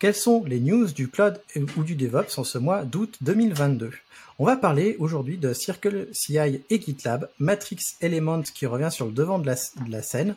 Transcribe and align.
Quelles 0.00 0.14
sont 0.14 0.44
les 0.46 0.60
news 0.60 0.86
du 0.86 1.08
cloud 1.08 1.42
ou 1.76 1.84
du 1.84 1.94
DevOps 1.94 2.38
en 2.38 2.44
ce 2.44 2.56
mois 2.56 2.84
d'août 2.84 3.18
2022 3.20 3.90
On 4.38 4.46
va 4.46 4.56
parler 4.56 4.96
aujourd'hui 4.98 5.36
de 5.36 5.52
Circle 5.52 6.08
CI 6.12 6.38
et 6.70 6.80
GitLab, 6.80 7.28
Matrix 7.38 7.80
Element 8.00 8.40
qui 8.40 8.64
revient 8.64 8.88
sur 8.90 9.04
le 9.04 9.12
devant 9.12 9.38
de 9.38 9.46
la, 9.46 9.56
de 9.56 9.90
la 9.90 10.00
scène, 10.00 10.36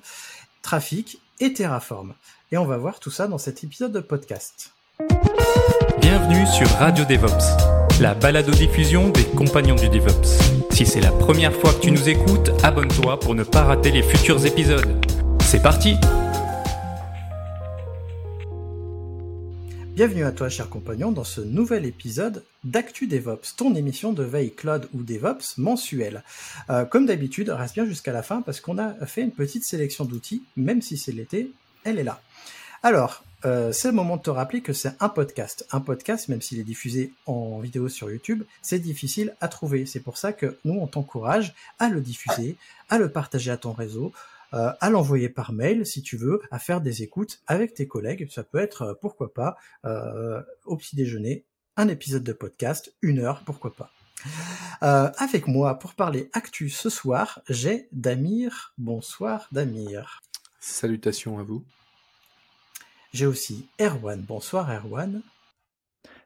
Trafic 0.64 1.22
et 1.40 1.54
Terraform. 1.54 2.14
Et 2.52 2.58
on 2.58 2.66
va 2.66 2.76
voir 2.76 3.00
tout 3.00 3.10
ça 3.10 3.28
dans 3.28 3.38
cet 3.38 3.64
épisode 3.64 3.94
de 3.94 4.02
podcast. 4.02 4.74
Bienvenue 6.02 6.46
sur 6.46 6.68
Radio 6.72 7.06
DevOps, 7.06 8.02
la 8.02 8.16
balado-diffusion 8.16 9.12
des 9.12 9.24
compagnons 9.24 9.76
du 9.76 9.88
DevOps. 9.88 10.28
Si 10.72 10.86
c'est 10.86 11.00
la 11.00 11.12
première 11.12 11.54
fois 11.54 11.74
que 11.74 11.80
tu 11.80 11.92
nous 11.92 12.10
écoutes, 12.10 12.52
abonne-toi 12.64 13.18
pour 13.18 13.34
ne 13.34 13.46
pas 13.46 13.64
rater 13.64 13.92
les 13.92 14.04
futurs 14.04 14.46
épisodes. 14.46 15.06
C'est 15.40 15.62
parti 15.62 15.96
Bienvenue 19.96 20.24
à 20.26 20.32
toi, 20.32 20.50
cher 20.50 20.72
compagnon, 20.72 21.12
dans 21.12 21.24
ce 21.24 21.40
nouvel 21.40 21.86
épisode 21.86 22.44
d'Actu 22.64 23.06
DevOps, 23.06 23.56
ton 23.56 23.76
émission 23.76 24.12
de 24.12 24.24
veille 24.24 24.52
cloud 24.52 24.90
ou 24.92 25.04
DevOps 25.04 25.60
mensuelle. 25.60 26.24
Euh, 26.72 26.84
comme 26.84 27.06
d'habitude, 27.06 27.52
reste 27.52 27.76
bien 27.76 27.86
jusqu'à 27.86 28.12
la 28.12 28.24
fin 28.24 28.42
parce 28.42 28.60
qu'on 28.60 28.80
a 28.80 28.94
fait 29.06 29.22
une 29.22 29.32
petite 29.32 29.64
sélection 29.64 30.06
d'outils, 30.06 30.42
même 30.58 30.82
si 30.82 30.98
c'est 30.98 31.12
l'été, 31.12 31.52
elle 31.84 32.00
est 32.00 32.04
là. 32.04 32.24
Alors, 32.82 33.24
euh, 33.46 33.72
c'est 33.72 33.90
le 33.90 33.94
moment 33.94 34.18
de 34.18 34.24
te 34.24 34.32
rappeler 34.32 34.62
que 34.62 34.74
c'est 34.74 34.94
un 35.00 35.10
podcast. 35.10 35.68
Un 35.72 35.80
podcast, 35.80 36.28
même 36.28 36.42
s'il 36.42 36.60
est 36.60 36.64
diffusé 36.64 37.14
en 37.28 37.60
vidéo 37.60 37.88
sur 37.88 38.10
YouTube, 38.10 38.42
c'est 38.64 38.80
difficile 38.80 39.36
à 39.42 39.48
trouver. 39.48 39.86
C'est 39.86 40.00
pour 40.00 40.18
ça 40.18 40.34
que 40.34 40.58
nous, 40.66 40.74
on 40.74 40.88
t'encourage 40.88 41.54
à 41.78 41.90
le 41.90 42.02
diffuser, 42.02 42.58
à 42.90 42.98
le 42.98 43.10
partager 43.10 43.52
à 43.52 43.58
ton 43.58 43.74
réseau, 43.74 44.12
euh, 44.54 44.72
à 44.80 44.90
l'envoyer 44.90 45.30
par 45.30 45.52
mail 45.52 45.86
si 45.86 46.02
tu 46.02 46.18
veux, 46.18 46.42
à 46.52 46.60
faire 46.60 46.82
des 46.82 47.04
écoutes 47.04 47.42
avec 47.48 47.74
tes 47.74 47.88
collègues. 47.88 48.30
Ça 48.30 48.44
peut 48.44 48.60
être, 48.60 48.82
euh, 48.84 48.94
pourquoi 48.94 49.34
pas, 49.34 49.58
euh, 49.86 50.42
au 50.66 50.78
petit 50.78 50.96
déjeuner, 50.96 51.46
un 51.76 51.88
épisode 51.88 52.24
de 52.24 52.34
podcast, 52.34 52.94
une 53.02 53.20
heure, 53.20 53.42
pourquoi 53.46 53.74
pas. 53.76 53.92
avec 54.82 55.48
moi 55.48 55.80
pour 55.80 55.96
parler 55.96 56.30
actu 56.34 56.70
ce 56.70 56.90
soir, 56.90 57.42
j'ai 57.50 57.90
Damir. 57.92 58.74
Bonsoir 58.78 59.48
Damir. 59.52 60.22
Salutations 60.60 61.40
à 61.40 61.44
vous. 61.44 61.66
J'ai 63.12 63.26
aussi 63.26 63.68
Erwan. 63.82 64.22
Bonsoir 64.22 64.72
Erwan. 64.72 65.22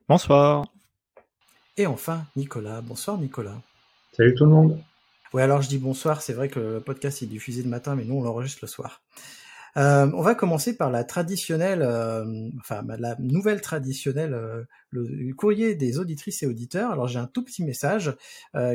Bonsoir. 0.07 0.67
Et 1.75 1.87
enfin 1.87 2.25
Nicolas. 2.35 2.81
Bonsoir 2.81 3.17
Nicolas. 3.17 3.61
Salut 4.13 4.35
tout 4.35 4.45
le 4.45 4.51
monde. 4.51 4.83
Ouais, 5.33 5.41
alors 5.43 5.61
je 5.61 5.67
dis 5.69 5.77
bonsoir, 5.77 6.21
c'est 6.21 6.33
vrai 6.33 6.49
que 6.49 6.59
le 6.59 6.79
podcast 6.79 7.21
est 7.21 7.27
diffusé 7.27 7.61
le 7.63 7.69
matin, 7.69 7.95
mais 7.95 8.05
nous 8.05 8.15
on 8.15 8.21
l'enregistre 8.23 8.59
le 8.61 8.67
soir. 8.67 9.01
Euh, 9.75 10.09
on 10.15 10.21
va 10.21 10.33
commencer 10.33 10.75
par 10.75 10.89
la 10.89 11.03
traditionnelle, 11.03 11.81
euh, 11.83 12.49
enfin 12.59 12.83
la 12.97 13.15
nouvelle 13.19 13.61
traditionnelle, 13.61 14.33
euh, 14.33 14.63
le 14.89 15.33
courrier 15.33 15.75
des 15.75 15.99
auditrices 15.99 16.41
et 16.43 16.47
auditeurs. 16.47 16.91
Alors 16.91 17.07
j'ai 17.07 17.19
un 17.19 17.27
tout 17.27 17.43
petit 17.43 17.63
message 17.63 18.15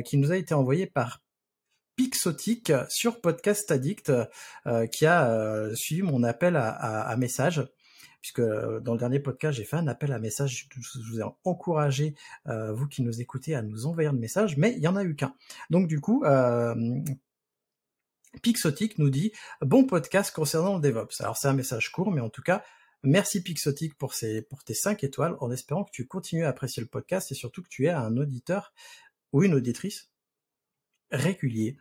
qui 0.05 0.17
nous 0.17 0.31
a 0.31 0.37
été 0.37 0.55
envoyé 0.55 0.87
par 0.87 1.21
Pixotic 1.97 2.73
sur 2.89 3.21
Podcast 3.21 3.71
Addict, 3.71 4.13
qui 4.93 5.07
a 5.07 5.69
suivi 5.75 6.03
mon 6.03 6.23
appel 6.23 6.57
à, 6.57 6.69
à, 6.69 7.03
à 7.03 7.17
message 7.17 7.67
puisque 8.23 8.39
euh, 8.39 8.81
dans 8.81 8.93
le 8.93 8.99
dernier 8.99 9.19
podcast, 9.19 9.59
j'ai 9.59 9.65
fait 9.65 9.77
un 9.77 9.89
appel 9.89 10.13
à 10.13 10.19
message. 10.19 10.69
Je 10.81 11.01
vous 11.11 11.21
ai 11.21 11.25
encouragé, 11.45 12.15
euh, 12.47 12.73
vous 12.73 12.87
qui 12.87 13.03
nous 13.03 13.21
écoutez, 13.21 13.55
à 13.55 13.63
nous 13.63 13.87
envoyer 13.87 14.09
un 14.09 14.13
message, 14.13 14.57
mais 14.57 14.73
il 14.73 14.79
y 14.79 14.89
en 14.89 14.97
a 14.97 15.05
eu 15.05 15.17
qu'un. 15.17 15.35
Donc 15.71 15.89
du 15.89 16.01
coup, 16.01 16.25
euh, 16.25 16.75
Pixotic 18.41 18.99
nous 18.99 19.11
dit 19.11 19.33
bon 19.61 19.85
podcast 19.85 20.33
concernant 20.35 20.77
le 20.77 20.81
DevOps. 20.81 21.21
Alors 21.21 21.37
c'est 21.37 21.49
un 21.49 21.53
message 21.53 21.91
court, 21.91 22.13
mais 22.13 22.21
en 22.21 22.31
tout 22.31 22.43
cas, 22.43 22.63
merci 23.03 23.43
Pixotic 23.43 23.99
pour, 23.99 24.15
ces, 24.15 24.41
pour 24.43 24.63
tes 24.63 24.75
5 24.75 25.03
étoiles, 25.03 25.37
en 25.41 25.51
espérant 25.51 25.83
que 25.83 25.91
tu 25.91 26.07
continues 26.07 26.45
à 26.45 26.49
apprécier 26.49 26.81
le 26.81 26.89
podcast 26.89 27.33
et 27.33 27.35
surtout 27.35 27.63
que 27.63 27.69
tu 27.69 27.87
es 27.87 27.91
un 27.91 28.17
auditeur 28.17 28.73
ou 29.33 29.43
une 29.43 29.55
auditrice 29.55 30.11
régulier. 31.11 31.77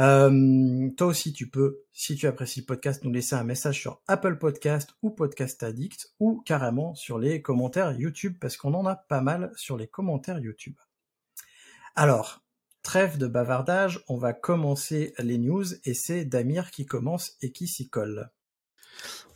Euh, 0.00 0.90
toi 0.96 1.08
aussi, 1.08 1.34
tu 1.34 1.50
peux, 1.50 1.82
si 1.92 2.16
tu 2.16 2.26
apprécies 2.26 2.60
le 2.60 2.66
podcast, 2.66 3.04
nous 3.04 3.12
laisser 3.12 3.34
un 3.34 3.44
message 3.44 3.78
sur 3.78 4.00
Apple 4.08 4.38
Podcast 4.38 4.94
ou 5.02 5.10
Podcast 5.10 5.62
Addict 5.62 6.14
ou 6.18 6.40
carrément 6.40 6.94
sur 6.94 7.18
les 7.18 7.42
commentaires 7.42 7.92
YouTube 7.92 8.38
parce 8.40 8.56
qu'on 8.56 8.72
en 8.72 8.86
a 8.86 8.96
pas 8.96 9.20
mal 9.20 9.52
sur 9.56 9.76
les 9.76 9.88
commentaires 9.88 10.38
YouTube. 10.38 10.76
Alors, 11.94 12.42
trêve 12.82 13.18
de 13.18 13.26
bavardage, 13.26 14.02
on 14.08 14.16
va 14.16 14.32
commencer 14.32 15.12
les 15.18 15.36
news 15.36 15.66
et 15.84 15.92
c'est 15.92 16.24
Damir 16.24 16.70
qui 16.70 16.86
commence 16.86 17.36
et 17.42 17.52
qui 17.52 17.68
s'y 17.68 17.90
colle. 17.90 18.30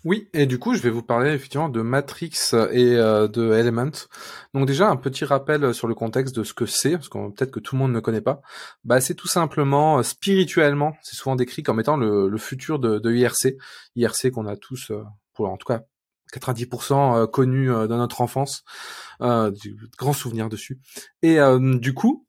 Oui, 0.04 0.28
et 0.34 0.44
du 0.44 0.58
coup, 0.58 0.74
je 0.74 0.82
vais 0.82 0.90
vous 0.90 1.02
parler 1.02 1.30
effectivement 1.30 1.70
de 1.70 1.80
Matrix 1.80 2.30
et 2.72 2.94
euh, 2.94 3.26
de 3.26 3.54
Element. 3.54 3.90
Donc 4.52 4.66
déjà, 4.66 4.90
un 4.90 4.96
petit 4.96 5.24
rappel 5.24 5.72
sur 5.72 5.88
le 5.88 5.94
contexte 5.94 6.36
de 6.36 6.44
ce 6.44 6.52
que 6.52 6.66
c'est, 6.66 6.92
parce 6.92 7.08
que 7.08 7.30
peut-être 7.30 7.50
que 7.50 7.60
tout 7.60 7.74
le 7.74 7.80
monde 7.80 7.92
ne 7.92 8.00
connaît 8.00 8.20
pas. 8.20 8.42
Bah, 8.84 9.00
c'est 9.00 9.14
tout 9.14 9.28
simplement, 9.28 9.98
euh, 9.98 10.02
spirituellement, 10.02 10.94
c'est 11.02 11.16
souvent 11.16 11.36
décrit 11.36 11.62
comme 11.62 11.80
étant 11.80 11.96
le, 11.96 12.36
futur 12.36 12.78
de, 12.78 13.14
IRC. 13.14 13.56
IRC 13.96 14.30
qu'on 14.30 14.46
a 14.46 14.56
tous, 14.56 14.90
euh, 14.90 15.02
pour 15.32 15.48
en 15.48 15.56
tout 15.56 15.66
cas 15.66 15.80
90% 16.34 17.30
connu 17.30 17.68
dans 17.68 17.96
notre 17.96 18.20
enfance, 18.20 18.64
euh, 19.20 19.50
du 19.50 19.76
grands 19.96 20.12
souvenirs 20.12 20.48
dessus. 20.48 20.80
Et 21.22 21.38
du 21.78 21.94
coup, 21.94 22.23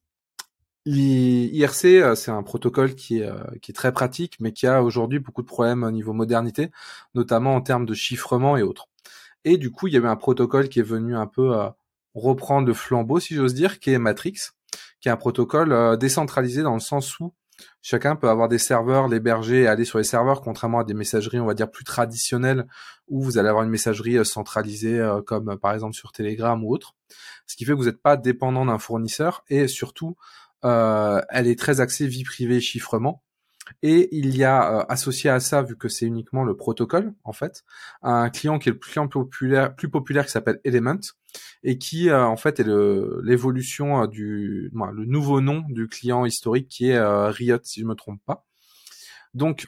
IRC, 0.86 1.86
euh, 1.86 2.16
c'est 2.16 2.32
un 2.32 2.44
protocole 2.44 2.94
qui 2.96 3.20
est, 3.20 3.26
euh, 3.26 3.44
qui 3.62 3.72
est 3.72 3.74
très 3.74 3.92
pratique, 3.92 4.38
mais 4.40 4.52
qui 4.52 4.68
a 4.68 4.84
aujourd'hui 4.84 5.20
beaucoup 5.20 5.42
de 5.42 5.48
problèmes 5.48 5.84
au 5.84 5.92
niveau 5.92 6.14
modernité, 6.14 6.70
notamment 7.16 7.56
en 7.56 7.62
termes 7.62 7.86
de 7.86 7.94
chiffrement 7.96 8.56
et 8.56 8.62
autres. 8.62 8.88
Et 9.46 9.58
du 9.58 9.72
coup, 9.72 9.88
il 9.88 9.94
y 9.94 9.98
a 9.98 10.00
eu 10.00 10.06
un 10.06 10.16
protocole 10.16 10.70
qui 10.70 10.80
est 10.80 10.84
venu 10.84 11.16
un 11.16 11.28
peu 11.28 11.58
euh, 11.58 11.70
reprendre 12.14 12.68
le 12.68 12.74
flambeau, 12.74 13.20
si 13.20 13.36
j'ose 13.36 13.56
dire, 13.56 13.80
qui 13.80 13.92
est 13.92 14.00
Matrix, 14.00 14.36
qui 15.02 15.10
est 15.10 15.12
un 15.12 15.18
protocole 15.18 15.98
décentralisé 15.98 16.64
dans 16.64 16.74
le 16.74 16.80
sens 16.80 17.20
où 17.20 17.34
chacun 17.82 18.16
peut 18.16 18.30
avoir 18.30 18.48
des 18.48 18.58
serveurs, 18.58 19.08
l'héberger 19.08 19.64
et 19.64 19.68
aller 19.68 19.86
sur 19.86 19.98
les 19.98 20.04
serveurs, 20.04 20.42
contrairement 20.42 20.80
à 20.80 20.84
des 20.84 20.94
messageries, 20.94 21.40
on 21.40 21.46
va 21.46 21.54
dire, 21.54 21.70
plus 21.70 21.84
traditionnelles, 21.84 22.68
où 23.08 23.22
vous 23.22 23.38
allez 23.38 23.50
avoir 23.50 23.64
une 23.64 23.70
messagerie 23.70 24.26
centralisée, 24.26 25.00
comme 25.26 25.58
par 25.58 25.74
exemple 25.74 25.94
sur 25.94 26.12
Telegram 26.12 26.62
ou 26.64 26.74
autre. 26.74 26.96
Ce 27.46 27.56
qui 27.56 27.66
fait 27.66 27.74
que 27.74 27.78
vous 27.78 27.86
n'êtes 27.86 28.02
pas 28.02 28.18
dépendant 28.18 28.66
d'un 28.66 28.80
fournisseur 28.80 29.44
et 29.50 29.68
surtout, 29.68 30.16
elle 30.64 31.48
est 31.48 31.60
très 31.60 31.82
axée 31.82 32.08
vie 32.08 32.24
privée, 32.24 32.60
chiffrement. 32.60 33.24
Et 33.82 34.10
il 34.16 34.36
y 34.38 34.44
a 34.44 34.80
euh, 34.80 34.86
associé 34.90 35.30
à 35.30 35.40
ça, 35.40 35.62
vu 35.64 35.76
que 35.76 35.90
c'est 35.90 36.06
uniquement 36.06 36.44
le 36.44 36.56
protocole, 36.56 37.14
en 37.24 37.34
fait, 37.34 37.64
un 38.04 38.30
client 38.30 38.60
qui 38.60 38.70
est 38.70 38.72
le 38.72 38.78
client 38.78 39.08
populaire, 39.08 39.76
plus 39.76 39.90
populaire 39.90 40.26
qui 40.26 40.32
s'appelle 40.32 40.60
Element 40.64 41.00
et 41.64 41.78
qui 41.78 42.10
euh, 42.10 42.24
en 42.26 42.38
fait 42.38 42.60
est 42.60 42.68
l'évolution 43.24 44.06
du, 44.08 44.72
le 44.74 45.06
nouveau 45.06 45.42
nom 45.42 45.64
du 45.70 45.88
client 45.88 46.26
historique 46.26 46.68
qui 46.68 46.90
est 46.90 47.00
Riot, 47.00 47.60
si 47.64 47.82
je 47.82 47.86
me 47.86 47.96
trompe 47.96 48.22
pas. 48.26 48.46
Donc 49.34 49.68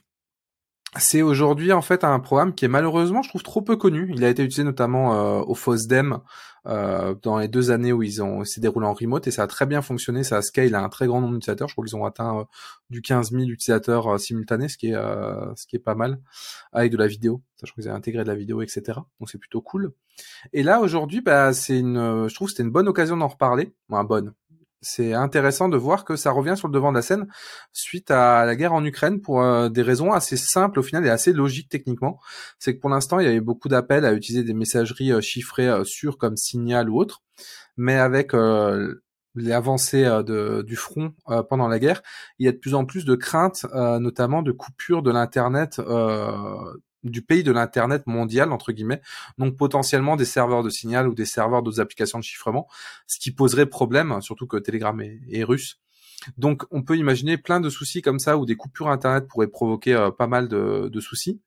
c'est 0.96 1.22
aujourd'hui 1.22 1.74
en 1.74 1.82
fait 1.82 2.04
un 2.04 2.20
programme 2.20 2.54
qui 2.56 2.66
est 2.66 2.70
malheureusement, 2.70 3.22
je 3.22 3.30
trouve, 3.30 3.44
trop 3.44 3.62
peu 3.62 3.76
connu. 3.76 4.12
Il 4.14 4.24
a 4.24 4.30
été 4.30 4.44
utilisé 4.44 4.64
notamment 4.64 5.16
euh, 5.16 5.42
au 5.42 5.54
FOSDEM 5.54 6.20
euh, 6.68 7.16
dans 7.22 7.38
les 7.38 7.48
deux 7.48 7.72
années 7.72 7.94
où 7.94 8.04
ils 8.04 8.22
ont 8.22 8.44
s'est 8.44 8.60
déroulé 8.60 8.86
en 8.86 8.94
remote 8.94 9.26
et 9.28 9.32
ça 9.32 9.44
a 9.44 9.48
très 9.48 9.66
bien 9.66 9.82
fonctionné. 9.82 10.24
Ça 10.24 10.38
a 10.38 10.42
scale 10.42 10.76
à 10.76 10.84
un 10.84 10.90
très 10.90 11.08
grand 11.08 11.22
nombre 11.22 11.34
d'utilisateurs. 11.34 11.68
Je 11.70 11.74
crois 11.74 11.86
qu'ils 11.86 11.96
ont 11.96 12.06
atteint 12.06 12.40
euh, 12.40 12.44
du 12.90 13.02
15 13.02 13.32
000 13.32 13.44
utilisateurs 13.44 14.08
euh, 14.08 14.18
simultanés, 14.18 14.68
ce 14.68 14.78
qui 14.78 14.88
est 14.88 14.94
ce 15.56 15.68
qui 15.68 15.76
est 15.76 15.80
pas 15.80 15.96
mal 15.96 16.20
avec 16.74 16.92
de 16.92 16.98
la 16.98 17.08
vidéo. 17.08 17.42
Crois 17.58 17.70
qu'ils 17.76 17.90
ont 17.90 17.96
intégré 17.96 18.24
de 18.24 18.28
la 18.28 18.36
vidéo, 18.36 18.62
etc. 18.62 18.82
Donc 19.20 19.30
c'est 19.30 19.38
plutôt 19.38 19.62
cool. 19.62 19.94
Et 20.54 20.64
là 20.64 20.82
aujourd'hui, 20.82 21.22
bah 21.22 21.54
c'est 21.54 21.80
une, 21.80 22.28
je 22.28 22.34
trouve 22.36 22.50
c'était 22.50 22.64
une 22.64 22.72
bonne 22.72 22.88
occasion 22.88 23.18
d'en 23.18 23.28
reparler. 23.28 23.74
Enfin, 23.90 24.04
bonne 24.04 24.34
c'est 24.82 25.14
intéressant 25.14 25.70
de 25.70 25.78
voir 25.78 26.06
que 26.06 26.16
ça 26.16 26.32
revient 26.32 26.56
sur 26.56 26.68
le 26.68 26.74
devant 26.74 26.92
de 26.92 26.98
la 26.98 27.02
scène 27.02 27.28
suite 27.74 28.12
à 28.12 28.46
la 28.46 28.56
guerre 28.56 28.74
en 28.74 28.86
Ukraine 28.86 29.22
pour 29.22 29.42
euh, 29.42 29.70
des 29.70 29.82
raisons 29.82 30.12
assez 30.12 30.38
simples 30.38 30.80
au 30.80 30.84
final 30.84 31.06
et 31.06 31.10
assez 31.10 31.34
logiques 31.34 31.70
techniquement. 31.70 32.20
C'est 32.60 32.76
que 32.76 32.80
pour 32.80 32.90
l'instant, 32.90 33.20
il 33.20 33.26
y 33.26 33.30
avait 33.30 33.42
beaucoup 33.42 33.70
d'appels 33.70 34.06
à 34.06 34.14
utiliser 34.14 34.44
des 34.44 34.54
messageries 34.54 35.12
euh, 35.12 35.22
chiffrées 35.22 35.68
euh, 35.68 35.84
sûres 35.84 36.18
comme 36.18 36.38
Signal 36.38 36.90
ou 36.90 37.00
autre, 37.00 37.24
mais 37.76 37.96
avec 37.96 38.34
les 39.36 39.52
avancées 39.52 40.04
de, 40.04 40.64
du 40.64 40.76
front 40.76 41.14
pendant 41.48 41.68
la 41.68 41.78
guerre, 41.78 42.02
il 42.40 42.48
y 42.48 42.50
a 42.50 42.52
de 42.52 42.58
plus 42.58 42.74
en 42.74 42.86
plus 42.86 43.06
de 43.06 43.14
craintes, 43.14 43.68
notamment 43.74 44.42
de 44.42 44.52
coupure 44.52 45.04
de 45.04 45.12
l'internet 45.12 45.80
du 47.10 47.22
pays 47.22 47.44
de 47.44 47.52
l'internet 47.52 48.06
mondial 48.08 48.52
entre 48.52 48.72
guillemets, 48.72 49.02
donc 49.38 49.56
potentiellement 49.56 50.16
des 50.16 50.26
serveurs 50.26 50.64
de 50.64 50.70
signal 50.70 51.08
ou 51.08 51.16
des 51.16 51.26
serveurs 51.26 51.64
d'autres 51.64 51.80
applications 51.80 52.20
de 52.20 52.24
chiffrement, 52.24 52.68
ce 53.08 53.20
qui 53.20 53.32
poserait 53.32 53.66
problème, 53.66 54.22
surtout 54.22 54.48
que 54.48 54.58
Telegram 54.58 55.00
est, 55.02 55.44
russe. 55.44 55.80
Donc 56.38 56.66
on 56.72 56.84
peut 56.84 56.98
imaginer 56.98 57.38
plein 57.38 57.60
de 57.60 57.70
soucis 57.70 58.02
comme 58.02 58.20
ça 58.20 58.38
où 58.38 58.46
des 58.46 58.56
coupures 58.56 58.90
internet 58.90 59.28
pourraient 59.28 59.48
provoquer 59.48 59.94
euh, 59.94 60.12
pas 60.12 60.28
mal 60.28 60.48
de, 60.48 60.90
de, 60.92 61.00
soucis. 61.00 61.40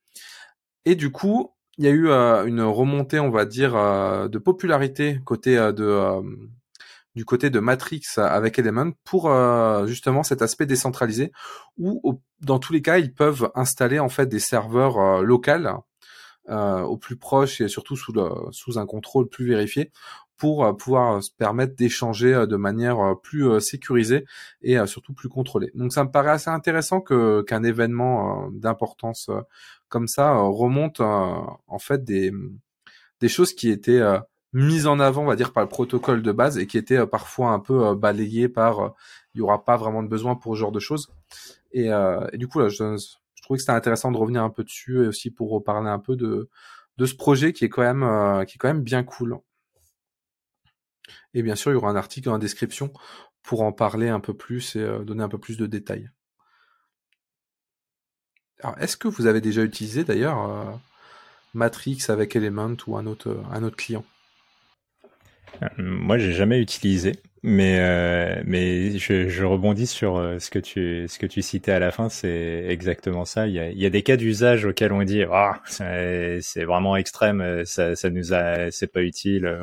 Et 0.85 0.95
du 0.95 1.11
coup, 1.11 1.53
il 1.77 1.85
y 1.85 1.89
a 1.89 1.91
eu 1.91 2.09
euh, 2.09 2.47
une 2.47 2.62
remontée, 2.62 3.21
on 3.21 3.31
va 3.31 3.45
dire, 3.45 3.77
euh, 3.77 4.29
de 4.29 4.39
popularité 4.39 5.21
côté 5.25 5.57
de 5.57 6.23
du 7.15 7.25
côté 7.25 7.51
de 7.51 7.59
Matrix 7.59 8.03
avec 8.17 8.59
Element 8.59 8.93
pour 9.05 9.31
euh, 9.31 9.87
justement 9.87 10.23
cet 10.23 10.43
aspect 10.43 10.67
décentralisé 10.67 11.33
où 11.77 12.21
dans 12.41 12.59
tous 12.59 12.73
les 12.73 12.83
cas 12.83 12.99
ils 12.99 13.12
peuvent 13.12 13.51
installer 13.55 13.99
en 13.99 14.09
fait 14.09 14.27
des 14.27 14.39
serveurs 14.39 14.99
euh, 14.99 15.23
locaux 15.23 15.51
euh, 16.49 16.81
au 16.83 16.97
plus 16.97 17.17
proche 17.17 17.61
et 17.61 17.69
surtout 17.69 17.97
sous, 17.97 18.79
un 18.79 18.87
contrôle 18.87 19.29
plus 19.29 19.47
vérifié 19.47 19.91
pour 20.37 20.75
pouvoir 20.79 21.23
se 21.23 21.31
permettre 21.31 21.77
d'échanger 21.77 22.47
de 22.47 22.57
manière 22.57 23.15
plus 23.23 23.61
sécurisée 23.61 24.25
et 24.62 24.79
surtout 24.87 25.12
plus 25.12 25.29
contrôlée. 25.29 25.71
Donc 25.75 25.93
ça 25.93 26.03
me 26.03 26.11
paraît 26.11 26.31
assez 26.31 26.49
intéressant 26.49 27.03
que 27.03 27.43
qu'un 27.43 27.62
événement 27.62 28.49
d'importance 28.51 29.29
comme 29.91 30.09
ça 30.09 30.33
remonte 30.33 31.01
en 31.01 31.79
fait 31.79 32.05
des 32.05 32.33
choses 33.29 33.53
qui 33.53 33.69
étaient 33.69 34.01
mise 34.52 34.87
en 34.87 34.99
avant, 35.00 35.23
on 35.23 35.26
va 35.26 35.37
dire, 35.37 35.52
par 35.52 35.62
le 35.62 35.69
protocole 35.69 36.23
de 36.23 36.32
base 36.32 36.58
et 36.58 36.67
qui 36.67 36.79
était 36.79 36.99
euh, 36.99 37.06
parfois 37.06 37.50
un 37.50 37.61
peu 37.61 37.87
euh, 37.87 37.94
balayé 37.94 38.49
par 38.49 38.81
euh, 38.81 38.88
il 39.35 39.38
y 39.38 39.41
aura 39.43 39.64
pas 39.64 39.76
vraiment 39.76 40.02
de 40.02 40.08
besoin 40.08 40.35
pour 40.35 40.55
ce 40.56 40.61
genre 40.61 40.73
de 40.73 40.81
choses. 40.81 41.08
Et, 41.73 41.88
du 42.35 42.49
coup, 42.49 42.58
là, 42.58 42.69
je, 42.69 42.97
je 43.35 43.43
trouvais 43.43 43.58
que 43.58 43.62
c'était 43.62 43.70
intéressant 43.70 44.11
de 44.11 44.17
revenir 44.17 44.43
un 44.43 44.50
peu 44.50 44.64
dessus 44.64 45.05
et 45.05 45.06
aussi 45.06 45.31
pour 45.31 45.50
reparler 45.50 45.88
un 45.88 46.00
peu 46.00 46.17
de, 46.17 46.49
de 46.97 47.06
ce 47.06 47.14
projet 47.14 47.52
qui 47.52 47.64
est 47.64 47.69
quand 47.69 47.82
même 47.82 48.44
qui 48.44 48.56
est 48.56 48.58
quand 48.58 48.67
même 48.67 48.82
bien 48.82 49.05
cool. 49.05 49.38
Et 51.32 51.44
bien 51.44 51.55
sûr, 51.55 51.70
il 51.70 51.75
y 51.75 51.76
aura 51.76 51.91
un 51.91 51.97
article 51.97 52.26
dans 52.26 52.32
la 52.32 52.41
description 52.41 52.93
pour 53.44 53.62
en 53.62 53.70
parler 53.70 54.08
un 54.08 54.19
peu 54.19 54.35
plus 54.35 54.75
et 54.75 54.85
donner 55.05 55.23
un 55.23 55.29
peu 55.29 55.38
plus 55.38 55.56
de 55.56 55.67
détails. 55.67 56.11
Alors, 58.64 58.76
est-ce 58.81 58.97
que 58.97 59.06
vous 59.06 59.26
avez 59.26 59.41
déjà 59.41 59.62
utilisé 59.62 60.02
d'ailleurs 60.02 60.81
Matrix 61.55 62.06
avec 62.08 62.35
Element 62.35 62.76
ou 62.88 62.97
un 62.97 63.06
autre 63.06 63.44
un 63.52 63.62
autre 63.62 63.76
client? 63.76 64.05
Moi, 65.79 66.19
j'ai 66.19 66.32
jamais 66.32 66.61
utilisé, 66.61 67.12
mais 67.43 67.79
euh, 67.81 68.43
mais 68.44 68.99
je, 68.99 69.29
je, 69.29 69.44
rebondis 69.44 69.87
sur 69.87 70.17
euh, 70.17 70.38
ce 70.38 70.50
que 70.50 70.58
tu 70.58 71.06
ce 71.08 71.19
que 71.19 71.26
tu 71.26 71.43
citais 71.43 71.73
à 71.73 71.79
la 71.79 71.91
fin, 71.91 72.08
c'est 72.08 72.67
exactement 72.69 73.25
ça. 73.25 73.47
Il 73.47 73.55
y 73.55 73.58
a, 73.58 73.70
il 73.70 73.79
y 73.79 73.87
a 73.87 73.91
des 73.91 74.02
cas 74.02 74.17
d'usage 74.17 74.64
auxquels 74.64 74.93
on 74.93 75.02
dit 75.02 75.23
ah 75.31 75.61
c'est 75.67 76.64
vraiment 76.64 76.97
extrême, 76.97 77.64
ça, 77.64 77.97
ça 77.97 78.11
nous 78.11 78.32
a 78.35 78.70
c'est 78.70 78.88
pas 78.93 79.02
utile, 79.02 79.58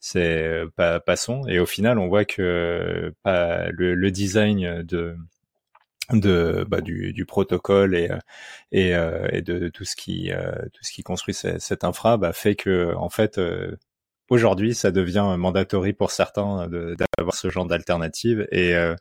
c'est 0.00 0.62
pas 0.76 1.00
passons. 1.00 1.42
Et 1.48 1.58
au 1.58 1.66
final, 1.66 1.98
on 1.98 2.08
voit 2.08 2.24
que 2.24 3.12
pas, 3.22 3.68
le, 3.70 3.94
le 3.94 4.10
design 4.10 4.82
de 4.82 5.16
de 6.12 6.66
bah, 6.68 6.80
du, 6.82 7.12
du, 7.14 7.24
protocole 7.26 7.94
et 7.96 8.10
et, 8.72 8.90
et 9.32 9.42
de 9.42 9.68
tout 9.68 9.84
ce 9.84 9.96
qui 9.96 10.30
tout 10.72 10.84
ce 10.84 10.92
qui 10.92 11.02
construit 11.02 11.34
cette, 11.34 11.84
infra 11.84 12.16
bah, 12.18 12.32
fait 12.32 12.54
que 12.56 12.94
en 12.96 13.08
fait 13.10 13.38
aujourd'hui, 14.30 14.74
ça 14.74 14.90
devient 14.90 15.34
mandatory 15.38 15.92
pour 15.92 16.10
certains 16.10 16.68
d'avoir 16.68 17.34
ce 17.34 17.50
genre 17.50 17.66
d'alternative 17.66 18.46
et 18.50 18.74
euh, 18.74 18.94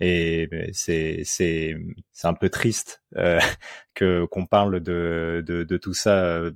et 0.00 0.48
c'est 0.72 1.22
c'est 1.24 1.76
c'est 2.12 2.26
un 2.26 2.34
peu 2.34 2.48
triste 2.50 3.02
euh, 3.16 3.38
que 3.94 4.24
qu'on 4.26 4.46
parle 4.46 4.80
de, 4.80 5.44
de, 5.46 5.64
de 5.64 5.76
tout 5.76 5.94
ça 5.94 6.16
euh, 6.24 6.52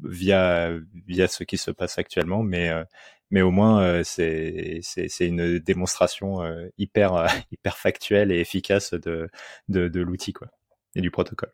via 0.00 0.70
via 1.06 1.28
ce 1.28 1.44
qui 1.44 1.58
se 1.58 1.70
passe 1.70 1.98
actuellement, 1.98 2.42
mais 2.42 2.70
euh, 2.70 2.84
mais 3.30 3.42
au 3.42 3.50
moins 3.50 4.02
c'est 4.04 4.80
c'est 4.82 5.08
c'est 5.08 5.26
une 5.26 5.58
démonstration 5.58 6.40
hyper 6.78 7.26
hyper 7.52 7.78
factuelle 7.78 8.30
et 8.32 8.40
efficace 8.40 8.94
de 8.94 9.28
de, 9.68 9.88
de 9.88 10.00
l'outil 10.00 10.32
quoi 10.32 10.48
et 10.94 11.00
du 11.00 11.10
protocole. 11.10 11.52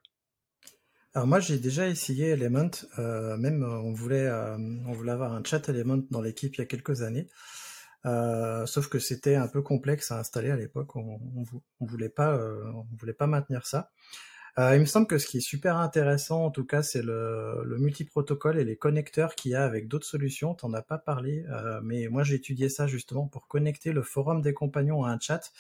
Alors 1.14 1.26
moi 1.26 1.40
j'ai 1.40 1.58
déjà 1.58 1.88
essayé 1.88 2.28
Element, 2.28 2.70
euh, 3.00 3.36
même 3.36 3.64
euh, 3.64 3.80
on 3.80 3.92
voulait 3.92 4.28
euh, 4.28 4.56
on 4.86 4.92
voulait 4.92 5.10
avoir 5.10 5.32
un 5.32 5.42
chat 5.42 5.68
Element 5.68 6.04
dans 6.10 6.20
l'équipe 6.20 6.54
il 6.54 6.58
y 6.58 6.62
a 6.62 6.66
quelques 6.66 7.02
années, 7.02 7.28
sauf 8.04 8.88
que 8.88 9.00
c'était 9.00 9.34
un 9.34 9.48
peu 9.48 9.60
complexe 9.60 10.12
à 10.12 10.20
installer 10.20 10.50
à 10.50 10.56
l'époque, 10.56 10.94
on, 10.94 11.20
on, 11.80 11.84
voulait 11.84 12.10
pas 12.10 12.38
on 12.38 12.86
voulait 12.96 13.12
pas 13.12 13.26
maintenir 13.26 13.66
ça. 13.66 13.90
il 14.58 14.78
me 14.80 14.84
semble 14.84 15.08
que 15.08 15.18
ce 15.18 15.26
qui 15.26 15.38
est 15.38 15.40
super 15.40 15.78
intéressant 15.78 16.44
en 16.44 16.50
tout 16.52 16.64
cas 16.64 16.84
c'est 16.84 17.02
le, 17.02 17.64
le 17.64 17.78
multiprotocole 17.78 18.58
et 18.58 18.64
les 18.64 18.76
connecteurs 18.76 19.34
qu'il 19.34 19.50
y 19.50 19.56
a 19.56 19.64
avec 19.64 19.88
d'autres 19.88 20.06
solutions. 20.06 20.54
T'en 20.54 20.72
as 20.74 20.82
pas 20.82 20.98
parlé, 20.98 21.44
mais 21.82 22.06
moi 22.08 22.22
j'ai 22.22 22.36
étudié 22.36 22.68
ça 22.68 22.86
justement 22.86 23.26
pour 23.26 23.48
connecter 23.48 23.92
le 23.92 24.02
forum 24.02 24.42
des 24.42 24.54
compagnons 24.54 25.04
à 25.04 25.10
un 25.10 25.18
chat 25.18 25.52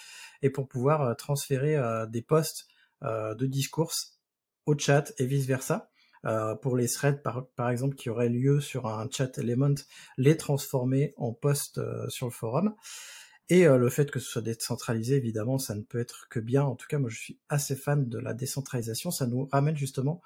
et 0.42 0.50
pour 0.50 0.68
pouvoir 0.68 1.16
transférer 1.16 1.76
des 2.08 2.22
posts 2.22 2.68
de 3.02 3.46
discours 3.46 3.92
au 4.70 4.78
chat 4.78 5.12
et 5.18 5.26
vice 5.26 5.46
versa. 5.46 5.90
Euh, 6.26 6.54
pour 6.54 6.76
les 6.76 6.86
threads 6.86 7.22
par, 7.22 7.70
exemple 7.70 7.96
qui 7.96 8.10
auraient 8.10 8.28
lieu 8.28 8.60
sur 8.60 8.86
un 8.86 9.08
chat 9.10 9.38
element, 9.38 9.74
les 10.18 10.36
transformer 10.36 11.14
en 11.16 11.32
post 11.32 11.78
euh, 11.78 12.08
sur 12.08 12.26
le 12.26 12.32
forum. 12.32 12.74
Et 13.48 13.66
euh, 13.66 13.78
le 13.78 13.88
fait 13.88 14.10
que 14.10 14.20
ce 14.20 14.30
soit 14.30 14.42
décentralisé, 14.42 15.16
évidemment, 15.16 15.58
ça 15.58 15.74
ne 15.74 15.82
peut 15.82 15.98
être 15.98 16.28
que 16.28 16.38
bien. 16.38 16.62
En 16.62 16.76
tout 16.76 16.86
cas, 16.86 16.98
moi, 16.98 17.10
je 17.10 17.18
suis 17.18 17.38
assez 17.48 17.74
fan 17.74 18.08
de 18.08 18.18
la 18.18 18.34
décentralisation. 18.34 19.10
Ça 19.10 19.26
nous 19.26 19.48
ramène 19.50 19.76
justement 19.76 20.20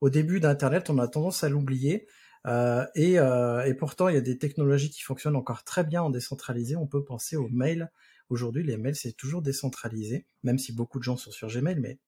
au 0.00 0.10
début 0.10 0.40
d'Internet. 0.40 0.88
On 0.88 0.98
a 0.98 1.08
tendance 1.08 1.44
à 1.44 1.48
l'oublier. 1.48 2.06
Et, 2.94 3.14
et, 3.14 3.74
pourtant, 3.74 4.08
il 4.08 4.14
y 4.14 4.18
a 4.18 4.22
des 4.22 4.38
technologies 4.38 4.90
qui 4.90 5.02
fonctionnent 5.02 5.34
encore 5.34 5.64
très 5.64 5.82
bien 5.82 6.02
en 6.02 6.10
décentralisé. 6.10 6.76
On 6.76 6.86
peut 6.86 7.04
penser 7.04 7.34
aux 7.36 7.48
mails. 7.48 7.90
Aujourd'hui, 8.30 8.62
les 8.62 8.76
mails, 8.76 8.94
c'est 8.94 9.12
toujours 9.12 9.42
décentralisé, 9.42 10.26
même 10.44 10.58
si 10.58 10.72
beaucoup 10.72 10.98
de 10.98 11.04
gens 11.04 11.16
sont 11.16 11.32
sur 11.32 11.48
Gmail, 11.48 11.80
mais 11.80 11.98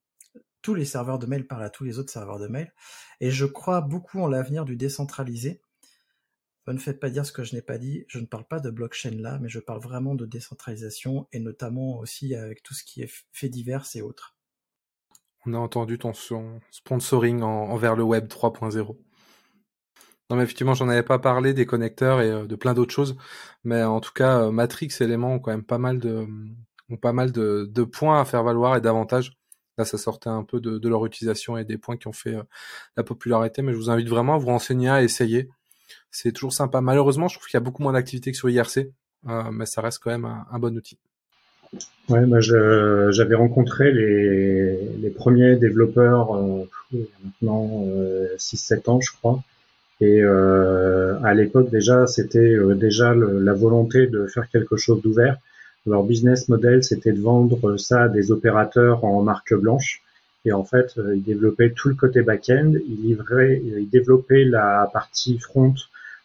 tous 0.63 0.75
les 0.75 0.85
serveurs 0.85 1.19
de 1.19 1.27
mail 1.27 1.47
parlent 1.47 1.65
à 1.65 1.71
tous 1.71 1.85
les 1.85 1.99
autres 1.99 2.13
serveurs 2.13 2.39
de 2.39 2.47
mail. 2.47 2.73
Et 3.21 3.31
je 3.31 3.47
crois 3.47 3.81
beaucoup 3.81 4.21
en 4.21 4.27
l'avenir 4.27 4.65
du 4.65 4.77
décentralisé. 4.77 5.61
ne 6.67 6.79
faites 6.79 7.01
pas 7.01 7.11
dire 7.11 7.25
ce 7.25 7.33
que 7.33 7.45
je 7.45 7.55
n'ai 7.55 7.63
pas 7.63 7.79
dit. 7.79 8.05
Je 8.09 8.19
ne 8.19 8.27
parle 8.27 8.47
pas 8.47 8.61
de 8.61 8.71
blockchain 8.71 9.17
là, 9.19 9.39
mais 9.41 9.49
je 9.49 9.61
parle 9.61 9.81
vraiment 9.81 10.15
de 10.15 10.27
décentralisation 10.27 11.29
et 11.33 11.41
notamment 11.41 11.99
aussi 11.99 12.35
avec 12.35 12.63
tout 12.63 12.75
ce 12.75 12.85
qui 12.85 13.03
est 13.03 13.13
fait 13.33 13.49
divers 13.49 13.87
et 13.95 14.03
autres. 14.03 14.37
On 15.47 15.55
a 15.55 15.59
entendu 15.59 15.99
ton 15.99 16.13
sponsoring 16.71 17.43
envers 17.43 17.97
le 17.97 18.03
web 18.03 18.27
3.0. 18.27 18.97
Non, 20.31 20.37
mais 20.37 20.43
effectivement, 20.43 20.75
j'en 20.75 20.91
avais 20.91 21.03
pas 21.03 21.19
parlé 21.19 21.55
des 21.55 21.65
connecteurs 21.65 22.21
et 22.21 22.31
euh, 22.31 22.47
de 22.47 22.55
plein 22.55 22.75
d'autres 22.75 22.93
choses, 22.93 23.17
mais 23.65 23.83
en 23.83 24.01
tout 24.01 24.13
cas, 24.13 24.43
euh, 24.43 24.51
Matrix 24.51 24.91
Element 25.01 25.35
ont 25.35 25.39
quand 25.39 25.53
même 25.53 25.65
pas 25.65 25.79
mal 25.79 25.99
de, 25.99 26.27
ont 26.91 26.97
pas 26.99 27.15
mal 27.15 27.33
de, 27.33 27.67
de 27.73 27.85
points 27.85 28.21
à 28.21 28.25
faire 28.27 28.43
valoir 28.45 28.77
et 28.77 28.83
d'avantages. 28.83 29.38
Là, 29.79 29.85
ça 29.85 29.97
sortait 29.97 30.29
un 30.29 30.43
peu 30.43 30.61
de, 30.61 30.89
leur 30.89 31.07
utilisation 31.07 31.57
et 31.57 31.65
des 31.65 31.79
points 31.79 31.97
qui 31.97 32.09
ont 32.09 32.13
fait 32.13 32.35
euh, 32.35 32.43
la 32.97 33.05
popularité, 33.05 33.63
mais 33.63 33.73
je 33.73 33.79
vous 33.79 33.91
invite 33.91 34.09
vraiment 34.09 34.35
à 34.35 34.39
vous 34.39 34.49
renseigner, 34.49 34.89
à 34.89 35.03
essayer. 35.03 35.49
C'est 36.11 36.33
toujours 36.33 36.53
sympa. 36.53 36.81
Malheureusement, 36.81 37.29
je 37.29 37.37
trouve 37.39 37.47
qu'il 37.47 37.57
y 37.57 37.63
a 37.63 37.65
beaucoup 37.65 37.85
moins 37.85 37.93
d'activité 37.93 38.33
que 38.33 38.37
sur 38.37 38.51
IRC, 38.51 38.91
euh, 39.29 39.43
mais 39.53 39.67
ça 39.67 39.81
reste 39.81 40.01
quand 40.03 40.11
même 40.11 40.25
un, 40.25 40.59
bon 40.59 40.77
outil. 40.77 40.99
Ouais, 42.09 42.27
moi 42.27 42.41
j'avais 42.41 43.35
rencontré 43.35 43.93
les, 43.93 45.11
premiers 45.11 45.57
développeurs 45.57 46.35
euh, 46.35 46.65
maintenant 47.23 47.85
6-7 48.37 48.91
ans, 48.91 49.01
je 49.01 49.13
crois. 49.13 49.43
Et 50.01 50.23
à 50.23 51.35
l'époque 51.35 51.71
déjà, 51.71 52.07
c'était 52.07 52.57
déjà 52.75 53.15
la 53.15 53.53
volonté 53.53 54.07
de 54.07 54.27
faire 54.27 54.49
quelque 54.49 54.77
chose 54.77 55.03
d'ouvert. 55.03 55.37
Leur 55.89 56.05
business 56.05 56.49
model, 56.49 56.85
c'était 56.85 57.13
de 57.13 57.21
vendre 57.21 57.77
ça 57.79 58.03
à 58.03 58.09
des 58.09 58.31
opérateurs 58.31 59.05
en 59.05 59.23
marque 59.23 59.55
blanche. 59.55 60.03
Et 60.45 60.53
en 60.53 60.65
fait, 60.65 60.93
euh, 60.99 61.17
ils 61.17 61.23
développaient 61.23 61.71
tout 61.71 61.89
le 61.89 61.95
côté 61.95 62.23
back-end, 62.23 62.73
ils 62.89 63.03
livraient, 63.03 63.61
ils 63.65 63.89
développaient 63.89 64.45
la 64.45 64.89
partie 64.93 65.39
front 65.39 65.75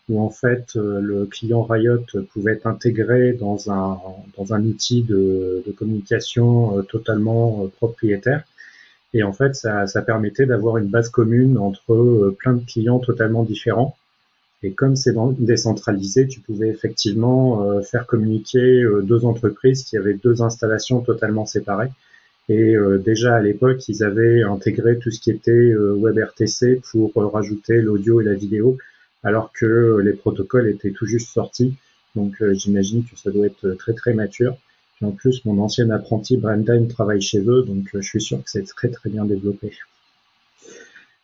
où 0.10 0.22
en 0.22 0.30
fait 0.30 0.76
euh, 0.76 1.00
le 1.00 1.26
client 1.26 1.64
Riot 1.64 2.06
pouvait 2.34 2.54
être 2.54 2.68
intégré 2.68 3.32
dans 3.34 3.72
un 3.72 4.00
dans 4.38 4.54
un 4.54 4.62
outil 4.66 5.04
de, 5.04 5.64
de 5.66 5.72
communication 5.72 6.78
euh, 6.78 6.82
totalement 6.82 7.68
propriétaire. 7.78 8.44
Et 9.14 9.24
en 9.24 9.34
fait, 9.34 9.56
ça, 9.56 9.88
ça 9.88 10.02
permettait 10.02 10.46
d'avoir 10.46 10.78
une 10.78 10.88
base 10.88 11.10
commune 11.10 11.58
entre 11.58 12.36
plein 12.40 12.54
de 12.54 12.66
clients 12.66 13.00
totalement 13.00 13.44
différents 13.44 13.96
et 14.64 14.72
comme 14.72 14.96
c'est 14.96 15.14
décentralisé, 15.40 16.26
tu 16.26 16.40
pouvais 16.40 16.70
effectivement 16.70 17.64
euh, 17.64 17.82
faire 17.82 18.08
communiquer 18.08 18.82
euh, 18.82 19.02
deux 19.02 19.26
entreprises 19.26 19.84
qui 19.84 19.98
avaient 19.98 20.14
deux 20.14 20.42
installations 20.42 21.02
totalement 21.02 21.46
séparées. 21.46 21.90
Et 22.48 22.76
euh, 22.76 22.98
déjà 22.98 23.36
à 23.36 23.42
l'époque, 23.42 23.88
ils 23.90 24.04
avaient 24.06 24.42
intégré 24.44 24.98
tout 24.98 25.12
ce 25.12 25.20
qui 25.20 25.32
était 25.32 25.74
WebRTC 25.76 26.82
pour 26.92 27.14
rajouter 27.34 27.82
l'audio 27.82 28.22
et 28.22 28.24
la 28.24 28.36
vidéo, 28.36 28.78
alors 29.24 29.52
que 29.52 30.00
les 30.02 30.14
protocoles 30.14 30.70
étaient 30.70 30.92
tout 30.92 31.06
juste 31.06 31.30
sortis. 31.30 31.76
Donc 32.16 32.36
j'imagine 32.54 33.04
que 33.04 33.18
ça 33.18 33.32
doit 33.32 33.48
être 33.48 33.72
très 33.72 33.94
très 33.94 34.14
mature. 34.14 34.56
Et 35.02 35.06
en 35.06 35.12
plus, 35.12 35.44
mon 35.46 35.60
ancien 35.60 35.90
apprenti 35.90 36.38
Brendan 36.38 36.88
travaille 36.88 37.22
chez 37.22 37.40
eux, 37.40 37.64
donc 37.64 37.88
je 37.94 38.02
suis 38.02 38.22
sûr 38.22 38.38
que 38.38 38.50
c'est 38.50 38.64
très 38.64 38.90
très 38.90 39.10
bien 39.10 39.26
développé. 39.26 39.72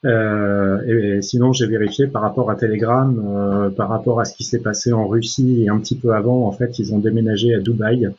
Euh, 0.05 1.17
et, 1.17 1.21
sinon, 1.21 1.51
j'ai 1.53 1.67
vérifié 1.67 2.07
par 2.07 2.21
rapport 2.21 2.49
à 2.49 2.55
Telegram, 2.55 3.21
euh, 3.27 3.69
par 3.69 3.89
rapport 3.89 4.19
à 4.19 4.25
ce 4.25 4.33
qui 4.35 4.43
s'est 4.43 4.61
passé 4.61 4.93
en 4.93 5.07
Russie 5.07 5.63
et 5.63 5.69
un 5.69 5.79
petit 5.79 5.97
peu 5.97 6.13
avant. 6.13 6.47
En 6.47 6.51
fait, 6.51 6.79
ils 6.79 6.93
ont 6.93 6.99
déménagé 6.99 7.53
à 7.53 7.59
Dubaï. 7.59 8.09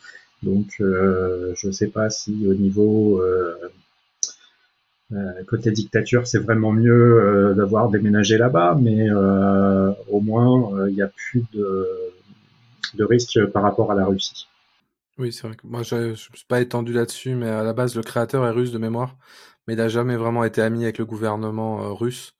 Donc, 0.42 0.66
euh, 0.80 1.52
je 1.56 1.68
ne 1.68 1.72
sais 1.72 1.88
pas 1.88 2.10
si 2.10 2.46
au 2.46 2.54
niveau 2.54 3.22
côté 5.46 5.72
dictature, 5.72 6.26
c'est 6.26 6.38
vraiment 6.38 6.70
mieux 6.72 7.52
d'avoir 7.56 7.88
déménagé 7.88 8.38
là-bas, 8.38 8.78
mais 8.80 9.10
au 9.10 10.20
moins, 10.20 10.87
il 10.88 10.94
n'y 10.94 11.02
a 11.02 11.08
plus 11.08 11.42
de, 11.52 11.88
de 12.94 13.04
risque 13.04 13.44
par 13.46 13.62
rapport 13.64 13.90
à 13.90 13.96
la 13.96 14.04
Russie. 14.04 14.46
Oui, 15.20 15.32
c'est 15.32 15.46
vrai 15.46 15.54
que 15.54 15.66
moi, 15.66 15.82
je 15.82 15.94
ne 15.94 16.14
suis 16.14 16.30
pas 16.48 16.60
étendu 16.60 16.92
là-dessus, 16.92 17.36
mais 17.36 17.48
à 17.48 17.62
la 17.62 17.72
base, 17.72 17.94
le 17.94 18.02
créateur 18.02 18.44
est 18.46 18.50
russe 18.50 18.72
de 18.72 18.78
mémoire 18.78 19.16
mais 19.66 19.74
il 19.74 19.76
n'a 19.76 19.88
jamais 19.88 20.16
vraiment 20.16 20.42
été 20.44 20.62
ami 20.62 20.82
avec 20.82 20.98
le 20.98 21.06
gouvernement 21.06 21.82
euh, 21.82 21.92
russe. 21.92 22.32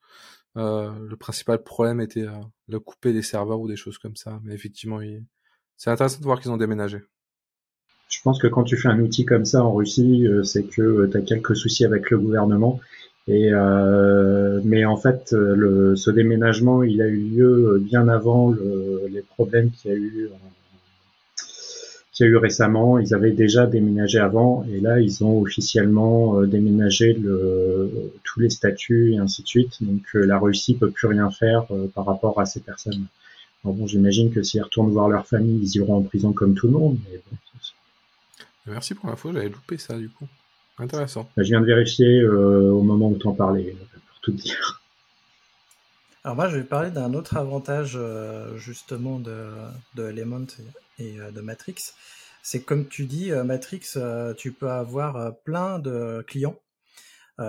Euh, 0.57 0.91
le 1.07 1.15
principal 1.15 1.63
problème 1.63 2.01
était 2.01 2.27
euh, 2.27 2.41
de 2.67 2.77
couper 2.77 3.13
des 3.13 3.21
serveurs 3.21 3.61
ou 3.61 3.69
des 3.69 3.77
choses 3.77 3.97
comme 3.97 4.17
ça. 4.17 4.39
Mais 4.43 4.53
effectivement, 4.53 4.99
c'est 5.77 5.89
intéressant 5.89 6.19
de 6.19 6.25
voir 6.25 6.41
qu'ils 6.41 6.51
ont 6.51 6.57
déménagé. 6.57 6.99
Je 8.09 8.19
pense 8.21 8.37
que 8.37 8.47
quand 8.47 8.63
tu 8.63 8.75
fais 8.75 8.89
un 8.89 8.99
outil 8.99 9.23
comme 9.23 9.45
ça 9.45 9.63
en 9.63 9.73
Russie, 9.73 10.27
c'est 10.43 10.63
que 10.63 11.05
tu 11.09 11.17
as 11.17 11.21
quelques 11.21 11.55
soucis 11.55 11.85
avec 11.85 12.09
le 12.09 12.17
gouvernement. 12.17 12.81
Et 13.29 13.51
mais 14.65 14.83
en 14.83 14.97
fait, 14.97 15.29
ce 15.29 16.11
déménagement, 16.11 16.83
il 16.83 17.01
a 17.01 17.07
eu 17.07 17.21
lieu 17.21 17.81
bien 17.81 18.09
avant 18.09 18.53
les 19.09 19.21
problèmes 19.21 19.71
qu'il 19.71 19.91
y 19.91 19.93
a 19.93 19.97
eu 19.97 20.29
qu'il 22.21 22.29
y 22.29 22.33
a 22.33 22.33
eu 22.33 22.37
récemment. 22.37 22.99
Ils 22.99 23.13
avaient 23.13 23.31
déjà 23.31 23.65
déménagé 23.65 24.19
avant 24.19 24.63
et 24.65 24.79
là 24.79 24.99
ils 24.99 25.23
ont 25.23 25.41
officiellement 25.41 26.39
euh, 26.39 26.45
déménagé 26.45 27.13
le, 27.13 28.11
tous 28.23 28.39
les 28.39 28.49
statuts 28.49 29.13
et 29.13 29.17
ainsi 29.17 29.41
de 29.41 29.47
suite. 29.47 29.81
Donc 29.81 30.03
euh, 30.15 30.25
la 30.25 30.37
Russie 30.37 30.75
peut 30.75 30.91
plus 30.91 31.07
rien 31.07 31.31
faire 31.31 31.65
euh, 31.71 31.87
par 31.87 32.05
rapport 32.05 32.39
à 32.39 32.45
ces 32.45 32.59
personnes. 32.59 33.05
bon, 33.63 33.87
j'imagine 33.87 34.31
que 34.31 34.43
s'ils 34.43 34.61
retournent 34.61 34.91
voir 34.91 35.09
leur 35.09 35.25
famille, 35.25 35.59
ils 35.63 35.77
iront 35.77 35.97
en 35.97 36.01
prison 36.03 36.31
comme 36.31 36.53
tout 36.53 36.67
le 36.67 36.73
monde. 36.73 36.97
Merci 38.67 38.93
pour 38.93 39.09
l'info, 39.09 39.33
j'avais 39.33 39.49
loupé 39.49 39.77
ça 39.77 39.97
du 39.97 40.09
coup. 40.09 40.27
Intéressant. 40.77 41.27
Je 41.37 41.43
viens 41.43 41.61
de 41.61 41.65
vérifier 41.65 42.23
au 42.23 42.81
moment 42.81 43.09
où 43.09 43.17
tu 43.17 43.27
en 43.27 43.33
parlais, 43.33 43.75
pour 44.07 44.19
tout 44.21 44.31
dire. 44.31 44.81
Alors 46.23 46.35
moi, 46.35 46.49
je 46.49 46.57
vais 46.57 46.63
parler 46.63 46.91
d'un 46.91 47.13
autre 47.13 47.37
avantage 47.37 47.99
justement 48.55 49.19
de, 49.19 49.49
de 49.95 50.07
Element 50.09 50.45
euh, 51.01 51.31
de 51.31 51.41
Matrix. 51.41 51.75
C'est 52.43 52.63
comme 52.63 52.87
tu 52.87 53.05
dis, 53.05 53.31
euh, 53.31 53.43
Matrix, 53.43 53.81
euh, 53.95 54.33
tu 54.33 54.51
peux 54.51 54.69
avoir 54.69 55.35
plein 55.43 55.79
de 55.79 56.23
clients. 56.27 56.59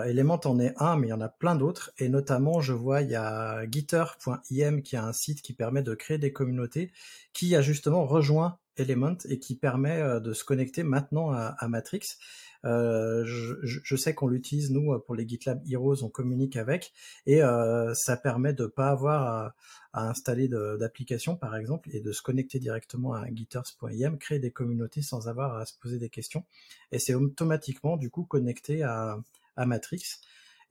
Element 0.06 0.40
en 0.46 0.58
est 0.58 0.72
un, 0.78 0.96
mais 0.96 1.08
il 1.08 1.10
y 1.10 1.12
en 1.12 1.20
a 1.20 1.28
plein 1.28 1.54
d'autres. 1.54 1.92
Et 1.98 2.08
notamment, 2.08 2.62
je 2.62 2.72
vois, 2.72 3.02
il 3.02 3.10
y 3.10 3.14
a 3.14 3.70
Gitter.im 3.70 4.80
qui 4.80 4.96
a 4.96 5.04
un 5.04 5.12
site 5.12 5.42
qui 5.42 5.52
permet 5.52 5.82
de 5.82 5.94
créer 5.94 6.16
des 6.16 6.32
communautés, 6.32 6.90
qui 7.34 7.54
a 7.54 7.60
justement 7.60 8.06
rejoint 8.06 8.58
Element 8.78 9.18
et 9.28 9.38
qui 9.38 9.54
permet 9.54 10.18
de 10.18 10.32
se 10.32 10.44
connecter 10.44 10.82
maintenant 10.82 11.32
à 11.32 11.68
Matrix. 11.68 12.16
Euh, 12.64 13.24
je, 13.24 13.96
sais 13.96 14.14
qu'on 14.14 14.28
l'utilise 14.28 14.70
nous 14.70 14.96
pour 15.00 15.14
les 15.14 15.26
GitLab 15.26 15.62
Heroes, 15.68 16.04
on 16.04 16.08
communique 16.08 16.56
avec 16.56 16.92
et 17.26 17.42
euh, 17.42 17.92
ça 17.94 18.16
permet 18.16 18.52
de 18.52 18.66
pas 18.66 18.90
avoir 18.90 19.54
à, 19.92 20.06
installer 20.08 20.48
d'applications 20.48 21.36
par 21.36 21.56
exemple 21.56 21.90
et 21.92 22.00
de 22.00 22.12
se 22.12 22.22
connecter 22.22 22.58
directement 22.58 23.14
à 23.14 23.26
gitters.im, 23.32 24.16
créer 24.16 24.38
des 24.38 24.50
communautés 24.50 25.02
sans 25.02 25.28
avoir 25.28 25.56
à 25.56 25.66
se 25.66 25.74
poser 25.78 25.98
des 25.98 26.08
questions 26.08 26.44
et 26.92 26.98
c'est 26.98 27.14
automatiquement 27.14 27.96
du 27.96 28.10
coup 28.10 28.24
connecté 28.24 28.82
à, 28.82 29.18
à 29.56 29.66
Matrix. 29.66 30.02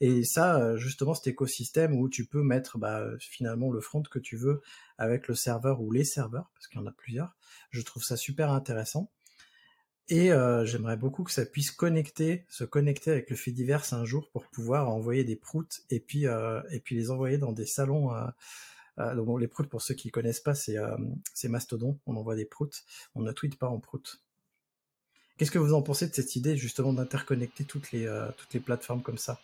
Et 0.03 0.23
ça, 0.23 0.75
justement, 0.77 1.13
cet 1.13 1.27
écosystème 1.27 1.93
où 1.93 2.09
tu 2.09 2.25
peux 2.25 2.41
mettre 2.41 2.79
bah, 2.79 3.05
finalement 3.19 3.69
le 3.69 3.81
front 3.81 4.01
que 4.01 4.17
tu 4.17 4.35
veux 4.35 4.63
avec 4.97 5.27
le 5.27 5.35
serveur 5.35 5.79
ou 5.79 5.91
les 5.91 6.03
serveurs, 6.03 6.49
parce 6.55 6.67
qu'il 6.67 6.79
y 6.79 6.83
en 6.83 6.87
a 6.87 6.91
plusieurs, 6.91 7.35
je 7.69 7.83
trouve 7.83 8.03
ça 8.03 8.17
super 8.17 8.49
intéressant. 8.51 9.11
Et 10.11 10.33
euh, 10.33 10.65
j'aimerais 10.65 10.97
beaucoup 10.97 11.23
que 11.23 11.31
ça 11.31 11.45
puisse 11.45 11.71
connecter, 11.71 12.43
se 12.49 12.65
connecter 12.65 13.11
avec 13.11 13.29
le 13.29 13.37
fait 13.37 13.51
divers 13.51 13.93
un 13.93 14.03
jour 14.03 14.29
pour 14.33 14.45
pouvoir 14.47 14.89
envoyer 14.89 15.23
des 15.23 15.37
proutes 15.37 15.83
et 15.89 16.01
puis 16.01 16.27
euh, 16.27 16.59
les 16.89 17.11
envoyer 17.11 17.37
dans 17.37 17.53
des 17.53 17.65
salons. 17.65 18.13
Euh, 18.13 19.15
donc 19.15 19.39
les 19.39 19.47
proutes 19.47 19.69
pour 19.69 19.81
ceux 19.81 19.93
qui 19.93 20.11
connaissent 20.11 20.41
pas, 20.41 20.53
c'est 20.53 20.75
Mastodon. 21.45 21.97
On 22.05 22.17
envoie 22.17 22.35
des 22.35 22.43
proutes, 22.43 22.83
on 23.15 23.21
ne 23.21 23.31
tweet 23.31 23.57
pas 23.57 23.69
en 23.69 23.79
proutes. 23.79 24.21
Qu'est-ce 25.37 25.49
que 25.49 25.59
vous 25.59 25.73
en 25.73 25.81
pensez 25.81 26.09
de 26.09 26.13
cette 26.13 26.35
idée 26.35 26.57
justement 26.57 26.91
d'interconnecter 26.91 27.63
toutes 27.63 27.93
les 27.93 28.59
plateformes 28.59 29.01
comme 29.03 29.17
ça? 29.17 29.39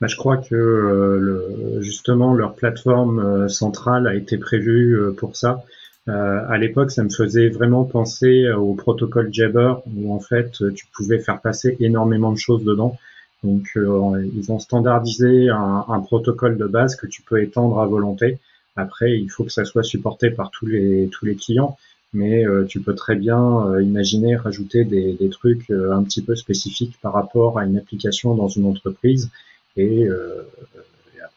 Bah, 0.00 0.08
je 0.08 0.16
crois 0.16 0.38
que 0.38 1.78
justement 1.80 2.34
leur 2.34 2.56
plateforme 2.56 3.48
centrale 3.48 4.08
a 4.08 4.16
été 4.16 4.36
prévue 4.36 5.14
pour 5.16 5.36
ça. 5.36 5.62
Euh, 6.10 6.44
à 6.48 6.58
l'époque, 6.58 6.90
ça 6.90 7.04
me 7.04 7.08
faisait 7.08 7.48
vraiment 7.48 7.84
penser 7.84 8.50
au 8.50 8.74
protocole 8.74 9.32
Jabber, 9.32 9.74
où 9.94 10.12
en 10.12 10.20
fait, 10.20 10.52
tu 10.74 10.86
pouvais 10.92 11.18
faire 11.20 11.40
passer 11.40 11.76
énormément 11.80 12.32
de 12.32 12.38
choses 12.38 12.64
dedans. 12.64 12.98
Donc, 13.44 13.70
euh, 13.76 14.28
ils 14.34 14.50
ont 14.50 14.58
standardisé 14.58 15.48
un, 15.48 15.84
un, 15.88 16.00
protocole 16.00 16.58
de 16.58 16.66
base 16.66 16.96
que 16.96 17.06
tu 17.06 17.22
peux 17.22 17.40
étendre 17.42 17.80
à 17.80 17.86
volonté. 17.86 18.38
Après, 18.76 19.18
il 19.18 19.30
faut 19.30 19.44
que 19.44 19.52
ça 19.52 19.64
soit 19.64 19.82
supporté 19.82 20.30
par 20.30 20.50
tous 20.50 20.66
les 20.66 21.08
tous 21.12 21.26
les 21.26 21.36
clients, 21.36 21.76
mais 22.12 22.46
euh, 22.46 22.64
tu 22.64 22.80
peux 22.80 22.94
très 22.94 23.14
bien 23.16 23.80
imaginer 23.80 24.36
rajouter 24.36 24.84
des, 24.84 25.12
des 25.14 25.30
trucs 25.30 25.70
un 25.70 26.02
petit 26.02 26.22
peu 26.22 26.34
spécifiques 26.34 26.98
par 27.00 27.12
rapport 27.12 27.58
à 27.58 27.64
une 27.64 27.78
application 27.78 28.34
dans 28.34 28.48
une 28.48 28.66
entreprise 28.66 29.30
et 29.76 30.06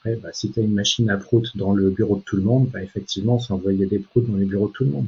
bah, 0.06 0.30
si 0.34 0.52
tu 0.52 0.60
as 0.60 0.64
une 0.64 0.74
machine 0.74 1.10
à 1.10 1.18
prout 1.18 1.56
dans 1.56 1.74
le 1.74 1.90
bureau 1.90 2.18
de 2.18 2.22
tout 2.22 2.36
le 2.36 2.44
monde, 2.44 2.70
bah, 2.70 2.82
effectivement, 2.82 3.40
c'est 3.40 3.54
envoyer 3.54 3.86
des 3.86 4.00
proutes 4.00 4.30
dans 4.30 4.38
les 4.38 4.46
bureaux 4.46 4.68
de 4.68 4.74
tout 4.74 4.84
le 4.84 4.92
monde. 4.92 5.08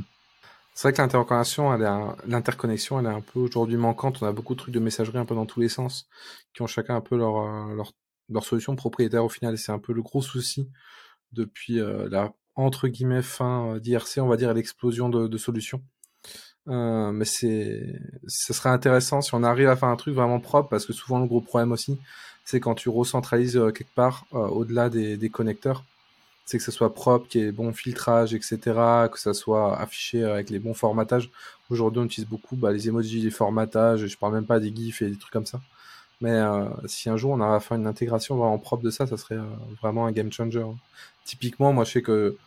C'est 0.76 0.90
vrai 0.90 0.94
que 0.94 1.02
l'interconnexion, 1.02 1.74
elle 1.74 1.84
est 1.84 2.28
l'interconnexion, 2.28 3.00
elle 3.00 3.06
est 3.06 3.10
un 3.10 3.22
peu 3.22 3.40
aujourd'hui 3.40 3.78
manquante. 3.78 4.22
On 4.22 4.26
a 4.26 4.34
beaucoup 4.34 4.56
de 4.56 4.60
trucs 4.60 4.74
de 4.74 4.82
messagerie 4.82 5.18
un 5.18 5.26
peu 5.26 5.34
dans 5.34 5.46
tous 5.46 5.62
les 5.62 5.70
sens, 5.70 6.06
qui 6.54 6.62
ont 6.64 6.68
chacun 6.68 6.96
un 6.98 7.02
peu 7.02 7.16
leur 7.16 7.38
euh, 7.38 8.42
solution 8.42 8.76
propriétaire 8.76 9.24
au 9.24 9.30
final. 9.30 9.58
C'est 9.58 9.72
un 9.72 9.80
peu 9.80 9.94
le 9.94 10.02
gros 10.02 10.22
souci 10.22 10.70
depuis 11.32 11.80
euh, 11.80 12.10
la 12.10 12.34
entre 12.56 12.90
guillemets 12.90 13.22
fin 13.22 13.76
euh, 13.76 13.80
d'IRC, 13.80 14.18
on 14.18 14.28
va 14.28 14.36
dire, 14.36 14.54
l'explosion 14.54 15.08
de, 15.08 15.38
solutions. 15.38 15.82
Mais 16.68 17.26
c'est, 17.26 17.94
ce 18.28 18.54
serait 18.54 18.70
intéressant 18.70 19.22
si 19.22 19.34
on 19.34 19.44
arrive 19.44 19.70
à 19.70 19.78
faire 19.78 19.90
un 19.90 19.96
truc 19.96 20.14
vraiment 20.14 20.42
propre, 20.42 20.68
parce 20.68 20.86
que 20.86 20.94
souvent 20.94 21.20
le 21.20 21.28
gros 21.28 21.42
problème 21.42 21.72
aussi, 21.72 21.98
c'est 22.46 22.60
quand 22.60 22.76
tu 22.76 22.90
recentralises 22.90 23.58
euh, 23.58 23.72
quelque 23.72 23.94
part 23.94 24.26
euh, 24.34 24.48
au-delà 24.48 24.90
des, 24.90 25.18
des, 25.18 25.30
connecteurs, 25.30 25.84
c'est 26.46 26.58
que 26.58 26.64
ce 26.64 26.72
soit 26.72 26.94
propre, 26.94 27.28
qu'il 27.28 27.42
y 27.42 27.46
ait 27.46 27.52
bon 27.52 27.74
filtrage, 27.74 28.34
etc., 28.34 28.60
que 29.12 29.20
ça 29.20 29.34
soit 29.34 29.78
affiché 29.80 30.24
avec 30.24 30.50
les 30.50 30.60
bons 30.60 30.76
formatages. 30.76 31.32
Aujourd'hui, 31.70 32.02
on 32.02 32.06
utilise 32.06 32.30
beaucoup 32.30 32.56
bah, 32.56 32.72
les 32.72 32.88
emojis, 32.88 33.22
les 33.22 33.32
formatages, 33.32 34.06
je 34.06 34.18
parle 34.18 34.36
même 34.36 34.46
pas 34.46 34.60
des 34.60 34.74
gifs 34.74 35.02
et 35.02 35.10
des 35.10 35.18
trucs 35.18 35.34
comme 35.34 35.48
ça. 35.48 35.60
Mais 36.22 36.40
si 36.86 37.10
un 37.10 37.18
jour 37.18 37.32
on 37.32 37.42
arrive 37.42 37.56
à 37.56 37.60
faire 37.60 37.76
une 37.76 37.88
intégration 37.88 38.38
vraiment 38.38 38.58
propre 38.58 38.84
de 38.84 38.90
ça, 38.90 39.06
ça 39.06 39.18
serait 39.18 39.38
vraiment 39.82 40.06
un 40.06 40.14
game 40.14 40.32
changer. 40.32 40.64
Typiquement, 41.26 41.74
moi 41.74 41.84
je 41.84 41.92
sais 41.92 42.02
que 42.02 42.38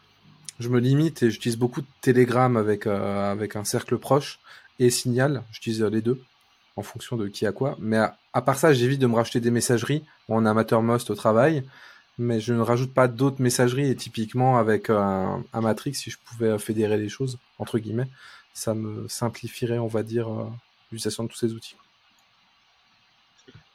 je 0.59 0.69
me 0.69 0.81
limite 0.81 1.23
et 1.23 1.31
j'utilise 1.31 1.57
beaucoup 1.57 1.83
de 1.83 1.87
Telegram 2.00 2.57
avec, 2.57 2.87
euh, 2.87 3.31
avec 3.31 3.57
un 3.57 3.64
cercle 3.64 3.99
proche 3.99 4.40
et 4.78 4.90
Signal. 4.90 5.45
J'utilise 5.52 5.83
les 5.83 6.02
deux 6.02 6.21
en 6.79 6.83
fonction 6.83 7.17
de 7.17 7.27
qui 7.27 7.45
a 7.45 7.53
quoi. 7.53 7.77
Mais 7.81 7.99
à, 8.33 8.43
part 8.43 8.57
ça, 8.57 8.73
j'évite 8.73 9.01
de 9.01 9.09
me 9.09 9.17
racheter 9.17 9.41
des 9.41 9.51
messageries. 9.51 10.05
en 10.29 10.47
amateur 10.47 10.81
most 10.81 11.11
au 11.11 11.17
travail, 11.17 11.65
mais 12.19 12.39
je 12.41 12.55
ne 12.55 12.61
rajoute 12.61 12.95
pas 12.95 13.09
d'autres 13.09 13.43
messageries. 13.43 13.91
Et 13.91 13.97
typiquement, 13.97 14.59
avec 14.59 14.89
un, 14.91 15.43
Matrix, 15.53 15.95
si 15.95 16.11
je 16.11 16.19
pouvais 16.25 16.57
fédérer 16.59 16.97
les 16.97 17.09
choses, 17.09 17.39
entre 17.59 17.79
guillemets, 17.79 18.09
ça 18.55 18.75
me 18.75 19.09
simplifierait, 19.09 19.79
on 19.79 19.89
va 19.89 20.05
dire, 20.05 20.29
euh, 20.29 20.45
l'utilisation 20.93 21.25
de 21.25 21.29
tous 21.29 21.39
ces 21.39 21.53
outils. 21.53 21.77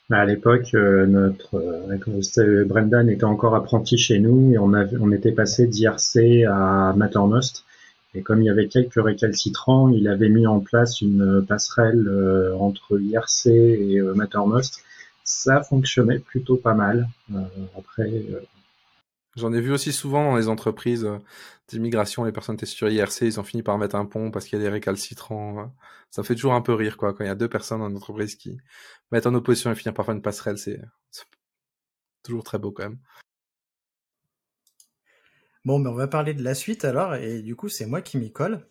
Bah, 0.10 0.20
à 0.20 0.26
l'époque, 0.26 0.74
euh, 0.74 1.06
notre 1.06 1.56
euh, 1.56 2.66
Brendan 2.66 3.10
était 3.10 3.24
encore 3.24 3.56
apprenti 3.56 3.98
chez 3.98 4.20
nous 4.20 4.54
et 4.54 4.58
on, 4.58 4.74
avait, 4.74 4.98
on 5.00 5.12
était 5.12 5.32
passé 5.32 5.68
d'IRC 5.68 6.46
à 6.50 6.94
Mattermost. 6.96 7.66
Et 8.16 8.22
comme 8.22 8.42
il 8.42 8.46
y 8.46 8.50
avait 8.50 8.68
quelques 8.68 9.04
récalcitrants, 9.04 9.90
il 9.90 10.08
avait 10.08 10.30
mis 10.30 10.46
en 10.46 10.60
place 10.60 11.02
une 11.02 11.46
passerelle 11.48 12.08
euh, 12.08 12.56
entre 12.58 13.00
IRC 13.00 13.48
et 13.48 14.02
Mattermost. 14.16 14.84
Ça 15.24 15.62
fonctionnait 15.64 16.20
plutôt 16.20 16.58
pas 16.58 16.74
mal. 16.74 17.08
après, 17.78 18.12
J'en 19.36 19.52
ai 19.52 19.62
vu 19.62 19.72
aussi 19.72 19.92
souvent 19.92 20.32
dans 20.32 20.38
les 20.38 20.48
entreprises 20.48 21.06
euh, 21.06 21.18
d'immigration, 21.68 22.24
les 22.24 22.32
personnes 22.32 22.56
étaient 22.56 22.68
sur 22.68 22.88
IRC, 22.90 23.22
ils 23.24 23.40
ont 23.40 23.44
fini 23.44 23.64
par 23.64 23.78
mettre 23.80 23.96
un 23.96 24.06
pont 24.06 24.30
parce 24.30 24.46
qu'il 24.46 24.60
y 24.60 24.62
a 24.62 24.66
des 24.66 24.70
récalcitrants. 24.70 25.60
Euh. 25.60 25.66
Ça 26.12 26.24
fait 26.24 26.36
toujours 26.36 26.54
un 26.54 26.62
peu 26.62 26.74
rire, 26.74 26.98
quoi, 26.98 27.14
quand 27.14 27.24
il 27.24 27.28
y 27.28 27.30
a 27.32 27.36
deux 27.36 27.50
personnes 27.50 27.80
dans 27.80 27.90
une 27.90 27.98
entreprise 27.98 28.36
qui 28.36 28.58
mettent 29.12 29.26
en 29.26 29.34
opposition 29.34 29.72
et 29.72 29.76
finissent 29.76 29.96
par 29.96 30.06
faire 30.06 30.14
une 30.16 30.22
passerelle, 30.22 30.60
c'est 30.60 30.80
toujours 32.24 32.44
très 32.44 32.60
beau 32.60 32.72
quand 32.72 32.84
même. 32.84 33.00
Bon, 35.66 35.80
mais 35.80 35.90
on 35.90 35.94
va 35.94 36.08
parler 36.08 36.34
de 36.34 36.44
la 36.44 36.56
suite 36.56 36.84
alors, 36.84 37.16
et 37.16 37.42
du 37.42 37.56
coup, 37.56 37.70
c'est 37.70 37.86
moi 37.86 38.02
qui 38.02 38.18
m'y 38.18 38.32
colle. 38.32 38.68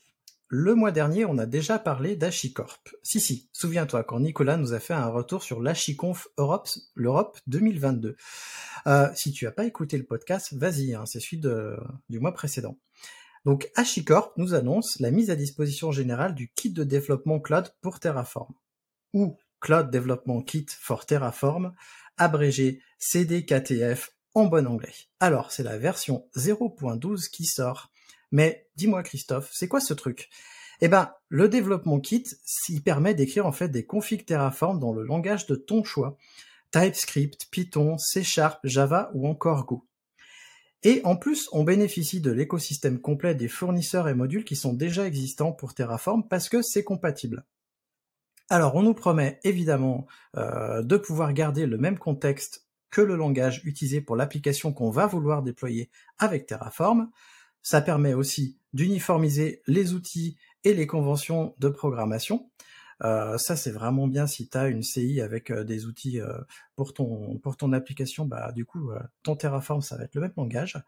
le 0.48 0.74
mois 0.74 0.92
dernier, 0.92 1.24
on 1.24 1.38
a 1.38 1.46
déjà 1.46 1.78
parlé 1.78 2.14
d'HashiCorp. 2.16 2.94
Si, 3.02 3.20
si, 3.20 3.48
souviens-toi 3.54 4.04
quand 4.04 4.20
Nicolas 4.20 4.58
nous 4.58 4.74
a 4.74 4.80
fait 4.80 4.92
un 4.92 5.06
retour 5.06 5.42
sur 5.42 5.62
l'HashiConf 5.62 6.28
Europe, 6.36 6.68
l'Europe 6.94 7.38
2022. 7.46 8.16
Euh, 8.86 9.08
si 9.14 9.32
tu 9.32 9.46
as 9.46 9.52
pas 9.52 9.64
écouté 9.64 9.96
le 9.96 10.04
podcast, 10.04 10.52
vas-y, 10.52 10.92
hein, 10.94 11.06
c'est 11.06 11.20
celui 11.20 11.40
du 12.10 12.20
mois 12.20 12.34
précédent. 12.34 12.76
Donc 13.46 13.70
HashiCorp 13.74 14.34
nous 14.36 14.52
annonce 14.52 15.00
la 15.00 15.10
mise 15.10 15.30
à 15.30 15.36
disposition 15.36 15.90
générale 15.90 16.34
du 16.34 16.52
kit 16.54 16.70
de 16.70 16.84
développement 16.84 17.40
cloud 17.40 17.74
pour 17.80 17.98
Terraform, 17.98 18.52
ou 19.14 19.38
Cloud 19.60 19.90
Development 19.90 20.42
Kit 20.42 20.66
for 20.68 21.06
Terraform, 21.06 21.72
abrégé 22.18 22.82
CDKTF 22.98 24.14
en 24.34 24.46
bon 24.46 24.66
anglais. 24.66 24.94
Alors, 25.20 25.52
c'est 25.52 25.62
la 25.62 25.78
version 25.78 26.26
0.12 26.36 27.30
qui 27.30 27.44
sort. 27.44 27.90
Mais 28.30 28.66
dis-moi 28.76 29.02
Christophe, 29.02 29.50
c'est 29.52 29.68
quoi 29.68 29.80
ce 29.80 29.94
truc? 29.94 30.30
Eh 30.80 30.88
ben, 30.88 31.12
le 31.28 31.48
développement 31.48 32.00
kit, 32.00 32.24
s'il 32.44 32.82
permet 32.82 33.14
d'écrire 33.14 33.46
en 33.46 33.52
fait 33.52 33.68
des 33.68 33.84
configs 33.84 34.24
Terraform 34.24 34.80
dans 34.80 34.92
le 34.92 35.04
langage 35.04 35.46
de 35.46 35.54
ton 35.54 35.84
choix. 35.84 36.16
TypeScript, 36.72 37.48
Python, 37.50 37.98
C 37.98 38.22
Sharp, 38.22 38.60
Java 38.64 39.10
ou 39.14 39.28
encore 39.28 39.66
Go. 39.66 39.86
Et 40.82 41.00
en 41.04 41.16
plus, 41.16 41.48
on 41.52 41.62
bénéficie 41.62 42.20
de 42.20 42.32
l'écosystème 42.32 43.00
complet 43.00 43.34
des 43.34 43.46
fournisseurs 43.46 44.08
et 44.08 44.14
modules 44.14 44.44
qui 44.44 44.56
sont 44.56 44.72
déjà 44.72 45.06
existants 45.06 45.52
pour 45.52 45.74
Terraform 45.74 46.26
parce 46.26 46.48
que 46.48 46.62
c'est 46.62 46.82
compatible. 46.82 47.44
Alors, 48.48 48.74
on 48.74 48.82
nous 48.82 48.94
promet 48.94 49.38
évidemment 49.44 50.06
euh, 50.36 50.82
de 50.82 50.96
pouvoir 50.96 51.32
garder 51.32 51.66
le 51.66 51.78
même 51.78 51.98
contexte 51.98 52.66
que 52.92 53.00
le 53.00 53.16
langage 53.16 53.62
utilisé 53.64 54.00
pour 54.00 54.14
l'application 54.14 54.72
qu'on 54.72 54.90
va 54.90 55.06
vouloir 55.06 55.42
déployer 55.42 55.90
avec 56.18 56.46
Terraform. 56.46 57.10
Ça 57.62 57.80
permet 57.80 58.14
aussi 58.14 58.58
d'uniformiser 58.72 59.62
les 59.66 59.94
outils 59.94 60.36
et 60.62 60.74
les 60.74 60.86
conventions 60.86 61.56
de 61.58 61.68
programmation. 61.68 62.50
Euh, 63.02 63.36
ça 63.38 63.56
c'est 63.56 63.72
vraiment 63.72 64.06
bien 64.06 64.28
si 64.28 64.48
tu 64.48 64.56
as 64.56 64.68
une 64.68 64.82
CI 64.82 65.20
avec 65.20 65.50
euh, 65.50 65.64
des 65.64 65.86
outils 65.86 66.20
euh, 66.20 66.38
pour 66.76 66.92
ton 66.94 67.72
application, 67.72 68.26
bah 68.26 68.52
du 68.52 68.64
coup 68.64 68.90
ton 69.24 69.34
Terraform 69.34 69.80
ça 69.80 69.96
va 69.96 70.04
être 70.04 70.14
le 70.14 70.20
même 70.20 70.34
langage. 70.36 70.78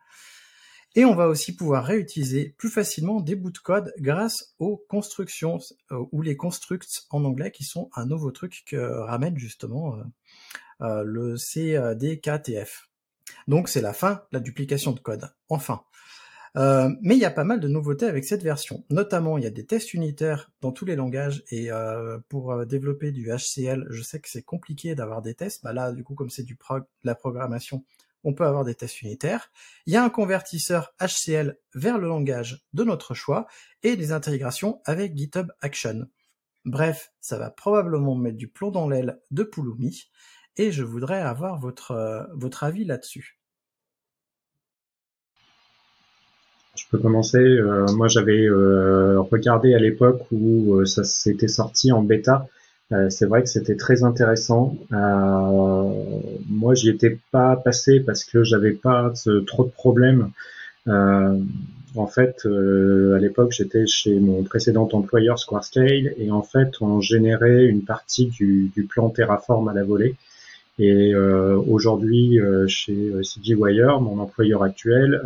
Et 0.96 1.04
on 1.04 1.16
va 1.16 1.26
aussi 1.26 1.56
pouvoir 1.56 1.84
réutiliser 1.84 2.54
plus 2.56 2.70
facilement 2.70 3.20
des 3.20 3.34
bouts 3.34 3.50
de 3.50 3.58
code 3.58 3.92
grâce 3.98 4.54
aux 4.60 4.76
constructions 4.88 5.58
ou 5.90 6.22
les 6.22 6.36
constructs 6.36 7.06
en 7.10 7.24
anglais 7.24 7.50
qui 7.50 7.64
sont 7.64 7.90
un 7.96 8.06
nouveau 8.06 8.30
truc 8.30 8.62
que 8.64 8.76
ramène 8.76 9.36
justement 9.36 9.96
le 11.04 11.36
CDKTF. 11.36 12.88
Donc 13.48 13.68
c'est 13.68 13.80
la 13.80 13.92
fin 13.92 14.22
la 14.32 14.40
duplication 14.40 14.92
de 14.92 15.00
code. 15.00 15.30
Enfin. 15.48 15.82
Euh, 16.56 16.88
mais 17.02 17.16
il 17.16 17.20
y 17.20 17.24
a 17.24 17.32
pas 17.32 17.42
mal 17.42 17.58
de 17.58 17.66
nouveautés 17.66 18.06
avec 18.06 18.24
cette 18.24 18.44
version. 18.44 18.84
Notamment, 18.88 19.38
il 19.38 19.44
y 19.44 19.46
a 19.46 19.50
des 19.50 19.66
tests 19.66 19.92
unitaires 19.92 20.52
dans 20.60 20.70
tous 20.70 20.84
les 20.84 20.94
langages 20.94 21.42
et 21.50 21.72
euh, 21.72 22.18
pour 22.28 22.52
euh, 22.52 22.64
développer 22.64 23.10
du 23.10 23.28
HCL, 23.28 23.86
je 23.90 24.02
sais 24.02 24.20
que 24.20 24.28
c'est 24.28 24.42
compliqué 24.42 24.94
d'avoir 24.94 25.20
des 25.20 25.34
tests. 25.34 25.64
Bah 25.64 25.72
là, 25.72 25.90
du 25.90 26.04
coup, 26.04 26.14
comme 26.14 26.30
c'est 26.30 26.44
du 26.44 26.54
prog 26.54 26.84
la 27.02 27.16
programmation, 27.16 27.84
on 28.22 28.34
peut 28.34 28.46
avoir 28.46 28.64
des 28.64 28.76
tests 28.76 29.02
unitaires. 29.02 29.50
Il 29.86 29.92
y 29.92 29.96
a 29.96 30.04
un 30.04 30.10
convertisseur 30.10 30.94
HCL 31.00 31.58
vers 31.74 31.98
le 31.98 32.06
langage 32.06 32.64
de 32.72 32.84
notre 32.84 33.14
choix 33.14 33.48
et 33.82 33.96
des 33.96 34.12
intégrations 34.12 34.80
avec 34.84 35.16
GitHub 35.16 35.50
Action. 35.60 36.06
Bref, 36.64 37.12
ça 37.20 37.36
va 37.36 37.50
probablement 37.50 38.14
mettre 38.14 38.38
du 38.38 38.48
plomb 38.48 38.70
dans 38.70 38.88
l'aile 38.88 39.20
de 39.32 39.42
Pulumi 39.42 40.08
et 40.56 40.72
je 40.72 40.82
voudrais 40.82 41.20
avoir 41.20 41.58
votre, 41.58 42.28
votre 42.34 42.64
avis 42.64 42.84
là-dessus. 42.84 43.38
Je 46.76 46.84
peux 46.90 46.98
commencer. 46.98 47.38
Euh, 47.38 47.86
moi, 47.94 48.08
j'avais 48.08 48.46
euh, 48.46 49.20
regardé 49.20 49.74
à 49.74 49.78
l'époque 49.78 50.22
où 50.32 50.74
euh, 50.74 50.84
ça 50.86 51.04
s'était 51.04 51.48
sorti 51.48 51.92
en 51.92 52.02
bêta. 52.02 52.46
c'est 53.08 53.26
vrai 53.26 53.42
que 53.42 53.48
c'était 53.48 53.76
très 53.76 54.04
intéressant. 54.04 54.76
moi, 54.90 56.74
j'y 56.74 56.90
étais 56.90 57.18
pas 57.32 57.56
passé 57.56 58.00
parce 58.00 58.24
que 58.24 58.44
j'avais 58.44 58.72
pas 58.72 59.12
trop 59.46 59.64
de 59.64 59.70
problèmes. 59.70 60.30
en 60.86 62.06
fait, 62.06 62.46
à 62.46 63.18
l'époque, 63.18 63.52
j'étais 63.52 63.86
chez 63.86 64.20
mon 64.20 64.44
précédent 64.44 64.88
employeur 64.92 65.38
Squarescale 65.38 66.14
et 66.18 66.30
en 66.30 66.42
fait, 66.42 66.80
on 66.80 67.00
générait 67.00 67.64
une 67.64 67.82
partie 67.82 68.26
du 68.26 68.86
plan 68.88 69.10
Terraform 69.10 69.68
à 69.68 69.74
la 69.74 69.82
volée. 69.82 70.14
Et 70.78 71.14
euh, 71.14 71.56
aujourd'hui, 71.56 72.40
euh, 72.40 72.66
chez 72.66 73.10
euh, 73.10 73.22
CGWire, 73.22 74.00
mon 74.00 74.18
employeur 74.18 74.62
actuel, 74.62 75.20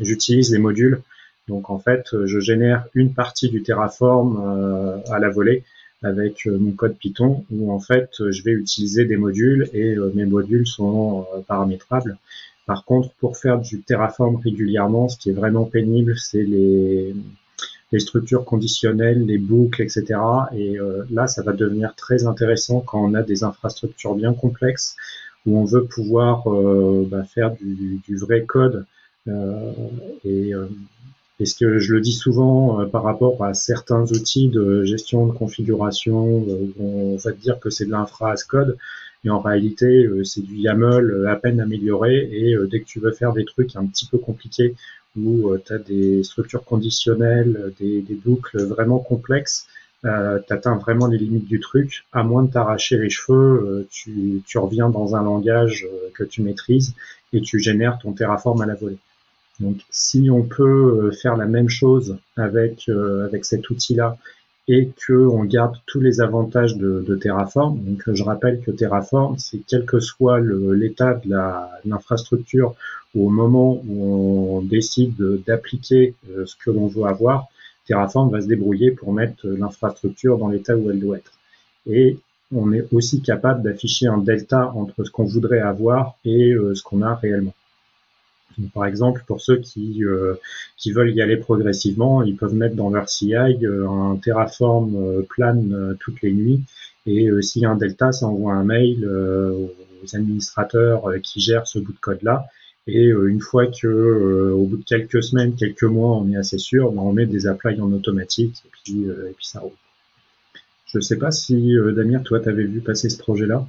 j'utilise 0.00 0.52
les 0.52 0.58
modules. 0.58 1.00
Donc 1.48 1.70
en 1.70 1.78
fait, 1.78 2.06
je 2.24 2.40
génère 2.40 2.86
une 2.94 3.12
partie 3.12 3.48
du 3.48 3.62
Terraform 3.62 5.02
à 5.10 5.18
la 5.18 5.28
volée 5.28 5.62
avec 6.02 6.46
mon 6.46 6.72
code 6.72 6.96
Python 6.96 7.44
où 7.50 7.70
en 7.70 7.80
fait 7.80 8.10
je 8.30 8.42
vais 8.42 8.52
utiliser 8.52 9.04
des 9.04 9.18
modules 9.18 9.68
et 9.74 9.94
mes 10.14 10.24
modules 10.24 10.66
sont 10.66 11.26
paramétrables. 11.46 12.16
Par 12.64 12.86
contre, 12.86 13.10
pour 13.20 13.36
faire 13.36 13.60
du 13.60 13.82
Terraform 13.82 14.36
régulièrement, 14.36 15.10
ce 15.10 15.18
qui 15.18 15.28
est 15.28 15.34
vraiment 15.34 15.66
pénible, 15.66 16.16
c'est 16.16 16.42
les 16.42 17.14
les 17.92 18.00
structures 18.00 18.44
conditionnelles, 18.44 19.24
les 19.24 19.38
boucles, 19.38 19.82
etc. 19.82 20.04
Et 20.56 20.78
euh, 20.78 21.04
là, 21.10 21.26
ça 21.26 21.42
va 21.42 21.52
devenir 21.52 21.94
très 21.94 22.26
intéressant 22.26 22.80
quand 22.80 23.02
on 23.02 23.14
a 23.14 23.22
des 23.22 23.44
infrastructures 23.44 24.14
bien 24.14 24.34
complexes 24.34 24.96
où 25.46 25.58
on 25.58 25.64
veut 25.64 25.84
pouvoir 25.84 26.52
euh, 26.52 27.06
bah, 27.08 27.24
faire 27.24 27.54
du, 27.54 28.00
vrai 28.16 28.44
code. 28.44 28.86
Euh, 29.28 29.72
et, 30.24 30.52
et, 31.40 31.46
ce 31.46 31.54
que 31.54 31.78
je 31.78 31.94
le 31.94 32.00
dis 32.00 32.12
souvent 32.12 32.86
par 32.88 33.02
rapport 33.02 33.42
à 33.44 33.54
certains 33.54 34.02
outils 34.12 34.48
de 34.48 34.84
gestion 34.84 35.26
de 35.26 35.32
configuration, 35.32 36.46
on 36.78 37.16
va 37.16 37.32
dire 37.32 37.58
que 37.58 37.70
c'est 37.70 37.86
de 37.86 37.90
l'infra 37.90 38.32
as 38.32 38.44
code, 38.44 38.76
mais 39.22 39.30
en 39.30 39.40
réalité 39.40 40.08
c'est 40.24 40.42
du 40.42 40.56
YAML 40.56 41.26
à 41.26 41.36
peine 41.36 41.60
amélioré 41.60 42.28
et 42.30 42.54
dès 42.70 42.80
que 42.80 42.86
tu 42.86 43.00
veux 43.00 43.12
faire 43.12 43.32
des 43.32 43.44
trucs 43.44 43.76
un 43.76 43.86
petit 43.86 44.06
peu 44.06 44.18
compliqués 44.18 44.74
où 45.16 45.50
euh, 45.50 45.62
tu 45.64 45.72
as 45.72 45.78
des 45.78 46.22
structures 46.24 46.64
conditionnelles, 46.64 47.72
des, 47.78 48.02
des 48.02 48.14
boucles 48.14 48.62
vraiment 48.64 48.98
complexes, 48.98 49.66
euh, 50.04 50.38
tu 50.46 50.52
atteins 50.52 50.76
vraiment 50.76 51.06
les 51.06 51.18
limites 51.18 51.46
du 51.46 51.60
truc. 51.60 52.04
À 52.12 52.22
moins 52.22 52.42
de 52.42 52.50
t'arracher 52.50 52.98
les 52.98 53.08
cheveux, 53.08 53.86
euh, 53.86 53.88
tu, 53.90 54.58
reviens 54.58 54.90
dans 54.90 55.16
un 55.16 55.22
langage 55.22 55.86
euh, 55.90 56.10
que 56.14 56.24
tu 56.24 56.42
maîtrises 56.42 56.94
et 57.32 57.40
tu 57.40 57.58
génères 57.58 57.98
ton 57.98 58.12
Terraform 58.12 58.60
à 58.60 58.66
la 58.66 58.74
volée. 58.74 58.98
Donc 59.60 59.78
si 59.90 60.28
on 60.30 60.42
peut 60.42 61.12
faire 61.22 61.36
la 61.36 61.46
même 61.46 61.68
chose 61.68 62.18
avec, 62.36 62.88
avec 62.88 63.44
cet 63.44 63.70
outil-là 63.70 64.18
et 64.66 64.90
que 65.06 65.12
on 65.12 65.44
garde 65.44 65.76
tous 65.86 66.00
les 66.00 66.20
avantages 66.20 66.76
de, 66.76 67.04
de 67.06 67.14
Terraform. 67.16 67.78
Donc 67.80 68.02
je 68.12 68.22
rappelle 68.22 68.60
que 68.60 68.70
Terraform, 68.70 69.36
c'est 69.38 69.60
quel 69.66 69.84
que 69.84 70.00
soit 70.00 70.40
l'état 70.40 71.14
de 71.14 71.30
l'infrastructure 71.84 72.74
ou 73.14 73.26
au 73.26 73.30
moment 73.30 73.82
où 73.86 74.56
on 74.56 74.62
décide 74.62 75.14
d'appliquer 75.46 76.14
euh, 76.30 76.46
ce 76.46 76.56
que 76.56 76.70
l'on 76.70 76.86
veut 76.86 77.04
avoir, 77.04 77.46
Terraform 77.86 78.30
va 78.30 78.40
se 78.40 78.46
débrouiller 78.46 78.90
pour 78.90 79.12
mettre 79.12 79.46
l'infrastructure 79.46 80.38
dans 80.38 80.48
l'état 80.48 80.76
où 80.76 80.90
elle 80.90 80.98
doit 80.98 81.18
être. 81.18 81.32
Et 81.86 82.18
on 82.52 82.72
est 82.72 82.86
aussi 82.92 83.20
capable 83.20 83.62
d'afficher 83.62 84.06
un 84.06 84.18
delta 84.18 84.72
entre 84.74 85.04
ce 85.04 85.10
qu'on 85.10 85.24
voudrait 85.24 85.60
avoir 85.60 86.16
et 86.24 86.52
euh, 86.52 86.74
ce 86.74 86.82
qu'on 86.82 87.02
a 87.02 87.14
réellement. 87.14 87.54
Par 88.72 88.86
exemple, 88.86 89.22
pour 89.26 89.40
ceux 89.40 89.58
qui, 89.58 90.04
euh, 90.04 90.34
qui 90.76 90.92
veulent 90.92 91.14
y 91.14 91.22
aller 91.22 91.36
progressivement, 91.36 92.22
ils 92.22 92.36
peuvent 92.36 92.54
mettre 92.54 92.76
dans 92.76 92.90
leur 92.90 93.08
CI 93.08 93.34
euh, 93.34 93.88
un 93.88 94.16
Terraform 94.16 94.96
euh, 94.96 95.22
plan 95.22 95.60
toutes 96.00 96.22
les 96.22 96.32
nuits. 96.32 96.62
Et 97.06 97.30
s'il 97.42 97.62
y 97.62 97.66
a 97.66 97.70
un 97.70 97.76
delta, 97.76 98.12
ça 98.12 98.26
envoie 98.26 98.54
un 98.54 98.64
mail 98.64 99.06
aux 99.06 100.16
administrateurs 100.16 101.04
qui 101.22 101.38
gèrent 101.38 101.66
ce 101.66 101.78
bout 101.78 101.92
de 101.92 101.98
code-là. 101.98 102.46
Et 102.86 103.08
une 103.08 103.42
fois 103.42 103.66
que, 103.66 104.52
au 104.52 104.64
bout 104.64 104.78
de 104.78 104.84
quelques 104.84 105.22
semaines, 105.22 105.54
quelques 105.54 105.84
mois, 105.84 106.16
on 106.16 106.30
est 106.30 106.36
assez 106.38 106.56
sûr, 106.56 106.92
ben, 106.92 107.02
on 107.02 107.12
met 107.12 107.26
des 107.26 107.46
applies 107.46 107.78
en 107.78 107.92
automatique 107.92 108.62
et 108.64 108.70
puis, 108.70 109.02
et 109.02 109.34
puis 109.36 109.46
ça 109.46 109.60
roule. 109.60 109.72
Je 110.86 110.96
ne 110.96 111.02
sais 111.02 111.18
pas 111.18 111.30
si 111.30 111.76
Damir, 111.94 112.22
toi, 112.22 112.40
tu 112.40 112.48
avais 112.48 112.64
vu 112.64 112.80
passer 112.80 113.10
ce 113.10 113.18
projet-là? 113.18 113.66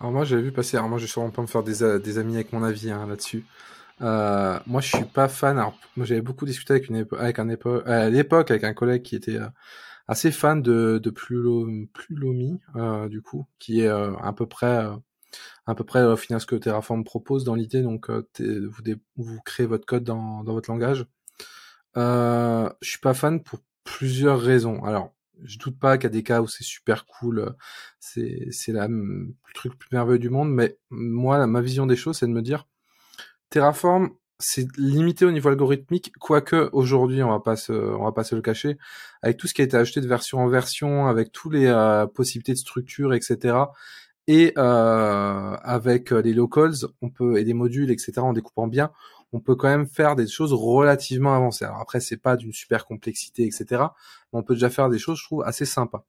Alors 0.00 0.12
moi, 0.12 0.24
j'avais 0.24 0.42
vu 0.42 0.52
passer. 0.52 0.76
Alors 0.76 0.88
moi, 0.88 0.98
je 0.98 1.04
vais 1.04 1.10
sûrement 1.10 1.30
pas 1.30 1.42
me 1.42 1.46
faire 1.46 1.62
des, 1.62 1.98
des 1.98 2.18
amis 2.18 2.36
avec 2.36 2.52
mon 2.52 2.62
avis 2.62 2.90
hein, 2.90 3.06
là-dessus. 3.06 3.44
Euh, 4.02 4.58
moi, 4.66 4.80
je 4.80 4.88
suis 4.96 5.04
pas 5.04 5.28
fan. 5.28 5.58
Alors, 5.58 5.78
j'avais 5.98 6.22
beaucoup 6.22 6.46
discuté 6.46 6.72
avec 6.74 6.88
une 6.88 7.06
avec 7.18 7.38
un 7.38 7.48
époque, 7.48 7.86
à 7.86 8.08
l'époque, 8.10 8.50
avec 8.50 8.64
un 8.64 8.74
collègue 8.74 9.02
qui 9.02 9.16
était 9.16 9.36
euh, 9.36 9.48
assez 10.08 10.32
fan 10.32 10.62
de 10.62 10.98
de 11.02 11.10
Plulomi, 11.10 12.60
euh, 12.76 13.08
du 13.08 13.22
coup, 13.22 13.46
qui 13.58 13.80
est 13.82 13.88
euh, 13.88 14.14
à 14.22 14.32
peu 14.32 14.46
près 14.46 14.86
à 15.66 15.74
peu 15.74 15.84
près 15.84 16.04
au 16.04 16.16
final 16.16 16.40
ce 16.40 16.46
que 16.46 16.56
Terraform 16.56 17.04
propose 17.04 17.44
dans 17.44 17.54
l'idée. 17.54 17.82
Donc, 17.82 18.10
vous 18.10 18.82
vous 19.16 19.40
créez 19.44 19.66
votre 19.66 19.86
code 19.86 20.04
dans 20.04 20.44
dans 20.44 20.52
votre 20.54 20.70
langage. 20.70 21.06
Euh, 21.96 22.70
je 22.82 22.90
suis 22.90 22.98
pas 23.00 23.14
fan 23.14 23.42
pour 23.42 23.60
plusieurs 23.84 24.40
raisons. 24.40 24.84
Alors, 24.84 25.14
je 25.42 25.58
doute 25.58 25.78
pas 25.78 25.96
qu'il 25.98 26.04
y 26.04 26.06
a 26.06 26.10
des 26.10 26.22
cas 26.22 26.42
où 26.42 26.48
c'est 26.48 26.64
super 26.64 27.06
cool, 27.06 27.54
c'est 27.98 28.48
c'est 28.50 28.72
le 28.72 29.34
truc 29.54 29.72
le 29.72 29.78
plus 29.78 29.88
merveilleux 29.92 30.18
du 30.18 30.30
monde, 30.30 30.50
mais 30.52 30.78
moi, 30.90 31.46
ma 31.46 31.60
vision 31.62 31.86
des 31.86 31.96
choses, 31.96 32.18
c'est 32.18 32.26
de 32.26 32.32
me 32.32 32.42
dire 32.42 32.66
Terraform, 33.50 34.10
c'est 34.38 34.66
limité 34.78 35.24
au 35.24 35.32
niveau 35.32 35.48
algorithmique, 35.48 36.12
quoique 36.18 36.70
aujourd'hui, 36.72 37.22
on 37.22 37.30
va 37.30 37.40
pas 37.40 37.56
se, 37.56 37.72
on 37.72 38.04
va 38.04 38.12
pas 38.12 38.24
se 38.24 38.34
le 38.34 38.40
cacher, 38.40 38.78
avec 39.22 39.36
tout 39.36 39.46
ce 39.46 39.54
qui 39.54 39.60
a 39.60 39.64
été 39.64 39.76
acheté 39.76 40.00
de 40.00 40.08
version 40.08 40.38
en 40.38 40.48
version, 40.48 41.06
avec 41.06 41.32
tous 41.32 41.50
les 41.50 41.66
euh, 41.66 42.06
possibilités 42.06 42.52
de 42.52 42.58
structure, 42.58 43.12
etc. 43.12 43.58
Et 44.26 44.52
euh, 44.56 45.56
avec 45.62 46.10
les 46.10 46.32
locals, 46.32 46.74
on 47.02 47.10
peut 47.10 47.38
et 47.38 47.44
des 47.44 47.54
modules, 47.54 47.90
etc. 47.90 48.12
En 48.18 48.32
découpant 48.32 48.68
bien, 48.68 48.92
on 49.32 49.40
peut 49.40 49.56
quand 49.56 49.68
même 49.68 49.86
faire 49.86 50.16
des 50.16 50.26
choses 50.26 50.52
relativement 50.52 51.34
avancées. 51.34 51.64
Alors 51.64 51.80
après, 51.80 52.00
c'est 52.00 52.16
pas 52.16 52.36
d'une 52.36 52.52
super 52.52 52.86
complexité, 52.86 53.44
etc. 53.44 53.66
Mais 54.32 54.38
on 54.38 54.42
peut 54.42 54.54
déjà 54.54 54.70
faire 54.70 54.88
des 54.88 54.98
choses, 54.98 55.18
je 55.18 55.24
trouve, 55.24 55.42
assez 55.44 55.64
sympas. 55.64 56.04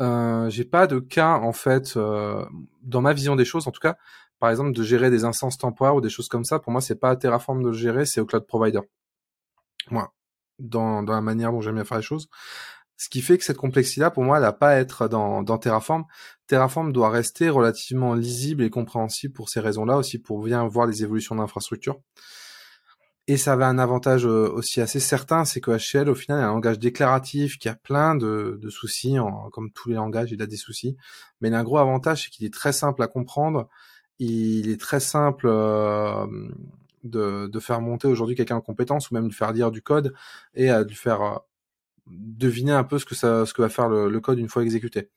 Euh, 0.00 0.48
j'ai 0.48 0.64
pas 0.64 0.86
de 0.86 0.98
cas 0.98 1.34
en 1.34 1.52
fait 1.52 1.94
euh, 1.96 2.44
dans 2.82 3.02
ma 3.02 3.12
vision 3.12 3.36
des 3.36 3.44
choses, 3.44 3.68
en 3.68 3.70
tout 3.70 3.80
cas, 3.80 3.98
par 4.40 4.50
exemple, 4.50 4.72
de 4.72 4.82
gérer 4.82 5.10
des 5.10 5.24
instances 5.24 5.58
temporaires 5.58 5.94
ou 5.94 6.00
des 6.00 6.08
choses 6.08 6.28
comme 6.28 6.44
ça, 6.44 6.58
pour 6.58 6.72
moi, 6.72 6.80
c'est 6.80 6.98
pas 6.98 7.10
à 7.10 7.16
Terraform 7.16 7.62
de 7.62 7.68
le 7.68 7.74
gérer, 7.74 8.06
c'est 8.06 8.20
au 8.20 8.26
cloud 8.26 8.46
provider. 8.46 8.80
Moi, 9.90 10.12
dans, 10.58 11.02
la 11.02 11.20
manière 11.20 11.52
dont 11.52 11.60
j'aime 11.60 11.74
bien 11.74 11.84
faire 11.84 11.98
les 11.98 12.02
choses. 12.02 12.28
Ce 12.96 13.08
qui 13.08 13.20
fait 13.20 13.38
que 13.38 13.44
cette 13.44 13.58
complexité-là, 13.58 14.10
pour 14.10 14.24
moi, 14.24 14.38
elle 14.38 14.42
n'a 14.42 14.52
pas 14.52 14.70
à 14.70 14.76
être 14.76 15.08
dans, 15.08 15.44
Terraform. 15.58 16.04
Terraform 16.46 16.92
doit 16.92 17.10
rester 17.10 17.50
relativement 17.50 18.14
lisible 18.14 18.62
et 18.62 18.70
compréhensible 18.70 19.34
pour 19.34 19.50
ces 19.50 19.60
raisons-là, 19.60 19.96
aussi 19.98 20.18
pour 20.18 20.42
bien 20.42 20.66
voir 20.66 20.86
les 20.86 21.02
évolutions 21.02 21.34
d'infrastructure. 21.34 22.00
Et 23.26 23.36
ça 23.36 23.52
avait 23.52 23.64
un 23.64 23.78
avantage 23.78 24.26
euh, 24.26 24.50
aussi 24.50 24.80
assez 24.80 25.00
certain, 25.00 25.44
c'est 25.44 25.60
que 25.60 25.70
HCL, 25.70 26.08
au 26.08 26.14
final, 26.14 26.40
est 26.40 26.44
un 26.44 26.48
langage 26.48 26.78
déclaratif 26.78 27.58
qui 27.58 27.68
a 27.68 27.74
plein 27.74 28.16
de, 28.16 28.58
de 28.60 28.70
soucis, 28.70 29.16
comme 29.52 29.70
tous 29.70 29.90
les 29.90 29.94
langages, 29.96 30.32
il 30.32 30.42
a 30.42 30.46
des 30.46 30.56
soucis. 30.56 30.96
Mais 31.40 31.48
il 31.48 31.54
a 31.54 31.58
un 31.58 31.64
gros 31.64 31.78
avantage, 31.78 32.24
c'est 32.24 32.30
qu'il 32.30 32.46
est 32.46 32.52
très 32.52 32.72
simple 32.72 33.02
à 33.02 33.06
comprendre 33.06 33.68
il 34.20 34.70
est 34.70 34.80
très 34.80 35.00
simple 35.00 35.46
euh, 35.48 36.26
de, 37.04 37.46
de, 37.46 37.60
faire 37.60 37.80
monter 37.80 38.06
aujourd'hui 38.06 38.36
quelqu'un 38.36 38.56
en 38.56 38.60
compétence 38.60 39.10
ou 39.10 39.14
même 39.14 39.28
de 39.28 39.34
faire 39.34 39.52
lire 39.52 39.70
du 39.70 39.80
code 39.80 40.14
et 40.54 40.68
de 40.68 40.84
lui 40.84 40.94
faire 40.94 41.22
euh, 41.22 41.36
deviner 42.06 42.72
un 42.72 42.84
peu 42.84 42.98
ce 42.98 43.06
que 43.06 43.14
ça, 43.14 43.46
ce 43.46 43.54
que 43.54 43.62
va 43.62 43.70
faire 43.70 43.88
le, 43.88 44.20
code 44.20 44.38
une 44.38 44.50
fois 44.50 44.62
exécuté. 44.62 45.08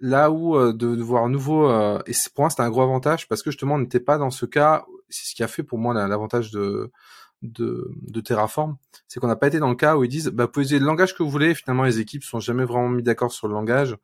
Là 0.00 0.30
où 0.30 0.56
euh, 0.56 0.72
de, 0.72 0.94
de, 0.94 1.02
voir 1.02 1.28
nouveau, 1.28 1.68
et 2.06 2.12
pour 2.34 2.44
moi 2.44 2.50
c'était 2.50 2.62
un 2.62 2.70
gros 2.70 2.82
avantage 2.82 3.28
parce 3.28 3.42
que 3.42 3.50
justement 3.50 3.74
on 3.74 3.78
n'était 3.78 4.00
pas 4.00 4.18
dans 4.18 4.30
ce 4.30 4.46
cas, 4.46 4.84
c'est 5.08 5.28
ce 5.28 5.34
qui 5.34 5.42
a 5.42 5.48
fait 5.48 5.64
pour 5.64 5.78
moi 5.78 5.92
l'avantage 5.92 6.52
de, 6.52 6.92
de, 7.42 7.90
de 8.02 8.20
Terraform, 8.20 8.76
c'est 9.08 9.18
qu'on 9.18 9.26
n'a 9.26 9.36
pas 9.36 9.48
été 9.48 9.58
dans 9.58 9.68
le 9.68 9.74
cas 9.74 9.96
où 9.96 10.04
ils 10.04 10.08
disent 10.08 10.28
bah, 10.28 10.44
vous 10.44 10.52
pouvez 10.52 10.64
utiliser 10.64 10.80
le 10.80 10.86
langage 10.86 11.16
que 11.16 11.24
vous 11.24 11.30
voulez, 11.30 11.54
finalement 11.56 11.82
les 11.82 11.98
équipes 11.98 12.22
sont 12.22 12.38
jamais 12.38 12.64
vraiment 12.64 12.88
mis 12.88 13.02
d'accord 13.02 13.32
sur 13.32 13.48
le 13.48 13.54
langage, 13.54 13.96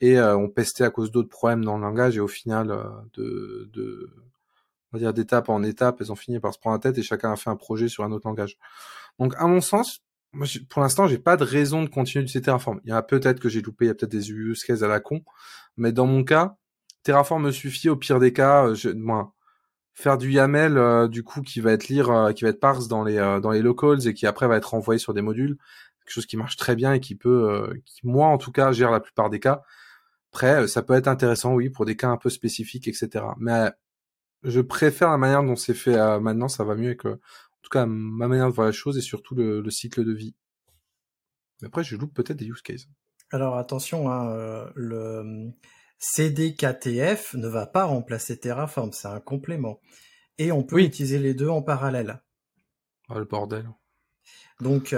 et 0.00 0.18
euh, 0.18 0.36
on 0.36 0.48
pestait 0.48 0.84
à 0.84 0.90
cause 0.90 1.10
d'autres 1.10 1.28
problèmes 1.28 1.64
dans 1.64 1.76
le 1.76 1.82
langage 1.82 2.16
et 2.16 2.20
au 2.20 2.28
final 2.28 2.70
euh, 2.70 2.84
de, 3.14 3.70
de 3.72 4.10
on 4.92 4.96
va 4.96 4.98
dire 4.98 5.14
d'étape 5.14 5.48
en 5.48 5.62
étape, 5.62 6.00
elles 6.00 6.12
ont 6.12 6.16
fini 6.16 6.38
par 6.40 6.54
se 6.54 6.58
prendre 6.58 6.76
la 6.76 6.80
tête 6.80 6.98
et 6.98 7.02
chacun 7.02 7.32
a 7.32 7.36
fait 7.36 7.50
un 7.50 7.56
projet 7.56 7.88
sur 7.88 8.04
un 8.04 8.12
autre 8.12 8.28
langage. 8.28 8.58
Donc 9.18 9.34
à 9.38 9.46
mon 9.46 9.60
sens, 9.60 10.02
moi, 10.32 10.46
pour 10.68 10.82
l'instant, 10.82 11.06
j'ai 11.06 11.18
pas 11.18 11.36
de 11.36 11.44
raison 11.44 11.82
de 11.82 11.88
continuer 11.88 12.24
d'utiliser 12.24 12.44
Terraform. 12.44 12.80
Il 12.84 12.90
y 12.90 12.92
a 12.92 13.02
peut-être 13.02 13.40
que 13.40 13.48
j'ai 13.48 13.60
loupé, 13.60 13.86
il 13.86 13.88
y 13.88 13.90
a 13.90 13.94
peut-être 13.94 14.10
des 14.10 14.30
use 14.30 14.64
cases 14.64 14.82
à 14.82 14.88
la 14.88 15.00
con, 15.00 15.22
mais 15.76 15.92
dans 15.92 16.06
mon 16.06 16.24
cas, 16.24 16.56
Terraform 17.04 17.44
me 17.44 17.50
suffit. 17.52 17.88
Au 17.88 17.96
pire 17.96 18.18
des 18.20 18.32
cas, 18.32 18.66
euh, 18.66 18.74
je, 18.74 18.90
moi, 18.90 19.32
faire 19.94 20.18
du 20.18 20.30
YAML 20.32 21.08
du 21.08 21.22
coup 21.22 21.42
qui 21.42 21.60
va 21.60 21.72
être 21.72 21.88
lire, 21.88 22.32
qui 22.34 22.44
va 22.44 22.50
être 22.50 22.60
parse 22.60 22.88
dans 22.88 23.04
les 23.04 23.16
dans 23.40 23.52
les 23.52 23.62
locals 23.62 24.08
et 24.08 24.14
qui 24.14 24.26
après 24.26 24.48
va 24.48 24.56
être 24.56 24.74
envoyé 24.74 24.98
sur 24.98 25.14
des 25.14 25.22
modules, 25.22 25.56
quelque 26.00 26.12
chose 26.12 26.26
qui 26.26 26.36
marche 26.36 26.56
très 26.56 26.74
bien 26.74 26.94
et 26.94 27.00
qui 27.00 27.14
peut, 27.14 27.72
qui 27.84 28.00
moi 28.04 28.26
en 28.26 28.38
tout 28.38 28.50
cas 28.50 28.72
gère 28.72 28.90
la 28.90 28.98
plupart 29.00 29.30
des 29.30 29.38
cas. 29.38 29.62
Après, 30.34 30.62
euh, 30.62 30.66
ça 30.66 30.82
peut 30.82 30.94
être 30.94 31.06
intéressant, 31.06 31.54
oui, 31.54 31.70
pour 31.70 31.84
des 31.84 31.94
cas 31.94 32.08
un 32.08 32.16
peu 32.16 32.28
spécifiques, 32.28 32.88
etc. 32.88 33.24
Mais 33.38 33.70
je 34.42 34.60
préfère 34.60 35.10
la 35.10 35.16
manière 35.16 35.44
dont 35.44 35.54
c'est 35.54 35.74
fait 35.74 35.94
euh, 35.94 36.18
maintenant, 36.18 36.48
ça 36.48 36.64
va 36.64 36.74
mieux 36.74 36.88
avec, 36.88 37.04
en 37.04 37.18
tout 37.62 37.70
cas, 37.70 37.86
ma 37.86 38.26
manière 38.26 38.48
de 38.48 38.52
voir 38.52 38.66
la 38.66 38.72
chose 38.72 38.98
et 38.98 39.00
surtout 39.00 39.36
le, 39.36 39.70
cycle 39.70 40.04
de 40.04 40.12
vie. 40.12 40.34
Mais 41.62 41.68
après, 41.68 41.84
je 41.84 41.94
loupe 41.94 42.12
peut-être 42.12 42.36
des 42.36 42.46
use 42.46 42.62
cases. 42.62 42.88
Alors 43.30 43.56
attention, 43.58 44.10
hein, 44.10 44.28
euh, 44.32 44.68
le 44.74 45.52
CDKTF 45.98 47.34
ne 47.34 47.46
va 47.46 47.66
pas 47.66 47.84
remplacer 47.84 48.36
Terraform, 48.36 48.90
c'est 48.90 49.06
un 49.06 49.20
complément. 49.20 49.78
Et 50.38 50.50
on 50.50 50.64
peut 50.64 50.82
utiliser 50.82 51.20
les 51.20 51.34
deux 51.34 51.48
en 51.48 51.62
parallèle. 51.62 52.20
Ah, 53.08 53.20
le 53.20 53.24
bordel. 53.24 53.70
Donc, 54.60 54.96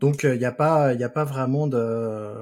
donc 0.00 0.22
il 0.24 0.38
n'y 0.38 0.44
a 0.44 0.52
pas, 0.52 0.92
il 0.92 1.04
a 1.04 1.08
pas 1.08 1.24
vraiment 1.24 1.68
de 1.68 2.34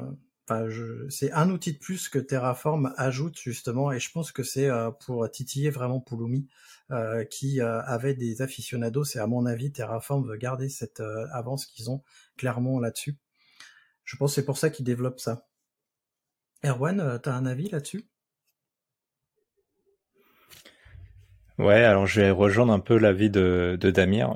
c'est 1.11 1.33
un 1.33 1.51
outil 1.51 1.73
de 1.73 1.79
plus 1.79 2.09
que 2.09 2.19
Terraform 2.19 2.95
ajoute 2.97 3.39
justement, 3.39 3.91
et 3.91 3.99
je 3.99 4.11
pense 4.13 4.31
que 4.33 4.43
c'est 4.43 4.69
euh, 4.71 4.91
pour 4.91 5.29
titiller 5.31 5.71
vraiment 5.71 6.01
Pulumi, 6.01 6.49
euh, 6.93 7.25
qui 7.25 7.61
euh, 7.61 7.83
avait 7.83 8.15
des 8.15 8.43
aficionados. 8.43 9.05
Et 9.17 9.19
à 9.19 9.27
mon 9.27 9.47
avis, 9.47 9.73
Terraform 9.73 10.29
veut 10.29 10.37
garder 10.37 10.69
cette 10.69 11.03
avance 11.33 11.67
qu'ils 11.67 11.91
ont 11.91 12.03
clairement 12.37 12.79
là-dessus. 12.79 13.17
Je 14.05 14.17
pense 14.17 14.33
que 14.33 14.35
c'est 14.37 14.45
pour 14.45 14.59
ça 14.59 14.71
qu'ils 14.71 14.85
développent 14.85 15.21
ça. 15.21 15.47
Erwan, 16.65 17.21
tu 17.23 17.29
as 17.29 17.35
un 17.35 17.47
avis 17.47 17.69
là-dessus? 17.69 18.09
Ouais, 21.59 21.85
alors 21.85 22.07
je 22.07 22.21
vais 22.21 22.31
rejoindre 22.31 22.71
un 22.71 22.81
peu 22.81 22.99
l'avis 22.99 23.31
de, 23.31 23.79
de 23.81 23.93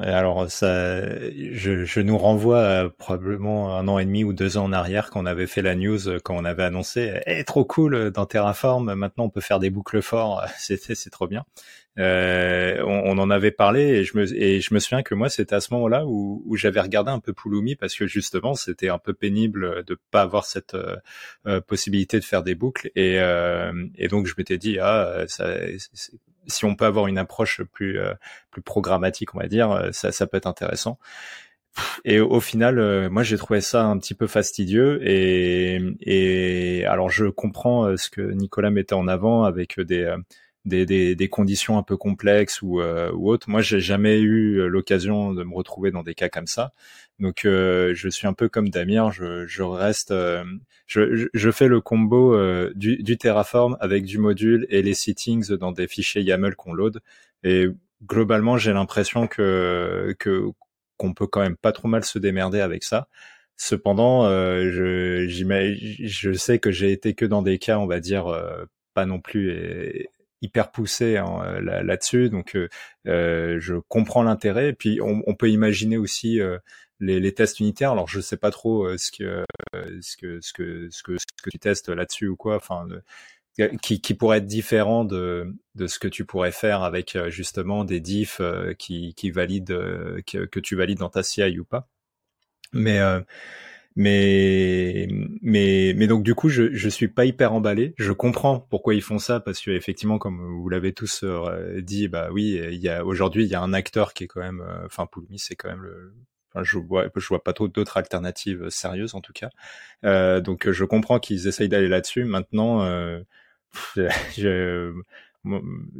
alors 0.07 0.51
ça, 0.51 1.03
je, 1.53 2.01
nous 2.01 2.17
renvoie 2.17 2.91
probablement 2.97 3.77
un 3.77 3.87
an 3.89 3.99
et 3.99 4.07
demi 4.07 4.25
ou 4.25 4.33
deux 4.33 4.57
ans 4.57 4.65
en 4.65 4.73
arrière 4.73 5.11
quand 5.11 5.21
on 5.23 5.27
avait 5.27 5.47
fait 5.47 5.61
la 5.61 5.75
news, 5.75 5.99
quand 6.25 6.35
on 6.35 6.47
avait 6.47 6.63
annoncé 6.63 7.21
eh, 7.27 7.45
trop 7.45 7.67
cool 7.67 8.11
dans 8.11 8.25
Terraform, 8.25 8.95
maintenant 8.95 9.25
on 9.25 9.29
peut 9.29 9.43
faire 9.43 9.59
des 9.59 9.69
boucles 9.69 10.01
forts, 10.01 10.43
c'était 10.59 10.95
c'est 10.95 11.11
trop 11.11 11.27
bien. 11.27 11.45
Euh, 11.99 12.83
on, 12.87 13.19
en 13.19 13.29
avait 13.31 13.51
parlé 13.51 13.83
et 13.83 14.05
je 14.05 14.17
me 14.17 14.35
et 14.35 14.61
je 14.63 14.73
me 14.73 14.79
souviens 14.79 15.03
que 15.03 15.15
moi 15.15 15.29
c'était 15.29 15.55
à 15.55 15.61
ce 15.61 15.75
moment-là 15.75 16.07
où, 16.07 16.57
j'avais 16.57 16.81
regardé 16.81 17.11
un 17.11 17.19
peu 17.19 17.35
Pulumi 17.35 17.77
parce 17.77 17.95
que 17.95 18.07
justement 18.07 18.55
c'était 18.55 18.89
un 18.89 18.99
peu 18.99 19.13
pénible 19.13 19.85
de 19.85 19.99
pas 20.11 20.23
avoir 20.23 20.47
cette 20.47 20.75
euh, 21.47 21.61
possibilité 21.61 22.19
de 22.19 22.25
faire 22.25 22.43
des 22.43 22.55
boucles. 22.55 22.91
Et, 22.95 23.21
euh, 23.21 23.73
et 23.97 24.09
donc 24.09 24.27
je 24.27 24.35
m'étais 24.39 24.57
dit 24.57 24.79
ah 24.79 25.25
ça 25.27 25.47
si 26.47 26.65
on 26.65 26.75
peut 26.75 26.85
avoir 26.85 27.07
une 27.07 27.19
approche 27.19 27.63
plus 27.63 27.99
euh, 27.99 28.15
plus 28.51 28.63
programmatique, 28.63 29.35
on 29.35 29.39
va 29.39 29.49
dire, 29.49 29.71
euh, 29.71 29.91
ça, 29.93 30.13
ça 30.13 30.27
peut 30.27 30.37
être 30.37 30.47
intéressant. 30.47 30.99
Et 32.05 32.21
au 32.21 32.41
final, 32.41 32.79
euh, 32.79 33.09
moi 33.11 33.23
j'ai 33.23 33.37
trouvé 33.37 33.61
ça 33.61 33.85
un 33.85 33.99
petit 33.99 34.15
peu 34.15 34.27
fastidieux 34.27 35.01
et, 35.09 35.81
et 36.01 36.85
alors 36.87 37.11
je 37.11 37.27
comprends 37.27 37.97
ce 37.97 38.11
que 38.11 38.23
Nicolas 38.23 38.71
mettait 38.71 38.95
en 38.95 39.07
avant 39.09 39.45
avec 39.45 39.81
des 39.81 40.13
des, 40.65 40.87
des, 40.87 41.15
des 41.17 41.29
conditions 41.29 41.79
un 41.79 41.83
peu 41.83 41.97
complexes 41.97 42.63
ou, 42.63 42.81
ou 42.81 43.31
autres. 43.31 43.49
Moi, 43.49 43.63
j'ai 43.63 43.81
jamais 43.81 44.21
eu 44.21 44.69
l'occasion 44.69 45.33
de 45.33 45.43
me 45.45 45.55
retrouver 45.55 45.91
dans 45.91 46.03
des 46.03 46.15
cas 46.15 46.29
comme 46.29 46.47
ça. 46.47 46.73
Donc, 47.19 47.41
je 47.45 48.09
suis 48.11 48.27
un 48.27 48.33
peu 48.33 48.49
comme 48.49 48.69
Damien. 48.69 49.11
Je, 49.11 49.47
je 49.47 49.63
reste, 49.63 50.13
je, 50.91 51.29
je, 51.33 51.51
fais 51.53 51.69
le 51.69 51.81
combo 51.81 52.35
euh, 52.35 52.73
du, 52.75 52.97
du, 52.97 53.17
Terraform 53.17 53.77
avec 53.79 54.05
du 54.05 54.19
module 54.19 54.67
et 54.71 54.83
les 54.83 54.95
settings 54.95 55.53
dans 55.55 55.71
des 55.71 55.87
fichiers 55.87 56.21
YAML 56.23 56.57
qu'on 56.57 56.73
load. 56.73 57.01
Et 57.45 57.69
globalement, 58.05 58.57
j'ai 58.59 58.73
l'impression 58.73 59.29
que 59.29 60.17
que 60.19 60.47
qu'on 60.97 61.15
peut 61.15 61.29
quand 61.29 61.43
même 61.43 61.57
pas 61.57 61.71
trop 61.71 61.87
mal 61.87 62.05
se 62.05 62.19
démerder 62.19 62.61
avec 62.61 62.83
ça. 62.83 63.07
Cependant, 63.57 64.25
euh, 64.25 64.71
je, 64.73 65.29
je 65.29 66.33
sais 66.33 66.59
que 66.59 66.73
j'ai 66.73 66.91
été 66.91 67.15
que 67.15 67.25
dans 67.25 67.43
des 67.43 67.59
cas, 67.59 67.79
on 67.79 67.87
va 67.87 68.01
dire, 68.01 68.27
euh, 68.27 68.65
pas 68.95 69.07
non 69.07 69.21
plus 69.21 70.09
hyper 70.43 70.71
poussés 70.71 71.17
hein, 71.17 71.61
là-dessus. 71.61 72.31
donc, 72.31 72.57
je 73.05 73.79
comprends 73.89 74.23
l'intérêt. 74.23 74.73
Puis, 74.73 75.01
on, 75.01 75.23
on, 75.27 75.35
peut 75.35 75.51
imaginer 75.51 75.97
aussi 75.97 76.41
les, 77.01 77.19
les, 77.21 77.35
tests 77.35 77.61
unitaires. 77.61 77.93
Alors 77.93 78.09
je 78.09 78.21
sais 78.21 78.37
pas 78.37 78.51
trop 78.51 78.85
euh, 78.85 78.99
ce 78.99 79.11
que 79.11 79.45
euh, 79.75 79.99
ce 80.01 80.17
que 80.17 80.41
ce 80.41 80.53
que 80.53 80.89
ce 80.91 81.03
que, 81.03 81.19
ce 81.19 81.25
que 81.43 81.51
tu 81.51 81.59
testes 81.59 81.89
là-dessus 81.89 82.29
ou 82.29 82.37
quoi. 82.37 82.57
Enfin, 82.57 82.87
qui, 83.83 84.01
qui 84.01 84.15
pourrait 84.15 84.39
être 84.39 84.47
différent 84.47 85.05
de, 85.05 85.55
de 85.75 85.87
ce 85.87 85.99
que 85.99 86.09
tu 86.09 86.25
pourrais 86.25 86.53
faire 86.53 86.83
avec 86.83 87.17
euh, 87.17 87.31
justement 87.31 87.85
des 87.85 88.01
diffs 88.01 88.41
qui, 88.79 89.15
qui 89.15 89.31
valident 89.31 90.23
que, 90.27 90.47
que, 90.47 90.61
tu 90.61 90.77
valides 90.77 90.99
dans 90.99 91.11
ta 91.11 91.23
CI 91.23 91.59
ou 91.59 91.65
pas. 91.65 91.89
Mais 92.73 93.01
mais 93.97 95.09
mais 95.43 95.95
mais 95.97 96.07
donc 96.07 96.23
du 96.23 96.35
coup 96.35 96.49
je 96.49 96.73
je 96.73 96.89
suis 96.89 97.09
pas 97.09 97.25
hyper 97.25 97.53
emballé. 97.53 97.95
Je 97.99 98.13
comprends 98.13 98.61
pourquoi 98.61 98.95
ils 98.95 99.03
font 99.03 99.19
ça 99.19 99.41
parce 99.41 99.61
que 99.61 99.71
effectivement 99.71 100.19
comme 100.19 100.41
vous 100.41 100.69
l'avez 100.69 100.93
tous 100.93 101.25
dit 101.79 102.09
bah 102.09 102.29
oui 102.33 102.61
il 102.71 102.81
y 102.81 102.89
a 102.89 103.05
aujourd'hui 103.05 103.45
il 103.45 103.51
y 103.51 103.55
a 103.55 103.63
un 103.63 103.73
acteur 103.73 104.15
qui 104.15 104.25
est 104.25 104.27
quand 104.29 104.41
même 104.41 104.65
enfin 104.87 105.07
Poulmi 105.07 105.39
c'est 105.39 105.57
quand 105.57 105.69
même 105.69 105.83
le 105.83 106.15
je 106.63 106.79
vois, 106.79 107.07
je 107.15 107.27
vois 107.29 107.43
pas 107.43 107.53
trop 107.53 107.69
d'autres 107.69 107.97
alternatives 107.97 108.69
sérieuses 108.71 109.15
en 109.15 109.21
tout 109.21 109.33
cas. 109.33 109.51
Euh, 110.05 110.41
donc 110.41 110.71
je 110.71 110.85
comprends 110.85 111.19
qu'ils 111.19 111.47
essayent 111.47 111.69
d'aller 111.69 111.89
là-dessus. 111.89 112.25
Maintenant, 112.25 112.83
euh, 112.83 113.23
je, 114.37 114.93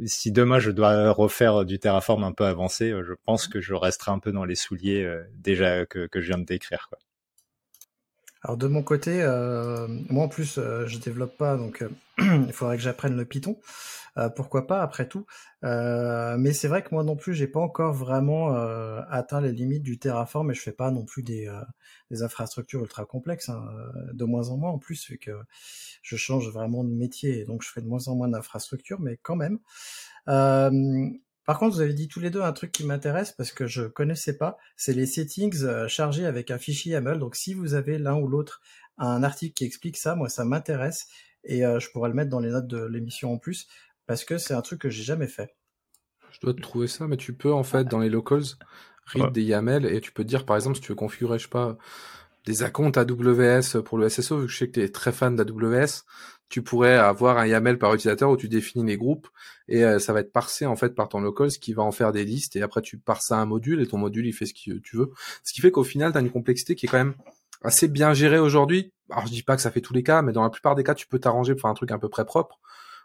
si 0.05 0.31
demain 0.31 0.59
je 0.59 0.71
dois 0.71 1.11
refaire 1.11 1.65
du 1.65 1.79
Terraform 1.79 2.23
un 2.23 2.33
peu 2.33 2.45
avancé, 2.45 2.93
je 3.03 3.13
pense 3.25 3.47
que 3.47 3.61
je 3.61 3.73
resterai 3.73 4.11
un 4.11 4.19
peu 4.19 4.31
dans 4.31 4.45
les 4.45 4.55
souliers 4.55 5.03
euh, 5.03 5.23
déjà 5.35 5.85
que, 5.85 6.07
que 6.07 6.21
je 6.21 6.27
viens 6.27 6.37
de 6.37 6.45
décrire. 6.45 6.87
Quoi. 6.89 6.99
Alors 8.43 8.57
de 8.57 8.67
mon 8.67 8.81
côté, 8.81 9.21
euh, 9.21 9.87
moi 10.09 10.25
en 10.25 10.27
plus, 10.27 10.57
euh, 10.57 10.87
je 10.87 10.97
développe 10.97 11.37
pas, 11.37 11.57
donc 11.57 11.83
euh, 11.83 11.89
il 12.47 12.53
faudrait 12.53 12.77
que 12.77 12.83
j'apprenne 12.83 13.15
le 13.15 13.25
Python. 13.25 13.59
pourquoi 14.35 14.67
pas, 14.67 14.81
après 14.81 15.07
tout. 15.07 15.25
mais 15.63 16.53
c'est 16.53 16.67
vrai 16.67 16.83
que 16.83 16.89
moi 16.91 17.03
non 17.03 17.15
plus, 17.15 17.33
j'ai 17.33 17.47
pas 17.47 17.59
encore 17.59 17.93
vraiment 17.93 18.53
atteint 19.09 19.41
les 19.41 19.51
limites 19.51 19.83
du 19.83 19.99
Terraform, 19.99 20.51
et 20.51 20.53
je 20.53 20.61
fais 20.61 20.73
pas 20.73 20.91
non 20.91 21.05
plus 21.05 21.23
des, 21.23 21.49
des 22.09 22.23
infrastructures 22.23 22.81
ultra 22.81 23.05
complexes, 23.05 23.49
hein, 23.49 23.63
de 24.13 24.25
moins 24.25 24.49
en 24.49 24.57
moins 24.57 24.71
en 24.71 24.79
plus, 24.79 25.09
vu 25.09 25.17
que 25.17 25.31
je 26.01 26.17
change 26.17 26.49
vraiment 26.49 26.83
de 26.83 26.89
métier, 26.89 27.39
et 27.39 27.45
donc 27.45 27.63
je 27.63 27.69
fais 27.71 27.81
de 27.81 27.87
moins 27.87 28.07
en 28.07 28.15
moins 28.15 28.27
d'infrastructures, 28.27 28.99
mais 28.99 29.17
quand 29.21 29.37
même. 29.37 29.59
Par 31.45 31.57
contre, 31.57 31.75
vous 31.75 31.81
avez 31.81 31.93
dit 31.93 32.07
tous 32.07 32.19
les 32.19 32.29
deux 32.29 32.41
un 32.41 32.53
truc 32.53 32.71
qui 32.71 32.85
m'intéresse 32.85 33.31
parce 33.31 33.51
que 33.51 33.65
je 33.65 33.83
connaissais 33.83 34.37
pas, 34.37 34.57
c'est 34.77 34.93
les 34.93 35.05
settings 35.05 35.63
euh, 35.63 35.87
chargés 35.87 36.25
avec 36.25 36.51
un 36.51 36.57
fichier 36.57 36.93
YAML. 36.93 37.19
Donc 37.19 37.35
si 37.35 37.53
vous 37.53 37.73
avez 37.73 37.97
l'un 37.97 38.15
ou 38.15 38.27
l'autre 38.27 38.61
un 38.97 39.23
article 39.23 39.53
qui 39.53 39.65
explique 39.65 39.97
ça, 39.97 40.15
moi 40.15 40.29
ça 40.29 40.45
m'intéresse 40.45 41.07
et 41.43 41.65
euh, 41.65 41.79
je 41.79 41.89
pourrais 41.91 42.09
le 42.09 42.15
mettre 42.15 42.29
dans 42.29 42.39
les 42.39 42.51
notes 42.51 42.67
de 42.67 42.83
l'émission 42.83 43.33
en 43.33 43.37
plus 43.37 43.67
parce 44.05 44.23
que 44.23 44.37
c'est 44.37 44.53
un 44.53 44.61
truc 44.61 44.81
que 44.81 44.89
j'ai 44.89 45.03
jamais 45.03 45.27
fait. 45.27 45.55
Je 46.31 46.39
dois 46.39 46.53
te 46.53 46.61
trouver 46.61 46.87
ça, 46.87 47.07
mais 47.07 47.17
tu 47.17 47.33
peux 47.33 47.51
en 47.51 47.63
fait 47.63 47.85
dans 47.85 47.99
les 47.99 48.09
locals 48.09 48.43
read 49.05 49.31
des 49.31 49.43
YAML 49.43 49.85
et 49.85 49.99
tu 49.99 50.11
peux 50.11 50.23
dire 50.23 50.45
par 50.45 50.55
exemple 50.55 50.75
si 50.75 50.81
tu 50.81 50.89
veux 50.89 50.95
configurer, 50.95 51.39
je 51.39 51.43
sais 51.43 51.49
pas, 51.49 51.77
des 52.45 52.63
accounts 52.63 52.91
AWS 52.95 53.81
pour 53.83 53.97
le 53.97 54.09
SSO, 54.09 54.39
vu 54.39 54.45
que 54.45 54.51
je 54.51 54.57
sais 54.57 54.67
que 54.67 54.73
tu 54.73 54.83
es 54.83 54.89
très 54.89 55.11
fan 55.11 55.35
d'AWS, 55.35 56.03
tu 56.51 56.61
pourrais 56.61 56.97
avoir 56.97 57.37
un 57.37 57.47
YAML 57.47 57.77
par 57.77 57.93
utilisateur 57.93 58.29
où 58.29 58.35
tu 58.35 58.49
définis 58.49 58.85
les 58.85 58.97
groupes 58.97 59.29
et 59.69 59.85
euh, 59.85 59.99
ça 59.99 60.11
va 60.11 60.19
être 60.19 60.33
parsé 60.33 60.65
en 60.65 60.75
fait 60.75 60.93
par 60.93 61.07
ton 61.07 61.21
local, 61.21 61.49
ce 61.49 61.57
qui 61.57 61.71
va 61.71 61.81
en 61.81 61.93
faire 61.93 62.11
des 62.11 62.25
listes 62.25 62.57
et 62.57 62.61
après 62.61 62.81
tu 62.81 62.97
parses 62.97 63.31
à 63.31 63.37
un 63.37 63.45
module 63.45 63.81
et 63.81 63.87
ton 63.87 63.97
module 63.97 64.27
il 64.27 64.33
fait 64.33 64.45
ce 64.45 64.53
que 64.53 64.77
tu 64.79 64.97
veux. 64.97 65.11
Ce 65.43 65.53
qui 65.53 65.61
fait 65.61 65.71
qu'au 65.71 65.85
final 65.85 66.11
tu 66.11 66.17
as 66.17 66.21
une 66.21 66.29
complexité 66.29 66.75
qui 66.75 66.87
est 66.87 66.89
quand 66.89 66.97
même 66.97 67.15
assez 67.63 67.87
bien 67.87 68.13
gérée 68.13 68.37
aujourd'hui. 68.37 68.91
Alors 69.09 69.25
je 69.27 69.31
dis 69.31 69.43
pas 69.43 69.55
que 69.55 69.61
ça 69.61 69.71
fait 69.71 69.79
tous 69.79 69.93
les 69.93 70.03
cas, 70.03 70.21
mais 70.21 70.33
dans 70.33 70.43
la 70.43 70.49
plupart 70.49 70.75
des 70.75 70.83
cas 70.83 70.93
tu 70.93 71.07
peux 71.07 71.19
t'arranger 71.19 71.53
pour 71.53 71.61
faire 71.61 71.71
un 71.71 71.73
truc 71.73 71.91
à 71.91 71.97
peu 71.97 72.09
près 72.09 72.25
propre 72.25 72.59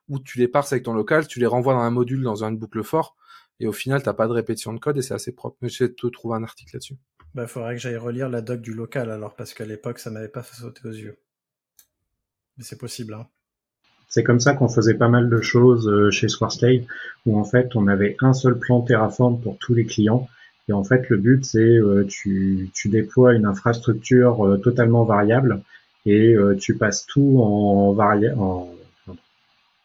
où 0.09 0.19
tu 0.19 0.39
les 0.39 0.49
parses 0.49 0.73
avec 0.73 0.85
ton 0.85 0.93
local, 0.93 1.29
tu 1.29 1.39
les 1.39 1.47
renvoies 1.47 1.75
dans 1.75 1.81
un 1.81 1.91
module 1.91 2.23
dans 2.25 2.43
une 2.43 2.57
boucle 2.57 2.83
fort 2.83 3.17
et 3.61 3.69
au 3.69 3.73
final 3.73 4.03
t'as 4.03 4.13
pas 4.13 4.27
de 4.27 4.33
répétition 4.33 4.73
de 4.73 4.81
code 4.81 4.97
et 4.97 5.03
c'est 5.03 5.15
assez 5.15 5.33
propre. 5.33 5.57
Mais 5.61 5.69
j'essaie 5.69 5.89
de 5.89 5.95
te 5.95 6.09
trouver 6.09 6.37
un 6.37 6.43
article 6.43 6.75
là-dessus. 6.75 6.97
Bah 7.33 7.47
faudrait 7.47 7.77
que 7.77 7.81
j'aille 7.81 7.97
relire 7.97 8.29
la 8.29 8.41
doc 8.41 8.61
du 8.61 8.75
local 8.75 9.13
alors 9.13 9.37
parce 9.37 9.55
qu'à 9.55 9.67
l'époque 9.67 10.01
ça 10.01 10.11
m'avait 10.11 10.29
pas 10.29 10.43
sauter 10.43 10.89
aux 10.89 10.93
yeux. 10.93 11.21
Mais 12.57 12.65
c'est 12.65 12.79
possible 12.79 13.15
hein. 13.15 13.29
C'est 14.09 14.23
comme 14.23 14.41
ça 14.41 14.55
qu'on 14.55 14.69
faisait 14.69 14.95
pas 14.95 15.09
mal 15.09 15.29
de 15.29 15.41
choses 15.41 15.89
euh, 15.89 16.11
chez 16.11 16.29
Squarescape, 16.29 16.85
où 17.27 17.39
en 17.39 17.45
fait 17.45 17.75
on 17.75 17.87
avait 17.87 18.17
un 18.21 18.33
seul 18.33 18.59
plan 18.59 18.81
Terraform 18.81 19.41
pour 19.41 19.59
tous 19.59 19.75
les 19.75 19.85
clients. 19.85 20.29
Et 20.69 20.73
en 20.73 20.85
fait 20.85 21.09
le 21.11 21.17
but 21.17 21.45
c'est 21.45 21.59
euh, 21.59 22.05
tu, 22.09 22.71
tu 22.75 22.89
déploies 22.89 23.35
une 23.35 23.47
infrastructure 23.47 24.47
euh, 24.47 24.59
totalement 24.59 25.05
variable 25.05 25.63
et 26.09 26.37
tu 26.61 26.77
passes 26.77 27.05
tout 27.05 27.41
en, 27.43 27.99
en 27.99 28.69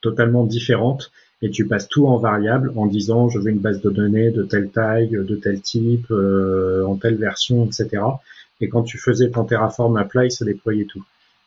totalement 0.01 0.45
différente 0.45 1.11
et 1.41 1.49
tu 1.49 1.65
passes 1.65 1.87
tout 1.87 2.05
en 2.05 2.17
variable 2.17 2.71
en 2.75 2.85
disant 2.85 3.27
je 3.27 3.39
veux 3.39 3.49
une 3.49 3.57
base 3.57 3.81
de 3.81 3.89
données 3.89 4.29
de 4.29 4.43
telle 4.43 4.69
taille, 4.69 5.09
de 5.09 5.35
tel 5.35 5.61
type, 5.61 6.11
en 6.11 6.95
telle 6.97 7.15
version, 7.15 7.65
etc. 7.65 8.03
Et 8.59 8.69
quand 8.69 8.83
tu 8.83 8.99
faisais 8.99 9.31
ton 9.31 9.45
Terraform 9.45 9.97
apply, 9.97 10.29
ça 10.29 10.45
déployait 10.45 10.85
tout. 10.85 11.03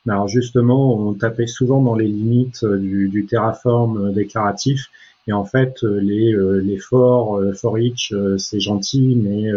Alors 0.08 0.28
justement, 0.28 0.94
on 0.98 1.14
tapait 1.14 1.46
souvent 1.46 1.80
dans 1.80 1.94
les 1.94 2.06
limites 2.06 2.62
euh, 2.64 2.76
du, 2.78 3.26
Terraform 3.26 4.08
euh, 4.08 4.12
déclaratif. 4.12 4.90
Et 5.26 5.32
en 5.32 5.46
fait, 5.46 5.82
euh, 5.82 5.98
les, 6.00 6.34
les 6.62 6.78
for, 6.78 7.42
for 7.54 7.78
each, 7.78 8.12
c'est 8.36 8.60
gentil, 8.60 9.16
mais 9.16 9.50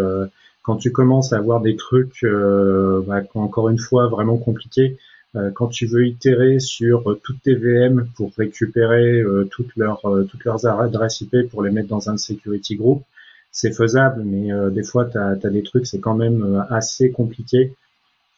quand 0.64 0.78
tu 0.78 0.92
commences 0.92 1.34
à 1.34 1.38
avoir 1.38 1.62
des 1.62 1.76
trucs, 1.76 2.24
bah, 2.24 3.22
encore 3.36 3.70
une 3.70 3.78
fois, 3.78 4.08
vraiment 4.08 4.38
compliqués, 4.38 4.98
quand 5.56 5.68
tu 5.68 5.86
veux 5.86 6.08
itérer 6.08 6.60
sur 6.60 7.18
toutes 7.22 7.42
tes 7.42 7.56
VM 7.56 8.08
pour 8.16 8.32
récupérer 8.38 9.24
toutes, 9.52 9.76
leurs, 9.76 10.02
toutes 10.30 10.46
leurs 10.46 10.66
adresses 10.66 11.22
IP 11.22 11.50
pour 11.50 11.64
les 11.64 11.72
mettre 11.72 11.90
dans 11.90 12.10
un 12.10 12.18
security 12.18 12.76
group, 12.76 13.04
c'est 13.52 13.74
faisable, 13.74 14.24
mais 14.24 14.50
des 14.72 14.84
fois, 14.84 15.06
tu 15.06 15.18
as, 15.18 15.36
des 15.36 15.64
trucs, 15.64 15.86
c'est 15.86 16.00
quand 16.00 16.16
même 16.16 16.66
assez 16.70 17.12
compliqué. 17.12 17.74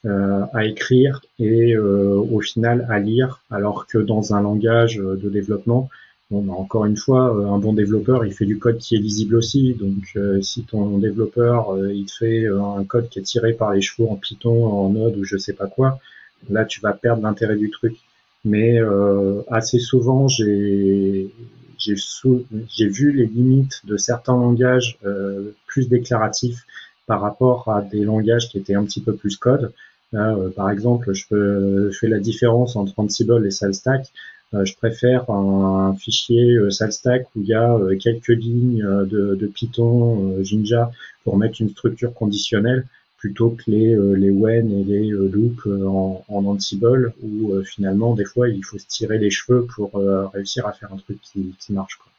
Euh, 0.06 0.46
à 0.54 0.64
écrire 0.64 1.22
et 1.40 1.76
euh, 1.76 2.16
au 2.32 2.40
final 2.40 2.88
à 2.90 3.00
lire, 3.00 3.42
alors 3.52 3.86
que 3.86 3.98
dans 3.98 4.34
un 4.34 4.42
langage 4.42 4.98
euh, 4.98 5.18
de 5.18 5.28
développement, 5.28 5.90
bon, 6.32 6.42
bah, 6.42 6.54
encore 6.54 6.86
une 6.86 6.96
fois, 6.96 7.36
un 7.36 7.58
bon 7.58 7.74
développeur, 7.74 8.26
il 8.26 8.32
fait 8.32 8.46
du 8.46 8.58
code 8.60 8.78
qui 8.78 8.96
est 8.96 9.00
lisible 9.00 9.36
aussi. 9.36 9.74
Donc, 9.74 10.18
si 10.42 10.64
ton 10.64 11.00
développeur, 11.00 11.78
il 11.92 12.08
fait 12.08 12.48
un 12.48 12.86
code 12.86 13.10
qui 13.10 13.20
est 13.20 13.24
tiré 13.24 13.52
par 13.52 13.74
les 13.74 13.82
chevaux 13.82 14.08
en 14.10 14.16
Python, 14.16 14.68
en 14.68 14.90
Node 14.90 15.18
ou 15.18 15.26
je 15.26 15.36
sais 15.36 15.52
pas 15.52 15.68
quoi, 15.68 16.00
là, 16.50 16.64
tu 16.64 16.80
vas 16.80 16.94
perdre 16.94 17.24
l'intérêt 17.24 17.58
du 17.58 17.70
truc. 17.70 17.98
Mais 18.46 18.80
assez 19.50 19.80
souvent, 19.80 20.28
j'ai 20.30 21.30
j'ai 21.78 22.88
vu 22.88 23.12
les 23.12 23.26
limites 23.26 23.82
de 23.86 23.98
certains 23.98 24.38
langages 24.38 24.98
plus 25.68 25.90
déclaratifs 25.90 26.66
par 27.06 27.22
rapport 27.22 27.68
à 27.70 27.82
des 27.82 28.04
langages 28.04 28.50
qui 28.50 28.60
étaient 28.60 28.76
un 28.76 28.86
petit 28.86 29.02
peu 29.02 29.16
plus 29.16 29.36
code. 29.36 29.74
Euh, 30.14 30.50
par 30.50 30.70
exemple, 30.70 31.14
je, 31.14 31.28
peux, 31.28 31.92
fais 31.92 32.08
la 32.08 32.20
différence 32.20 32.76
entre 32.76 32.94
Ansible 32.98 33.46
et 33.46 33.52
SalStack. 33.52 34.12
Euh, 34.54 34.66
je 34.66 34.76
préfère 34.76 35.30
un, 35.30 35.96
fichier 35.96 36.54
euh, 36.54 36.72
SalStack 36.72 37.28
où 37.36 37.42
il 37.42 37.48
y 37.48 37.54
a 37.54 37.78
quelques 38.00 38.30
lignes 38.30 38.84
de, 38.84 39.36
de 39.36 39.48
Python, 39.48 40.44
Jinja 40.44 40.92
pour 41.24 41.38
mettre 41.38 41.62
une 41.62 41.70
structure 41.70 42.14
conditionnelle 42.14 42.88
plutôt 43.18 43.50
que 43.50 43.70
les, 43.70 43.98
les 44.16 44.30
when 44.30 44.72
et 44.72 44.84
les 44.86 45.10
loops 45.10 45.68
en, 45.68 46.24
en, 46.30 46.46
Ansible 46.46 47.14
où 47.22 47.62
finalement 47.64 48.16
des 48.16 48.24
fois 48.24 48.48
il 48.48 48.64
faut 48.64 48.78
se 48.78 48.88
tirer 48.88 49.18
les 49.18 49.30
cheveux 49.30 49.68
pour 49.76 49.92
réussir 50.34 50.66
à 50.66 50.72
faire 50.72 50.94
un 50.94 50.98
truc 50.98 51.20
qui, 51.22 51.54
qui 51.60 51.74
marche. 51.74 51.98
Quoi. 51.98 52.10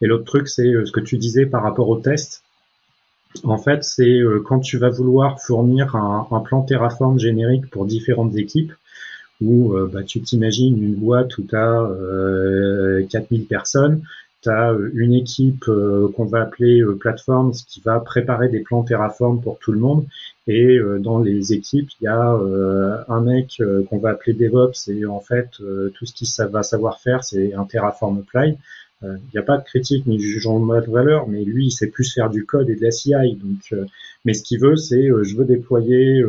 Et 0.00 0.06
l'autre 0.06 0.24
truc 0.24 0.48
c'est 0.48 0.72
ce 0.86 0.90
que 0.90 1.00
tu 1.00 1.18
disais 1.18 1.44
par 1.44 1.62
rapport 1.62 1.90
au 1.90 1.98
test. 1.98 2.42
En 3.44 3.58
fait, 3.58 3.84
c'est 3.84 4.18
euh, 4.18 4.42
quand 4.44 4.60
tu 4.60 4.76
vas 4.78 4.90
vouloir 4.90 5.40
fournir 5.40 5.94
un, 5.94 6.40
plan 6.40 6.62
Terraform 6.62 7.18
générique 7.18 7.70
pour 7.70 7.86
différentes 7.86 8.36
équipes, 8.36 8.72
où 9.40 9.74
euh, 9.74 9.90
bah, 9.92 10.02
tu 10.02 10.20
t'imagines 10.20 10.82
une 10.82 10.94
boîte 10.94 11.38
où 11.38 11.42
tu 11.42 11.56
as 11.56 11.82
euh, 11.82 13.04
4000 13.08 13.46
personnes, 13.46 14.02
tu 14.42 14.50
as 14.50 14.72
euh, 14.72 14.90
une 14.94 15.14
équipe 15.14 15.64
qu'on 15.64 16.24
va 16.24 16.42
appeler 16.42 16.82
plateforme 16.98 17.52
qui 17.52 17.80
va 17.80 18.00
préparer 18.00 18.48
des 18.48 18.60
plans 18.60 18.82
Terraform 18.82 19.40
pour 19.40 19.58
tout 19.58 19.72
le 19.72 19.78
monde, 19.78 20.06
et 20.46 20.78
dans 20.98 21.20
les 21.20 21.52
équipes, 21.52 21.90
il 22.00 22.04
y 22.04 22.08
a 22.08 22.36
un 23.08 23.20
mec 23.20 23.62
qu'on 23.88 23.98
va 23.98 24.10
appeler 24.10 24.32
DevOps, 24.32 24.88
et 24.88 25.06
en 25.06 25.20
fait, 25.20 25.50
tout 25.94 26.06
ce 26.06 26.12
qu'il 26.12 26.26
va 26.50 26.64
savoir 26.64 26.98
faire, 26.98 27.22
c'est 27.22 27.54
un 27.54 27.64
Terraform 27.64 28.24
Apply. 28.26 28.56
Il 29.02 29.08
euh, 29.08 29.16
n'y 29.32 29.40
a 29.40 29.42
pas 29.42 29.56
de 29.56 29.64
critique 29.64 30.06
ni 30.06 30.18
de 30.18 30.22
jugement 30.22 30.60
de 30.60 30.90
valeur, 30.90 31.26
mais 31.26 31.42
lui, 31.42 31.66
il 31.66 31.70
sait 31.70 31.86
plus 31.86 32.12
faire 32.12 32.28
du 32.28 32.44
code 32.44 32.68
et 32.68 32.76
de 32.76 32.82
la 32.82 32.90
CI. 32.90 33.12
Donc, 33.12 33.72
euh, 33.72 33.86
mais 34.26 34.34
ce 34.34 34.42
qu'il 34.42 34.60
veut, 34.60 34.76
c'est 34.76 35.10
euh, 35.10 35.24
je 35.24 35.36
veux 35.36 35.46
déployer 35.46 36.22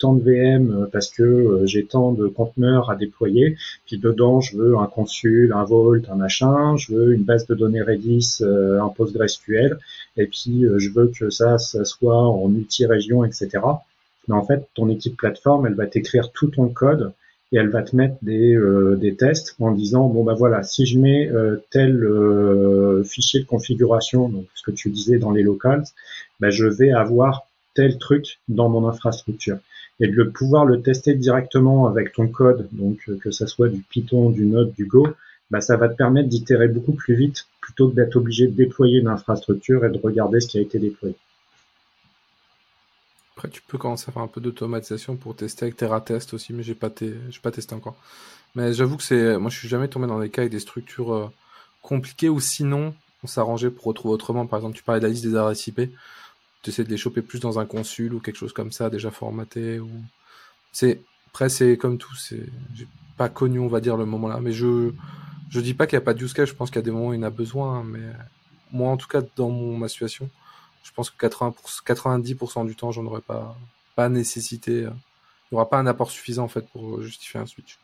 tant 0.00 0.14
de 0.14 0.22
VM 0.22 0.88
parce 0.92 1.10
que 1.10 1.62
j'ai 1.64 1.84
tant 1.84 2.10
de 2.12 2.26
conteneurs 2.26 2.90
à 2.90 2.96
déployer. 2.96 3.56
Puis 3.86 3.98
dedans, 3.98 4.40
je 4.40 4.56
veux 4.56 4.76
un 4.76 4.86
consul, 4.86 5.52
un 5.54 5.62
vault, 5.62 6.02
un 6.08 6.16
machin. 6.16 6.76
Je 6.76 6.92
veux 6.92 7.14
une 7.14 7.22
base 7.22 7.46
de 7.46 7.54
données 7.54 7.82
Redis, 7.82 8.40
un 8.42 8.88
PostgreSQL. 8.88 9.78
Et 10.16 10.26
puis, 10.26 10.64
je 10.76 10.90
veux 10.90 11.12
que 11.16 11.30
ça, 11.30 11.58
ça 11.58 11.84
soit 11.84 12.20
en 12.20 12.48
multi-région, 12.48 13.24
etc. 13.24 13.60
Mais 14.26 14.34
en 14.34 14.44
fait, 14.44 14.66
ton 14.74 14.88
équipe 14.88 15.16
plateforme, 15.16 15.66
elle 15.66 15.74
va 15.74 15.86
t'écrire 15.86 16.32
tout 16.32 16.48
ton 16.48 16.68
code 16.68 17.12
et 17.52 17.56
elle 17.56 17.68
va 17.68 17.82
te 17.82 17.96
mettre 17.96 18.16
des, 18.22 18.54
euh, 18.54 18.96
des 18.96 19.14
tests 19.14 19.54
en 19.58 19.72
disant 19.72 20.08
bon 20.08 20.24
bah 20.24 20.34
voilà 20.34 20.62
si 20.62 20.86
je 20.86 20.98
mets 20.98 21.28
euh, 21.28 21.56
tel 21.70 22.04
euh, 22.04 23.02
fichier 23.04 23.40
de 23.40 23.46
configuration 23.46 24.28
donc 24.28 24.46
ce 24.54 24.62
que 24.62 24.70
tu 24.70 24.90
disais 24.90 25.18
dans 25.18 25.30
les 25.30 25.42
locals 25.42 25.84
bah, 26.40 26.50
je 26.50 26.66
vais 26.66 26.92
avoir 26.92 27.46
tel 27.74 27.98
truc 27.98 28.38
dans 28.48 28.68
mon 28.68 28.86
infrastructure 28.88 29.58
et 30.00 30.08
de 30.08 30.22
pouvoir 30.24 30.64
le 30.64 30.82
tester 30.82 31.14
directement 31.14 31.86
avec 31.86 32.12
ton 32.12 32.28
code 32.28 32.68
donc 32.72 32.98
que 33.20 33.30
ça 33.30 33.46
soit 33.46 33.68
du 33.68 33.80
Python 33.80 34.30
du 34.30 34.44
Node 34.44 34.72
du 34.74 34.84
Go 34.84 35.08
bah, 35.50 35.60
ça 35.60 35.76
va 35.76 35.88
te 35.88 35.96
permettre 35.96 36.28
d'itérer 36.28 36.68
beaucoup 36.68 36.92
plus 36.92 37.14
vite 37.14 37.46
plutôt 37.60 37.88
que 37.88 37.94
d'être 37.94 38.16
obligé 38.16 38.46
de 38.46 38.52
déployer 38.52 38.98
une 38.98 39.08
infrastructure 39.08 39.84
et 39.84 39.90
de 39.90 39.98
regarder 39.98 40.40
ce 40.40 40.48
qui 40.48 40.58
a 40.58 40.62
été 40.62 40.78
déployé. 40.78 41.14
Après, 43.38 43.48
tu 43.50 43.62
peux 43.62 43.78
commencer 43.78 44.06
à 44.08 44.12
faire 44.12 44.22
un 44.22 44.26
peu 44.26 44.40
d'automatisation 44.40 45.14
pour 45.14 45.36
tester 45.36 45.66
avec 45.66 45.76
TerraTest 45.76 46.34
aussi, 46.34 46.52
mais 46.52 46.64
j'ai 46.64 46.74
pas, 46.74 46.90
pas 46.90 47.50
testé 47.52 47.72
encore. 47.72 47.94
Mais 48.56 48.72
j'avoue 48.72 48.96
que 48.96 49.04
c'est, 49.04 49.38
moi, 49.38 49.48
je 49.48 49.56
suis 49.56 49.68
jamais 49.68 49.86
tombé 49.86 50.08
dans 50.08 50.18
des 50.18 50.28
cas 50.28 50.42
avec 50.42 50.50
des 50.50 50.58
structures 50.58 51.14
euh, 51.14 51.30
compliquées 51.80 52.28
ou 52.28 52.40
sinon, 52.40 52.96
on 53.22 53.28
s'arrangeait 53.28 53.70
pour 53.70 53.84
retrouver 53.84 54.12
autrement. 54.12 54.44
Par 54.48 54.58
exemple, 54.58 54.76
tu 54.76 54.82
parlais 54.82 55.00
de 55.00 55.06
la 55.06 55.12
liste 55.12 55.24
des 55.24 55.36
adresses 55.36 55.64
IP. 55.68 55.82
Tu 56.62 56.70
essaies 56.70 56.82
de 56.82 56.90
les 56.90 56.96
choper 56.96 57.22
plus 57.22 57.38
dans 57.38 57.60
un 57.60 57.64
consul 57.64 58.12
ou 58.12 58.18
quelque 58.18 58.34
chose 58.34 58.52
comme 58.52 58.72
ça, 58.72 58.90
déjà 58.90 59.12
formaté. 59.12 59.80
Après, 61.28 61.48
c'est 61.48 61.76
comme 61.76 61.96
tout. 61.96 62.16
C'est, 62.16 62.44
j'ai 62.74 62.88
pas 63.16 63.28
connu, 63.28 63.60
on 63.60 63.68
va 63.68 63.80
dire, 63.80 63.96
le 63.96 64.04
moment 64.04 64.26
là. 64.26 64.40
Mais 64.40 64.50
je, 64.50 64.90
je 65.48 65.60
dis 65.60 65.74
pas 65.74 65.86
qu'il 65.86 65.96
n'y 65.96 66.02
a 66.02 66.04
pas 66.04 66.14
de 66.14 66.24
use 66.24 66.32
case. 66.32 66.48
Je 66.48 66.54
pense 66.54 66.70
qu'il 66.70 66.80
y 66.80 66.82
a 66.82 66.82
des 66.82 66.90
moments 66.90 67.10
où 67.10 67.14
il 67.14 67.20
y 67.20 67.20
en 67.20 67.26
a 67.26 67.30
besoin. 67.30 67.78
Hein, 67.78 67.84
mais 67.86 68.02
moi, 68.72 68.90
en 68.90 68.96
tout 68.96 69.06
cas, 69.06 69.22
dans 69.36 69.48
mon, 69.48 69.76
ma 69.76 69.86
situation, 69.86 70.28
je 70.88 70.92
pense 70.94 71.10
que 71.10 71.18
80 71.18 71.54
90% 71.86 72.66
du 72.66 72.74
temps, 72.74 72.90
j'en 72.92 73.04
aurais 73.04 73.20
pas, 73.20 73.56
pas 73.94 74.08
nécessité. 74.08 74.72
il 74.72 74.82
n'y 75.52 75.56
aura 75.56 75.68
pas 75.68 75.78
un 75.78 75.86
apport 75.86 76.10
suffisant 76.10 76.44
en 76.44 76.48
fait 76.48 76.66
pour 76.68 77.02
justifier 77.02 77.38
un 77.40 77.46
switch. 77.46 77.78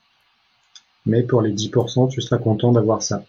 Mais 1.05 1.23
pour 1.23 1.43
les 1.43 1.53
10%, 1.53 2.09
tu 2.09 2.23
seras 2.23 2.39
content 2.39 2.73
d'avoir 2.73 3.03
ça. 3.03 3.25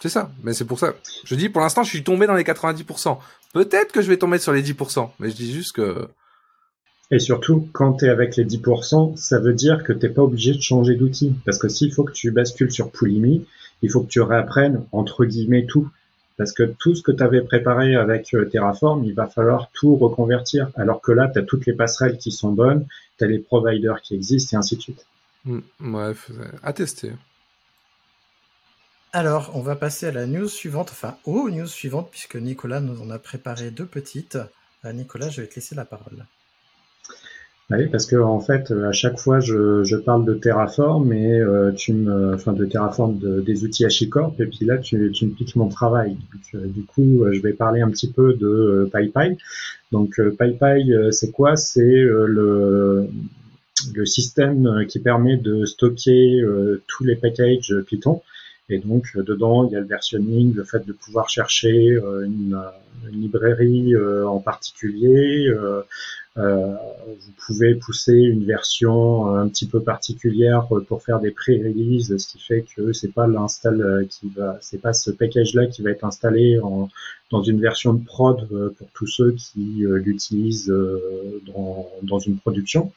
C'est 0.00 0.08
ça, 0.08 0.30
mais 0.42 0.52
c'est 0.52 0.64
pour 0.64 0.78
ça. 0.78 0.94
Je 1.24 1.34
dis 1.36 1.48
pour 1.48 1.62
l'instant, 1.62 1.84
je 1.84 1.90
suis 1.90 2.02
tombé 2.02 2.26
dans 2.26 2.34
les 2.34 2.42
90%. 2.42 3.18
Peut-être 3.52 3.92
que 3.92 4.02
je 4.02 4.08
vais 4.08 4.16
tomber 4.16 4.38
sur 4.38 4.52
les 4.52 4.62
10%, 4.62 5.10
mais 5.20 5.30
je 5.30 5.36
dis 5.36 5.52
juste 5.52 5.72
que 5.72 6.08
et 7.10 7.18
surtout, 7.18 7.68
quand 7.72 7.94
tu 7.94 8.04
es 8.04 8.10
avec 8.10 8.36
les 8.36 8.44
10%, 8.44 9.16
ça 9.16 9.40
veut 9.40 9.54
dire 9.54 9.82
que 9.82 9.94
t'es 9.94 10.10
pas 10.10 10.22
obligé 10.22 10.52
de 10.52 10.60
changer 10.60 10.94
d'outil. 10.94 11.34
Parce 11.46 11.58
que 11.58 11.68
s'il 11.68 11.92
faut 11.92 12.04
que 12.04 12.12
tu 12.12 12.30
bascules 12.30 12.70
sur 12.70 12.90
Poulimi, 12.90 13.46
il 13.80 13.90
faut 13.90 14.02
que 14.02 14.08
tu 14.08 14.20
réapprennes, 14.20 14.84
entre 14.92 15.24
guillemets, 15.24 15.64
tout. 15.64 15.88
Parce 16.38 16.52
que 16.52 16.62
tout 16.62 16.94
ce 16.94 17.02
que 17.02 17.12
tu 17.12 17.22
avais 17.22 17.42
préparé 17.42 17.96
avec 17.96 18.32
euh, 18.32 18.46
Terraform, 18.46 19.04
il 19.04 19.12
va 19.12 19.26
falloir 19.26 19.70
tout 19.72 19.96
reconvertir. 19.96 20.70
Alors 20.76 21.02
que 21.02 21.12
là, 21.12 21.28
tu 21.28 21.40
as 21.40 21.42
toutes 21.42 21.66
les 21.66 21.74
passerelles 21.74 22.16
qui 22.16 22.30
sont 22.30 22.52
bonnes, 22.52 22.86
tu 23.18 23.24
as 23.24 23.26
les 23.26 23.40
providers 23.40 24.00
qui 24.00 24.14
existent, 24.14 24.56
et 24.56 24.58
ainsi 24.58 24.76
de 24.76 24.80
suite. 24.80 25.06
Mm, 25.44 25.58
bref, 25.80 26.30
à 26.62 26.72
tester. 26.72 27.12
Alors, 29.12 29.50
on 29.54 29.62
va 29.62 29.74
passer 29.74 30.06
à 30.06 30.12
la 30.12 30.26
news 30.26 30.48
suivante, 30.48 30.90
enfin 30.92 31.16
aux 31.24 31.50
news 31.50 31.66
suivantes, 31.66 32.08
puisque 32.10 32.36
Nicolas 32.36 32.80
nous 32.80 33.02
en 33.02 33.10
a 33.10 33.18
préparé 33.18 33.70
deux 33.70 33.86
petites. 33.86 34.38
Euh, 34.84 34.92
Nicolas, 34.92 35.30
je 35.30 35.40
vais 35.40 35.48
te 35.48 35.56
laisser 35.56 35.74
la 35.74 35.84
parole. 35.84 36.24
Oui, 37.70 37.86
parce 37.88 38.06
que 38.06 38.16
en 38.16 38.40
fait, 38.40 38.70
à 38.70 38.92
chaque 38.92 39.18
fois, 39.18 39.40
je, 39.40 39.84
je 39.84 39.96
parle 39.96 40.24
de 40.24 40.32
Terraform, 40.32 41.12
et 41.12 41.38
euh, 41.38 41.70
tu 41.72 41.92
me, 41.92 42.34
enfin 42.34 42.54
de 42.54 42.64
Terraform, 42.64 43.18
de, 43.18 43.42
des 43.42 43.62
outils 43.62 43.84
HashiCorp, 43.84 44.40
et 44.40 44.46
puis 44.46 44.64
là, 44.64 44.78
tu, 44.78 45.12
tu 45.12 45.26
me 45.26 45.32
piques 45.32 45.54
mon 45.54 45.68
travail. 45.68 46.16
Euh, 46.54 46.66
du 46.66 46.82
coup, 46.84 47.24
euh, 47.24 47.32
je 47.32 47.42
vais 47.42 47.52
parler 47.52 47.82
un 47.82 47.90
petit 47.90 48.10
peu 48.10 48.32
de 48.32 48.88
PyPy. 48.90 49.36
Donc, 49.92 50.18
PyPy, 50.38 50.92
c'est 51.10 51.30
quoi? 51.30 51.56
C'est 51.56 51.82
le, 51.82 53.06
le 53.94 54.06
système 54.06 54.86
qui 54.88 54.98
permet 54.98 55.36
de 55.36 55.66
stocker 55.66 56.42
tous 56.86 57.04
les 57.04 57.16
packages 57.16 57.74
Python. 57.86 58.22
Et 58.70 58.78
donc 58.80 59.16
dedans, 59.16 59.66
il 59.66 59.72
y 59.72 59.76
a 59.76 59.80
le 59.80 59.86
versionning, 59.86 60.54
le 60.54 60.62
fait 60.62 60.86
de 60.86 60.92
pouvoir 60.92 61.30
chercher 61.30 61.98
une, 62.26 62.58
une 63.10 63.20
librairie 63.22 63.94
en 63.96 64.40
particulier, 64.40 65.48
euh, 65.48 65.80
vous 66.38 67.32
pouvez 67.46 67.74
pousser 67.74 68.12
une 68.14 68.44
version 68.44 69.34
un 69.34 69.48
petit 69.48 69.66
peu 69.66 69.80
particulière 69.80 70.68
pour 70.86 71.02
faire 71.02 71.20
des 71.20 71.30
pré-releases, 71.30 72.16
ce 72.16 72.28
qui 72.28 72.38
fait 72.38 72.64
que 72.76 72.92
c'est 72.92 73.12
pas 73.12 73.26
l'install 73.26 73.80
euh, 73.80 74.04
qui 74.04 74.28
va, 74.28 74.58
c'est 74.60 74.80
pas 74.80 74.92
ce 74.92 75.10
package-là 75.10 75.66
qui 75.66 75.82
va 75.82 75.90
être 75.90 76.04
installé 76.04 76.60
en, 76.60 76.88
dans 77.30 77.42
une 77.42 77.60
version 77.60 77.92
de 77.94 78.04
prod 78.04 78.46
euh, 78.52 78.74
pour 78.78 78.88
tous 78.94 79.06
ceux 79.06 79.32
qui 79.32 79.84
l'utilisent 79.84 80.72
dans, 81.46 81.88
dans 82.02 82.18
une 82.18 82.38
production. 82.38 82.92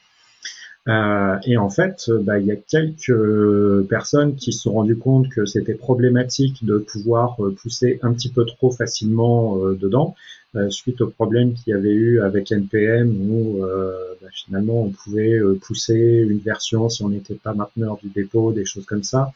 Euh, 0.88 1.36
et 1.46 1.58
en 1.58 1.70
fait, 1.70 2.10
bah, 2.10 2.40
il 2.40 2.48
y 2.48 2.52
a 2.52 2.56
quelques 2.56 3.88
personnes 3.88 4.36
qui 4.36 4.52
se 4.52 4.62
sont 4.62 4.74
rendues 4.74 4.98
compte 4.98 5.30
que 5.30 5.46
c'était 5.46 5.76
problématique 5.76 6.66
de 6.66 6.78
pouvoir 6.78 7.38
pousser 7.62 8.00
un 8.02 8.14
petit 8.14 8.30
peu 8.30 8.46
trop 8.46 8.72
facilement 8.72 9.58
dedans. 9.58 10.16
Euh, 10.58 10.70
suite 10.70 11.00
au 11.00 11.08
problème 11.08 11.54
qu'il 11.54 11.72
y 11.72 11.74
avait 11.74 11.94
eu 11.94 12.20
avec 12.20 12.52
NPM 12.52 13.10
où 13.32 13.64
euh, 13.64 13.94
bah, 14.22 14.28
finalement 14.34 14.84
on 14.84 14.90
pouvait 14.90 15.32
euh, 15.40 15.58
pousser 15.58 16.26
une 16.28 16.40
version 16.40 16.90
si 16.90 17.04
on 17.04 17.10
n'était 17.10 17.36
pas 17.36 17.54
mainteneur 17.54 17.98
du 18.04 18.10
dépôt, 18.10 18.52
des 18.52 18.66
choses 18.66 18.86
comme 18.86 19.04
ça. 19.04 19.32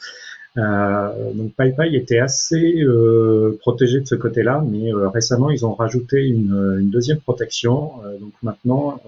Euh, 0.58 1.34
donc 1.34 1.54
PyPy 1.56 1.96
était 1.96 2.20
assez 2.20 2.82
euh, 2.82 3.58
protégé 3.62 4.02
de 4.02 4.06
ce 4.06 4.16
côté-là, 4.16 4.62
mais 4.70 4.92
récemment 4.94 5.50
ils 5.52 5.66
ont 5.66 5.74
rajouté 5.74 6.28
une, 6.28 6.78
une 6.82 6.90
deuxième 6.90 7.22
protection. 7.22 7.94
donc 8.20 8.34
maintenant, 8.44 9.02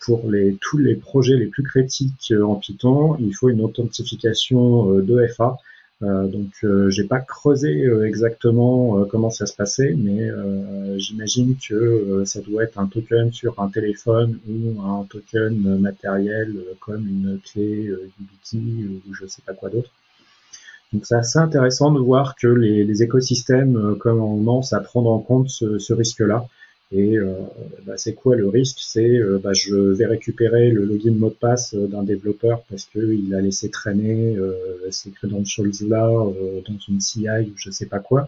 pour 0.00 0.30
les, 0.30 0.56
tous 0.60 0.78
les 0.78 0.94
projets 0.94 1.36
les 1.36 1.46
plus 1.46 1.62
critiques 1.62 2.32
en 2.42 2.54
Python, 2.54 3.16
il 3.18 3.34
faut 3.34 3.48
une 3.48 3.62
authentification 3.62 4.92
de 4.94 5.26
FA. 5.26 5.58
Euh, 6.04 6.28
donc 6.28 6.52
euh, 6.62 6.90
j'ai 6.90 7.02
pas 7.02 7.18
creusé 7.18 7.84
euh, 7.84 8.06
exactement 8.06 9.04
comment 9.06 9.30
ça 9.30 9.46
se 9.46 9.54
passait, 9.56 9.94
mais 9.96 10.30
j'imagine 10.96 11.56
que 11.56 12.22
ça 12.24 12.40
doit 12.40 12.64
être 12.64 12.78
un 12.78 12.86
token 12.86 13.32
sur 13.32 13.58
un 13.60 13.68
téléphone 13.68 14.38
ou 14.48 14.80
un 14.80 15.04
token 15.10 15.78
matériel 15.78 16.54
comme 16.80 17.06
une 17.06 17.40
clé 17.40 17.92
YubiKey 18.18 18.88
ou 19.06 19.14
je 19.14 19.26
sais 19.26 19.42
pas 19.44 19.54
quoi 19.54 19.70
d'autre. 19.70 19.90
Donc 20.92 21.04
c'est 21.04 21.16
assez 21.16 21.38
intéressant 21.38 21.92
de 21.92 22.00
voir 22.00 22.34
que 22.36 22.46
les, 22.46 22.84
les 22.84 23.02
écosystèmes 23.02 23.96
commencent 23.98 24.72
à 24.72 24.80
prendre 24.80 25.10
en 25.10 25.18
compte 25.18 25.50
ce, 25.50 25.78
ce 25.78 25.92
risque-là. 25.92 26.46
Et 26.90 27.18
euh, 27.18 27.34
bah, 27.84 27.98
c'est 27.98 28.14
quoi 28.14 28.34
le 28.34 28.48
risque? 28.48 28.78
C'est 28.80 29.18
euh, 29.18 29.38
bah, 29.42 29.52
je 29.52 29.74
vais 29.74 30.06
récupérer 30.06 30.70
le 30.70 30.86
login 30.86 31.12
mot 31.12 31.28
de 31.28 31.34
passe 31.34 31.74
euh, 31.74 31.86
d'un 31.86 32.02
développeur 32.02 32.62
parce 32.70 32.86
qu'il 32.86 33.34
a 33.34 33.42
laissé 33.42 33.68
traîner 33.70 34.36
euh, 34.38 34.54
ces 34.90 35.10
credentials 35.10 35.70
là 35.86 36.08
dans 36.08 36.78
une 36.88 37.00
CI 37.00 37.28
ou 37.28 37.52
je 37.56 37.70
sais 37.70 37.86
pas 37.86 37.98
quoi. 37.98 38.26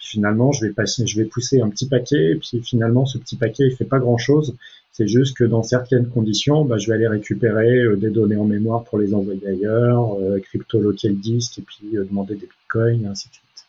finalement, 0.00 0.50
je 0.50 0.66
vais 0.66 0.72
passer, 0.72 1.06
je 1.06 1.20
vais 1.20 1.24
pousser 1.24 1.60
un 1.60 1.68
petit 1.70 1.86
paquet 1.86 2.32
et 2.32 2.34
puis 2.34 2.60
finalement 2.62 3.06
ce 3.06 3.16
petit 3.18 3.36
paquet 3.36 3.64
il 3.68 3.76
fait 3.76 3.84
pas 3.84 4.00
grand 4.00 4.18
chose. 4.18 4.56
C'est 4.92 5.06
juste 5.06 5.36
que 5.36 5.44
dans 5.44 5.62
certaines 5.62 6.08
conditions, 6.08 6.64
bah, 6.64 6.78
je 6.78 6.88
vais 6.88 6.94
aller 6.94 7.06
récupérer 7.06 7.96
des 7.96 8.10
données 8.10 8.36
en 8.36 8.44
mémoire 8.44 8.82
pour 8.84 8.98
les 8.98 9.14
envoyer 9.14 9.46
ailleurs, 9.46 10.16
crypto 10.42 10.80
local 10.80 11.14
disk 11.14 11.60
et 11.60 11.62
puis 11.62 11.92
demander 11.92 12.34
des 12.34 12.48
bitcoins 12.48 13.04
et 13.04 13.06
ainsi 13.06 13.28
de 13.28 13.34
suite. 13.34 13.66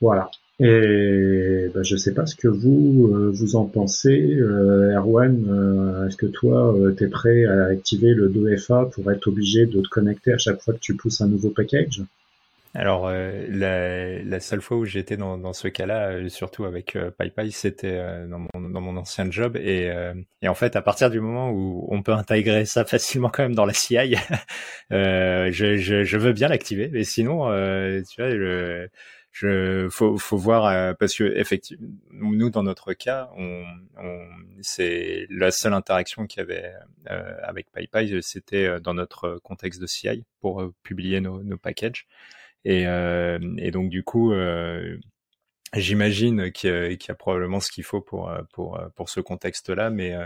Voilà. 0.00 0.30
Et 0.58 1.68
bah, 1.74 1.82
je 1.82 1.96
sais 1.96 2.14
pas 2.14 2.24
ce 2.24 2.34
que 2.34 2.48
vous 2.48 3.10
euh, 3.12 3.30
vous 3.30 3.56
en 3.56 3.66
pensez, 3.66 4.36
euh, 4.38 4.96
Erwan. 4.96 5.44
Euh, 5.48 6.06
est-ce 6.06 6.16
que 6.16 6.26
toi, 6.26 6.74
tu 6.96 7.04
es 7.04 7.08
prêt 7.08 7.44
à 7.44 7.66
activer 7.66 8.14
le 8.14 8.30
2FA 8.30 8.90
pour 8.90 9.10
être 9.12 9.26
obligé 9.26 9.66
de 9.66 9.82
te 9.82 9.88
connecter 9.88 10.32
à 10.32 10.38
chaque 10.38 10.62
fois 10.62 10.72
que 10.72 10.78
tu 10.78 10.96
pousses 10.96 11.20
un 11.20 11.28
nouveau 11.28 11.50
package? 11.50 12.02
Alors, 12.74 13.10
la, 13.10 14.22
la, 14.22 14.40
seule 14.40 14.60
fois 14.60 14.76
où 14.76 14.84
j'étais 14.84 15.16
dans, 15.16 15.38
dans 15.38 15.54
ce 15.54 15.66
cas-là, 15.66 16.28
surtout 16.28 16.66
avec 16.66 16.98
PyPy, 17.18 17.50
c'était 17.50 17.98
dans, 18.28 18.40
mon, 18.40 18.68
dans 18.68 18.82
mon 18.82 18.98
ancien 18.98 19.30
job. 19.30 19.56
Et, 19.56 19.90
et, 20.42 20.48
en 20.48 20.54
fait, 20.54 20.76
à 20.76 20.82
partir 20.82 21.08
du 21.08 21.18
moment 21.18 21.50
où 21.50 21.88
on 21.90 22.02
peut 22.02 22.12
intégrer 22.12 22.66
ça 22.66 22.84
facilement 22.86 23.30
quand 23.30 23.44
même 23.44 23.54
dans 23.54 23.64
la 23.64 23.72
CI, 23.72 23.96
je, 24.90 25.48
je, 25.50 26.04
je, 26.04 26.18
veux 26.18 26.34
bien 26.34 26.48
l'activer. 26.48 26.90
Mais 26.92 27.04
sinon, 27.04 27.46
tu 27.46 28.20
vois, 28.20 28.30
je, 28.30 28.88
je 29.38 29.88
faut 29.90 30.16
faut 30.16 30.38
voir 30.38 30.64
euh, 30.64 30.94
parce 30.94 31.14
que 31.14 31.24
effectivement 31.36 31.86
nous 32.10 32.48
dans 32.48 32.62
notre 32.62 32.94
cas 32.94 33.28
on, 33.36 33.64
on 33.98 34.26
c'est 34.62 35.26
la 35.28 35.50
seule 35.50 35.74
interaction 35.74 36.26
qu'il 36.26 36.40
y 36.40 36.42
avait 36.42 36.72
euh, 37.10 37.34
avec 37.42 37.70
PyPy 37.70 38.22
c'était 38.22 38.64
euh, 38.64 38.80
dans 38.80 38.94
notre 38.94 39.38
contexte 39.42 39.78
de 39.78 39.86
CI 39.86 40.24
pour 40.40 40.72
publier 40.82 41.20
nos, 41.20 41.42
nos 41.42 41.58
packages. 41.58 42.06
Et, 42.64 42.82
et 42.82 43.70
donc 43.70 43.90
du 43.90 44.02
coup 44.02 44.32
j'imagine 45.74 46.50
qu'il 46.50 46.98
y, 47.00 47.10
a 47.10 47.14
probablement 47.14 47.60
ce 47.60 47.70
qu'il 47.70 47.84
faut 47.84 48.00
pour 48.00 48.32
pour 48.52 48.80
pour 48.96 49.08
ce 49.08 49.20
contexte 49.20 49.68
là 49.68 49.88
mais 49.90 50.16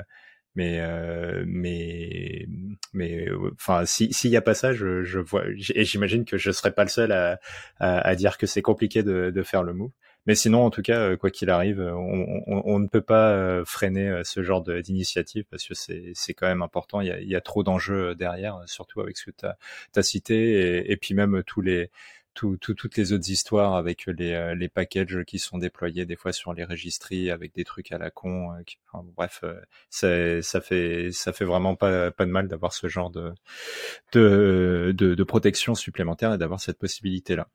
mais 0.55 0.81
euh, 0.81 1.45
mais 1.47 2.47
mais 2.93 3.27
enfin 3.53 3.85
si 3.87 4.13
s'il 4.13 4.31
y 4.31 4.37
a 4.37 4.43
pas 4.43 4.55
ça 4.55 4.73
je, 4.73 5.05
je 5.05 5.21
vois 5.21 5.45
et 5.75 5.85
j'imagine 5.85 6.25
que 6.25 6.39
je 6.39 6.51
serais 6.51 6.73
pas 6.73 6.83
le 6.83 6.91
seul 6.91 7.13
à, 7.13 7.39
à, 7.79 8.15
dire 8.17 8.37
que 8.37 8.47
c'est 8.47 8.63
compliqué 8.63 9.03
de, 9.03 9.31
de 9.31 9.43
faire 9.43 9.63
le 9.63 9.75
move. 9.75 9.91
Mais 10.27 10.35
sinon 10.35 10.65
en 10.65 10.71
tout 10.71 10.83
cas 10.83 10.99
euh, 11.01 11.17
quoi 11.17 11.31
qu'il 11.31 11.51
arrive 11.51 11.81
on, 11.81 12.43
on, 12.47 12.63
on, 12.67 12.79
ne 12.79 12.89
peut 12.89 13.01
pas 13.01 13.31
euh, 13.33 13.65
freiner 13.65 14.21
ce 14.25 14.43
genre 14.43 14.63
d'initiative 14.63 15.45
parce 15.51 15.67
que 15.67 15.75
c'est 15.75 16.13
c'est 16.15 16.35
quand 16.35 16.47
même 16.47 16.63
important. 16.63 17.01
Il 17.01 17.09
y 17.09 17.11
a, 17.13 17.21
il 17.21 17.29
y 17.29 17.37
a 17.37 17.41
trop 17.41 17.63
d'enjeux 17.63 18.15
derrière 18.15 18.61
surtout 18.67 19.01
avec 19.01 19.17
ce 19.17 19.27
que 19.27 19.31
tu 19.31 19.47
as, 19.47 19.57
as, 19.97 20.03
cité 20.03 20.79
et, 20.79 20.93
et 20.93 20.97
puis 20.97 21.15
même 21.15 21.43
tous 21.47 21.63
les 21.63 21.91
tout, 22.41 22.75
toutes 22.75 22.97
les 22.97 23.13
autres 23.13 23.31
histoires 23.31 23.75
avec 23.75 24.07
les, 24.07 24.33
euh, 24.33 24.55
les 24.55 24.69
packages 24.69 25.25
qui 25.27 25.39
sont 25.39 25.59
déployés 25.59 26.07
des 26.07 26.17
fois 26.17 26.33
sur 26.33 26.55
les 26.55 26.65
registries 26.65 27.31
avec 27.31 27.55
des 27.55 27.65
trucs 27.65 27.93
à 27.93 27.99
la 27.99 28.11
con. 28.11 28.53
Euh, 28.55 28.63
bref, 29.17 29.45
euh, 29.45 30.41
ça 30.43 30.61
fait 30.61 31.45
vraiment 31.45 31.77
pas, 31.77 32.11
de 32.11 32.25
mal 32.25 32.49
d'avoir 32.49 32.73
ce 32.73 32.89
genre 32.89 33.11
de, 33.11 33.35
protection 35.25 35.75
supplémentaire 35.75 36.33
et 36.35 36.39
d'avoir 36.39 36.61
cette 36.61 36.79
possibilité 36.79 37.37
là. 37.37 37.49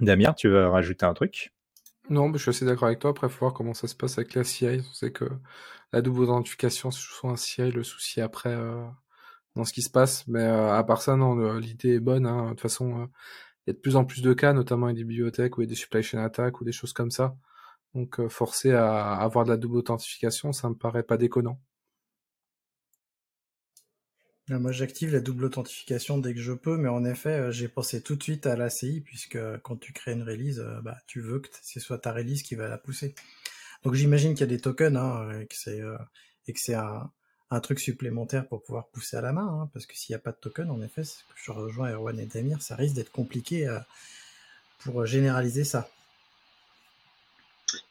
Damien, 0.00 0.32
tu 0.32 0.48
veux 0.48 0.66
rajouter 0.66 1.06
un 1.06 1.14
truc? 1.14 1.52
Non, 2.10 2.30
je 2.32 2.38
suis 2.38 2.50
assez 2.50 2.64
d'accord 2.66 2.88
avec 2.88 2.98
toi. 2.98 3.10
Après, 3.10 3.28
faut 3.28 3.40
voir 3.40 3.54
comment 3.54 3.74
ça 3.74 3.86
se 3.88 3.94
passe 3.94 4.18
avec 4.18 4.34
la 4.34 4.44
CI. 4.44 4.66
On 4.66 4.92
sait 4.92 5.12
que 5.12 5.24
la 5.92 6.02
double 6.02 6.24
authentification, 6.24 6.90
c'est 6.90 7.00
soit 7.00 7.30
un 7.30 7.36
CI, 7.36 7.70
le 7.70 7.84
souci 7.84 8.20
après 8.20 8.54
dans 9.54 9.64
ce 9.64 9.72
qui 9.72 9.82
se 9.82 9.90
passe. 9.90 10.26
Mais 10.26 10.42
à 10.42 10.82
part 10.82 11.00
ça, 11.00 11.16
non, 11.16 11.54
l'idée 11.58 11.94
est 11.94 12.00
bonne. 12.00 12.26
Hein. 12.26 12.46
De 12.46 12.48
toute 12.50 12.60
façon, 12.60 13.08
il 13.66 13.70
y 13.70 13.72
a 13.72 13.74
de 13.74 13.78
plus 13.78 13.96
en 13.96 14.04
plus 14.04 14.22
de 14.22 14.32
cas, 14.34 14.52
notamment 14.52 14.86
avec 14.86 14.96
des 14.96 15.04
bibliothèques 15.04 15.56
ou 15.56 15.64
des 15.64 15.74
supply 15.74 16.02
chain 16.02 16.22
attack 16.22 16.60
ou 16.60 16.64
des 16.64 16.72
choses 16.72 16.92
comme 16.92 17.10
ça. 17.10 17.36
Donc 17.94 18.20
euh, 18.20 18.28
forcer 18.28 18.72
à 18.72 19.14
avoir 19.14 19.44
de 19.44 19.50
la 19.50 19.56
double 19.56 19.78
authentification, 19.78 20.52
ça 20.52 20.68
me 20.68 20.74
paraît 20.74 21.02
pas 21.02 21.16
déconnant. 21.16 21.60
Euh, 24.50 24.58
moi, 24.58 24.72
j'active 24.72 25.12
la 25.12 25.20
double 25.20 25.46
authentification 25.46 26.18
dès 26.18 26.34
que 26.34 26.40
je 26.40 26.52
peux, 26.52 26.76
mais 26.76 26.88
en 26.88 27.04
effet, 27.04 27.30
euh, 27.30 27.50
j'ai 27.50 27.68
pensé 27.68 28.02
tout 28.02 28.16
de 28.16 28.22
suite 28.22 28.46
à 28.46 28.56
l'ACI, 28.56 29.00
puisque 29.00 29.38
quand 29.62 29.76
tu 29.76 29.94
crées 29.94 30.12
une 30.12 30.22
release, 30.22 30.62
bah, 30.82 30.98
tu 31.06 31.20
veux 31.20 31.40
que 31.40 31.48
ce 31.62 31.80
soit 31.80 31.98
ta 31.98 32.12
release 32.12 32.42
qui 32.42 32.54
va 32.54 32.68
la 32.68 32.76
pousser. 32.76 33.14
Donc 33.84 33.94
j'imagine 33.94 34.34
qu'il 34.34 34.40
y 34.40 34.44
a 34.44 34.46
des 34.48 34.60
tokens, 34.60 34.96
hein, 34.96 35.44
c'est, 35.50 35.80
et 36.46 36.52
que 36.52 36.60
c'est 36.60 36.74
un, 36.74 37.10
un 37.54 37.60
truc 37.60 37.78
supplémentaire 37.78 38.46
pour 38.46 38.62
pouvoir 38.62 38.86
pousser 38.88 39.16
à 39.16 39.20
la 39.20 39.32
main, 39.32 39.46
hein, 39.46 39.68
parce 39.72 39.86
que 39.86 39.96
s'il 39.96 40.12
n'y 40.12 40.16
a 40.16 40.20
pas 40.20 40.32
de 40.32 40.36
token, 40.40 40.70
en 40.70 40.82
effet, 40.82 41.02
je 41.36 41.52
rejoins 41.52 41.90
Erwan 41.90 42.18
et 42.18 42.26
Damir, 42.26 42.60
ça 42.60 42.74
risque 42.74 42.96
d'être 42.96 43.12
compliqué 43.12 43.68
euh, 43.68 43.78
pour 44.80 45.06
généraliser 45.06 45.64
ça. 45.64 45.88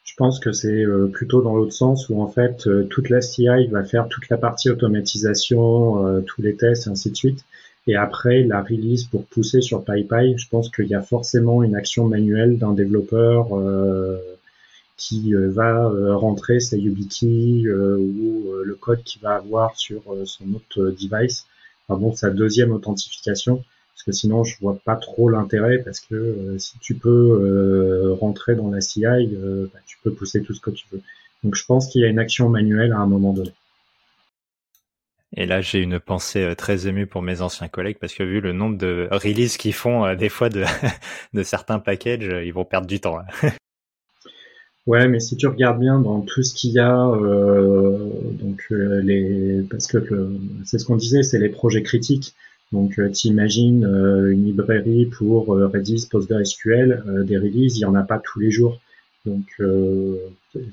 Je 0.03 0.16
pense 0.16 0.39
que 0.39 0.51
c'est 0.51 0.84
euh, 0.84 1.07
plutôt 1.07 1.41
dans 1.41 1.55
l'autre 1.55 1.74
sens 1.74 2.09
où 2.09 2.22
en 2.22 2.28
fait 2.28 2.68
euh, 2.68 2.84
toute 2.84 3.09
la 3.09 3.22
CI 3.22 3.47
va 3.72 3.84
faire 3.84 4.07
toute 4.09 4.30
la 4.30 4.38
partie 4.38 4.70
automatisation, 4.70 6.22
tous 6.24 6.41
les 6.41 6.55
tests, 6.55 6.88
ainsi 6.88 7.11
de 7.11 7.16
suite. 7.16 7.45
Et 7.88 7.95
après 7.95 8.43
la 8.43 8.61
release 8.61 9.05
pour 9.05 9.26
pousser 9.26 9.61
sur 9.61 9.84
PyPy, 9.84 10.38
je 10.38 10.47
pense 10.49 10.70
qu'il 10.70 10.88
y 10.88 10.95
a 10.95 11.01
forcément 11.01 11.64
une 11.64 11.76
action 11.76 12.05
manuelle 12.05 12.57
d'un 12.57 12.74
développeur 12.74 13.47
qui 14.98 15.34
euh, 15.34 15.50
va 15.50 15.86
euh, 15.86 16.16
rentrer 16.16 16.60
sa 16.60 16.78
YubiKey 16.78 17.66
euh, 17.66 17.98
ou 17.98 18.52
le 18.64 18.76
code 18.76 19.04
qu'il 19.04 19.22
va 19.22 19.36
avoir 19.36 19.76
sur 19.78 20.02
son 20.26 20.54
autre 20.54 20.96
device, 21.00 21.46
bon, 21.89 22.14
sa 22.16 22.30
deuxième 22.30 22.72
authentification 22.72 23.64
parce 23.94 24.04
que 24.04 24.12
sinon 24.12 24.44
je 24.44 24.58
vois 24.60 24.78
pas 24.84 24.96
trop 24.96 25.30
l'intérêt 25.30 25.80
parce 25.80 26.00
que 26.00 26.56
si 26.58 26.78
tu 26.80 26.96
peux 26.96 28.16
rentrer 28.20 28.56
dans 28.56 28.70
la 28.72 28.82
CI, 28.82 29.02
bah, 29.02 29.80
tu 29.86 29.98
peux 30.04 30.12
pousser 30.12 30.41
tout 30.41 30.54
ce 30.54 30.62
que 30.62 30.72
tu 30.72 30.86
veux. 30.91 31.02
Donc 31.44 31.56
je 31.56 31.64
pense 31.66 31.88
qu'il 31.88 32.02
y 32.02 32.06
a 32.06 32.08
une 32.08 32.20
action 32.20 32.50
manuelle 32.50 32.91
à 32.91 32.98
un 32.98 33.06
moment 33.06 33.34
donné. 33.34 33.52
Et 35.36 35.46
là, 35.46 35.62
j'ai 35.62 35.80
une 35.80 36.00
pensée 36.00 36.54
très 36.58 36.88
émue 36.88 37.08
pour 37.08 37.22
mes 37.22 37.41
anciens 37.41 37.68
collègues 37.68 37.98
parce 38.00 38.14
que 38.14 38.24
vu 38.24 38.41
le 38.41 38.54
nombre 38.54 38.78
de 38.78 39.08
releases 39.12 39.58
qu'ils 39.58 39.74
font 39.74 40.16
des 40.16 40.30
fois 40.30 40.50
de, 40.50 40.64
de 41.34 41.44
certains 41.44 41.80
packages, 41.80 42.30
ils 42.44 42.54
vont 42.54 42.66
perdre 42.66 42.88
du 42.88 43.00
temps. 43.00 43.20
Ouais, 44.86 45.08
mais 45.08 45.22
si 45.22 45.38
tu 45.38 45.48
regardes 45.48 45.80
bien 45.80 46.00
dans 46.00 46.22
tout 46.22 46.44
ce 46.44 46.54
qu'il 46.54 46.72
y 46.72 46.80
a, 46.80 47.08
euh, 47.08 48.10
donc 48.34 48.68
euh, 48.72 49.02
les, 49.02 49.62
parce 49.70 49.88
que 49.88 49.98
c'est 50.66 50.78
ce 50.78 50.86
qu'on 50.86 50.98
disait, 50.98 51.24
c'est 51.24 51.40
les 51.40 51.50
projets 51.50 51.84
critiques. 51.84 52.34
Donc, 52.74 53.00
euh, 53.00 53.10
tu 53.10 53.28
imagines 53.28 53.86
une 53.86 54.46
librairie 54.46 55.06
pour 55.06 55.48
Redis, 55.48 56.08
PostgreSQL, 56.12 57.24
des 57.26 57.38
releases, 57.38 57.78
il 57.78 57.82
y 57.82 57.86
en 57.86 57.96
a 57.96 58.04
pas 58.04 58.20
tous 58.20 58.40
les 58.40 58.52
jours. 58.52 58.82
Donc, 59.26 59.46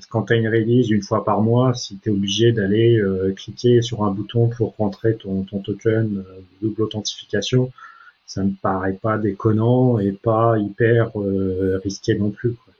quand 0.09 0.23
tu 0.23 0.33
as 0.33 0.35
une 0.35 0.49
release 0.49 0.89
une 0.89 1.01
fois 1.03 1.23
par 1.23 1.41
mois, 1.41 1.73
si 1.73 1.97
tu 1.97 2.09
es 2.09 2.11
obligé 2.11 2.51
d'aller 2.51 3.01
cliquer 3.37 3.81
sur 3.81 4.03
un 4.03 4.11
bouton 4.11 4.49
pour 4.49 4.75
rentrer 4.77 5.15
ton, 5.15 5.43
ton 5.43 5.59
token 5.59 6.23
double 6.61 6.81
authentification, 6.81 7.71
ça 8.25 8.43
me 8.43 8.51
paraît 8.61 8.97
pas 9.01 9.17
déconnant 9.17 9.99
et 9.99 10.11
pas 10.11 10.57
hyper 10.57 11.11
risqué 11.83 12.15
non 12.15 12.31
plus. 12.31 12.53
Quoi. 12.53 12.73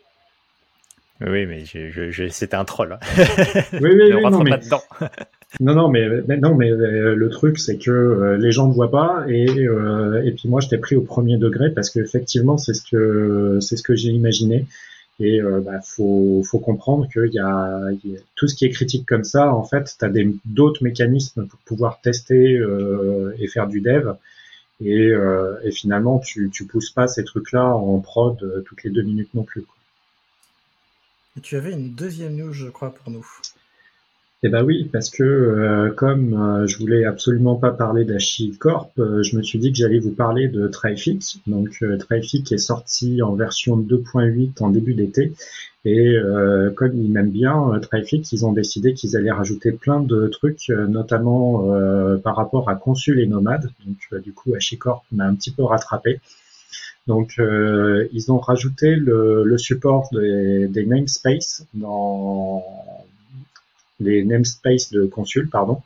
Oui, 1.26 1.46
mais 1.46 1.66
je, 1.66 2.12
je, 2.12 2.28
c'était 2.30 2.56
un 2.56 2.66
troll. 2.66 2.94
Hein. 2.94 3.00
Oui, 3.74 3.90
oui, 3.94 4.14
oui 4.14 4.22
non, 4.32 4.44
mais... 4.44 4.60
non, 5.60 5.76
non, 5.76 5.90
mais, 5.90 6.38
non, 6.38 6.56
mais 6.56 6.72
euh, 6.72 7.16
le 7.16 7.30
truc, 7.30 7.60
c'est 7.60 7.78
que 7.78 7.92
euh, 7.92 8.38
les 8.38 8.52
gens 8.52 8.68
ne 8.68 8.74
voient 8.74 8.92
pas, 8.92 9.26
et, 9.28 9.48
euh, 9.60 10.24
et 10.24 10.32
puis 10.32 10.50
moi, 10.50 10.62
j'étais 10.62 10.80
pris 10.80 10.96
au 10.96 11.02
premier 11.02 11.38
degré 11.38 11.70
parce 11.70 11.90
qu'effectivement, 11.90 12.58
c'est 12.58 12.74
ce 12.74 12.82
que 12.90 13.60
c'est 13.62 13.78
ce 13.78 13.84
que 13.84 13.96
j'ai 13.96 14.10
imaginé. 14.10 14.66
Et 15.20 15.40
bah, 15.40 15.80
faut, 15.84 16.42
faut 16.44 16.58
comprendre 16.58 17.08
qu'il 17.08 17.30
y, 17.32 17.36
y, 17.36 17.40
a 17.40 17.92
tout 18.36 18.48
ce 18.48 18.56
qui 18.56 18.66
est 18.66 18.72
critique 18.72 19.06
comme 19.06 19.24
ça. 19.24 19.54
En 19.54 19.64
fait, 19.64 19.96
tu 20.00 20.04
as 20.04 20.10
d'autres 20.46 20.84
mécanismes 20.84 21.46
pour 21.46 21.60
pouvoir 21.60 22.02
tester 22.02 22.60
et 23.38 23.48
faire 23.48 23.68
du 23.68 23.82
dev. 23.82 24.14
Et, 24.84 25.12
et 25.64 25.72
finalement, 25.72 26.18
tu, 26.18 26.50
tu 26.52 26.66
pousses 26.66 26.90
pas 26.90 27.08
ces 27.08 27.24
trucs-là 27.24 27.68
en 27.68 28.00
prod 28.00 28.64
toutes 28.66 28.84
les 28.84 28.90
deux 28.90 29.04
minutes 29.04 29.30
non 29.36 29.44
plus. 29.44 29.62
Quoi. 29.62 29.76
Et 31.38 31.42
tu 31.42 31.56
avais 31.56 31.72
une 31.72 31.94
deuxième 31.94 32.36
news, 32.36 32.54
je 32.54 32.68
crois, 32.68 32.94
pour 32.94 33.12
nous. 33.12 33.26
Eh 34.44 34.50
ben 34.50 34.64
oui, 34.64 34.90
parce 34.92 35.12
que 35.12 35.24
euh, 35.24 35.92
comme 35.92 36.34
euh, 36.34 36.66
je 36.66 36.80
voulais 36.80 37.06
absolument 37.06 37.56
pas 37.56 37.70
parler 37.70 38.06
d'Achicorp, 38.06 38.92
euh, 38.98 39.22
je 39.22 39.38
me 39.38 39.44
suis 39.44 39.60
dit 39.60 39.72
que 39.72 39.78
j'allais 39.78 40.00
vous 40.00 40.10
parler 40.10 40.48
de 40.48 40.68
Traffic. 40.68 41.40
Donc 41.46 41.84
Traffic 42.00 42.52
est 42.52 42.58
sorti 42.58 43.22
en 43.22 43.36
version 43.36 43.78
2.8 43.78 44.64
en 44.64 44.70
début 44.72 44.96
d'été. 44.96 45.34
Et 45.84 46.16
comme 46.76 46.96
ils 46.96 47.12
m'aiment 47.12 47.32
bien 47.32 47.80
Traffic, 47.82 48.32
ils 48.32 48.46
ont 48.46 48.52
décidé 48.52 48.94
qu'ils 48.94 49.18
allaient 49.18 49.32
rajouter 49.32 49.72
plein 49.72 50.00
de 50.00 50.28
trucs, 50.28 50.70
notamment 50.70 51.68
par 52.20 52.36
rapport 52.36 52.70
à 52.70 52.76
Consul 52.76 53.20
et 53.20 53.26
Nomade. 53.26 53.72
Donc 53.88 54.22
du 54.22 54.32
coup, 54.32 54.54
HashiCorp 54.54 55.04
m'a 55.12 55.26
un 55.26 55.34
petit 55.34 55.50
peu 55.50 55.64
rattrapé. 55.64 56.20
Donc, 57.08 57.36
euh, 57.40 58.08
ils 58.14 58.32
ont 58.32 58.40
rajouté 58.40 58.96
le, 58.96 59.58
support 59.58 60.10
des, 60.12 60.86
namespaces 60.86 61.66
dans 61.74 62.64
les 64.00 64.24
namespaces 64.24 64.92
de 64.92 65.06
Consul, 65.06 65.50
pardon. 65.50 65.82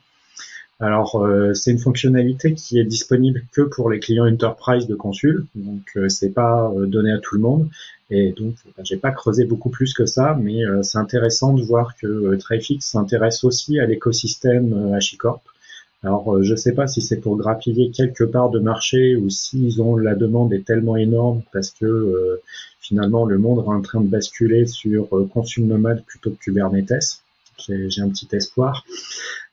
Alors, 0.82 1.16
euh, 1.16 1.54
c'est 1.54 1.72
une 1.72 1.80
fonctionnalité 1.80 2.54
qui 2.54 2.80
est 2.80 2.84
disponible 2.84 3.46
que 3.54 3.62
pour 3.62 3.90
les 3.90 4.00
clients 4.00 4.28
enterprise 4.28 4.88
de 4.88 4.96
Consul, 4.96 5.46
donc 5.56 5.84
euh, 5.96 6.10
c'est 6.10 6.32
pas 6.32 6.70
donné 6.86 7.14
à 7.14 7.20
tout 7.20 7.36
le 7.36 7.42
monde. 7.42 7.70
Et 8.12 8.34
donc, 8.34 8.56
j'ai 8.84 8.98
pas 8.98 9.12
creusé 9.12 9.46
beaucoup 9.46 9.70
plus 9.70 9.94
que 9.94 10.06
ça, 10.06 10.38
mais 10.40 10.62
c'est 10.84 11.00
intéressant 11.00 11.54
de 11.54 11.64
voir 11.64 11.96
que 11.98 12.36
Traffic 12.36 12.84
s'intéresse 12.84 13.44
aussi 13.44 13.80
à 13.80 13.88
l'écosystème 13.88 14.94
HashiCorp 14.94 15.42
alors, 16.06 16.36
euh, 16.36 16.44
je 16.44 16.52
ne 16.52 16.56
sais 16.56 16.74
pas 16.74 16.86
si 16.86 17.02
c'est 17.02 17.18
pour 17.18 17.36
grappiller 17.36 17.90
quelques 17.90 18.28
parts 18.28 18.52
de 18.52 18.60
marché 18.60 19.16
ou 19.16 19.32
s'ils 19.32 19.82
ont 19.82 19.98
la 19.98 20.14
demande 20.14 20.54
est 20.54 20.64
tellement 20.64 20.98
énorme 20.98 21.42
parce 21.52 21.72
que 21.72 21.86
euh, 21.86 22.42
finalement 22.80 23.26
le 23.26 23.40
monde 23.40 23.66
est 23.66 23.70
en 23.70 23.82
train 23.82 24.02
de 24.02 24.08
basculer 24.08 24.68
sur 24.68 25.18
euh, 25.18 25.28
Consul 25.34 25.66
Nomade 25.66 26.04
plutôt 26.06 26.30
que 26.30 26.38
Kubernetes. 26.38 27.22
J'ai 27.68 28.02
un 28.02 28.10
petit 28.10 28.28
espoir. 28.34 28.86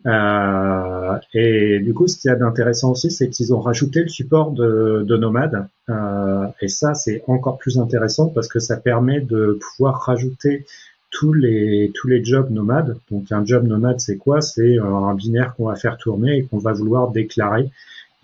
Euh, 0.06 1.18
et 1.32 1.78
du 1.78 1.94
coup, 1.94 2.08
ce 2.08 2.18
qu'il 2.18 2.28
y 2.28 2.32
a 2.32 2.36
d'intéressant 2.36 2.90
aussi, 2.90 3.10
c'est 3.10 3.30
qu'ils 3.30 3.54
ont 3.54 3.60
rajouté 3.60 4.02
le 4.02 4.08
support 4.08 4.50
de, 4.50 5.04
de 5.06 5.16
Nomade. 5.16 5.68
Euh, 5.88 6.46
et 6.60 6.68
ça, 6.68 6.94
c'est 6.94 7.22
encore 7.28 7.58
plus 7.58 7.78
intéressant 7.78 8.28
parce 8.28 8.48
que 8.48 8.58
ça 8.58 8.76
permet 8.76 9.20
de 9.20 9.58
pouvoir 9.60 10.02
rajouter 10.02 10.66
tous 11.12 11.32
les 11.32 11.92
tous 11.94 12.08
les 12.08 12.24
jobs 12.24 12.50
nomades. 12.50 12.96
Donc 13.10 13.30
un 13.30 13.44
job 13.46 13.64
nomade, 13.68 14.00
c'est 14.00 14.16
quoi? 14.16 14.40
C'est 14.40 14.78
un 14.78 15.14
binaire 15.14 15.54
qu'on 15.54 15.66
va 15.66 15.76
faire 15.76 15.96
tourner 15.98 16.38
et 16.38 16.42
qu'on 16.42 16.58
va 16.58 16.72
vouloir 16.72 17.12
déclarer. 17.12 17.70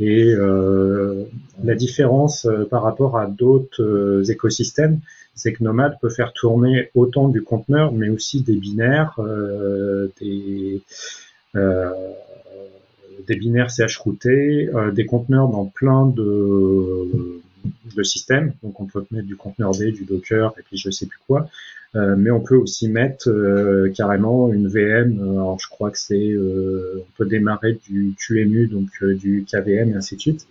Et 0.00 0.32
euh, 0.32 1.24
la 1.64 1.74
différence 1.74 2.46
euh, 2.46 2.64
par 2.64 2.82
rapport 2.82 3.18
à 3.18 3.26
d'autres 3.26 3.82
euh, 3.82 4.22
écosystèmes, 4.24 5.00
c'est 5.34 5.52
que 5.52 5.62
Nomade 5.62 5.98
peut 6.00 6.08
faire 6.08 6.32
tourner 6.32 6.90
autant 6.94 7.28
du 7.28 7.42
conteneur, 7.42 7.92
mais 7.92 8.08
aussi 8.08 8.42
des 8.42 8.56
binaires, 8.56 9.20
des 10.20 10.82
des 11.54 13.36
binaires 13.36 13.70
CH-routés, 13.70 14.68
des 14.92 15.06
conteneurs 15.06 15.48
dans 15.48 15.66
plein 15.66 16.06
de, 16.06 17.40
de 17.94 18.02
systèmes. 18.02 18.52
Donc 18.62 18.80
on 18.80 18.86
peut 18.86 19.04
mettre 19.10 19.26
du 19.26 19.36
conteneur 19.36 19.72
D, 19.72 19.92
du 19.92 20.04
Docker, 20.04 20.54
et 20.58 20.62
puis 20.62 20.76
je 20.76 20.90
sais 20.90 21.06
plus 21.06 21.20
quoi. 21.26 21.48
Euh, 21.96 22.16
mais 22.18 22.30
on 22.30 22.40
peut 22.40 22.56
aussi 22.56 22.88
mettre 22.88 23.30
euh, 23.30 23.90
carrément 23.94 24.52
une 24.52 24.68
VM. 24.68 25.18
Euh, 25.20 25.32
alors 25.32 25.58
je 25.58 25.68
crois 25.68 25.90
que 25.90 25.98
c'est, 25.98 26.36
on 26.36 27.04
peut 27.16 27.26
démarrer 27.26 27.78
du 27.88 28.14
QEMU, 28.18 28.66
donc 28.66 28.88
du 29.02 29.46
KVM 29.50 29.92
et 29.92 29.94
ainsi 29.94 30.16
de 30.16 30.20
suite. 30.20 30.46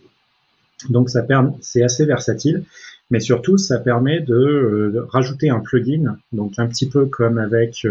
Donc 0.89 1.09
ça 1.09 1.23
permet, 1.23 1.51
c'est 1.61 1.83
assez 1.83 2.05
versatile, 2.05 2.63
mais 3.09 3.19
surtout 3.19 3.57
ça 3.57 3.79
permet 3.79 4.19
de, 4.19 5.05
rajouter 5.09 5.49
un 5.49 5.59
plugin. 5.59 6.17
Donc 6.33 6.53
un 6.57 6.67
petit 6.67 6.87
peu 6.87 7.05
comme 7.05 7.37
avec 7.37 7.85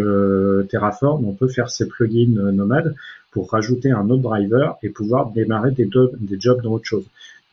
Terraform, 0.68 1.24
on 1.24 1.32
peut 1.32 1.48
faire 1.48 1.70
ces 1.70 1.86
plugins 1.86 2.52
nomades 2.52 2.94
pour 3.32 3.50
rajouter 3.50 3.90
un 3.90 4.08
autre 4.08 4.22
driver 4.22 4.78
et 4.82 4.88
pouvoir 4.88 5.30
démarrer 5.30 5.72
des, 5.72 5.88
des 6.20 6.40
jobs 6.40 6.62
dans 6.62 6.72
autre 6.72 6.86
chose. 6.86 7.04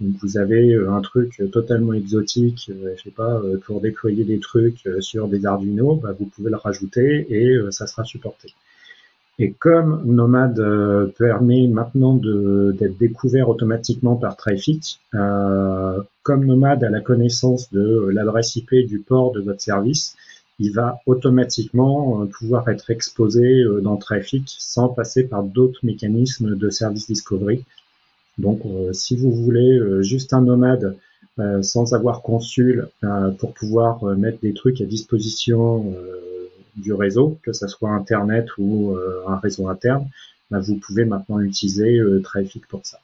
Donc 0.03 0.15
vous 0.21 0.37
avez 0.37 0.73
euh, 0.73 0.91
un 0.91 1.01
truc 1.01 1.41
totalement 1.51 1.93
exotique, 1.93 2.69
euh, 2.69 2.93
je 2.97 3.03
sais 3.03 3.09
pas, 3.09 3.39
euh, 3.39 3.57
pour 3.65 3.79
déployer 3.79 4.25
des 4.25 4.39
trucs 4.39 4.87
sur 4.99 5.27
des 5.29 5.45
Arduino, 5.45 5.95
bah, 5.95 6.13
vous 6.19 6.25
pouvez 6.25 6.49
le 6.49 6.57
rajouter 6.57 7.25
et 7.29 7.57
ça 7.71 7.87
sera 7.87 8.03
supporté. 8.03 8.53
Et 9.39 9.51
comme 9.51 10.03
Nomad 10.05 10.61
permet 11.17 11.67
maintenant 11.67 12.15
d'être 12.15 12.97
découvert 12.99 13.49
automatiquement 13.49 14.15
par 14.15 14.35
Traffic, 14.37 14.99
comme 15.11 16.45
Nomad 16.45 16.83
a 16.83 16.89
la 16.89 17.01
connaissance 17.01 17.71
de 17.71 18.09
l'adresse 18.13 18.55
IP 18.55 18.75
du 18.87 18.99
port 18.99 19.31
de 19.31 19.41
votre 19.41 19.59
service, 19.59 20.15
il 20.59 20.71
va 20.71 20.99
automatiquement 21.07 22.27
pouvoir 22.27 22.69
être 22.69 22.91
exposé 22.91 23.63
dans 23.81 23.97
Traffic 23.97 24.43
sans 24.59 24.89
passer 24.89 25.23
par 25.23 25.41
d'autres 25.41 25.79
mécanismes 25.83 26.55
de 26.55 26.69
service 26.69 27.07
discovery 27.07 27.65
donc, 28.37 28.61
euh, 28.65 28.93
si 28.93 29.15
vous 29.15 29.31
voulez 29.31 29.77
euh, 29.77 30.01
juste 30.01 30.33
un 30.33 30.41
nomade 30.41 30.97
euh, 31.39 31.61
sans 31.61 31.93
avoir 31.93 32.21
consul 32.21 32.87
pour 33.39 33.53
pouvoir 33.53 34.03
mettre 34.05 34.39
des 34.41 34.53
trucs 34.53 34.81
à 34.81 34.85
disposition 34.85 35.95
du 36.75 36.93
réseau, 36.93 37.39
que 37.43 37.53
ce 37.53 37.67
soit 37.67 37.89
Internet 37.89 38.47
ou 38.57 38.95
un 39.27 39.37
réseau 39.37 39.67
interne, 39.67 40.07
bah, 40.51 40.59
vous 40.59 40.75
pouvez 40.75 41.05
maintenant 41.05 41.39
utiliser 41.39 41.99
Traffic 42.23 42.67
pour 42.67 42.85
ça. 42.85 42.99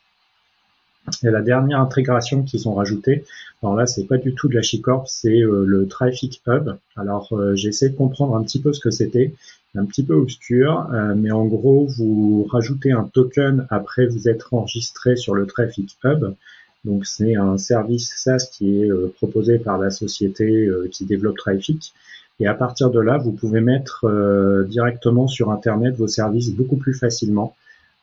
Et 1.24 1.30
la 1.30 1.42
dernière 1.42 1.80
intégration 1.82 2.44
qu'ils 2.44 2.68
ont 2.68 2.76
rajoutée, 2.76 3.24
alors 3.62 3.76
là, 3.76 3.86
c'est 3.86 4.06
pas 4.06 4.18
du 4.18 4.34
tout 4.34 4.48
de 4.48 4.56
la 4.56 4.62
Chicorp, 4.62 5.08
c'est 5.08 5.42
euh, 5.42 5.66
le 5.66 5.88
Traffic 5.88 6.42
Hub. 6.48 6.76
Alors, 6.96 7.34
euh, 7.34 7.56
j'ai 7.56 7.70
essayé 7.70 7.92
de 7.92 7.98
comprendre 7.98 8.36
un 8.36 8.44
petit 8.44 8.62
peu 8.62 8.72
ce 8.72 8.80
que 8.80 8.90
c'était, 8.90 9.34
un 9.76 9.86
petit 9.86 10.04
peu 10.04 10.14
obscur, 10.14 10.88
euh, 10.94 11.14
mais 11.16 11.32
en 11.32 11.46
gros, 11.46 11.86
vous 11.86 12.48
rajoutez 12.50 12.92
un 12.92 13.04
token 13.04 13.68
après 13.70 14.06
vous 14.06 14.30
être 14.30 14.54
enregistré 14.54 15.16
sur 15.16 15.36
le 15.36 15.46
Traffic 15.46 15.98
Hub. 16.04 16.34
Donc, 16.86 17.06
c'est 17.06 17.36
un 17.36 17.58
service 17.58 18.14
SaaS 18.16 18.50
qui 18.54 18.82
est 18.82 18.90
proposé 19.18 19.60
par 19.60 19.78
la 19.78 19.90
société 19.90 20.70
qui 20.92 21.04
développe 21.04 21.36
Traffic. 21.36 21.94
Et 22.40 22.48
à 22.48 22.54
partir 22.54 22.90
de 22.90 23.02
là, 23.02 23.18
vous 23.18 23.34
pouvez 23.34 23.60
mettre 23.60 24.06
directement 24.66 25.28
sur 25.28 25.52
Internet 25.52 25.98
vos 25.98 26.08
services 26.08 26.52
beaucoup 26.52 26.78
plus 26.78 26.94
facilement. 26.94 27.54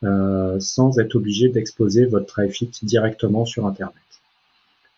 Euh, 0.05 0.61
sans 0.61 0.99
être 0.99 1.15
obligé 1.15 1.49
d'exposer 1.49 2.05
votre 2.05 2.27
trafic 2.27 2.85
directement 2.85 3.47
sur 3.47 3.67
Internet. 3.67 3.95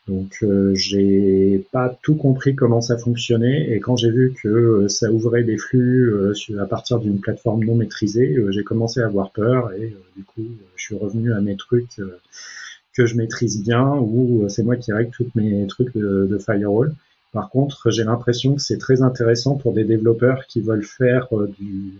Donc 0.08 0.38
euh, 0.42 0.74
j'ai 0.74 1.64
pas 1.70 1.96
tout 2.02 2.16
compris 2.16 2.56
comment 2.56 2.80
ça 2.80 2.98
fonctionnait 2.98 3.70
et 3.70 3.78
quand 3.78 3.94
j'ai 3.94 4.10
vu 4.10 4.34
que 4.42 4.48
euh, 4.48 4.88
ça 4.88 5.12
ouvrait 5.12 5.44
des 5.44 5.56
flux 5.56 6.12
à 6.58 6.64
partir 6.66 6.98
d'une 6.98 7.20
plateforme 7.20 7.64
non 7.64 7.76
maîtrisée, 7.76 8.36
j'ai 8.48 8.64
commencé 8.64 9.00
à 9.00 9.06
avoir 9.06 9.30
peur 9.30 9.72
et 9.72 9.94
du 10.16 10.24
coup 10.24 10.46
je 10.74 10.82
suis 10.82 10.96
revenu 10.96 11.32
à 11.32 11.40
mes 11.40 11.54
trucs 11.54 12.00
que 12.92 13.06
je 13.06 13.14
maîtrise 13.14 13.62
bien 13.62 13.94
ou 13.98 14.48
c'est 14.48 14.64
moi 14.64 14.74
qui 14.74 14.92
règle 14.92 15.12
tous 15.12 15.30
mes 15.36 15.64
trucs 15.68 15.96
de, 15.96 16.38
firewall. 16.38 16.92
Par 17.30 17.50
contre, 17.50 17.92
j'ai 17.92 18.02
l'impression 18.02 18.56
que 18.56 18.62
c'est 18.62 18.78
très 18.78 19.02
intéressant 19.02 19.54
pour 19.54 19.74
des 19.74 19.84
développeurs 19.84 20.46
qui 20.48 20.60
veulent 20.60 20.84
faire 20.84 21.28
du, 21.56 21.92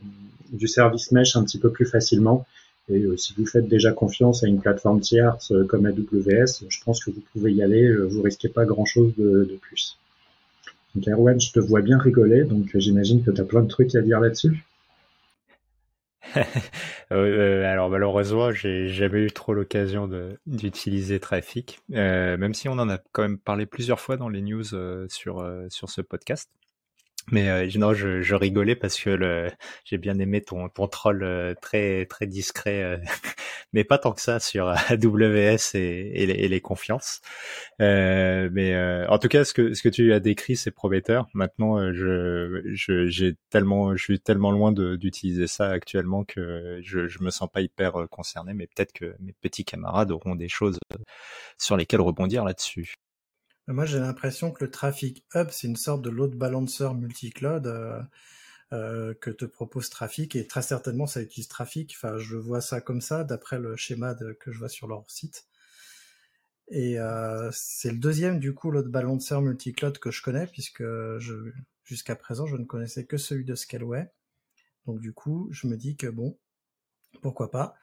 du 0.53 0.67
service 0.67 1.13
mesh 1.13 1.37
un 1.37 1.45
petit 1.45 1.59
peu 1.59 1.71
plus 1.71 1.87
facilement 1.87 2.45
et 2.91 3.03
euh, 3.03 3.17
si 3.17 3.35
vous 3.37 3.47
faites 3.47 3.69
déjà 3.69 3.93
confiance 3.93 4.43
à 4.45 4.47
une 4.47 4.61
plateforme 4.61 5.01
tierce 5.01 5.53
euh, 5.53 5.65
comme 5.65 5.87
AWS, 5.87 6.65
je 6.69 6.85
pense 6.85 7.05
que 7.05 7.11
vous 7.11 7.23
pouvez 7.33 7.53
y 7.53 7.63
aller, 7.63 7.85
euh, 7.85 8.05
vous 8.05 8.23
risquez 8.23 8.49
pas 8.49 8.65
grand-chose 8.65 9.13
de, 9.17 9.59
plus. 9.61 9.99
Donc 10.95 11.07
Erwan, 11.07 11.41
je 11.41 11.53
te 11.53 11.61
vois 11.61 11.83
bien 11.83 11.99
rigoler, 11.99 12.45
donc 12.45 12.71
j'imagine 12.75 13.23
que 13.23 13.31
tu 13.31 13.41
as 13.41 13.45
plein 13.45 13.63
de 13.63 13.69
trucs 13.69 13.95
à 13.95 14.01
dire 14.01 14.21
là-dessus. 14.21 14.65
alors 17.11 17.89
malheureusement, 17.89 18.53
j'ai 18.53 18.89
jamais 18.89 19.21
eu 19.21 19.31
trop 19.31 19.55
l'occasion 19.55 20.11
d'utiliser 20.47 21.21
Traffic, 21.21 21.81
même 21.89 22.53
si 22.53 22.69
on 22.69 22.73
en 22.73 22.89
a 22.91 22.99
quand 23.13 23.23
même 23.23 23.39
parlé 23.39 23.65
plusieurs 23.65 24.01
fois 24.01 24.17
dans 24.17 24.29
les 24.29 24.43
news 24.43 24.65
sur 25.09 25.47
sur 25.71 25.89
ce 25.89 26.01
podcast. 26.03 26.51
Mais 27.31 27.49
euh, 27.51 27.69
non, 27.77 27.93
je, 27.95 28.35
rigolais 28.35 28.77
parce 28.77 28.99
que 28.99 29.51
j'ai 29.85 29.99
bien 29.99 30.19
aimé 30.19 30.41
ton, 30.41 30.69
ton 30.69 30.89
troll 30.89 31.23
euh, 31.23 31.55
très 31.61 32.07
très 32.07 32.27
discret, 32.27 32.83
euh, 32.83 32.99
mais 33.73 33.85
pas 33.85 33.99
tant 33.99 34.13
que 34.13 34.21
ça 34.21 34.41
sur 34.41 34.69
AWS 34.69 35.75
et, 35.75 36.49
les, 36.49 36.61
confiances. 36.61 37.21
Mais 37.79 39.07
en 39.09 39.19
tout 39.19 39.29
cas, 39.29 39.45
ce 39.45 39.53
que 39.53 39.75
ce 39.75 39.83
que 39.83 39.89
tu 39.89 40.13
as 40.13 40.21
décrit, 40.21 40.57
c'est 40.57 40.71
prometteur. 40.71 41.27
Maintenant, 41.35 41.93
je 41.93 42.63
j'ai 42.75 43.35
tellement 43.51 43.97
je 43.97 44.03
suis 44.03 44.21
tellement 44.21 44.51
loin 44.51 44.73
d'utiliser 44.73 45.47
ça 45.47 45.71
actuellement 45.71 46.25
que 46.25 46.81
je 46.83 47.09
je 47.09 47.23
me 47.23 47.31
sens 47.31 47.49
pas 47.53 47.61
hyper 47.61 48.09
concerné. 48.11 48.55
Mais 48.55 48.67
peut-être 48.67 48.93
que 48.93 49.17
mes 49.21 49.35
petits 49.41 49.65
camarades 49.65 50.11
auront 50.13 50.35
des 50.35 50.49
choses 50.49 50.79
sur 51.59 51.77
lesquelles 51.77 52.01
rebondir 52.01 52.45
là-dessus. 52.45 52.95
Moi, 53.69 53.85
j'ai 53.85 53.99
l'impression 53.99 54.51
que 54.51 54.65
le 54.65 54.71
Traffic 54.71 55.27
Hub, 55.35 55.49
c'est 55.51 55.67
une 55.67 55.77
sorte 55.77 56.01
de 56.01 56.09
load 56.09 56.35
balancer 56.35 56.89
multi-cloud 56.95 57.67
euh, 57.67 58.01
euh, 58.73 59.13
que 59.21 59.29
te 59.29 59.45
propose 59.45 59.91
Traffic, 59.91 60.37
et 60.37 60.47
très 60.47 60.63
certainement, 60.63 61.07
ça 61.07 61.21
utilise 61.21 61.49
Traffic. 61.49 61.93
Enfin, 61.95 62.17
je 62.17 62.37
vois 62.37 62.63
ça 62.63 62.81
comme 62.81 63.03
ça, 63.03 63.25
d'après 63.25 63.59
le 63.59 63.77
schéma 63.77 64.15
que 64.41 64.53
je 64.53 64.59
vois 64.59 64.71
sur 64.71 64.89
leur 64.89 65.05
site. 65.11 65.47
Et 66.69 66.99
euh, 66.99 67.51
c'est 67.53 67.91
le 67.91 67.99
deuxième, 67.99 68.39
du 68.39 68.55
coup, 68.55 68.71
load 68.71 68.89
balancer 68.89 69.39
multi-cloud 69.39 69.99
que 69.99 70.11
je 70.11 70.23
connais, 70.23 70.47
puisque 70.47 70.85
jusqu'à 71.85 72.17
présent, 72.17 72.47
je 72.47 72.57
ne 72.57 72.65
connaissais 72.65 73.05
que 73.05 73.19
celui 73.19 73.45
de 73.45 73.55
Scaleway. 73.55 74.11
Donc, 74.87 74.99
du 75.01 75.13
coup, 75.13 75.47
je 75.51 75.67
me 75.67 75.77
dis 75.77 75.95
que 75.99 76.07
bon, 76.07 76.39
pourquoi 77.21 77.51
pas. 77.51 77.75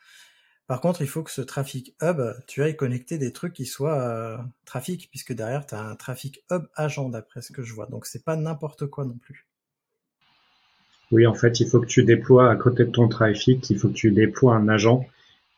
Par 0.67 0.81
contre, 0.81 1.01
il 1.01 1.07
faut 1.07 1.21
que 1.21 1.29
ce 1.29 1.41
Traffic 1.41 1.95
Hub, 2.01 2.19
tu 2.47 2.63
ailles 2.63 2.75
connecter 2.75 3.19
des 3.19 3.31
trucs 3.31 3.53
qui 3.53 3.65
soient 3.65 4.01
euh, 4.01 4.37
trafic, 4.65 5.09
puisque 5.11 5.31
derrière, 5.31 5.65
tu 5.67 5.75
as 5.75 5.81
un 5.81 5.95
Traffic 5.95 6.43
Hub 6.51 6.63
agent, 6.75 7.09
d'après 7.09 7.41
ce 7.43 7.51
que 7.51 7.61
je 7.61 7.73
vois. 7.73 7.85
Donc, 7.85 8.07
c'est 8.07 8.23
pas 8.23 8.35
n'importe 8.35 8.87
quoi 8.87 9.05
non 9.05 9.17
plus. 9.21 9.45
Oui, 11.11 11.27
en 11.27 11.35
fait, 11.35 11.59
il 11.59 11.67
faut 11.67 11.79
que 11.79 11.85
tu 11.85 12.03
déploies 12.03 12.49
à 12.49 12.55
côté 12.55 12.83
de 12.85 12.89
ton 12.89 13.07
trafic, 13.07 13.69
il 13.69 13.77
faut 13.77 13.89
que 13.89 13.93
tu 13.93 14.11
déploies 14.11 14.55
un 14.55 14.67
agent. 14.67 15.05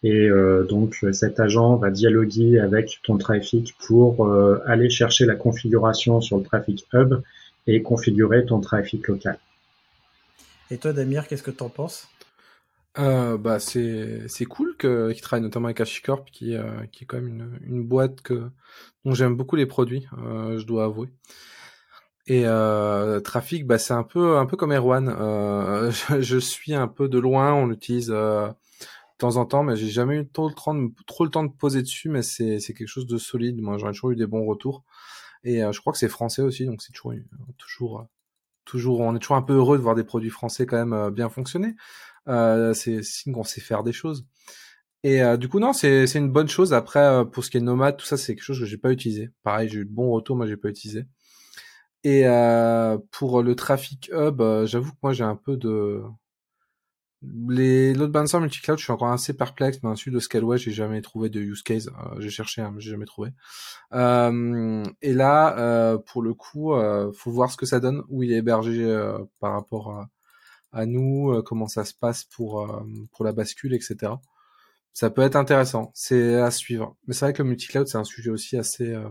Et 0.04 0.28
euh, 0.28 0.66
donc, 0.66 0.98
cet 1.14 1.40
agent 1.40 1.78
va 1.78 1.90
dialoguer 1.90 2.60
avec 2.60 3.00
ton 3.04 3.18
trafic 3.18 3.76
pour 3.80 4.26
euh, 4.26 4.62
aller 4.66 4.90
chercher 4.90 5.26
la 5.26 5.36
configuration 5.36 6.20
sur 6.20 6.38
le 6.38 6.44
Traffic 6.44 6.86
Hub 6.94 7.22
et 7.66 7.82
configurer 7.82 8.46
ton 8.46 8.60
trafic 8.60 9.08
local. 9.08 9.40
Et 10.70 10.78
toi, 10.78 10.92
Damir, 10.92 11.28
qu'est-ce 11.28 11.44
que 11.44 11.52
tu 11.52 11.64
en 11.64 11.70
penses? 11.70 12.10
Euh, 13.00 13.38
bah 13.38 13.60
c'est 13.60 14.28
c'est 14.28 14.46
cool 14.46 14.76
que 14.78 15.12
qu'il 15.12 15.22
travaille 15.22 15.44
notamment 15.44 15.68
avec 15.68 15.82
HashiCorp 15.82 16.26
qui 16.32 16.56
euh, 16.56 16.86
qui 16.92 17.04
est 17.04 17.08
quand 17.08 17.18
même 17.18 17.28
une, 17.28 17.60
une 17.62 17.84
boîte 17.84 18.22
que 18.22 18.50
dont 19.06 19.14
j'aime 19.14 19.36
beaucoup 19.36 19.56
les 19.56 19.66
produits 19.66 20.08
euh, 20.18 20.58
je 20.60 20.66
dois 20.66 20.86
avouer. 20.86 21.10
Et 22.28 22.44
euh, 22.46 23.20
Trafic 23.22 23.66
bah 23.66 23.78
c'est 23.78 23.94
un 23.94 24.04
peu 24.04 24.38
un 24.38 24.46
peu 24.46 24.58
comme 24.58 24.74
Erwan. 24.74 25.08
Euh, 25.10 25.92
je, 26.10 26.22
je, 26.22 26.38
suis 26.38 26.74
un 26.74 26.88
peu 26.88 27.08
de 27.08 27.20
loin 27.20 27.54
on 27.54 27.68
l'utilise 27.68 28.12
euh, 28.12 28.48
de 28.50 28.54
temps 29.18 29.38
en 29.38 29.46
temps 29.46 29.64
mais 29.64 29.78
j'ai 29.78 29.88
jamais 29.90 30.18
eu 30.18 30.28
trop 30.28 30.50
le 30.50 30.54
temps 30.56 30.76
de, 30.76 30.90
trop 31.06 31.24
le 31.24 31.32
temps 31.32 31.44
de 31.44 31.52
poser 31.52 31.82
dessus 31.82 32.10
mais 32.10 32.22
c'est 32.24 32.60
c'est 32.60 32.74
quelque 32.74 32.88
chose 32.88 33.08
de 33.08 33.18
solide. 33.18 33.62
Moi 33.62 33.78
ai 33.78 33.82
toujours 33.92 34.12
eu 34.12 34.16
des 34.16 34.28
bons 34.28 34.46
retours. 34.46 34.84
Et 35.44 35.62
je 35.72 35.80
crois 35.80 35.94
que 35.94 36.00
c'est 36.00 36.10
français 36.10 36.42
aussi 36.42 36.66
donc 36.66 36.82
c'est 36.82 36.92
toujours 36.94 37.14
toujours 37.58 38.08
toujours 38.66 39.00
on 39.02 39.16
est 39.16 39.20
toujours 39.20 39.38
un 39.38 39.42
peu 39.44 39.54
heureux 39.54 39.78
de 39.78 39.84
voir 39.84 39.96
des 39.96 40.04
produits 40.04 40.30
français 40.32 40.66
quand 40.66 40.84
même 40.84 41.12
bien 41.12 41.30
fonctionner 41.30 41.76
c'est 42.74 43.04
signe 43.04 43.34
qu'on 43.34 43.44
sait 43.44 43.62
faire 43.62 43.84
des 43.84 43.94
choses. 43.94 44.26
Et 45.04 45.22
euh, 45.22 45.38
du 45.38 45.48
coup, 45.48 45.60
non, 45.60 45.74
c'est 45.74 46.06
une 46.16 46.32
bonne 46.32 46.50
chose. 46.50 46.74
Après, 46.74 47.00
euh, 47.00 47.24
pour 47.24 47.46
ce 47.46 47.50
qui 47.50 47.58
est 47.58 47.62
nomade, 47.62 47.98
tout 47.98 48.06
ça, 48.06 48.18
c'est 48.18 48.36
quelque 48.36 48.44
chose 48.44 48.60
que 48.60 48.66
j'ai 48.66 48.78
pas 48.78 48.92
utilisé. 48.92 49.30
Pareil, 49.44 49.70
j'ai 49.70 49.80
eu 49.80 49.86
de 49.86 49.94
bons 49.94 50.12
retours, 50.12 50.36
moi, 50.36 50.48
j'ai 50.48 50.58
pas 50.58 50.70
utilisé. 50.70 51.06
Et 52.04 52.24
pour 53.12 53.44
le 53.44 53.56
Traffic 53.56 54.10
Hub, 54.14 54.42
j'avoue 54.66 54.92
que 54.92 54.98
moi, 55.04 55.14
j'ai 55.14 55.24
un 55.24 55.36
peu 55.36 55.58
de... 55.58 56.02
Les 57.50 57.94
load 57.94 58.12
balancers 58.12 58.40
multi-cloud, 58.40 58.78
je 58.78 58.84
suis 58.84 58.94
encore 58.94 59.12
assez 59.12 59.34
perplexe, 59.36 59.80
mais 59.82 59.96
celui 59.96 60.12
de 60.12 60.20
Scaleway, 60.20 60.58
j'ai 60.58 60.72
jamais 60.72 61.02
trouvé 61.02 61.30
de 61.30 61.42
use 61.42 61.64
case. 61.64 61.90
j'ai 62.20 62.30
cherché, 62.30 62.62
hein, 62.62 62.72
mais 62.74 62.80
j'ai 62.82 62.92
jamais 62.92 63.06
trouvé. 63.06 63.32
et 63.92 65.14
là, 65.14 65.98
pour 66.06 66.22
le 66.22 66.34
coup, 66.34 66.74
faut 67.14 67.32
voir 67.32 67.52
ce 67.52 67.58
que 67.58 67.66
ça 67.66 67.80
donne, 67.80 68.04
où 68.10 68.24
il 68.24 68.32
est 68.32 68.38
hébergé 68.38 68.86
par 69.40 69.54
rapport 69.54 69.92
à 69.92 70.10
à 70.78 70.86
nous, 70.86 71.32
euh, 71.32 71.42
comment 71.42 71.68
ça 71.68 71.84
se 71.86 71.94
passe 71.94 72.24
pour 72.26 72.62
euh, 72.62 72.84
pour 73.12 73.26
la 73.26 73.34
bascule, 73.34 73.74
etc. 73.74 74.14
Ça 74.94 75.10
peut 75.10 75.24
être 75.24 75.36
intéressant, 75.36 75.92
c'est 75.96 76.36
à 76.36 76.52
suivre. 76.52 76.96
Mais 77.08 77.14
c'est 77.14 77.26
vrai 77.26 77.34
que 77.34 77.44
le 77.44 77.50
multi-cloud, 77.50 77.88
c'est 77.88 77.98
un 77.98 78.04
sujet 78.04 78.30
aussi 78.30 78.58
assez, 78.58 78.94
euh, 78.94 79.10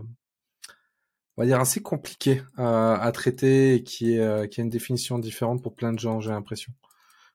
on 1.37 1.41
va 1.43 1.45
dire 1.45 1.59
assez 1.59 1.81
compliqué 1.81 2.41
à 2.57 3.09
traiter 3.13 3.75
et 3.75 3.83
qui 3.83 4.15
est 4.15 4.49
qui 4.51 4.61
a 4.61 4.63
une 4.63 4.69
définition 4.69 5.19
différente 5.19 5.61
pour 5.63 5.75
plein 5.75 5.93
de 5.93 5.99
gens, 5.99 6.19
j'ai 6.19 6.31
l'impression. 6.31 6.73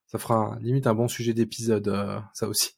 Ça 0.06 0.18
fera 0.18 0.58
limite 0.60 0.86
un 0.86 0.94
bon 0.94 1.08
sujet 1.08 1.34
d'épisode, 1.34 1.88
ça 2.34 2.48
aussi. 2.48 2.72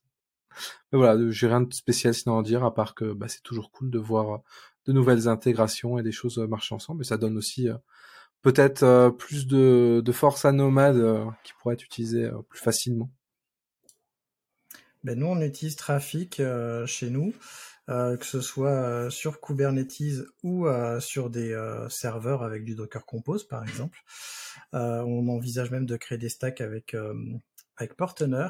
Mais 0.93 0.99
voilà, 0.99 1.31
j'ai 1.31 1.49
rien 1.49 1.63
de 1.63 1.73
spécial 1.75 2.15
sinon 2.15 2.39
à 2.39 2.43
dire, 2.43 2.65
à 2.65 2.75
part 2.75 2.95
que 2.95 3.13
bah, 3.13 3.27
c'est 3.29 3.43
toujours 3.43 3.71
cool 3.73 3.91
de 3.91 3.99
voir 3.99 4.43
de 4.87 4.93
nouvelles 4.93 5.29
intégrations 5.29 5.99
et 5.99 6.03
des 6.03 6.13
choses 6.13 6.39
marcher 6.39 6.75
ensemble. 6.75 7.03
Et 7.03 7.07
ça 7.07 7.17
donne 7.17 7.37
aussi 7.39 7.69
peut-être 8.45 8.83
euh, 8.83 9.11
plus 9.11 9.47
de, 9.47 10.03
de, 10.05 10.13
force 10.13 10.45
à 10.45 10.53
nomade 10.53 10.97
euh, 10.97 11.25
qui 11.43 11.55
pourrait 11.55 11.75
être 11.75 11.85
utilisée 11.85 12.25
euh, 12.25 12.43
plus 12.49 12.61
facilement. 12.61 13.11
Ben 15.03 15.19
nous, 15.19 15.27
on 15.27 15.41
utilise 15.41 15.77
Trafic 15.77 16.41
chez 16.87 17.11
nous, 17.11 17.35
que 17.89 18.25
ce 18.25 18.41
soit 18.41 19.11
sur 19.11 19.39
Kubernetes 19.39 20.25
ou 20.43 20.67
sur 20.99 21.29
des 21.29 21.55
serveurs 21.91 22.43
avec 22.43 22.65
du 22.65 22.75
Docker 22.75 23.05
Compose, 23.05 23.47
par 23.47 23.63
exemple. 23.65 23.99
on 24.73 25.29
envisage 25.29 25.71
même 25.71 25.85
de 25.85 25.99
créer 25.99 26.17
des 26.17 26.31
stacks 26.31 26.63
avec 26.63 26.97
avec 27.77 27.97
Portener. 27.99 28.49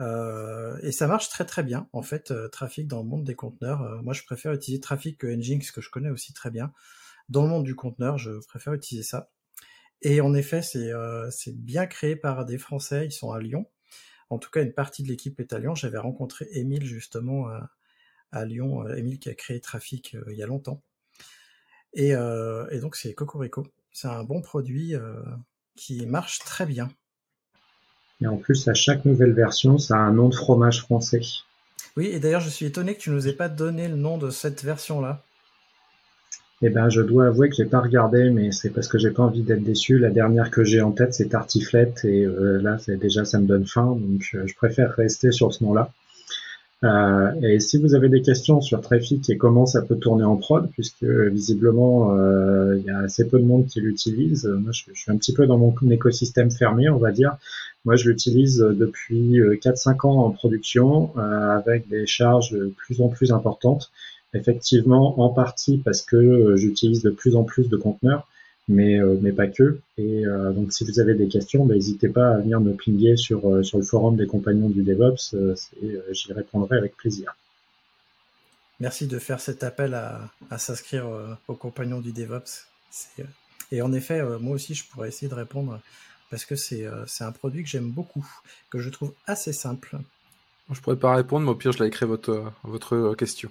et 0.00 0.90
ça 0.90 1.06
marche 1.06 1.28
très 1.28 1.44
très 1.44 1.62
bien. 1.62 1.88
En 1.92 2.02
fait, 2.02 2.34
Trafic 2.50 2.88
dans 2.88 2.98
le 2.98 3.08
monde 3.08 3.22
des 3.22 3.36
conteneurs. 3.36 4.02
moi, 4.02 4.14
je 4.14 4.24
préfère 4.24 4.52
utiliser 4.52 4.80
Trafic 4.80 5.16
que 5.16 5.28
Nginx, 5.28 5.70
que 5.70 5.80
je 5.80 5.90
connais 5.90 6.10
aussi 6.10 6.32
très 6.32 6.50
bien. 6.50 6.72
Dans 7.28 7.42
le 7.42 7.48
monde 7.48 7.64
du 7.64 7.74
conteneur, 7.74 8.18
je 8.18 8.30
préfère 8.46 8.72
utiliser 8.72 9.06
ça. 9.06 9.30
Et 10.02 10.20
en 10.20 10.34
effet, 10.34 10.62
c'est 10.62 10.92
euh, 10.92 11.28
bien 11.54 11.86
créé 11.86 12.16
par 12.16 12.44
des 12.44 12.58
Français, 12.58 13.06
ils 13.06 13.12
sont 13.12 13.32
à 13.32 13.40
Lyon. 13.40 13.66
En 14.30 14.38
tout 14.38 14.50
cas, 14.50 14.62
une 14.62 14.72
partie 14.72 15.02
de 15.02 15.08
l'équipe 15.08 15.40
est 15.40 15.52
à 15.52 15.58
Lyon. 15.58 15.74
J'avais 15.74 15.98
rencontré 15.98 16.46
Émile 16.52 16.84
justement 16.84 17.48
à, 17.48 17.70
à 18.32 18.44
Lyon, 18.44 18.86
euh, 18.86 18.94
Émile 18.96 19.18
qui 19.18 19.28
a 19.28 19.34
créé 19.34 19.60
Trafic 19.60 20.14
euh, 20.14 20.24
il 20.30 20.36
y 20.36 20.42
a 20.42 20.46
longtemps. 20.46 20.82
Et, 21.94 22.14
euh, 22.14 22.68
et 22.70 22.80
donc 22.80 22.96
c'est 22.96 23.14
Cocorico. 23.14 23.66
C'est 23.92 24.08
un 24.08 24.22
bon 24.22 24.42
produit 24.42 24.94
qui 25.74 26.06
marche 26.06 26.38
très 26.40 26.66
bien. 26.66 26.88
Et 28.20 28.28
en 28.28 28.36
plus, 28.36 28.68
à 28.68 28.74
chaque 28.74 29.04
nouvelle 29.04 29.32
version, 29.32 29.78
ça 29.78 29.96
a 29.96 29.98
un 29.98 30.12
nom 30.12 30.28
de 30.28 30.34
fromage 30.34 30.82
français. 30.82 31.22
Oui, 31.96 32.06
et 32.06 32.20
d'ailleurs, 32.20 32.40
je 32.40 32.50
suis 32.50 32.66
étonné 32.66 32.94
que 32.94 33.00
tu 33.00 33.10
nous 33.10 33.26
aies 33.26 33.32
pas 33.32 33.48
donné 33.48 33.88
le 33.88 33.96
nom 33.96 34.18
de 34.18 34.30
cette 34.30 34.62
version-là. 34.62 35.24
Eh 36.60 36.70
ben, 36.70 36.88
je 36.88 37.00
dois 37.02 37.26
avouer 37.26 37.48
que 37.48 37.54
j'ai 37.54 37.66
pas 37.66 37.80
regardé, 37.80 38.30
mais 38.30 38.50
c'est 38.50 38.70
parce 38.70 38.88
que 38.88 38.98
j'ai 38.98 39.10
pas 39.10 39.22
envie 39.22 39.42
d'être 39.42 39.62
déçu. 39.62 39.98
La 39.98 40.10
dernière 40.10 40.50
que 40.50 40.64
j'ai 40.64 40.80
en 40.80 40.90
tête, 40.90 41.14
c'est 41.14 41.28
Tartiflette, 41.28 42.04
et 42.04 42.24
euh, 42.24 42.60
là, 42.60 42.78
c'est 42.78 42.96
déjà, 42.96 43.24
ça 43.24 43.38
me 43.38 43.46
donne 43.46 43.64
faim, 43.64 43.96
donc 44.00 44.22
euh, 44.34 44.44
je 44.44 44.54
préfère 44.56 44.92
rester 44.92 45.30
sur 45.30 45.54
ce 45.54 45.62
nom-là. 45.62 45.92
Euh, 46.84 47.32
et 47.42 47.60
si 47.60 47.78
vous 47.78 47.94
avez 47.94 48.08
des 48.08 48.22
questions 48.22 48.60
sur 48.60 48.80
Traffic 48.80 49.28
et 49.30 49.36
comment 49.36 49.66
ça 49.66 49.82
peut 49.82 49.96
tourner 49.96 50.24
en 50.24 50.36
prod, 50.36 50.68
puisque 50.72 51.02
visiblement 51.04 52.14
il 52.72 52.84
y 52.84 52.90
a 52.90 52.98
assez 52.98 53.26
peu 53.26 53.40
de 53.40 53.44
monde 53.44 53.66
qui 53.66 53.80
l'utilise, 53.80 54.46
moi 54.46 54.70
je, 54.70 54.84
je, 54.92 55.00
suis 55.00 55.10
un 55.10 55.16
petit 55.16 55.32
peu 55.32 55.46
dans 55.46 55.58
mon 55.58 55.74
écosystème 55.90 56.52
fermé, 56.52 56.88
on 56.88 56.98
va 56.98 57.10
dire. 57.10 57.36
Moi 57.84 57.96
je 57.96 58.08
l'utilise 58.08 58.58
depuis 58.58 59.40
4-5 59.40 60.06
ans 60.06 60.24
en 60.26 60.30
production 60.30 61.16
avec 61.16 61.88
des 61.88 62.06
charges 62.06 62.52
de 62.52 62.72
plus 62.76 63.00
en 63.00 63.08
plus 63.08 63.32
importantes. 63.32 63.90
Effectivement, 64.34 65.20
en 65.20 65.30
partie 65.30 65.78
parce 65.78 66.02
que 66.02 66.16
euh, 66.16 66.56
j'utilise 66.56 67.02
de 67.02 67.10
plus 67.10 67.34
en 67.34 67.44
plus 67.44 67.68
de 67.68 67.76
conteneurs, 67.78 68.28
mais, 68.68 69.00
euh, 69.00 69.16
mais 69.22 69.32
pas 69.32 69.46
que. 69.46 69.80
Et 69.96 70.26
euh, 70.26 70.52
donc, 70.52 70.72
si 70.72 70.84
vous 70.84 71.00
avez 71.00 71.14
des 71.14 71.28
questions, 71.28 71.64
bah, 71.64 71.74
n'hésitez 71.74 72.10
pas 72.10 72.34
à 72.34 72.38
venir 72.38 72.60
me 72.60 72.74
pinguer 72.74 73.16
sur, 73.16 73.64
sur 73.64 73.78
le 73.78 73.84
forum 73.84 74.16
des 74.16 74.26
compagnons 74.26 74.68
du 74.68 74.82
DevOps 74.82 75.34
et 75.82 75.98
j'y 76.12 76.32
répondrai 76.32 76.76
avec 76.76 76.96
plaisir. 76.96 77.34
Merci 78.80 79.06
de 79.06 79.18
faire 79.18 79.40
cet 79.40 79.64
appel 79.64 79.94
à, 79.94 80.30
à 80.50 80.58
s'inscrire 80.58 81.08
aux 81.48 81.54
compagnons 81.54 82.00
du 82.00 82.12
DevOps. 82.12 82.66
Et 83.72 83.82
en 83.82 83.92
effet, 83.92 84.22
moi 84.38 84.54
aussi, 84.54 84.74
je 84.74 84.84
pourrais 84.84 85.08
essayer 85.08 85.28
de 85.28 85.34
répondre 85.34 85.80
parce 86.30 86.44
que 86.44 86.54
c'est 86.54 86.86
un 87.20 87.32
produit 87.32 87.64
que 87.64 87.68
j'aime 87.68 87.90
beaucoup, 87.90 88.26
que 88.70 88.78
je 88.78 88.90
trouve 88.90 89.14
assez 89.26 89.54
simple. 89.54 89.96
Je 90.70 90.80
pourrais 90.80 90.96
pas 90.96 91.14
répondre, 91.14 91.46
mais 91.46 91.52
au 91.52 91.54
pire, 91.54 91.72
je 91.72 91.82
l'ai 91.82 91.88
écrit 91.88 92.06
votre, 92.06 92.52
votre 92.62 93.14
question. 93.14 93.50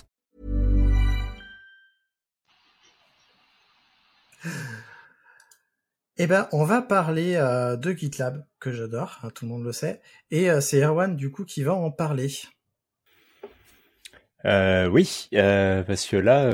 Eh 6.17 6.27
ben, 6.27 6.47
on 6.51 6.65
va 6.65 6.83
parler 6.83 7.35
euh, 7.35 7.77
de 7.77 7.93
GitLab, 7.93 8.45
que 8.59 8.71
j'adore, 8.71 9.17
hein, 9.23 9.31
tout 9.33 9.45
le 9.45 9.49
monde 9.51 9.63
le 9.63 9.71
sait. 9.71 10.01
Et 10.29 10.51
euh, 10.51 10.61
c'est 10.61 10.79
Erwan, 10.83 11.15
du 11.15 11.31
coup, 11.31 11.45
qui 11.45 11.63
va 11.63 11.73
en 11.73 11.89
parler. 11.89 12.29
Euh, 14.45 14.87
oui, 14.87 15.29
parce 15.31 16.05
que 16.05 16.17
là, 16.17 16.51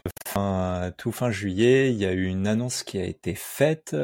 tout 0.97 1.11
fin 1.11 1.31
juillet, 1.31 1.91
il 1.91 1.97
y 1.97 2.05
a 2.05 2.13
eu 2.13 2.27
une 2.27 2.47
annonce 2.47 2.83
qui 2.83 2.97
a 2.97 3.03
été 3.03 3.33
faite, 3.35 3.95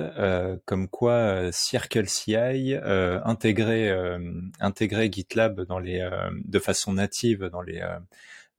comme 0.66 0.90
quoi 0.90 1.52
CircleCI 1.52 2.76
intégrait, 3.24 4.18
intégrait 4.60 5.12
GitLab 5.12 5.66
de 5.66 6.60
façon 6.60 6.94
native 6.94 7.50
dans 7.52 7.62
les, 7.62 7.82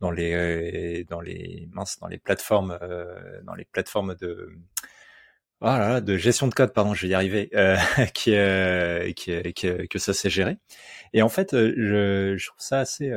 dans 0.00 0.10
dans 1.10 2.06
les 2.08 2.18
plateformes 2.18 2.78
de 4.14 4.58
voilà, 5.70 6.00
de 6.00 6.16
gestion 6.16 6.48
de 6.48 6.54
code, 6.54 6.72
pardon, 6.72 6.94
je 6.94 7.02
vais 7.02 7.12
y 7.12 7.14
arriver, 7.14 7.50
qui, 8.14 8.34
qui, 9.16 9.52
qui, 9.52 9.88
que 9.88 9.98
ça 9.98 10.14
s'est 10.14 10.30
géré. 10.30 10.58
Et 11.12 11.22
en 11.22 11.28
fait, 11.28 11.50
je, 11.52 12.34
je 12.36 12.46
trouve 12.46 12.60
ça 12.60 12.80
assez 12.80 13.10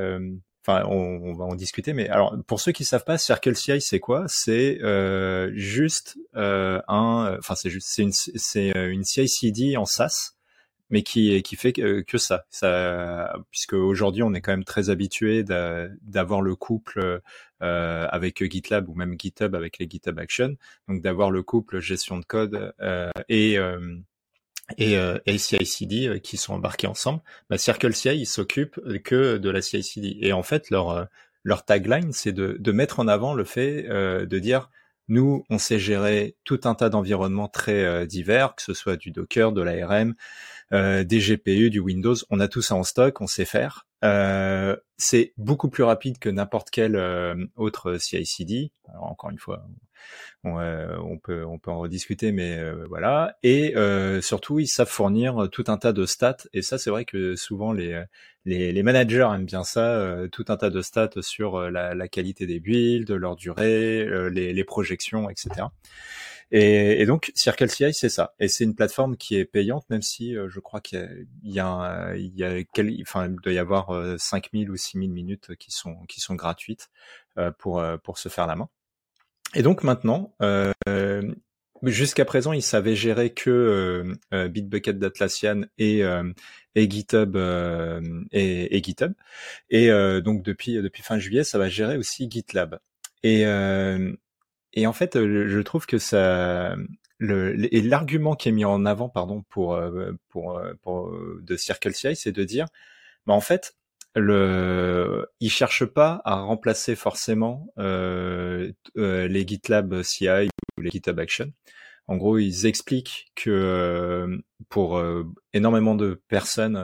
Enfin, 0.68 0.84
on, 0.90 1.34
va 1.34 1.46
en 1.46 1.56
discuter, 1.56 1.94
mais 1.94 2.10
alors 2.10 2.36
pour 2.46 2.60
ceux 2.60 2.74
qui 2.74 2.84
savent 2.84 3.06
pas, 3.06 3.18
CircleCI 3.18 3.80
c'est 3.80 4.02
quoi? 4.02 4.26
C'est 4.28 4.80
euh, 4.82 5.50
juste 5.56 6.18
euh, 6.36 6.82
un, 6.90 7.38
enfin 7.40 7.56
c'est 7.56 7.70
juste 7.70 7.88
c'est 7.90 8.02
une 8.02 8.12
c'est 8.12 8.76
euh, 8.76 8.92
une 8.92 9.06
CI/CD 9.06 9.78
en 9.78 9.86
SaaS, 9.86 10.34
mais 10.90 11.04
qui 11.04 11.42
qui 11.44 11.56
fait 11.56 11.74
que, 11.74 12.02
que 12.02 12.18
ça. 12.18 12.46
Ça, 12.50 13.34
puisque 13.52 13.74
aujourd'hui 13.74 14.24
on 14.24 14.34
est 14.34 14.42
quand 14.42 14.52
même 14.52 14.64
très 14.64 14.90
habitué 14.90 15.44
d'avoir 15.44 16.42
le 16.42 16.56
couple 16.56 17.22
euh, 17.64 18.08
avec 18.10 18.44
GitLab 18.50 18.90
ou 18.90 18.96
même 18.96 19.16
GitHub 19.20 19.56
avec 19.56 19.78
les 19.80 19.90
GitHub 19.90 20.20
Action, 20.20 20.56
donc 20.88 21.02
d'avoir 21.02 21.32
le 21.32 21.44
couple 21.44 21.80
gestion 21.80 22.18
de 22.18 22.26
code 22.26 22.74
euh, 22.82 23.12
et 23.30 23.58
et, 24.78 24.98
euh, 24.98 25.18
CI/CD 25.26 26.08
euh, 26.08 26.20
qui 26.20 26.38
sont 26.38 26.54
embarqués 26.54 26.88
ensemble, 26.88 27.22
bah, 27.50 27.58
CircleCI 27.58 28.18
ils 28.18 28.26
s'occupent 28.26 28.80
que 29.04 29.38
de 29.38 29.50
la 29.50 29.62
CI/CD 29.62 30.18
et 30.22 30.34
en 30.34 30.44
fait 30.44 30.70
leur 30.70 30.90
euh, 30.90 31.06
leur 31.44 31.64
tagline 31.64 32.12
c'est 32.12 32.34
de, 32.34 32.58
de 32.60 32.72
mettre 32.72 33.00
en 33.00 33.08
avant 33.08 33.34
le 33.34 33.46
fait 33.46 33.86
euh, 33.90 34.26
de 34.26 34.40
dire 34.40 34.70
nous 35.08 35.46
on 35.50 35.58
sait 35.58 35.80
gérer 35.80 36.36
tout 36.44 36.60
un 36.66 36.76
tas 36.76 36.90
d'environnements 36.90 37.48
très 37.48 38.06
divers 38.08 38.56
que 38.56 38.62
ce 38.62 38.74
soit 38.74 38.98
du 38.98 39.12
Docker, 39.12 39.54
de 39.54 39.62
l'ARM, 39.62 40.16
des 40.72 41.20
GPU, 41.20 41.70
du 41.70 41.80
Windows, 41.80 42.16
on 42.30 42.40
a 42.40 42.48
tout 42.48 42.62
ça 42.62 42.76
en 42.76 42.84
stock, 42.84 43.22
on 43.22 43.28
sait 43.28 43.46
faire. 43.46 43.88
c'est 44.98 45.34
beaucoup 45.38 45.70
plus 45.70 45.84
rapide 45.84 46.20
que 46.20 46.30
n'importe 46.30 46.70
quel 46.72 46.98
autre 47.56 47.98
CI/CD. 47.98 48.72
Alors 48.90 49.06
encore 49.06 49.30
une 49.30 49.40
fois, 49.40 49.66
euh, 50.46 50.96
on, 51.04 51.18
peut 51.18 51.44
on 51.46 51.60
peut 51.60 51.72
en 51.72 51.80
rediscuter, 51.80 52.32
mais 52.32 52.58
euh, 52.58 52.86
voilà. 52.88 53.36
Et 53.44 53.76
euh, 53.76 54.22
surtout, 54.22 54.60
ils 54.60 54.68
savent 54.68 54.88
fournir 54.88 55.50
tout 55.52 55.66
un 55.68 55.78
tas 55.78 55.92
de 55.94 56.06
stats. 56.06 56.38
Et 56.54 56.62
ça, 56.62 56.78
c'est 56.78 56.90
vrai 56.90 57.06
que 57.06 57.36
souvent 57.36 57.74
les, 57.74 58.02
les, 58.46 58.84
managers 58.84 59.28
aiment 59.34 59.46
bien 59.46 59.64
ça, 59.64 60.16
tout 60.32 60.46
un 60.48 60.58
tas 60.58 60.70
de 60.70 60.82
stats 60.82 61.22
sur 61.22 61.70
la, 61.70 62.08
qualité 62.08 62.46
des 62.48 62.60
builds, 62.60 63.12
leur 63.12 63.36
durée, 63.36 64.08
les, 64.30 64.64
projections, 64.64 65.30
etc. 65.30 65.68
Et, 66.52 67.06
donc 67.06 67.32
CircleCI 67.36 67.94
c'est 67.94 68.10
ça. 68.10 68.34
Et 68.40 68.48
c'est 68.48 68.64
une 68.64 68.76
plateforme 68.76 69.18
qui 69.18 69.36
est 69.36 69.46
payante, 69.46 69.86
même 69.90 70.02
si 70.02 70.34
je 70.34 70.60
crois 70.60 70.82
qu'il 70.82 71.28
y 71.44 71.60
a, 71.60 72.16
il 72.16 72.36
y 72.36 72.44
a, 72.44 72.58
il 72.60 73.02
enfin, 73.02 73.28
il 73.28 73.36
doit 73.36 73.54
y 73.54 73.60
avoir 73.60 73.90
5000 74.20 74.70
ou 74.70 74.78
6000 74.78 75.12
minutes 75.12 75.56
qui 75.58 75.72
sont 75.72 75.98
qui 76.08 76.22
sont 76.22 76.36
gratuites 76.36 76.90
pour 77.58 77.84
pour 78.04 78.18
se 78.18 78.30
faire 78.30 78.48
la 78.48 78.56
main. 78.56 78.70
Et 79.56 79.62
donc 79.62 79.84
maintenant, 79.84 80.34
euh, 80.42 80.74
jusqu'à 81.84 82.26
présent, 82.26 82.54
ils 82.54 82.62
savaient 82.62 82.96
gérer 82.96 83.34
que 83.34 83.50
euh, 83.50 84.16
euh 84.34 84.48
Bitbucket 84.48 85.00
d'Atlassian 85.00 85.64
et, 85.78 86.04
euh, 86.04 86.32
et 86.76 86.90
GitHub 86.90 87.36
et, 88.32 88.78
et, 88.78 88.84
GitHub. 88.84 89.14
Et 89.70 89.90
donc 90.22 90.44
depuis 90.44 90.76
depuis 90.76 91.04
fin 91.04 91.20
juillet, 91.20 91.44
ça 91.44 91.58
va 91.58 91.70
gérer 91.70 91.98
aussi 91.98 92.30
GitLab. 92.30 92.80
Et 93.24 93.46
et 94.78 94.86
en 94.86 94.94
fait, 94.94 95.18
je 95.18 95.60
trouve 95.62 95.88
que 95.88 95.98
ça 95.98 96.76
le, 97.18 97.74
et 97.74 97.82
l'argument 97.82 98.36
qui 98.36 98.50
est 98.50 98.52
mis 98.52 98.64
en 98.64 98.86
avant, 98.86 99.10
pardon, 99.10 99.44
pour 99.50 99.76
de 99.76 101.56
CircleCI, 101.56 102.16
c'est 102.16 102.32
de 102.32 102.44
dire, 102.44 102.68
bah 103.26 103.34
en 103.34 103.42
fait, 103.42 103.76
le, 104.16 105.26
ils 105.40 105.50
cherchent 105.50 105.86
pas 105.86 106.22
à 106.26 106.36
remplacer 106.36 106.96
forcément 106.96 107.74
les 107.76 109.48
GitLab 109.48 110.04
CI 110.04 110.48
ou 110.78 110.82
les 110.82 110.92
GitHub 110.92 111.20
Action. 111.20 111.52
En 112.06 112.18
gros, 112.18 112.38
ils 112.38 112.68
expliquent 112.68 113.32
que 113.36 114.40
pour 114.70 115.02
énormément 115.54 115.96
de 115.96 116.22
personnes, 116.28 116.78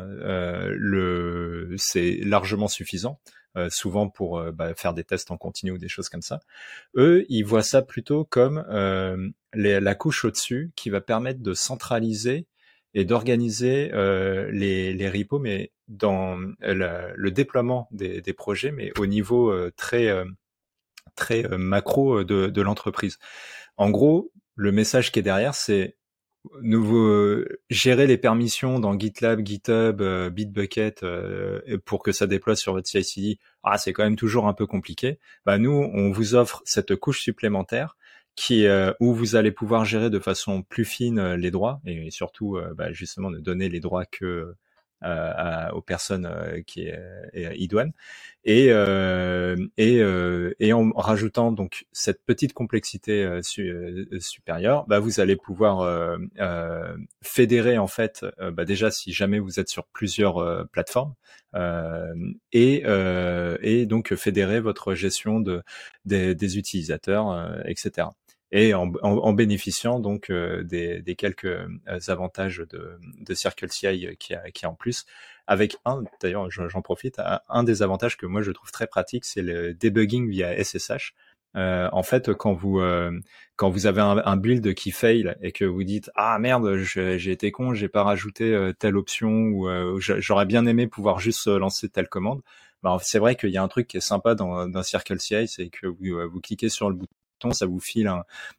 c'est 1.77 2.17
largement 2.23 2.67
suffisant. 2.67 3.19
Souvent 3.69 4.09
pour 4.09 4.41
bah, 4.51 4.73
faire 4.75 4.93
des 4.93 5.03
tests 5.03 5.31
en 5.31 5.37
continu 5.37 5.71
ou 5.71 5.77
des 5.77 5.87
choses 5.87 6.09
comme 6.09 6.21
ça. 6.21 6.39
Eux, 6.95 7.25
ils 7.29 7.43
voient 7.43 7.63
ça 7.63 7.81
plutôt 7.81 8.25
comme 8.25 8.63
les, 9.53 9.79
la 9.79 9.95
couche 9.95 10.25
au-dessus 10.25 10.71
qui 10.75 10.89
va 10.89 11.01
permettre 11.01 11.41
de 11.41 11.53
centraliser 11.53 12.47
et 12.93 13.05
d'organiser 13.05 13.91
les, 14.51 14.93
les 14.93 15.09
repos, 15.09 15.39
mais 15.39 15.71
dans 15.87 16.37
le 16.61 17.29
déploiement 17.29 17.87
des, 17.91 18.21
des, 18.21 18.33
projets, 18.33 18.71
mais 18.71 18.91
au 18.97 19.05
niveau 19.05 19.53
très 19.71 20.11
très 21.15 21.43
macro 21.57 22.23
de, 22.23 22.47
de 22.47 22.61
l'entreprise. 22.61 23.19
En 23.77 23.89
gros, 23.89 24.31
le 24.55 24.71
message 24.71 25.11
qui 25.11 25.19
est 25.19 25.23
derrière, 25.23 25.55
c'est 25.55 25.97
nous 26.61 27.45
gérer 27.69 28.07
les 28.07 28.17
permissions 28.17 28.79
dans 28.79 28.97
GitLab, 28.97 29.45
GitHub, 29.45 30.01
Bitbucket 30.31 31.05
pour 31.85 32.03
que 32.03 32.11
ça 32.11 32.27
déploie 32.27 32.55
sur 32.55 32.73
votre 32.73 32.87
CI/CD. 32.87 33.39
Ah, 33.63 33.77
c'est 33.77 33.93
quand 33.93 34.03
même 34.03 34.15
toujours 34.15 34.47
un 34.47 34.53
peu 34.53 34.67
compliqué. 34.67 35.19
Bah 35.45 35.57
nous, 35.57 35.71
on 35.71 36.11
vous 36.11 36.35
offre 36.35 36.61
cette 36.65 36.95
couche 36.95 37.21
supplémentaire 37.21 37.95
qui 38.35 38.65
où 38.99 39.13
vous 39.13 39.35
allez 39.35 39.51
pouvoir 39.51 39.85
gérer 39.85 40.09
de 40.09 40.19
façon 40.19 40.63
plus 40.63 40.85
fine 40.85 41.33
les 41.35 41.51
droits 41.51 41.81
et 41.85 42.11
surtout 42.11 42.57
bah, 42.75 42.91
justement 42.91 43.29
ne 43.29 43.39
donner 43.39 43.69
les 43.69 43.79
droits 43.79 44.05
que 44.05 44.55
euh, 45.03 45.69
aux 45.71 45.81
personnes 45.81 46.25
euh, 46.25 46.61
qui 46.65 46.87
est, 46.87 46.99
idoine 47.57 47.91
et 48.45 48.67
euh, 48.71 49.55
et, 49.77 50.01
et 50.59 50.73
en 50.73 50.91
rajoutant 50.91 51.51
donc 51.51 51.85
cette 51.91 52.23
petite 52.25 52.53
complexité 52.53 53.39
supérieure, 53.41 54.85
bah, 54.87 54.99
vous 54.99 55.19
allez 55.19 55.35
pouvoir 55.35 56.17
fédérer 57.21 57.77
en 57.77 57.87
fait 57.87 58.25
bah, 58.53 58.65
déjà 58.65 58.91
si 58.91 59.13
jamais 59.13 59.39
vous 59.39 59.59
êtes 59.59 59.69
sur 59.69 59.85
plusieurs 59.87 60.67
plateformes 60.69 61.13
et 62.51 62.83
et 63.61 63.85
donc 63.85 64.15
fédérer 64.15 64.59
votre 64.59 64.93
gestion 64.93 65.39
de 65.39 65.63
des, 66.05 66.35
des 66.35 66.57
utilisateurs 66.57 67.61
etc 67.65 68.07
et 68.53 68.75
en, 68.75 68.93
en, 69.01 69.17
en 69.17 69.33
bénéficiant 69.33 69.99
donc 69.99 70.29
euh, 70.29 70.63
des, 70.63 71.01
des, 71.01 71.15
quelques 71.15 71.45
euh, 71.45 71.67
avantages 72.07 72.63
de, 72.69 72.99
de 73.19 73.33
Circle 73.33 73.69
CI 73.69 74.15
qui 74.19 74.35
a, 74.35 74.51
qui 74.51 74.65
a 74.65 74.69
en 74.69 74.75
plus. 74.75 75.05
Avec 75.47 75.75
un, 75.83 76.03
d'ailleurs, 76.21 76.49
j'en 76.49 76.81
profite, 76.81 77.19
un 77.49 77.63
des 77.63 77.81
avantages 77.81 78.15
que 78.15 78.25
moi 78.25 78.41
je 78.41 78.51
trouve 78.51 78.71
très 78.71 78.87
pratique, 78.87 79.25
c'est 79.25 79.41
le 79.41 79.73
debugging 79.73 80.29
via 80.29 80.63
SSH. 80.63 81.13
Euh, 81.55 81.89
en 81.91 82.03
fait, 82.03 82.33
quand 82.33 82.53
vous 82.53 82.79
euh, 82.79 83.11
quand 83.55 83.69
vous 83.69 83.87
avez 83.87 84.01
un, 84.01 84.21
un, 84.23 84.37
build 84.37 84.73
qui 84.73 84.91
fail 84.91 85.35
et 85.41 85.51
que 85.51 85.65
vous 85.65 85.83
dites 85.83 86.09
ah 86.15 86.39
merde 86.39 86.77
j'ai 86.77 87.31
été 87.31 87.51
con 87.51 87.73
j'ai 87.75 87.89
pas 87.89 88.03
rajouté 88.03 88.71
telle 88.79 88.97
option 88.97 89.29
ou 89.29 89.67
j'aurais 89.99 90.45
bien 90.45 90.65
aimé 90.65 90.87
pouvoir 90.87 91.19
juste 91.19 91.47
lancer 91.47 91.89
telle 91.89 92.07
commande, 92.07 92.41
ben, 92.83 92.97
c'est 93.01 93.19
vrai 93.19 93.35
qu'il 93.35 93.49
y 93.49 93.57
a 93.57 93.63
un 93.63 93.67
truc 93.67 93.87
qui 93.87 93.97
est 93.97 94.01
sympa 94.01 94.35
dans, 94.35 94.67
dans 94.67 94.83
Circle 94.83 95.19
CI, 95.19 95.47
c'est 95.47 95.69
que 95.69 95.87
vous, 95.87 96.29
vous 96.31 96.41
cliquez 96.41 96.69
sur 96.69 96.89
le 96.89 96.95
bouton 96.95 97.13
ça 97.51 97.65
vous 97.65 97.79
file 97.79 98.09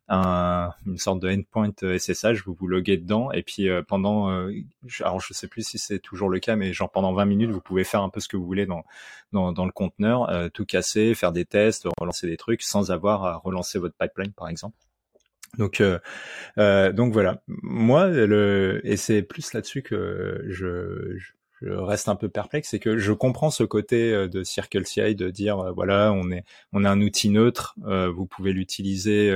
un, 0.09 0.71
une 0.87 0.99
sorte 0.99 1.21
de 1.21 1.31
endpoint 1.31 1.73
SSH, 1.81 2.25
euh, 2.25 2.35
vous 2.47 2.55
vous 2.55 2.67
loguez 2.67 2.97
dedans 2.97 3.33
et 3.33 3.43
puis 3.43 3.69
euh, 3.69 3.83
pendant, 3.83 4.31
euh, 4.31 4.53
alors 5.01 5.21
je 5.21 5.33
sais 5.33 5.49
plus 5.49 5.67
si 5.67 5.79
c'est 5.79 5.99
toujours 5.99 6.29
le 6.29 6.39
cas, 6.41 6.57
mais 6.57 6.73
genre 6.73 6.91
pendant 6.91 7.13
20 7.13 7.25
minutes, 7.25 7.51
vous 7.51 7.61
pouvez 7.61 7.85
faire 7.85 8.03
un 8.03 8.11
peu 8.11 8.21
ce 8.21 8.29
que 8.29 8.37
vous 8.37 8.45
voulez 8.45 8.67
dans 8.67 8.85
dans, 9.33 9.65
le 9.65 9.73
conteneur, 9.73 10.31
tout 10.53 10.65
casser, 10.65 11.13
faire 11.15 11.33
des 11.33 11.45
tests, 11.45 11.89
relancer 11.99 12.29
des 12.29 12.37
trucs 12.37 12.63
sans 12.63 12.93
avoir 12.93 13.25
à 13.25 13.37
relancer 13.37 13.81
votre 13.81 13.97
pipeline 13.97 14.33
par 14.33 14.49
exemple. 14.49 14.77
Donc, 15.59 15.83
donc 16.57 17.13
voilà. 17.13 17.43
Moi, 17.49 18.07
le, 18.07 18.81
et 18.85 18.97
c'est 18.97 19.23
plus 19.23 19.53
là-dessus 19.53 19.83
que 19.83 20.45
je, 20.47 21.19
je 21.65 21.73
reste 21.73 22.09
un 22.09 22.17
peu 22.17 22.29
perplexe, 22.29 22.71
c'est 22.71 22.79
que 22.79 22.99
je 22.99 23.13
comprends 23.13 23.51
ce 23.51 23.65
côté 23.65 24.13
euh, 24.13 24.29
de 24.29 24.43
Circle 24.43 24.87
CI 24.87 25.15
de 25.15 25.31
dire 25.31 25.59
euh, 25.59 25.73
voilà 25.73 26.13
on 26.13 26.31
est 26.31 26.45
on 26.73 26.85
a 26.85 26.91
un 26.91 27.01
outil 27.01 27.31
neutre, 27.31 27.75
euh, 27.87 28.11
vous 28.11 28.27
pouvez 28.27 28.53
l'utiliser 28.53 29.35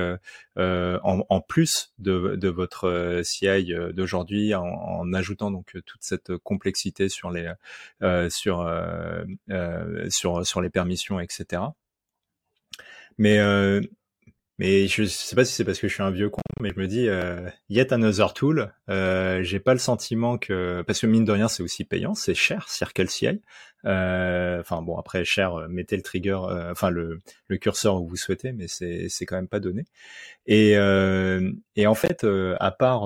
en, 0.57 1.25
en, 1.29 1.41
plus 1.41 1.93
de, 1.99 2.37
de 2.37 2.49
votre 2.49 3.21
CI 3.25 3.73
d'aujourd'hui 3.95 4.55
en, 4.55 4.65
en, 4.65 5.13
ajoutant 5.13 5.51
donc 5.51 5.73
toute 5.87 6.03
cette 6.03 6.37
complexité 6.39 7.09
sur 7.09 7.31
les 7.31 7.53
sur 8.29 8.69
sur 10.09 10.47
sur 10.47 10.61
les 10.61 10.71
permissions 10.71 11.21
etc. 11.21 11.63
Mais 13.19 13.39
mais 14.59 14.87
je 14.89 15.05
sais 15.05 15.37
pas 15.37 15.45
si 15.45 15.55
c'est 15.55 15.65
parce 15.65 15.79
que 15.79 15.89
je 15.89 15.95
suis 15.95 16.03
un 16.03 16.11
vieux 16.11 16.31
con, 16.31 16.41
mais 16.61 16.71
je 16.75 16.81
me 16.81 16.87
dis 16.89 17.09
euh, 17.09 17.49
yet 17.69 17.93
another 17.93 18.35
tool. 18.35 18.73
Euh, 18.91 19.43
J'ai 19.43 19.61
pas 19.61 19.73
le 19.73 19.79
sentiment 19.79 20.39
que 20.39 20.83
parce 20.87 21.01
que 21.01 21.07
mine 21.07 21.25
de 21.25 21.33
rien 21.33 21.49
c'est 21.49 21.63
aussi 21.63 21.85
payant, 21.85 22.15
c'est 22.15 22.35
cher 22.35 22.69
Circle 22.69 23.09
CI. 23.09 23.41
Euh, 23.85 24.61
enfin 24.61 24.83
bon 24.83 24.97
après 24.99 25.25
cher, 25.25 25.55
euh, 25.55 25.69
mettez 25.69 25.97
le 25.97 26.03
trigger, 26.03 26.39
euh, 26.51 26.73
enfin 26.73 26.91
le, 26.91 27.21
le 27.47 27.57
curseur 27.59 28.01
où 28.03 28.07
vous 28.09 28.17
souhaitez, 28.17 28.53
mais 28.53 28.67
c'est 28.69 29.07
c'est 29.09 29.27
quand 29.27 29.37
même 29.37 29.49
pas 29.49 29.61
donné. 29.61 29.85
Et 30.47 30.77
euh, 30.77 31.53
et 31.77 31.87
en 31.87 31.95
fait 31.95 32.27
à 32.61 32.71
part, 32.73 33.05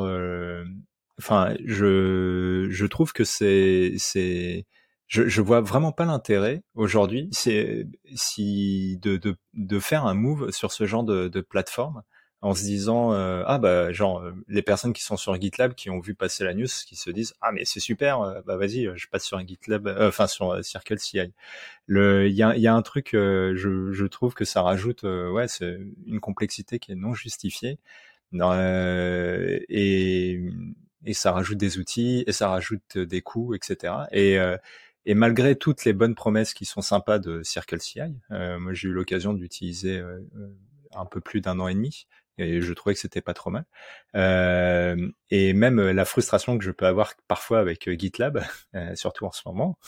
enfin 1.18 1.54
je 1.64 2.68
je 2.70 2.86
trouve 2.86 3.12
que 3.12 3.24
c'est 3.24 3.92
c'est 3.98 4.66
je, 5.12 5.28
je 5.28 5.42
vois 5.42 5.60
vraiment 5.60 5.92
pas 5.92 6.06
l'intérêt 6.06 6.62
aujourd'hui, 6.74 7.28
c'est 7.32 7.86
si 8.14 8.98
de, 9.02 9.18
de, 9.18 9.36
de, 9.52 9.78
faire 9.78 10.06
un 10.06 10.14
move 10.14 10.50
sur 10.52 10.72
ce 10.72 10.86
genre 10.86 11.04
de, 11.04 11.28
de 11.28 11.40
plateforme 11.42 12.02
en 12.40 12.54
se 12.54 12.62
disant 12.62 13.12
euh, 13.12 13.44
ah 13.46 13.58
bah 13.58 13.92
genre 13.92 14.20
euh, 14.20 14.32
les 14.48 14.62
personnes 14.62 14.94
qui 14.94 15.02
sont 15.02 15.18
sur 15.18 15.38
GitLab 15.38 15.74
qui 15.74 15.90
ont 15.90 16.00
vu 16.00 16.14
passer 16.14 16.44
la 16.44 16.54
news 16.54 16.66
qui 16.86 16.96
se 16.96 17.10
disent 17.10 17.34
ah 17.42 17.52
mais 17.52 17.66
c'est 17.66 17.78
super 17.78 18.22
euh, 18.22 18.40
bah 18.46 18.56
vas-y 18.56 18.88
je 18.96 19.06
passe 19.08 19.24
sur 19.24 19.36
un 19.36 19.46
GitLab 19.46 19.86
enfin 20.00 20.26
sur 20.26 20.58
CI 20.64 21.20
le 21.86 22.26
il 22.28 22.34
y 22.34 22.42
a, 22.42 22.56
y 22.56 22.66
a 22.66 22.74
un 22.74 22.82
truc 22.82 23.10
je, 23.12 23.92
je 23.92 24.06
trouve 24.06 24.32
que 24.32 24.46
ça 24.46 24.62
rajoute 24.62 25.02
ouais 25.02 25.46
c'est 25.46 25.78
une 26.06 26.20
complexité 26.20 26.78
qui 26.78 26.92
est 26.92 26.96
non 26.96 27.12
justifiée. 27.12 27.78
Et 29.68 30.40
et 31.04 31.14
ça 31.14 31.32
rajoute 31.32 31.58
des 31.58 31.78
outils 31.78 32.24
et 32.26 32.32
ça 32.32 32.48
rajoute 32.48 32.96
des 32.96 33.20
coûts 33.22 33.54
etc 33.54 33.94
et 34.12 34.38
et 35.04 35.14
malgré 35.14 35.56
toutes 35.56 35.84
les 35.84 35.92
bonnes 35.92 36.14
promesses 36.14 36.54
qui 36.54 36.64
sont 36.64 36.80
sympas 36.80 37.18
de 37.18 37.42
Circle 37.42 37.80
CI, 37.80 38.00
euh, 38.30 38.58
moi 38.58 38.72
j'ai 38.72 38.88
eu 38.88 38.92
l'occasion 38.92 39.34
d'utiliser 39.34 39.98
euh, 39.98 40.20
euh, 40.36 40.56
un 40.94 41.06
peu 41.06 41.20
plus 41.20 41.40
d'un 41.40 41.58
an 41.58 41.68
et 41.68 41.74
demi 41.74 42.06
et 42.38 42.62
je 42.62 42.72
trouvais 42.72 42.94
que 42.94 43.00
c'était 43.00 43.20
pas 43.20 43.34
trop 43.34 43.50
mal. 43.50 43.64
Euh, 44.16 45.10
et 45.30 45.52
même 45.52 45.80
la 45.90 46.04
frustration 46.06 46.56
que 46.56 46.64
je 46.64 46.70
peux 46.70 46.86
avoir 46.86 47.12
parfois 47.28 47.58
avec 47.58 47.90
GitLab, 47.98 48.42
surtout 48.94 49.26
en 49.26 49.32
ce 49.32 49.42
moment, 49.44 49.78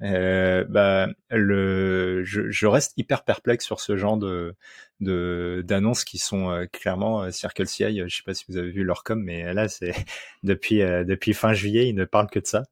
bah, 0.00 1.08
le, 1.30 2.22
je, 2.22 2.50
je, 2.50 2.66
reste 2.66 2.92
hyper 2.98 3.24
perplexe 3.24 3.64
sur 3.64 3.80
ce 3.80 3.96
genre 3.96 4.18
de 4.18 4.54
d'annonces 5.00 6.04
qui 6.04 6.18
sont 6.18 6.66
clairement 6.70 7.30
Circle 7.30 7.66
CI. 7.66 8.02
Je 8.06 8.14
sais 8.14 8.22
pas 8.24 8.34
si 8.34 8.44
vous 8.48 8.58
avez 8.58 8.70
vu 8.70 8.84
leur 8.84 9.02
com, 9.02 9.20
mais 9.22 9.54
là 9.54 9.66
c'est 9.66 9.94
depuis 10.42 10.80
depuis 10.80 11.32
fin 11.32 11.54
juillet, 11.54 11.88
ils 11.88 11.94
ne 11.94 12.04
parlent 12.04 12.30
que 12.30 12.40
de 12.40 12.46
ça. 12.46 12.64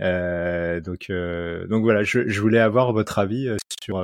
Euh, 0.00 0.80
donc, 0.80 1.10
euh, 1.10 1.66
donc 1.66 1.82
voilà, 1.82 2.02
je, 2.02 2.28
je, 2.28 2.40
voulais 2.40 2.58
avoir 2.58 2.92
votre 2.92 3.18
avis 3.18 3.48
euh, 3.48 3.56
sur 3.82 4.02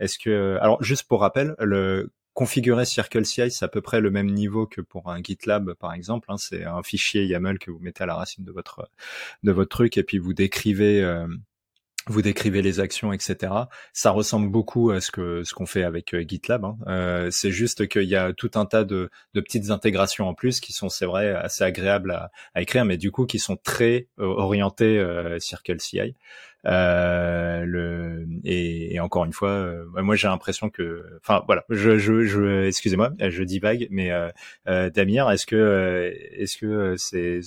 est-ce 0.00 0.18
que, 0.18 0.58
alors 0.60 0.82
juste 0.82 1.06
pour 1.08 1.20
rappel, 1.20 1.54
le 1.58 2.10
configurer 2.32 2.84
Circle 2.84 3.24
CI, 3.24 3.50
c'est 3.50 3.64
à 3.64 3.68
peu 3.68 3.80
près 3.80 4.00
le 4.00 4.10
même 4.10 4.30
niveau 4.30 4.66
que 4.66 4.80
pour 4.80 5.10
un 5.10 5.22
GitLab, 5.22 5.74
par 5.74 5.92
exemple. 5.94 6.26
Hein, 6.30 6.36
c'est 6.36 6.64
un 6.64 6.82
fichier 6.82 7.24
YAML 7.26 7.58
que 7.58 7.70
vous 7.70 7.78
mettez 7.78 8.02
à 8.02 8.06
la 8.06 8.16
racine 8.16 8.44
de 8.44 8.50
votre 8.50 8.88
de 9.44 9.52
votre 9.52 9.70
truc 9.70 9.96
et 9.98 10.02
puis 10.02 10.18
vous 10.18 10.34
décrivez 10.34 11.00
vous 12.06 12.22
décrivez 12.22 12.62
les 12.62 12.80
actions, 12.80 13.12
etc. 13.12 13.52
Ça 13.92 14.10
ressemble 14.10 14.50
beaucoup 14.50 14.90
à 14.90 15.00
ce 15.00 15.10
que 15.10 15.42
ce 15.44 15.54
qu'on 15.54 15.66
fait 15.66 15.84
avec 15.84 16.14
euh, 16.14 16.24
GitLab. 16.26 16.64
Hein. 16.64 16.76
Euh, 16.86 17.28
c'est 17.30 17.50
juste 17.50 17.88
qu'il 17.88 18.04
y 18.04 18.16
a 18.16 18.32
tout 18.32 18.50
un 18.54 18.66
tas 18.66 18.84
de, 18.84 19.10
de, 19.34 19.40
petites 19.40 19.70
intégrations 19.70 20.28
en 20.28 20.34
plus 20.34 20.60
qui 20.60 20.72
sont, 20.72 20.88
c'est 20.88 21.06
vrai, 21.06 21.30
assez 21.30 21.64
agréables 21.64 22.12
à, 22.12 22.30
à, 22.54 22.62
écrire, 22.62 22.84
mais 22.84 22.96
du 22.96 23.10
coup 23.10 23.26
qui 23.26 23.38
sont 23.38 23.56
très 23.56 24.08
euh, 24.18 24.24
orientées 24.24 24.98
euh, 24.98 25.38
Circle 25.38 25.80
CI. 25.80 26.14
Euh, 26.66 27.64
le 27.66 28.26
et, 28.44 28.94
et, 28.94 29.00
encore 29.00 29.24
une 29.24 29.32
fois, 29.32 29.50
euh, 29.50 29.84
moi 29.96 30.16
j'ai 30.16 30.28
l'impression 30.28 30.70
que, 30.70 31.04
enfin 31.20 31.42
voilà, 31.46 31.64
je, 31.68 31.98
je, 31.98 32.22
je 32.24 32.66
excusez-moi, 32.66 33.10
je 33.20 33.42
divague, 33.42 33.86
mais 33.90 34.10
euh, 34.10 34.90
Damir, 34.90 35.30
est-ce 35.30 35.46
que 35.46 36.12
est-ce 36.32 36.56
que 36.56 36.96
c'est 36.96 37.40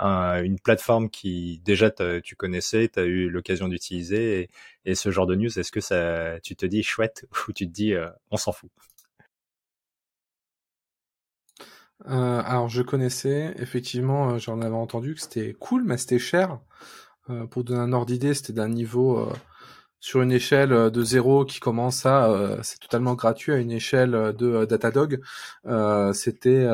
une 0.00 0.58
plateforme 0.58 1.10
qui 1.10 1.60
déjà 1.64 1.90
tu 2.22 2.36
connaissais, 2.36 2.88
tu 2.92 3.00
as 3.00 3.04
eu 3.04 3.28
l'occasion 3.28 3.68
d'utiliser 3.68 4.50
et, 4.84 4.94
ce 4.94 5.10
genre 5.10 5.26
de 5.26 5.34
news, 5.34 5.58
est-ce 5.58 5.72
que 5.72 5.80
ça, 5.80 6.38
tu 6.42 6.56
te 6.56 6.66
dis 6.66 6.82
chouette 6.82 7.26
ou 7.48 7.52
tu 7.52 7.66
te 7.66 7.72
dis 7.72 7.94
on 8.30 8.36
s'en 8.36 8.52
fout? 8.52 8.70
Euh, 12.08 12.42
alors 12.44 12.68
je 12.68 12.82
connaissais, 12.82 13.54
effectivement, 13.58 14.38
j'en 14.38 14.60
avais 14.60 14.74
entendu 14.74 15.14
que 15.14 15.20
c'était 15.20 15.54
cool, 15.54 15.84
mais 15.84 15.96
c'était 15.96 16.18
cher. 16.18 16.60
Euh, 17.30 17.46
pour 17.46 17.64
donner 17.64 17.80
un 17.80 17.92
ordre 17.92 18.06
d'idée, 18.06 18.34
c'était 18.34 18.52
d'un 18.52 18.68
niveau 18.68 19.18
euh, 19.18 19.32
sur 20.00 20.22
une 20.22 20.32
échelle 20.32 20.72
euh, 20.72 20.90
de 20.90 21.02
zéro 21.02 21.44
qui 21.44 21.60
commence 21.60 22.06
à, 22.06 22.58
c'est 22.62 22.78
totalement 22.78 23.14
gratuit, 23.14 23.52
à 23.52 23.56
une 23.56 23.70
échelle 23.70 24.34
de 24.38 24.64
Datadog, 24.64 25.20
c'était 26.12 26.68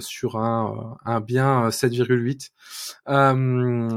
sur 0.00 0.36
un, 0.36 0.96
un 1.04 1.20
bien 1.20 1.68
7,8. 1.68 2.50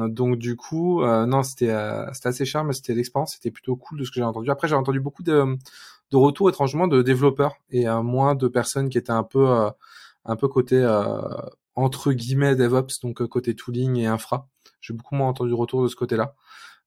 donc 0.09 0.37
du 0.37 0.55
coup, 0.55 1.03
non, 1.03 1.43
c'était 1.43 1.71
assez 1.71 2.45
cher, 2.45 2.63
mais 2.63 2.73
c'était 2.73 2.93
l'expérience, 2.93 3.33
c'était 3.33 3.51
plutôt 3.51 3.75
cool 3.75 3.99
de 3.99 4.03
ce 4.03 4.11
que 4.11 4.15
j'ai 4.15 4.23
entendu. 4.23 4.49
Après, 4.51 4.67
j'ai 4.67 4.75
entendu 4.75 4.99
beaucoup 4.99 5.23
de, 5.23 5.57
de 6.11 6.17
retours 6.17 6.49
étrangement 6.49 6.87
de 6.87 7.01
développeurs 7.01 7.55
et 7.69 7.87
moins 7.87 8.35
de 8.35 8.47
personnes 8.47 8.89
qui 8.89 8.97
étaient 8.97 9.11
un 9.11 9.23
peu 9.23 9.69
un 10.25 10.35
peu 10.35 10.47
côté 10.47 10.85
entre 11.75 12.11
guillemets 12.11 12.55
DevOps, 12.55 12.99
donc 13.01 13.25
côté 13.27 13.55
tooling 13.55 13.97
et 13.97 14.07
infra. 14.07 14.47
J'ai 14.81 14.93
beaucoup 14.93 15.15
moins 15.15 15.27
entendu 15.27 15.53
retour 15.53 15.83
de 15.83 15.87
ce 15.87 15.95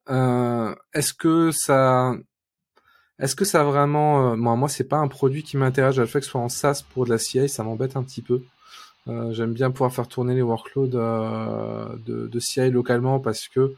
côté-là. 0.06 0.74
Est-ce 0.92 1.14
que 1.14 1.50
ça 1.52 2.14
est-ce 3.20 3.36
que 3.36 3.44
ça 3.44 3.62
vraiment, 3.62 4.32
euh, 4.32 4.36
moi, 4.36 4.68
c'est 4.68 4.84
pas 4.88 4.96
un 4.96 5.06
produit 5.06 5.44
qui 5.44 5.56
m'intéresse. 5.56 5.96
Le 5.96 6.06
fait 6.06 6.18
que 6.18 6.24
ce 6.24 6.32
soit 6.32 6.40
en 6.40 6.48
SaaS 6.48 6.82
pour 6.92 7.04
de 7.04 7.10
la 7.10 7.18
CI, 7.18 7.48
ça 7.48 7.62
m'embête 7.62 7.96
un 7.96 8.02
petit 8.02 8.22
peu. 8.22 8.42
Euh, 9.06 9.32
J'aime 9.32 9.52
bien 9.52 9.70
pouvoir 9.70 9.92
faire 9.92 10.08
tourner 10.08 10.34
les 10.34 10.42
workloads 10.42 10.96
euh, 10.96 11.86
de, 12.06 12.26
de, 12.26 12.40
CI 12.40 12.70
localement 12.70 13.20
parce 13.20 13.48
que 13.48 13.74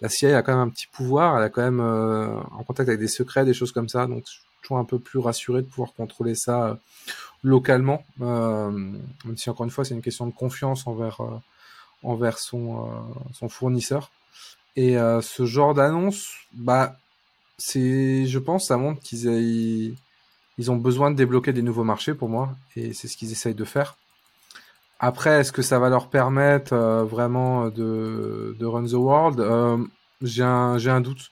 la 0.00 0.08
CI 0.08 0.26
a 0.26 0.42
quand 0.42 0.52
même 0.52 0.68
un 0.68 0.70
petit 0.70 0.86
pouvoir. 0.86 1.36
Elle 1.36 1.42
a 1.42 1.50
quand 1.50 1.62
même 1.62 1.80
euh, 1.80 2.28
en 2.52 2.62
contact 2.64 2.88
avec 2.88 3.00
des 3.00 3.08
secrets, 3.08 3.44
des 3.44 3.52
choses 3.52 3.72
comme 3.72 3.88
ça. 3.88 4.06
Donc, 4.06 4.24
je 4.26 4.32
suis 4.32 4.42
toujours 4.62 4.78
un 4.78 4.84
peu 4.84 4.98
plus 4.98 5.18
rassuré 5.18 5.60
de 5.62 5.66
pouvoir 5.66 5.92
contrôler 5.92 6.34
ça 6.34 6.68
euh, 6.68 6.74
localement. 7.42 8.04
même 8.18 9.02
si 9.36 9.50
encore 9.50 9.64
une 9.64 9.70
fois, 9.70 9.84
c'est 9.84 9.94
une 9.94 10.02
question 10.02 10.26
de 10.26 10.32
confiance 10.32 10.86
envers 10.86 11.20
envers 12.02 12.38
son 12.38 12.90
son 13.32 13.48
fournisseur. 13.48 14.10
Et 14.76 14.96
ce 15.22 15.46
genre 15.46 15.74
d'annonce, 15.74 16.32
bah 16.54 16.96
c'est, 17.58 18.26
je 18.26 18.38
pense, 18.38 18.68
ça 18.68 18.76
montre 18.76 19.00
qu'ils 19.02 19.96
ils 20.58 20.70
ont 20.70 20.76
besoin 20.76 21.10
de 21.10 21.16
débloquer 21.16 21.52
des 21.52 21.62
nouveaux 21.62 21.84
marchés 21.84 22.14
pour 22.14 22.28
moi, 22.28 22.54
et 22.76 22.92
c'est 22.92 23.08
ce 23.08 23.16
qu'ils 23.16 23.32
essayent 23.32 23.54
de 23.54 23.64
faire. 23.64 23.96
Après, 24.98 25.40
est-ce 25.40 25.52
que 25.52 25.62
ça 25.62 25.78
va 25.78 25.88
leur 25.88 26.08
permettre 26.08 26.74
euh, 26.74 27.04
vraiment 27.04 27.68
de, 27.68 28.54
de 28.58 28.66
run 28.66 28.84
the 28.84 28.92
world? 28.92 29.40
Euh, 29.40 29.78
J'ai 30.20 30.42
un, 30.42 30.76
un 30.76 31.00
doute. 31.00 31.30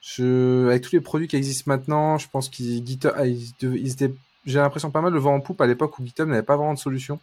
Je, 0.00 0.68
avec 0.68 0.82
tous 0.82 0.92
les 0.92 1.00
produits 1.00 1.26
qui 1.26 1.34
existent 1.34 1.64
maintenant, 1.66 2.18
je 2.18 2.28
pense 2.28 2.48
qu'ils 2.48 2.86
GitHub, 2.86 3.12
ah, 3.16 3.26
ils, 3.26 3.90
étaient, 3.90 4.14
j'ai 4.44 4.60
l'impression 4.60 4.92
pas 4.92 5.00
mal 5.00 5.12
le 5.12 5.18
vent 5.18 5.34
en 5.34 5.40
poupe 5.40 5.60
à 5.60 5.66
l'époque 5.66 5.98
où 5.98 6.04
GitHub 6.04 6.28
n'avait 6.28 6.44
pas 6.44 6.56
vraiment 6.56 6.74
de 6.74 6.78
solution. 6.78 7.18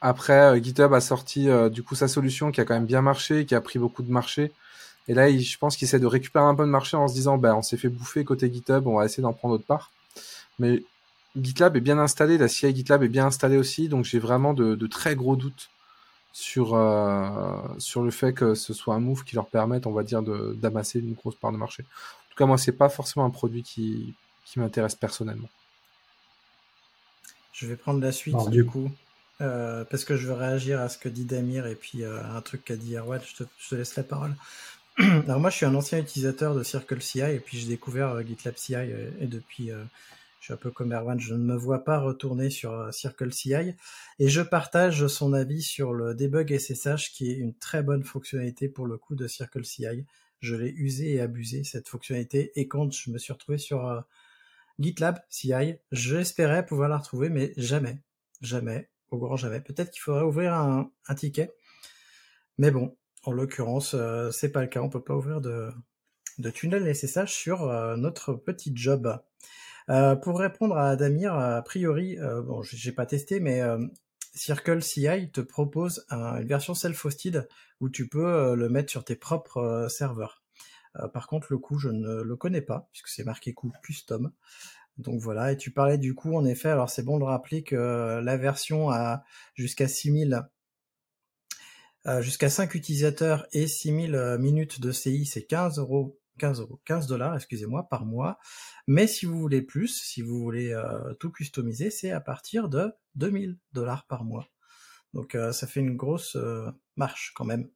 Après, 0.00 0.40
euh, 0.40 0.62
GitHub 0.62 0.92
a 0.92 1.00
sorti 1.00 1.48
du 1.70 1.82
coup 1.82 1.94
sa 1.94 2.08
solution 2.08 2.52
qui 2.52 2.60
a 2.60 2.64
quand 2.64 2.74
même 2.74 2.86
bien 2.86 3.02
marché, 3.02 3.46
qui 3.46 3.54
a 3.54 3.60
pris 3.60 3.78
beaucoup 3.78 4.02
de 4.02 4.10
marché. 4.10 4.52
Et 5.08 5.14
là, 5.14 5.30
je 5.30 5.58
pense 5.58 5.76
qu'il 5.76 5.86
essaie 5.86 5.98
de 5.98 6.06
récupérer 6.06 6.44
un 6.44 6.54
peu 6.54 6.64
de 6.64 6.70
marché 6.70 6.96
en 6.96 7.08
se 7.08 7.14
disant, 7.14 7.38
ben, 7.38 7.54
on 7.54 7.62
s'est 7.62 7.78
fait 7.78 7.88
bouffer 7.88 8.24
côté 8.24 8.52
GitHub, 8.52 8.86
on 8.86 8.98
va 8.98 9.06
essayer 9.06 9.22
d'en 9.22 9.32
prendre 9.32 9.54
autre 9.54 9.64
part. 9.64 9.90
Mais 10.58 10.82
GitLab 11.36 11.76
est 11.76 11.80
bien 11.80 11.98
installé, 11.98 12.36
la 12.36 12.48
CI 12.48 12.74
GitLab 12.74 13.02
est 13.02 13.08
bien 13.08 13.26
installée 13.26 13.56
aussi, 13.56 13.88
donc 13.88 14.04
j'ai 14.04 14.18
vraiment 14.18 14.52
de, 14.52 14.86
très 14.86 15.16
gros 15.16 15.36
doutes 15.36 15.70
sur 16.32 16.74
euh, 16.74 17.40
sur 17.78 18.02
le 18.02 18.10
fait 18.10 18.32
que 18.32 18.54
ce 18.54 18.74
soit 18.74 18.94
un 18.94 19.00
move 19.00 19.24
qui 19.24 19.34
leur 19.34 19.46
permette, 19.46 19.86
on 19.86 19.92
va 19.92 20.02
dire, 20.02 20.22
d'amasser 20.22 21.00
une 21.00 21.14
grosse 21.14 21.36
part 21.36 21.52
de 21.52 21.56
marché. 21.56 21.82
En 21.82 22.30
tout 22.30 22.36
cas, 22.36 22.46
moi, 22.46 22.58
c'est 22.58 22.72
pas 22.72 22.90
forcément 22.90 23.24
un 23.24 23.30
produit 23.30 23.62
qui, 23.62 24.14
qui 24.44 24.60
m'intéresse 24.60 24.94
personnellement. 24.94 25.48
Je 27.52 27.66
vais 27.66 27.76
prendre 27.76 28.00
la 28.00 28.12
suite 28.12 28.36
du 28.50 28.64
coup. 28.64 28.90
Euh, 29.40 29.84
parce 29.84 30.04
que 30.04 30.16
je 30.16 30.26
veux 30.26 30.32
réagir 30.32 30.80
à 30.80 30.88
ce 30.88 30.98
que 30.98 31.08
dit 31.08 31.24
Damir 31.24 31.66
et 31.66 31.76
puis 31.76 32.02
euh, 32.02 32.20
un 32.24 32.40
truc 32.40 32.64
qu'a 32.64 32.76
dit 32.76 32.96
Erwan, 32.96 33.20
je 33.24 33.44
te, 33.44 33.74
laisse 33.74 33.94
la 33.96 34.02
parole. 34.02 34.34
Alors 34.98 35.38
moi, 35.38 35.50
je 35.50 35.56
suis 35.56 35.66
un 35.66 35.74
ancien 35.76 35.98
utilisateur 35.98 36.56
de 36.56 36.64
Circle 36.64 37.00
CI 37.00 37.20
et 37.20 37.38
puis 37.38 37.58
j'ai 37.58 37.68
découvert 37.68 38.10
euh, 38.10 38.22
GitLab 38.22 38.56
CI 38.56 38.74
euh, 38.74 39.10
et, 39.20 39.26
depuis, 39.28 39.70
je 40.40 40.44
suis 40.44 40.52
un 40.52 40.56
peu 40.56 40.72
comme 40.72 40.92
Erwan, 40.92 41.20
je 41.20 41.34
ne 41.34 41.44
me 41.44 41.54
vois 41.54 41.84
pas 41.84 42.00
retourner 42.00 42.50
sur 42.50 42.92
Circle 42.92 43.32
CI 43.32 43.74
et 44.18 44.28
je 44.28 44.40
partage 44.40 45.06
son 45.06 45.32
avis 45.32 45.62
sur 45.62 45.92
le 45.92 46.14
debug 46.14 46.56
SSH 46.56 47.12
qui 47.12 47.30
est 47.30 47.36
une 47.36 47.54
très 47.54 47.84
bonne 47.84 48.02
fonctionnalité 48.02 48.68
pour 48.68 48.86
le 48.86 48.98
coup 48.98 49.14
de 49.14 49.28
Circle 49.28 49.64
CI. 49.64 50.04
Je 50.40 50.56
l'ai 50.56 50.70
usé 50.70 51.14
et 51.14 51.20
abusé 51.20 51.62
cette 51.62 51.88
fonctionnalité 51.88 52.50
et 52.56 52.66
quand 52.66 52.92
je 52.92 53.10
me 53.10 53.18
suis 53.18 53.32
retrouvé 53.32 53.58
sur 53.58 54.02
GitLab 54.80 55.20
CI, 55.28 55.76
j'espérais 55.92 56.66
pouvoir 56.66 56.88
la 56.88 56.98
retrouver 56.98 57.28
mais 57.28 57.52
jamais, 57.56 57.98
jamais, 58.40 58.88
au 59.10 59.18
grand 59.18 59.36
jamais. 59.36 59.60
Peut-être 59.60 59.90
qu'il 59.90 60.00
faudrait 60.00 60.22
ouvrir 60.22 60.54
un, 60.54 60.90
ticket. 61.16 61.54
Mais 62.58 62.70
bon, 62.70 62.96
en 63.24 63.32
l'occurrence, 63.32 63.94
euh, 63.94 64.30
c'est 64.30 64.50
pas 64.50 64.62
le 64.62 64.68
cas. 64.68 64.80
On 64.80 64.88
peut 64.88 65.02
pas 65.02 65.14
ouvrir 65.14 65.40
de, 65.40 65.70
de 66.38 66.50
tunnel 66.50 66.94
SSH 66.94 67.32
sur 67.32 67.64
euh, 67.64 67.96
notre 67.96 68.34
petit 68.34 68.72
job. 68.74 69.20
Euh, 69.88 70.16
pour 70.16 70.38
répondre 70.38 70.76
à 70.76 70.96
Damir, 70.96 71.34
a 71.34 71.62
priori, 71.62 72.18
bon, 72.44 72.62
j'ai 72.62 72.92
pas 72.92 73.06
testé, 73.06 73.40
mais 73.40 73.62
Circle 74.34 74.82
CI 74.82 75.30
te 75.32 75.40
propose 75.40 76.04
une 76.10 76.46
version 76.46 76.74
self-hosted 76.74 77.48
où 77.80 77.88
tu 77.88 78.06
peux 78.06 78.54
le 78.54 78.68
mettre 78.68 78.90
sur 78.90 79.02
tes 79.02 79.16
propres 79.16 79.86
serveurs. 79.88 80.42
par 81.14 81.26
contre, 81.26 81.46
le 81.50 81.56
coût, 81.56 81.78
je 81.78 81.88
ne 81.88 82.20
le 82.20 82.36
connais 82.36 82.60
pas 82.60 82.90
puisque 82.92 83.08
c'est 83.08 83.24
marqué 83.24 83.54
coût 83.54 83.72
custom. 83.82 84.30
Donc 84.98 85.20
voilà, 85.20 85.52
et 85.52 85.56
tu 85.56 85.70
parlais 85.70 85.98
du 85.98 86.14
coup, 86.14 86.34
en 86.36 86.44
effet, 86.44 86.68
alors 86.68 86.90
c'est 86.90 87.04
bon 87.04 87.18
de 87.18 87.24
rappeler 87.24 87.62
que 87.62 88.20
la 88.20 88.36
version 88.36 88.90
a 88.90 89.22
jusqu'à 89.54 89.86
6000 89.86 90.42
euh, 92.06 92.22
jusqu'à 92.22 92.48
5 92.48 92.74
utilisateurs 92.74 93.46
et 93.52 93.66
6000 93.66 94.14
euh, 94.14 94.38
minutes 94.38 94.80
de 94.80 94.92
CI, 94.92 95.26
c'est 95.26 95.44
15 95.44 95.78
euros 95.78 96.18
15 96.38 96.60
euros, 96.60 96.80
15 96.84 97.08
dollars, 97.08 97.34
excusez-moi, 97.34 97.88
par 97.88 98.06
mois. 98.06 98.38
Mais 98.86 99.08
si 99.08 99.26
vous 99.26 99.40
voulez 99.40 99.60
plus, 99.60 99.88
si 99.88 100.22
vous 100.22 100.38
voulez 100.38 100.72
euh, 100.72 101.12
tout 101.14 101.32
customiser, 101.32 101.90
c'est 101.90 102.12
à 102.12 102.20
partir 102.20 102.68
de 102.68 102.92
2000 103.16 103.58
dollars 103.72 104.06
par 104.06 104.22
mois. 104.24 104.48
Donc 105.14 105.36
ça 105.52 105.66
fait 105.66 105.80
une 105.80 105.96
grosse 105.96 106.36
marche 106.96 107.32
quand 107.34 107.46
même. 107.46 107.70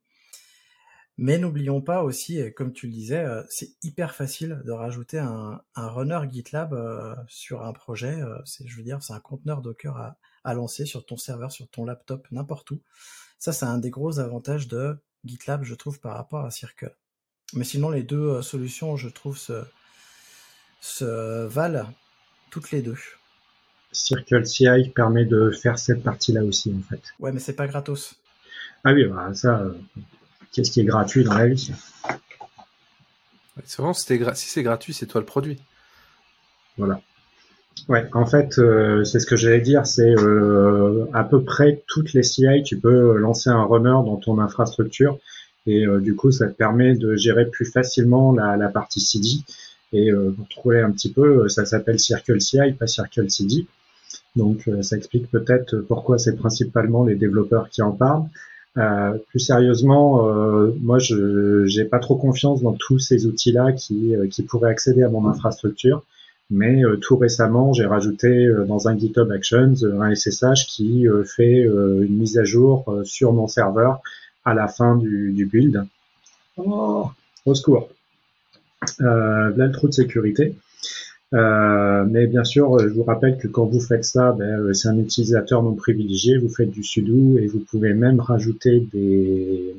Mais 1.23 1.39
n'oublions 1.39 1.81
pas 1.81 2.03
aussi, 2.03 2.53
comme 2.55 2.73
tu 2.73 2.87
le 2.87 2.93
disais, 2.93 3.25
c'est 3.49 3.70
hyper 3.85 4.14
facile 4.14 4.61
de 4.64 4.73
rajouter 4.73 5.18
un, 5.18 5.62
runner 5.77 6.20
GitLab 6.29 6.75
sur 7.29 7.64
un 7.64 7.73
projet. 7.73 8.18
c'est, 8.45 8.66
je 8.66 8.77
veux 8.77 8.83
dire, 8.83 9.01
c'est 9.03 9.12
un 9.12 9.20
conteneur 9.20 9.62
Docker 9.62 9.97
à, 9.97 10.16
à 10.45 10.55
lancer 10.55 10.85
sur 10.85 11.05
ton 11.05 11.16
serveur, 11.16 11.53
sur 11.53 11.68
ton 11.68 11.85
laptop, 11.85 12.27
n'importe 12.31 12.70
où. 12.73 12.81
Ça, 13.39 13.53
c'est 13.53 13.66
un 13.66 13.79
des 13.79 13.91
gros 13.91 14.18
avantages 14.18 14.68
de 14.68 14.97
GitLab, 15.25 15.64
je 15.64 15.75
trouve, 15.75 16.01
par 16.01 16.16
rapport 16.16 16.45
à 16.45 16.51
Circle. 16.51 16.95
Mais 17.55 17.64
sinon, 17.64 17.91
les 17.91 18.03
deux 18.03 18.29
euh, 18.29 18.43
solutions, 18.43 18.97
je 18.97 19.09
trouve, 19.09 19.37
se, 19.39 19.62
se 20.81 21.47
valent 21.47 21.87
toutes 22.51 22.70
les 22.70 22.83
deux. 22.83 22.97
Circle 23.93 24.47
CI 24.47 24.91
permet 24.95 25.25
de 25.25 25.51
faire 25.51 25.79
cette 25.79 26.03
partie-là 26.03 26.45
aussi, 26.45 26.75
en 26.77 26.83
fait. 26.89 27.03
Ouais, 27.18 27.31
mais 27.31 27.41
c'est 27.41 27.55
pas 27.55 27.66
gratos. 27.66 28.14
Ah 28.85 28.93
oui, 28.93 29.05
bah, 29.05 29.35
ça, 29.35 29.61
euh, 29.61 29.75
qu'est-ce 30.53 30.70
qui 30.70 30.80
est 30.80 30.84
gratuit 30.84 31.24
dans 31.24 31.34
la 31.34 31.46
vie 31.46 31.72
C'est 33.64 33.78
vraiment, 33.78 33.94
si 33.94 34.48
c'est 34.48 34.62
gratuit, 34.62 34.94
c'est 34.94 35.07
toi 35.07 35.20
le 35.20 35.26
produit. 35.26 35.59
Voilà. 36.78 37.00
Ouais, 37.88 38.09
en 38.12 38.26
fait, 38.26 38.59
euh, 38.59 39.03
c'est 39.05 39.18
ce 39.18 39.26
que 39.26 39.36
j'allais 39.36 39.61
dire, 39.61 39.86
c'est 39.86 40.14
euh, 40.16 41.07
à 41.12 41.24
peu 41.24 41.42
près 41.42 41.82
toutes 41.88 42.12
les 42.12 42.22
CI, 42.22 42.62
tu 42.64 42.78
peux 42.78 43.16
lancer 43.16 43.50
un 43.50 43.64
runner 43.64 43.90
dans 43.90 44.16
ton 44.16 44.38
infrastructure 44.38 45.18
et 45.66 45.86
euh, 45.86 46.00
du 46.00 46.14
coup, 46.14 46.30
ça 46.30 46.46
te 46.48 46.53
permet 46.53 46.94
de 46.94 47.16
gérer 47.16 47.46
plus 47.46 47.66
facilement 47.66 48.32
la, 48.32 48.57
la 48.57 48.68
partie 48.68 49.00
CD. 49.00 49.42
Et 49.94 50.11
pour 50.11 50.48
trouver 50.48 50.80
un 50.80 50.90
petit 50.90 51.12
peu, 51.12 51.50
ça 51.50 51.66
s'appelle 51.66 51.98
Circle 51.98 52.40
CI, 52.40 52.72
pas 52.78 52.86
Circle 52.86 53.30
CD. 53.30 53.66
Donc, 54.36 54.66
ça 54.80 54.96
explique 54.96 55.30
peut-être 55.30 55.76
pourquoi 55.80 56.16
c'est 56.16 56.34
principalement 56.34 57.05
les 57.05 57.14
développeurs 57.14 57.68
qui 57.68 57.82
en 57.82 57.92
parlent. 57.92 58.24
Plus 58.75 59.41
sérieusement, 59.41 60.23
moi, 60.81 60.99
je 60.99 61.64
j'ai 61.66 61.85
pas 61.85 61.99
trop 61.99 62.16
confiance 62.16 62.62
dans 62.62 62.73
tous 62.73 62.99
ces 62.99 63.27
outils-là 63.27 63.73
qui, 63.73 64.14
qui 64.31 64.43
pourraient 64.43 64.70
accéder 64.70 65.03
à 65.03 65.09
mon 65.09 65.29
infrastructure. 65.29 66.03
Mais 66.53 66.85
euh, 66.85 66.97
tout 66.97 67.16
récemment, 67.16 67.73
j'ai 67.73 67.87
rajouté 67.87 68.29
euh, 68.29 68.64
dans 68.64 68.87
un 68.87 68.97
GitHub 68.97 69.31
Actions 69.33 69.75
euh, 69.83 70.03
un 70.03 70.14
SSH 70.14 70.66
qui 70.66 71.07
fait 71.25 71.62
une 71.62 72.18
mise 72.18 72.37
à 72.37 72.45
jour 72.45 72.95
sur 73.05 73.33
mon 73.33 73.49
serveur 73.49 74.01
à 74.45 74.53
la 74.53 74.68
fin 74.68 74.97
du, 74.97 75.49
build. 75.51 75.85
Oh, 76.59 77.11
au 77.47 77.55
secours. 77.55 77.89
là, 78.99 79.51
le 79.57 79.73
trou 79.73 79.89
de 79.89 79.95
sécurité. 79.95 80.55
Mais 81.33 82.26
bien 82.26 82.45
sûr, 82.45 82.78
je 82.78 82.89
vous 82.89 83.05
rappelle 83.05 83.39
que 83.39 83.49
quand 83.49 83.64
vous 83.64 83.80
faites 83.80 84.05
ça, 84.05 84.33
ben, 84.33 84.72
c'est 84.74 84.89
un 84.89 84.99
utilisateur 84.99 85.62
non 85.62 85.74
privilégié, 85.74 86.39
vous 86.39 86.49
faites 86.49 86.70
du 86.70 86.83
sudo 86.83 87.39
et 87.39 87.47
vous 87.47 87.61
pouvez 87.61 87.95
même 87.95 88.20
rajouter 88.20 88.87
des, 88.93 89.74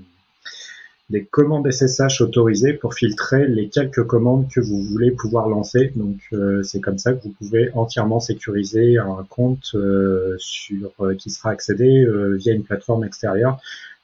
des 1.10 1.26
commandes 1.26 1.70
SSH 1.70 2.22
autorisées 2.22 2.74
pour 2.74 2.94
filtrer 2.96 3.48
les 3.48 3.70
quelques 3.70 4.04
commandes 4.04 4.48
que 4.50 4.60
vous 4.60 4.82
voulez 4.82 5.12
pouvoir 5.12 5.48
lancer. 5.50 5.92
Donc 5.96 6.18
euh, 6.34 6.64
c'est 6.64 6.80
comme 6.80 6.98
ça 6.98 7.14
que 7.14 7.22
vous 7.24 7.30
pouvez 7.30 7.72
entièrement 7.76 8.20
sécuriser 8.20 8.98
un 8.98 9.26
compte 9.30 9.72
euh, 9.76 10.36
sur 10.40 10.92
euh, 11.02 11.14
qui 11.14 11.30
sera 11.30 11.52
accédé 11.52 12.06
via 12.38 12.54
une 12.54 12.64
plateforme 12.64 13.04
extérieure. 13.04 13.60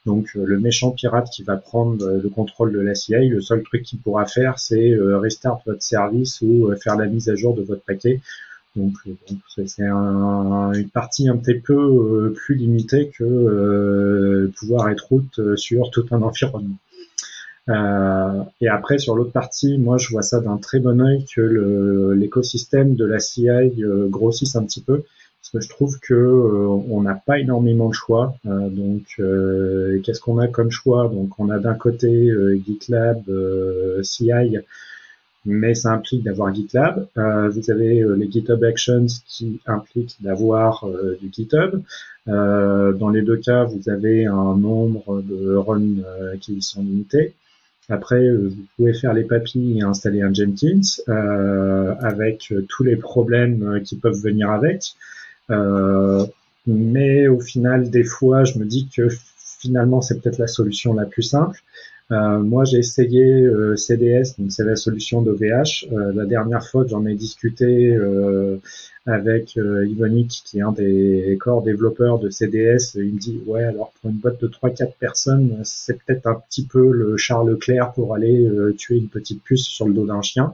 Donc 0.05 0.33
le 0.33 0.59
méchant 0.59 0.91
pirate 0.91 1.29
qui 1.29 1.43
va 1.43 1.57
prendre 1.57 2.05
le 2.05 2.29
contrôle 2.29 2.71
de 2.71 2.79
la 2.79 2.95
CIA, 2.95 3.19
le 3.19 3.41
seul 3.41 3.63
truc 3.63 3.83
qu'il 3.83 3.99
pourra 3.99 4.25
faire, 4.25 4.57
c'est 4.57 4.95
restart 4.97 5.61
votre 5.65 5.83
service 5.83 6.41
ou 6.41 6.71
faire 6.81 6.95
la 6.95 7.05
mise 7.05 7.29
à 7.29 7.35
jour 7.35 7.53
de 7.53 7.61
votre 7.61 7.83
paquet. 7.83 8.21
Donc 8.75 8.93
c'est 9.47 9.81
une 9.81 10.89
partie 10.93 11.27
un 11.27 11.35
petit 11.35 11.59
peu 11.59 12.33
plus 12.33 12.55
limitée 12.55 13.11
que 13.15 14.49
pouvoir 14.57 14.89
être 14.89 15.07
route 15.09 15.57
sur 15.57 15.91
tout 15.91 16.05
un 16.11 16.21
environnement. 16.21 16.77
Euh, 17.69 18.43
et 18.61 18.67
après, 18.67 18.97
sur 18.97 19.15
l'autre 19.15 19.31
partie, 19.31 19.77
moi, 19.77 19.97
je 19.97 20.09
vois 20.09 20.23
ça 20.23 20.39
d'un 20.39 20.57
très 20.57 20.79
bon 20.79 21.01
œil 21.01 21.25
que 21.33 22.13
l'écosystème 22.15 22.95
de 22.95 23.05
la 23.05 23.19
CI 23.19 23.49
euh, 23.49 24.07
grossisse 24.07 24.55
un 24.55 24.63
petit 24.63 24.81
peu. 24.81 25.03
Parce 25.41 25.51
que 25.51 25.61
je 25.61 25.69
trouve 25.69 25.99
que 25.99 26.13
on 26.89 27.01
n'a 27.01 27.15
pas 27.15 27.39
énormément 27.39 27.89
de 27.89 27.93
choix. 27.93 28.35
donc, 28.43 29.03
qu'est-ce 30.03 30.19
qu'on 30.19 30.37
a 30.37 30.47
comme 30.47 30.69
choix? 30.69 31.07
Donc, 31.07 31.39
on 31.39 31.49
a 31.49 31.59
d'un 31.59 31.75
côté 31.75 32.31
GitLab, 32.65 33.23
CI 34.03 34.59
mais 35.45 35.73
ça 35.73 35.91
implique 35.93 36.23
d'avoir 36.23 36.53
GitLab. 36.53 37.07
Euh, 37.17 37.49
vous 37.49 37.71
avez 37.71 38.01
euh, 38.01 38.15
les 38.15 38.29
GitHub 38.29 38.63
Actions 38.63 39.07
qui 39.27 39.59
impliquent 39.65 40.15
d'avoir 40.21 40.85
euh, 40.85 41.17
du 41.21 41.29
GitHub. 41.31 41.81
dans 42.27 43.09
les 43.09 43.21
deux 43.21 43.37
cas, 43.37 43.63
vous 43.63 43.89
avez 43.89 44.25
un 44.25 44.55
nombre 44.55 45.21
de 45.21 45.55
runs 45.55 46.03
qui 46.41 46.61
sont 46.61 46.83
limités. 46.83 47.33
Après, 47.89 48.29
vous 48.31 48.65
pouvez 48.75 48.93
faire 48.93 49.13
les 49.15 49.23
papilles 49.23 49.79
et 49.79 49.81
installer 49.81 50.21
un 50.21 50.31
Jenkins 50.31 50.87
avec 52.01 52.53
tous 52.67 52.83
les 52.83 52.97
problèmes 52.97 53.81
qui 53.83 53.95
peuvent 53.95 54.21
venir 54.21 54.51
avec. 54.51 54.93
Mais 56.67 57.27
au 57.27 57.39
final, 57.39 57.89
des 57.89 58.03
fois, 58.03 58.43
je 58.43 58.59
me 58.59 58.65
dis 58.65 58.87
que 58.95 59.09
finalement, 59.59 60.01
c'est 60.01 60.21
peut-être 60.21 60.37
la 60.37 60.47
solution 60.47 60.93
la 60.93 61.05
plus 61.05 61.23
simple. 61.23 61.61
Euh, 62.11 62.39
moi, 62.39 62.65
j'ai 62.65 62.79
essayé 62.79 63.23
euh, 63.23 63.75
CDS, 63.75 64.35
donc 64.39 64.51
c'est 64.51 64.63
la 64.63 64.75
solution 64.75 65.21
d'OVH. 65.21 65.85
Euh, 65.91 66.11
la 66.13 66.25
dernière 66.25 66.65
fois 66.65 66.83
j'en 66.87 67.05
ai 67.05 67.13
discuté 67.13 67.95
avec 69.05 69.55
Ivonic, 69.55 70.43
qui 70.45 70.59
est 70.59 70.61
un 70.61 70.71
des 70.71 71.37
corps 71.39 71.63
développeurs 71.63 72.19
de 72.19 72.29
CDS, 72.29 72.95
il 72.95 73.13
me 73.13 73.19
dit 73.19 73.41
ouais, 73.47 73.63
alors 73.63 73.91
pour 73.99 74.11
une 74.11 74.17
boîte 74.17 74.41
de 74.41 74.47
3-4 74.47 74.93
personnes, 74.99 75.61
c'est 75.63 75.97
peut-être 76.03 76.27
un 76.27 76.35
petit 76.35 76.63
peu 76.63 76.91
le 76.91 77.17
Charles 77.17 77.49
Leclerc 77.49 77.93
pour 77.93 78.13
aller 78.13 78.47
tuer 78.77 78.97
une 78.97 79.07
petite 79.07 79.43
puce 79.43 79.65
sur 79.65 79.87
le 79.87 79.93
dos 79.93 80.05
d'un 80.05 80.21
chien. 80.21 80.53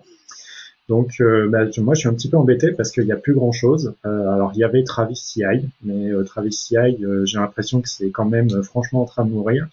Donc, 0.88 1.22
bah, 1.50 1.66
moi, 1.78 1.96
je 1.96 2.00
suis 2.00 2.10
un 2.10 2.14
petit 2.14 2.30
peu 2.30 2.38
embêté 2.38 2.72
parce 2.72 2.92
qu'il 2.92 3.06
n'y 3.06 3.12
a 3.12 3.18
plus 3.18 3.34
grand-chose. 3.34 3.94
alors, 4.04 4.52
il 4.54 4.60
y 4.60 4.64
avait 4.64 4.84
Travis 4.84 5.16
CI, 5.16 5.42
mais 5.84 6.12
Travis 6.26 6.54
CI, 6.54 6.98
j'ai 7.24 7.40
l'impression 7.40 7.82
que 7.82 7.90
c'est 7.90 8.12
quand 8.12 8.26
même 8.26 8.62
franchement 8.62 9.02
en 9.02 9.06
train 9.06 9.26
de 9.26 9.32
mourir. 9.32 9.68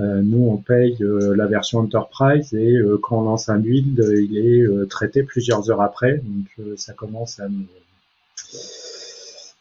Euh, 0.00 0.22
nous, 0.22 0.48
on 0.48 0.56
paye 0.56 0.96
euh, 1.02 1.36
la 1.36 1.46
version 1.46 1.80
Enterprise 1.80 2.52
et 2.52 2.76
euh, 2.76 2.98
quand 3.00 3.20
on 3.20 3.22
lance 3.22 3.48
un 3.48 3.58
build, 3.58 4.04
il 4.12 4.38
est 4.38 4.88
traité 4.88 5.22
plusieurs 5.22 5.70
heures 5.70 5.82
après. 5.82 6.20
Donc 6.24 6.76
ça 6.76 6.92
commence 6.94 7.38
à 7.40 7.46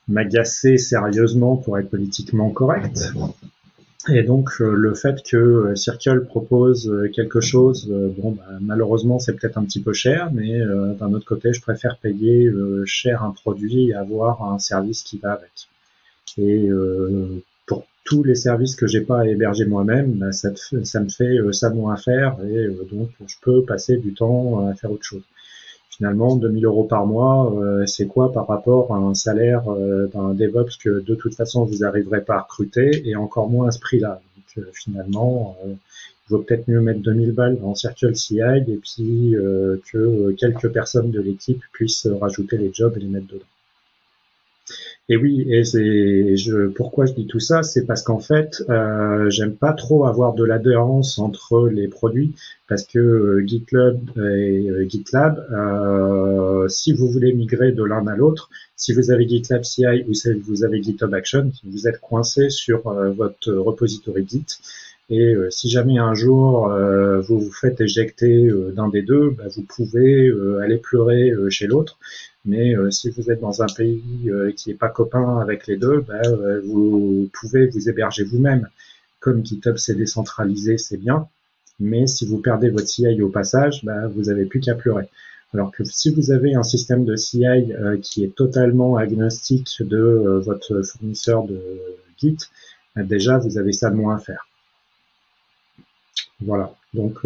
m'agacer 0.08 0.78
sérieusement 0.78 1.56
pour 1.56 1.78
être 1.78 1.89
politiquement 1.89 2.49
correct. 2.49 3.14
Et 4.10 4.24
donc 4.24 4.60
le 4.60 4.93
fait 4.95 5.24
que 5.24 5.74
Circle 5.76 6.26
propose 6.26 6.91
quelque 7.16 7.39
chose, 7.39 7.88
bon 8.18 8.32
bah, 8.32 8.43
malheureusement 8.60 9.18
c'est 9.18 9.34
peut-être 9.34 9.58
un 9.58 9.64
petit 9.64 9.82
peu 9.82 9.93
cher, 9.93 10.30
mais 10.34 10.60
d'un 10.99 11.14
autre 11.14 11.26
côté 11.26 11.54
je 11.54 11.62
préfère 11.62 11.97
payer 11.97 12.51
cher 12.86 13.24
un 13.24 13.32
produit 13.32 13.89
et 13.89 13.93
avoir 13.93 14.43
un 14.43 14.60
service 14.60 15.04
qui 15.04 15.20
va 15.20 15.32
avec. 15.34 15.70
Et 16.38 16.70
tous 18.04 18.24
les 18.24 18.36
services 18.36 18.76
que 18.76 18.88
j'ai 18.88 19.01
pas 19.01 19.22
à 19.22 19.26
héberger 19.26 19.66
moi-même, 19.66 20.14
bah, 20.14 20.32
ça, 20.32 20.49
ça, 20.56 20.99
me 20.99 21.10
fait 21.10 21.38
euh, 21.38 21.51
ça 21.51 21.70
moins 21.70 21.93
à 21.93 21.97
faire 21.97 22.38
et 22.43 22.66
euh, 22.66 22.88
donc 22.91 23.10
je 23.26 23.36
peux 23.41 23.64
passer 23.64 23.97
du 23.97 24.14
temps 24.14 24.68
à 24.68 24.74
faire 24.76 24.91
autre 24.91 25.06
chose. 25.06 25.24
Finalement, 25.98 26.36
2000 26.36 26.66
euros 26.66 26.86
par 26.86 27.06
mois, 27.06 27.54
euh, 27.56 27.86
c'est 27.86 28.08
quoi 28.08 28.32
par 28.32 28.48
rapport 28.48 28.94
à 28.94 28.98
un 28.98 29.14
salaire 29.14 29.64
d'un 30.14 30.34
DevOps 30.34 30.78
que 30.84 31.02
de 31.02 31.16
toute 31.16 31.36
façon 31.36 31.66
vous 31.66 31.80
n'arriverez 31.80 32.22
pas 32.22 32.36
à 32.36 32.41
recruter 32.41 33.08
et 33.08 33.16
encore 33.16 33.50
moins 33.50 33.68
à 33.68 33.72
ce 33.72 33.80
prix-là. 33.80 34.20
Donc 34.56 34.66
finalement, 34.74 35.56
il 35.66 35.78
vaut 36.30 36.39
peut-être 36.39 36.68
mieux 36.68 36.82
mettre 36.82 37.02
2000 37.02 37.32
balles 37.32 37.60
en 37.64 37.76
Circle 37.76 38.16
CI 38.16 38.39
et 38.39 38.80
puis 38.82 39.36
que 39.91 40.32
quelques 40.32 40.70
personnes 40.70 41.12
de 41.12 41.22
l'équipe 41.22 41.62
puissent 41.72 42.08
rajouter 42.20 42.58
les 42.58 42.72
jobs 42.74 42.94
et 42.98 43.00
les 43.00 43.08
mettre 43.08 43.28
dedans. 43.28 43.46
Et 45.09 45.18
oui, 45.18 45.45
et 45.49 45.66
c'est 45.66 46.38
je 46.38 46.68
pourquoi 46.68 47.05
je 47.05 47.14
dis 47.14 47.28
tout 47.28 47.41
ça, 47.41 47.61
c'est 47.61 47.86
parce 47.86 48.03
qu'en 48.03 48.20
fait, 48.20 48.64
euh, 48.70 49.30
j'aime 49.30 49.55
pas 49.55 49.74
trop 49.74 50.05
avoir 50.05 50.34
de 50.34 50.45
l'adhérence 50.45 51.20
entre 51.20 51.68
les 51.68 51.89
produits 51.89 52.34
parce 52.70 52.86
que 52.86 52.99
euh, 52.99 53.43
GitLab 53.45 53.99
et 54.18 54.70
euh, 54.70 54.86
GitLab, 54.88 55.45
euh, 55.51 56.68
si 56.70 56.93
vous 56.93 57.07
voulez 57.07 57.34
migrer 57.34 57.72
de 57.72 57.84
l'un 57.84 58.07
à 58.07 58.16
l'autre, 58.16 58.49
si 58.76 58.93
vous 58.93 59.11
avez 59.11 59.28
GitLab 59.28 59.64
CI 59.64 60.05
ou 60.07 60.14
si 60.14 60.32
vous 60.34 60.64
avez 60.64 60.82
GitHub 60.82 61.14
Action, 61.14 61.51
vous 61.66 61.88
êtes 61.88 61.99
coincé 61.99 62.49
sur 62.49 62.82
votre 62.84 63.51
repository 63.51 64.26
Git. 64.28 64.45
Et 65.09 65.36
si 65.49 65.70
jamais 65.70 65.99
un 65.99 66.16
jour 66.16 66.70
vous 67.28 67.39
vous 67.39 67.51
faites 67.51 67.80
éjecter 67.82 68.49
d'un 68.76 68.89
des 68.89 69.03
deux, 69.03 69.30
bah, 69.30 69.43
vous 69.55 69.61
pouvez 69.61 70.32
aller 70.61 70.78
pleurer 70.78 71.32
chez 71.49 71.68
l'autre. 71.68 71.99
Mais 72.46 72.76
euh, 72.76 72.91
si 72.91 73.10
vous 73.10 73.32
êtes 73.32 73.39
dans 73.39 73.62
un 73.62 73.68
pays 73.68 74.04
euh, 74.28 74.52
qui 74.52 74.70
n'est 74.70 74.76
pas 74.76 74.89
copain 74.89 75.39
avec 75.39 75.66
les 75.68 75.78
deux, 75.78 76.02
bah, 76.02 76.22
euh, 76.26 76.62
vous 76.66 77.30
pouvez 77.34 77.68
vous 77.68 77.89
héberger 77.89 78.24
vous-même. 78.24 78.68
Comme 79.20 79.46
GitHub 79.46 79.78
c'est 79.78 79.96
décentralisé, 79.96 80.78
c'est 80.78 80.98
bien. 80.98 81.28
Mais 81.80 82.06
si 82.08 82.26
vous 82.28 82.39
perdez 82.39 82.70
votre 82.70 82.88
CI 82.88 83.22
au 83.22 83.30
passage, 83.30 83.84
bah, 83.86 84.08
vous 84.08 84.24
n'avez 84.24 84.46
plus 84.46 84.60
qu'à 84.60 84.76
pleurer. 84.76 85.10
Alors 85.54 85.72
que 85.72 85.84
si 85.86 86.14
vous 86.14 86.32
avez 86.32 86.56
un 86.56 86.64
système 86.64 87.06
de 87.06 87.16
CI 87.16 87.46
qui 88.02 88.24
est 88.24 88.36
totalement 88.36 88.98
agnostique 88.98 89.82
de 89.82 90.41
votre 90.44 90.82
fournisseur 90.82 91.46
de 91.46 91.62
Git, 92.18 92.38
bah, 92.96 93.04
déjà 93.04 93.38
vous 93.38 93.58
avez 93.58 93.72
ça 93.72 93.89
de 93.89 93.96
moins 93.96 94.18
à 94.18 94.20
faire. 94.20 94.48
Voilà. 96.41 96.76
Donc 96.94 97.20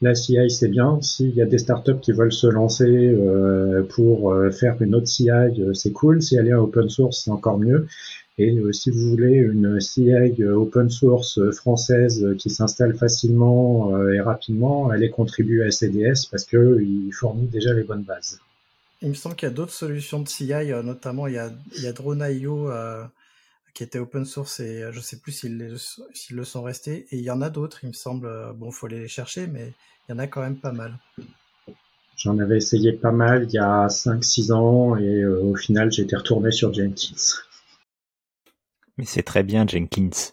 la 0.00 0.14
CI, 0.14 0.50
c'est 0.50 0.68
bien. 0.68 1.00
S'il 1.02 1.34
y 1.34 1.42
a 1.42 1.46
des 1.46 1.58
startups 1.58 2.00
qui 2.00 2.12
veulent 2.12 2.32
se 2.32 2.46
lancer 2.46 2.84
euh, 2.84 3.82
pour 3.82 4.32
euh, 4.32 4.50
faire 4.50 4.80
une 4.80 4.94
autre 4.94 5.06
CI, 5.08 5.30
euh, 5.30 5.74
c'est 5.74 5.92
cool. 5.92 6.22
Si 6.22 6.36
elle 6.36 6.48
est 6.48 6.54
open 6.54 6.88
source, 6.88 7.22
c'est 7.24 7.30
encore 7.30 7.58
mieux. 7.58 7.86
Et 8.38 8.56
si 8.72 8.90
vous 8.90 9.10
voulez 9.10 9.34
une 9.34 9.82
CI 9.82 10.42
open 10.42 10.88
source 10.88 11.38
française 11.52 12.26
qui 12.38 12.48
s'installe 12.48 12.96
facilement 12.96 13.94
et 14.08 14.20
rapidement, 14.22 14.90
elle 14.94 15.02
est 15.02 15.10
contribue 15.10 15.62
à 15.62 15.70
CDS 15.70 16.24
parce 16.30 16.46
qu'il 16.46 17.10
fournit 17.12 17.48
déjà 17.48 17.74
les 17.74 17.82
bonnes 17.82 18.04
bases. 18.04 18.40
Il 19.02 19.10
me 19.10 19.14
semble 19.14 19.36
qu'il 19.36 19.46
y 19.46 19.52
a 19.52 19.54
d'autres 19.54 19.74
solutions 19.74 20.20
de 20.20 20.28
CI, 20.28 20.72
notamment 20.82 21.26
il 21.26 21.34
y 21.34 21.38
a, 21.38 21.50
il 21.76 21.82
y 21.82 21.86
a 21.86 21.92
Drone.io 21.92 22.70
qui 23.74 23.82
était 23.82 23.98
open 23.98 24.24
source 24.24 24.60
et 24.60 24.84
je 24.92 25.00
sais 25.00 25.18
plus 25.18 25.32
s'ils 25.32 26.36
le 26.36 26.44
sont 26.44 26.62
restés. 26.62 27.06
Et 27.10 27.18
il 27.18 27.24
y 27.24 27.30
en 27.30 27.40
a 27.40 27.50
d'autres, 27.50 27.84
il 27.84 27.88
me 27.88 27.92
semble. 27.92 28.28
Bon, 28.54 28.70
faut 28.70 28.86
aller 28.86 29.00
les 29.00 29.08
chercher, 29.08 29.46
mais 29.46 29.72
il 30.08 30.12
y 30.12 30.14
en 30.14 30.18
a 30.18 30.26
quand 30.26 30.42
même 30.42 30.58
pas 30.58 30.72
mal. 30.72 30.98
J'en 32.22 32.38
avais 32.38 32.58
essayé 32.58 32.92
pas 32.92 33.12
mal 33.12 33.44
il 33.44 33.52
y 33.52 33.58
a 33.58 33.86
5-6 33.86 34.52
ans 34.52 34.94
et 34.96 35.22
euh, 35.22 35.40
au 35.42 35.56
final 35.56 35.90
j'ai 35.90 36.02
été 36.02 36.14
retourné 36.16 36.50
sur 36.50 36.70
Jenkins. 36.70 37.38
Mais 38.98 39.06
c'est 39.06 39.22
très 39.22 39.42
bien 39.42 39.66
Jenkins. 39.66 40.32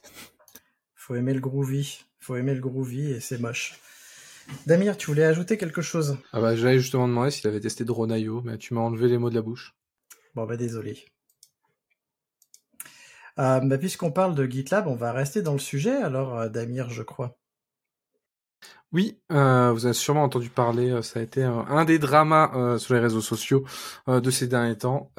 Faut 0.96 1.16
aimer 1.16 1.34
le 1.34 1.40
groovy. 1.40 2.04
Faut 2.20 2.36
aimer 2.36 2.54
le 2.54 2.60
groovy 2.60 3.12
et 3.12 3.22
c'est 3.22 3.40
moche. 3.40 3.80
Damir, 4.66 4.98
tu 4.98 5.08
voulais 5.08 5.24
ajouter 5.24 5.58
quelque 5.58 5.82
chose? 5.82 6.18
Ah 6.34 6.42
bah 6.42 6.58
j'allais 6.58 6.80
justement 6.80 7.08
demander 7.08 7.32
s'il 7.32 7.48
avait 7.48 7.62
testé 7.62 7.86
Drone.io, 7.86 8.42
mais 8.44 8.58
tu 8.58 8.74
m'as 8.74 8.82
enlevé 8.82 9.08
les 9.08 9.18
mots 9.18 9.30
de 9.30 9.36
la 9.36 9.42
bouche. 9.42 9.74
Bon 10.36 10.46
bah 10.46 10.58
désolé. 10.58 11.06
Euh, 13.40 13.60
bah, 13.60 13.78
puisqu'on 13.78 14.12
parle 14.12 14.36
de 14.36 14.46
GitLab, 14.46 14.88
on 14.88 14.96
va 14.96 15.12
rester 15.12 15.42
dans 15.42 15.54
le 15.54 15.60
sujet 15.60 15.96
alors, 15.96 16.38
euh, 16.38 16.50
Damir, 16.50 16.90
je 16.90 17.04
crois. 17.04 17.38
Oui, 18.94 19.20
euh, 19.34 19.72
vous 19.74 19.86
avez 19.86 19.94
sûrement 19.94 20.24
entendu 20.24 20.50
parler, 20.50 20.92
euh, 20.92 21.02
ça 21.02 21.20
a 21.20 21.24
été 21.24 21.44
un 21.44 21.84
des 21.84 22.00
dramas 22.00 22.52
euh, 22.56 22.78
sur 22.78 22.94
les 22.94 23.02
réseaux 23.02 23.22
sociaux 23.22 23.66
de 24.08 24.32
ces 24.32 24.48
derniers 24.48 24.78
temps. 24.78 25.12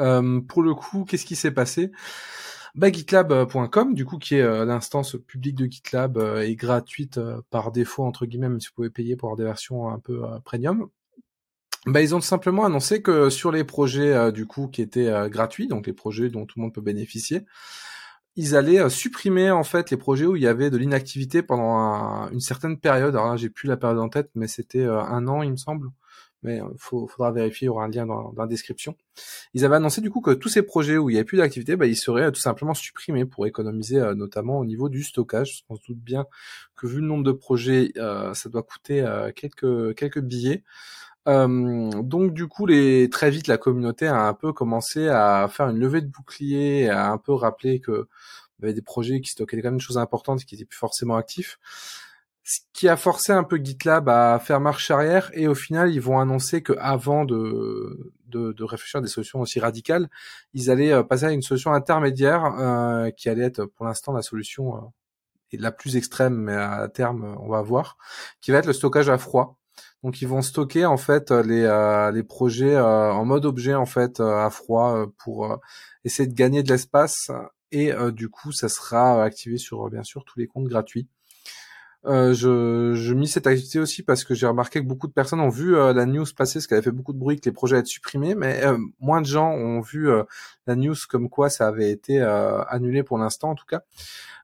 pour 0.48 0.62
le 0.62 0.74
coup, 0.74 1.04
qu'est-ce 1.04 1.26
qui 1.26 1.36
s'est 1.36 1.50
passé? 1.50 1.92
Bah, 2.74 2.90
GitLab.com, 2.90 3.94
du 3.94 4.04
coup, 4.04 4.18
qui 4.18 4.36
est 4.36 4.64
l'instance 4.64 5.16
publique 5.26 5.56
de 5.56 5.66
GitLab 5.66 6.18
et 6.42 6.54
gratuite 6.56 7.20
par 7.50 7.72
défaut, 7.72 8.04
entre 8.04 8.24
guillemets, 8.24 8.48
même 8.48 8.60
si 8.60 8.68
vous 8.68 8.74
pouvez 8.74 8.90
payer 8.90 9.16
pour 9.16 9.28
avoir 9.28 9.36
des 9.36 9.44
versions 9.44 9.88
un 9.88 9.98
peu 9.98 10.22
premium. 10.44 10.88
Bah, 11.86 12.02
ils 12.02 12.14
ont 12.14 12.20
simplement 12.20 12.64
annoncé 12.64 13.02
que 13.02 13.30
sur 13.30 13.52
les 13.52 13.64
projets, 13.64 14.32
du 14.32 14.46
coup, 14.46 14.68
qui 14.68 14.80
étaient 14.80 15.10
gratuits, 15.28 15.68
donc 15.68 15.86
les 15.86 15.92
projets 15.92 16.30
dont 16.30 16.46
tout 16.46 16.58
le 16.58 16.64
monde 16.64 16.74
peut 16.74 16.80
bénéficier, 16.80 17.44
ils 18.38 18.54
allaient 18.54 18.78
euh, 18.78 18.88
supprimer 18.88 19.50
en 19.50 19.64
fait 19.64 19.90
les 19.90 19.96
projets 19.96 20.24
où 20.24 20.36
il 20.36 20.42
y 20.42 20.46
avait 20.46 20.70
de 20.70 20.76
l'inactivité 20.76 21.42
pendant 21.42 22.30
une 22.30 22.40
certaine 22.40 22.78
période. 22.78 23.16
Alors 23.16 23.30
là, 23.30 23.36
j'ai 23.36 23.50
plus 23.50 23.66
la 23.66 23.76
période 23.76 23.98
en 23.98 24.08
tête, 24.08 24.30
mais 24.36 24.46
c'était 24.46 24.84
euh, 24.84 25.02
un 25.02 25.26
an, 25.26 25.42
il 25.42 25.50
me 25.50 25.56
semble. 25.56 25.88
Mais 26.44 26.62
euh, 26.62 26.66
faut, 26.78 27.08
faudra 27.08 27.32
vérifier, 27.32 27.64
il 27.64 27.66
y 27.66 27.68
aura 27.68 27.84
un 27.84 27.88
lien 27.88 28.06
dans, 28.06 28.32
la 28.36 28.46
description. 28.46 28.94
Ils 29.54 29.64
avaient 29.64 29.74
annoncé 29.74 30.00
du 30.00 30.08
coup 30.08 30.20
que 30.20 30.30
tous 30.30 30.48
ces 30.48 30.62
projets 30.62 30.96
où 30.98 31.10
il 31.10 31.14
n'y 31.14 31.18
avait 31.18 31.24
plus 31.24 31.38
d'activité, 31.38 31.74
bah, 31.74 31.86
ils 31.86 31.96
seraient 31.96 32.30
tout 32.30 32.40
simplement 32.40 32.74
supprimés 32.74 33.24
pour 33.24 33.44
économiser 33.44 34.00
notamment 34.14 34.60
au 34.60 34.64
niveau 34.64 34.88
du 34.88 35.02
stockage. 35.02 35.64
On 35.68 35.74
se 35.74 35.80
doute 35.88 35.98
bien 35.98 36.24
que 36.76 36.86
vu 36.86 37.00
le 37.00 37.08
nombre 37.08 37.24
de 37.24 37.32
projets, 37.32 37.90
ça 37.96 38.48
doit 38.48 38.62
coûter 38.62 39.04
quelques 39.34 40.20
billets. 40.20 40.62
Euh, 41.26 41.90
donc 42.02 42.32
du 42.32 42.46
coup, 42.48 42.66
les, 42.66 43.10
très 43.10 43.30
vite, 43.30 43.48
la 43.48 43.58
communauté 43.58 44.06
a 44.06 44.26
un 44.28 44.34
peu 44.34 44.52
commencé 44.52 45.08
à 45.08 45.48
faire 45.50 45.68
une 45.68 45.78
levée 45.78 46.00
de 46.00 46.06
bouclier, 46.06 46.88
à 46.88 47.10
un 47.10 47.18
peu 47.18 47.32
rappeler 47.34 47.80
que 47.80 48.08
y 48.62 48.64
avait 48.64 48.74
des 48.74 48.82
projets 48.82 49.20
qui 49.20 49.30
stockaient 49.30 49.60
quand 49.60 49.68
même 49.68 49.78
des 49.78 49.84
choses 49.84 49.98
importantes 49.98 50.44
qui 50.44 50.54
étaient 50.54 50.64
plus 50.64 50.78
forcément 50.78 51.16
actifs. 51.16 51.58
ce 52.44 52.60
qui 52.72 52.88
a 52.88 52.96
forcé 52.96 53.32
un 53.32 53.44
peu 53.44 53.58
GitLab 53.58 54.08
à 54.08 54.38
faire 54.38 54.60
marche 54.60 54.90
arrière 54.90 55.30
et 55.34 55.48
au 55.48 55.54
final 55.54 55.92
ils 55.92 56.00
vont 56.00 56.18
annoncer 56.18 56.62
que 56.62 56.72
avant 56.78 57.24
de, 57.24 58.12
de, 58.26 58.52
de 58.52 58.64
réfléchir 58.64 58.98
à 58.98 59.02
des 59.02 59.08
solutions 59.08 59.40
aussi 59.40 59.60
radicales, 59.60 60.08
ils 60.54 60.70
allaient 60.70 60.92
euh, 60.92 61.02
passer 61.02 61.26
à 61.26 61.32
une 61.32 61.42
solution 61.42 61.72
intermédiaire 61.72 62.44
euh, 62.58 63.10
qui 63.10 63.28
allait 63.28 63.44
être 63.44 63.64
pour 63.66 63.86
l'instant 63.86 64.12
la 64.12 64.22
solution 64.22 64.76
euh, 64.76 64.80
la 65.52 65.72
plus 65.72 65.96
extrême, 65.96 66.36
mais 66.36 66.54
à 66.54 66.88
terme 66.88 67.36
on 67.40 67.48
va 67.48 67.62
voir, 67.62 67.96
qui 68.40 68.50
va 68.50 68.58
être 68.58 68.66
le 68.66 68.72
stockage 68.72 69.08
à 69.10 69.18
froid. 69.18 69.58
Donc 70.04 70.22
ils 70.22 70.28
vont 70.28 70.42
stocker 70.42 70.86
en 70.86 70.96
fait 70.96 71.30
les, 71.30 71.62
euh, 71.62 72.12
les 72.12 72.22
projets 72.22 72.76
euh, 72.76 73.12
en 73.12 73.24
mode 73.24 73.44
objet 73.44 73.74
en 73.74 73.86
fait 73.86 74.20
à 74.20 74.48
froid 74.50 75.06
pour 75.18 75.58
essayer 76.04 76.28
de 76.28 76.34
gagner 76.34 76.62
de 76.62 76.68
l'espace 76.68 77.30
et 77.72 77.92
du 78.12 78.28
coup 78.28 78.52
ça 78.52 78.68
sera 78.68 79.22
activé 79.22 79.58
sur 79.58 79.90
bien 79.90 80.04
sûr 80.04 80.24
tous 80.24 80.38
les 80.38 80.46
comptes 80.46 80.68
gratuits. 80.68 81.08
Euh, 82.06 82.32
je, 82.32 82.94
je 82.94 83.12
mis 83.12 83.26
cette 83.26 83.48
activité 83.48 83.80
aussi 83.80 84.04
parce 84.04 84.24
que 84.24 84.32
j'ai 84.34 84.46
remarqué 84.46 84.80
que 84.80 84.86
beaucoup 84.86 85.08
de 85.08 85.12
personnes 85.12 85.40
ont 85.40 85.48
vu 85.48 85.74
euh, 85.74 85.92
la 85.92 86.06
news 86.06 86.24
passer, 86.36 86.54
parce 86.58 86.68
qu'elle 86.68 86.78
avait 86.78 86.84
fait 86.84 86.90
beaucoup 86.92 87.12
de 87.12 87.18
bruit 87.18 87.40
que 87.40 87.44
les 87.46 87.52
projets 87.52 87.74
allaient 87.74 87.80
être 87.80 87.86
supprimés, 87.88 88.36
mais 88.36 88.64
euh, 88.64 88.78
moins 89.00 89.20
de 89.20 89.26
gens 89.26 89.50
ont 89.50 89.80
vu 89.80 90.08
la 90.66 90.76
news 90.76 90.94
comme 91.08 91.28
quoi 91.28 91.50
ça 91.50 91.66
avait 91.66 91.90
été 91.90 92.20
annulé 92.20 93.02
pour 93.02 93.18
l'instant 93.18 93.50
en 93.50 93.54
tout 93.54 93.66
cas. 93.66 93.82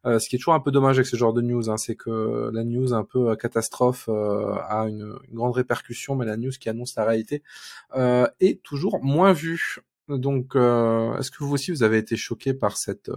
ce 0.04 0.28
qui 0.28 0.36
est 0.36 0.38
toujours 0.38 0.54
un 0.54 0.60
peu 0.60 0.72
dommage 0.72 0.98
avec 0.98 1.06
ce 1.06 1.16
genre 1.16 1.32
de 1.32 1.42
news, 1.42 1.70
hein, 1.70 1.76
c'est 1.76 1.96
que 1.96 2.50
la 2.52 2.64
news 2.64 2.92
un 2.92 3.04
peu 3.04 3.36
catastrophe 3.36 4.08
a 4.08 4.86
une, 4.88 5.14
une, 5.28 5.34
grande 5.36 5.54
répercussion, 5.54 6.16
mais 6.16 6.26
la 6.26 6.36
news 6.36 6.52
qui 6.58 6.68
annonce 6.68 6.96
la 6.96 7.04
réalité 7.04 7.42
est 8.40 8.62
toujours 8.62 9.02
moins 9.02 9.32
vue. 9.32 9.76
Donc, 10.08 10.56
est-ce 10.56 11.30
que 11.30 11.44
vous 11.44 11.52
aussi 11.52 11.70
vous 11.70 11.82
avez 11.82 11.98
été 11.98 12.16
choqué 12.16 12.54
par 12.54 12.76
cette 12.76 13.10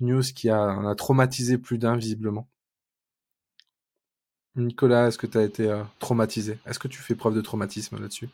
news 0.00 0.22
qui 0.22 0.48
a, 0.48 0.88
a 0.90 0.94
traumatisé 0.94 1.58
plus 1.58 1.78
d'un 1.78 1.96
visiblement? 1.96 2.48
Nicolas, 4.58 5.08
est-ce 5.08 5.18
que 5.18 5.26
tu 5.26 5.38
as 5.38 5.42
été 5.42 5.70
euh, 5.70 5.82
traumatisé? 5.98 6.58
Est-ce 6.66 6.78
que 6.78 6.88
tu 6.88 6.98
fais 6.98 7.14
preuve 7.14 7.34
de 7.34 7.40
traumatisme 7.40 7.96
là-dessus? 8.00 8.28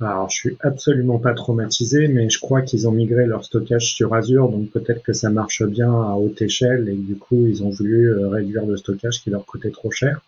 Alors, 0.00 0.28
je 0.28 0.36
suis 0.36 0.56
absolument 0.60 1.18
pas 1.18 1.34
traumatisé, 1.34 2.08
mais 2.08 2.28
je 2.28 2.40
crois 2.40 2.62
qu'ils 2.62 2.88
ont 2.88 2.92
migré 2.92 3.26
leur 3.26 3.44
stockage 3.44 3.94
sur 3.94 4.14
Azure, 4.14 4.48
donc 4.48 4.70
peut-être 4.70 5.02
que 5.02 5.12
ça 5.12 5.30
marche 5.30 5.62
bien 5.64 5.90
à 5.90 6.14
haute 6.14 6.42
échelle 6.42 6.88
et 6.88 6.94
du 6.94 7.16
coup, 7.16 7.46
ils 7.46 7.62
ont 7.62 7.70
voulu 7.70 8.08
euh, 8.08 8.28
réduire 8.28 8.66
le 8.66 8.76
stockage 8.76 9.22
qui 9.22 9.30
leur 9.30 9.44
coûtait 9.44 9.70
trop 9.70 9.90
cher. 9.90 10.20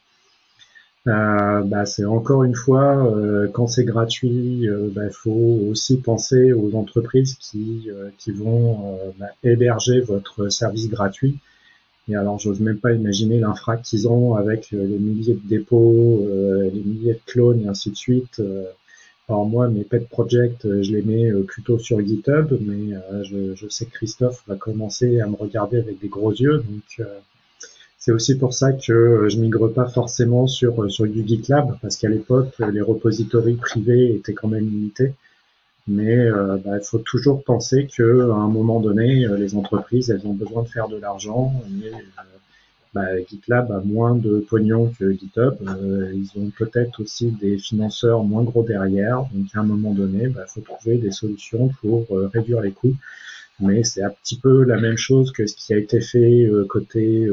Euh, 1.08 1.62
bah, 1.62 1.84
c'est 1.86 2.04
encore 2.04 2.42
une 2.44 2.54
fois, 2.54 3.12
quand 3.52 3.68
c'est 3.68 3.84
gratuit, 3.84 4.62
il 4.62 4.90
bah, 4.92 5.08
faut 5.10 5.60
aussi 5.70 5.98
penser 5.98 6.52
aux 6.52 6.74
entreprises 6.74 7.34
qui, 7.34 7.88
vont 8.34 8.98
bah, 9.18 9.26
héberger 9.44 10.00
votre 10.00 10.48
service 10.48 10.88
gratuit 10.88 11.38
et 12.08 12.14
alors, 12.14 12.38
j'ose 12.38 12.60
même 12.60 12.78
pas 12.78 12.92
imaginer 12.92 13.40
l'infra 13.40 13.76
qu'ils 13.76 14.08
ont 14.08 14.34
avec 14.34 14.72
euh, 14.72 14.86
les 14.86 14.98
milliers 14.98 15.34
de 15.34 15.48
dépôts, 15.48 16.24
euh, 16.28 16.70
les 16.72 16.80
milliers 16.80 17.14
de 17.14 17.20
clones 17.26 17.64
et 17.64 17.68
ainsi 17.68 17.90
de 17.90 17.96
suite. 17.96 18.38
Euh. 18.38 18.64
Alors 19.28 19.44
moi, 19.44 19.66
mes 19.68 19.82
pet 19.82 20.08
projects, 20.08 20.62
je 20.62 20.92
les 20.92 21.02
mets 21.02 21.32
plutôt 21.48 21.80
sur 21.80 22.00
GitHub, 22.00 22.56
mais 22.60 22.94
je, 23.24 23.56
je, 23.56 23.68
sais 23.68 23.84
que 23.86 23.90
Christophe 23.90 24.44
va 24.46 24.54
commencer 24.54 25.20
à 25.20 25.26
me 25.26 25.34
regarder 25.34 25.78
avec 25.78 25.98
des 25.98 26.06
gros 26.06 26.30
yeux, 26.30 26.58
donc 26.58 27.04
c'est 27.98 28.12
aussi 28.12 28.36
pour 28.36 28.54
ça 28.54 28.72
que 28.72 29.28
je 29.28 29.40
migre 29.40 29.72
pas 29.72 29.88
forcément 29.88 30.46
sur 30.46 30.88
sur 30.92 31.08
du 31.08 31.26
GitLab, 31.26 31.76
parce 31.82 31.96
qu'à 31.96 32.08
l'époque, 32.08 32.54
les 32.72 32.80
repositories 32.80 33.56
privés 33.56 34.14
étaient 34.14 34.32
quand 34.32 34.46
même 34.46 34.70
limités. 34.70 35.12
Mais 35.88 36.16
euh, 36.16 36.56
bah, 36.64 36.78
il 36.78 36.84
faut 36.84 36.98
toujours 36.98 37.44
penser 37.44 37.86
que 37.86 38.30
à 38.30 38.34
un 38.34 38.48
moment 38.48 38.80
donné, 38.80 39.24
euh, 39.24 39.36
les 39.36 39.54
entreprises, 39.54 40.10
elles 40.10 40.26
ont 40.26 40.34
besoin 40.34 40.62
de 40.62 40.68
faire 40.68 40.88
de 40.88 40.96
l'argent. 40.96 41.52
Et 41.84 41.88
euh, 41.88 42.22
bah, 42.92 43.22
GitLab 43.28 43.70
a 43.70 43.80
moins 43.80 44.16
de 44.16 44.38
pognon 44.48 44.92
que 44.98 45.12
GitHub. 45.12 45.54
ils 45.62 46.30
ont 46.36 46.50
peut-être 46.58 47.00
aussi 47.00 47.30
des 47.30 47.58
financeurs 47.58 48.24
moins 48.24 48.42
gros 48.42 48.64
derrière. 48.64 49.26
Donc 49.32 49.46
à 49.54 49.60
un 49.60 49.64
moment 49.64 49.92
donné, 49.92 50.24
il 50.24 50.30
bah, 50.30 50.46
faut 50.48 50.60
trouver 50.60 50.98
des 50.98 51.12
solutions 51.12 51.68
pour 51.80 52.06
réduire 52.32 52.60
les 52.60 52.72
coûts. 52.72 52.96
Mais 53.60 53.84
c'est 53.84 54.02
un 54.02 54.10
petit 54.10 54.38
peu 54.38 54.64
la 54.64 54.78
même 54.78 54.98
chose 54.98 55.30
que 55.30 55.46
ce 55.46 55.54
qui 55.54 55.72
a 55.72 55.78
été 55.78 56.00
fait 56.00 56.50
côté 56.68 57.28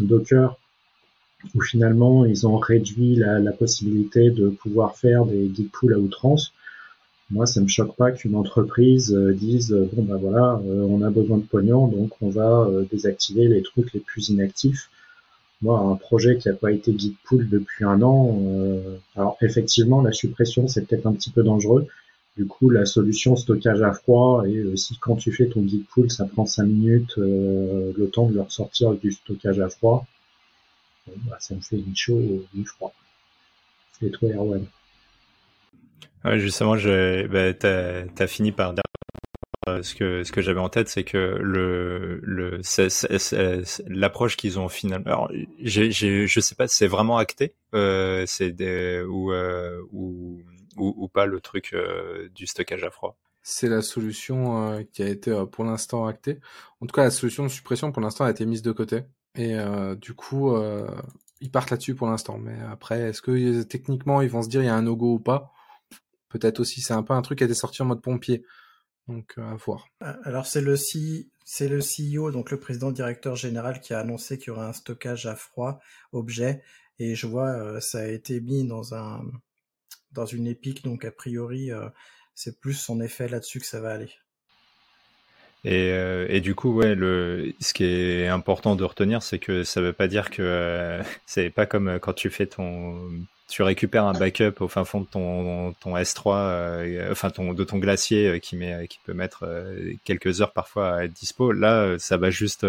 Docker 0.00 0.56
où 1.54 1.60
finalement 1.62 2.24
ils 2.26 2.46
ont 2.46 2.58
réduit 2.58 3.16
la, 3.16 3.38
la, 3.38 3.52
possibilité 3.52 4.30
de 4.30 4.50
pouvoir 4.50 4.96
faire 4.96 5.24
des 5.24 5.50
git 5.54 5.70
pools 5.72 5.94
à 5.94 5.98
outrance 5.98 6.52
moi, 7.30 7.46
ça 7.46 7.60
me 7.60 7.68
choque 7.68 7.94
pas 7.96 8.10
qu'une 8.10 8.34
entreprise 8.34 9.14
euh, 9.14 9.32
dise 9.32 9.72
euh, 9.72 9.88
bon 9.92 10.02
ben 10.02 10.16
voilà, 10.16 10.60
euh, 10.66 10.82
on 10.88 11.00
a 11.02 11.10
besoin 11.10 11.38
de 11.38 11.44
pognon, 11.44 11.86
donc 11.86 12.10
on 12.20 12.28
va 12.28 12.68
désactiver 12.90 13.46
les 13.46 13.62
trucs 13.62 13.92
les 13.92 14.00
plus 14.00 14.30
inactifs. 14.30 14.90
Moi, 15.62 15.78
un 15.78 15.96
projet 15.96 16.38
qui 16.38 16.48
n'a 16.48 16.54
pas 16.54 16.72
été 16.72 16.96
git 16.98 17.16
pool 17.24 17.48
depuis 17.48 17.84
un 17.84 18.02
an, 18.02 18.42
alors 19.14 19.36
effectivement, 19.42 20.00
la 20.02 20.12
suppression 20.12 20.66
c'est 20.68 20.86
peut-être 20.86 21.06
un 21.06 21.12
petit 21.12 21.30
peu 21.30 21.42
dangereux. 21.42 21.86
Du 22.36 22.46
coup, 22.46 22.70
la 22.70 22.86
solution 22.86 23.36
stockage 23.36 23.82
à 23.82 23.92
froid 23.92 24.44
et 24.48 24.76
si 24.76 24.96
quand 24.98 25.16
tu 25.16 25.32
fais 25.32 25.46
ton 25.48 25.66
git 25.66 25.84
pool, 25.92 26.10
ça 26.10 26.24
prend 26.24 26.46
5 26.46 26.64
minutes, 26.64 27.16
le 27.18 28.06
temps 28.10 28.28
de 28.28 28.34
le 28.34 28.40
ressortir 28.40 28.94
du 28.94 29.12
stockage 29.12 29.60
à 29.60 29.68
froid, 29.68 30.06
bah, 31.28 31.36
ça 31.40 31.54
me 31.54 31.60
fait 31.60 31.76
ni 31.76 31.94
chaud 31.94 32.20
ni 32.54 32.64
froid. 32.64 32.94
Et 34.02 34.10
toi, 34.10 34.30
Erwan 34.30 34.64
Justement, 36.24 36.74
bah, 36.74 37.54
t'as 37.54 38.04
as 38.18 38.26
fini 38.26 38.52
par 38.52 38.74
dire 38.74 38.82
euh, 39.68 39.82
ce 39.82 39.94
que 39.94 40.24
ce 40.24 40.32
que 40.32 40.40
j'avais 40.40 40.60
en 40.60 40.70
tête, 40.70 40.88
c'est 40.88 41.04
que 41.04 41.38
l'approche 43.88 44.36
qu'ils 44.36 44.58
ont 44.58 44.68
finalement. 44.68 45.06
Alors, 45.06 45.30
je 45.62 46.40
sais 46.40 46.54
pas, 46.54 46.66
c'est 46.66 46.86
vraiment 46.86 47.18
acté, 47.18 47.54
euh, 47.74 48.24
euh, 48.60 49.06
ou, 49.92 51.08
pas 51.12 51.26
le 51.26 51.40
truc 51.40 51.76
du 52.34 52.46
stockage 52.46 52.84
à 52.84 52.90
froid. 52.90 53.18
C'est 53.42 53.68
la 53.68 53.82
solution 53.82 54.84
qui 54.92 55.02
a 55.02 55.08
été 55.08 55.44
pour 55.50 55.64
l'instant 55.64 56.06
actée. 56.06 56.40
En 56.80 56.86
tout 56.86 56.94
cas, 56.94 57.04
la 57.04 57.10
solution 57.10 57.42
de 57.42 57.48
suppression 57.48 57.92
pour 57.92 58.02
l'instant 58.02 58.24
a 58.24 58.30
été 58.30 58.46
mise 58.46 58.62
de 58.62 58.72
côté 58.72 59.02
et 59.34 59.56
du 60.00 60.14
coup 60.14 60.54
ils 61.40 61.50
partent 61.50 61.70
là-dessus 61.70 61.94
pour 61.94 62.06
l'instant. 62.06 62.38
Mais 62.38 62.56
après, 62.70 63.00
est-ce 63.00 63.20
que 63.20 63.62
techniquement 63.62 64.22
ils 64.22 64.30
vont 64.30 64.42
se 64.42 64.48
dire 64.48 64.62
il 64.62 64.66
y 64.66 64.68
a 64.68 64.74
un 64.74 64.82
no-go 64.82 65.14
ou 65.14 65.18
pas? 65.18 65.52
Peut-être 66.30 66.60
aussi, 66.60 66.80
c'est 66.80 66.94
un 66.94 67.02
peu 67.02 67.12
un 67.12 67.22
truc 67.22 67.38
qui 67.38 67.44
a 67.44 67.46
été 67.46 67.54
sorti 67.54 67.82
en 67.82 67.86
mode 67.86 68.00
pompier. 68.00 68.44
Donc, 69.08 69.34
euh, 69.38 69.42
à 69.42 69.56
voir. 69.56 69.88
Euh, 70.02 70.14
alors, 70.24 70.46
c'est 70.46 70.60
le, 70.60 70.76
c'est 70.76 71.68
le 71.68 71.80
CEO, 71.80 72.30
donc 72.30 72.50
le 72.50 72.60
président 72.60 72.92
directeur 72.92 73.34
général, 73.36 73.80
qui 73.80 73.92
a 73.92 73.98
annoncé 73.98 74.38
qu'il 74.38 74.48
y 74.48 74.50
aurait 74.50 74.66
un 74.66 74.72
stockage 74.72 75.26
à 75.26 75.34
froid 75.34 75.80
objet. 76.12 76.62
Et 77.00 77.14
je 77.16 77.26
vois, 77.26 77.48
euh, 77.48 77.80
ça 77.80 78.00
a 78.00 78.06
été 78.06 78.40
mis 78.40 78.66
dans 78.66 78.94
un, 78.94 79.22
dans 80.12 80.26
une 80.26 80.46
épique, 80.46 80.84
donc 80.84 81.04
a 81.04 81.10
priori, 81.10 81.70
c'est 82.34 82.60
plus 82.60 82.74
son 82.74 83.00
effet 83.00 83.28
là-dessus 83.28 83.58
que 83.58 83.66
ça 83.66 83.80
va 83.80 83.90
aller. 83.90 84.10
Et, 85.64 85.88
et, 86.28 86.40
du 86.40 86.54
coup, 86.54 86.72
ouais, 86.72 86.94
le, 86.94 87.52
ce 87.60 87.74
qui 87.74 87.84
est 87.84 88.28
important 88.28 88.76
de 88.76 88.84
retenir, 88.84 89.22
c'est 89.22 89.38
que 89.38 89.62
ça 89.62 89.80
veut 89.80 89.92
pas 89.92 90.08
dire 90.08 90.30
que 90.30 91.00
c'est 91.26 91.50
pas 91.50 91.66
comme 91.66 91.98
quand 92.00 92.12
tu 92.12 92.30
fais 92.30 92.46
ton 92.46 93.10
tu 93.50 93.64
récupères 93.64 94.04
un 94.04 94.12
backup 94.12 94.60
au 94.60 94.68
fin 94.68 94.84
fond 94.84 95.00
de 95.00 95.06
ton, 95.06 95.72
ton 95.80 95.96
S3, 95.96 96.36
euh, 96.36 97.08
enfin 97.10 97.30
ton, 97.30 97.52
de 97.52 97.64
ton 97.64 97.78
glacier 97.78 98.28
euh, 98.28 98.38
qui, 98.38 98.54
met, 98.54 98.86
qui 98.86 99.00
peut 99.04 99.12
mettre 99.12 99.42
euh, 99.42 99.92
quelques 100.04 100.40
heures 100.40 100.52
parfois 100.52 100.94
à 100.94 101.04
être 101.04 101.12
dispo. 101.12 101.50
Là, 101.50 101.98
ça 101.98 102.16
va 102.16 102.30
juste. 102.30 102.64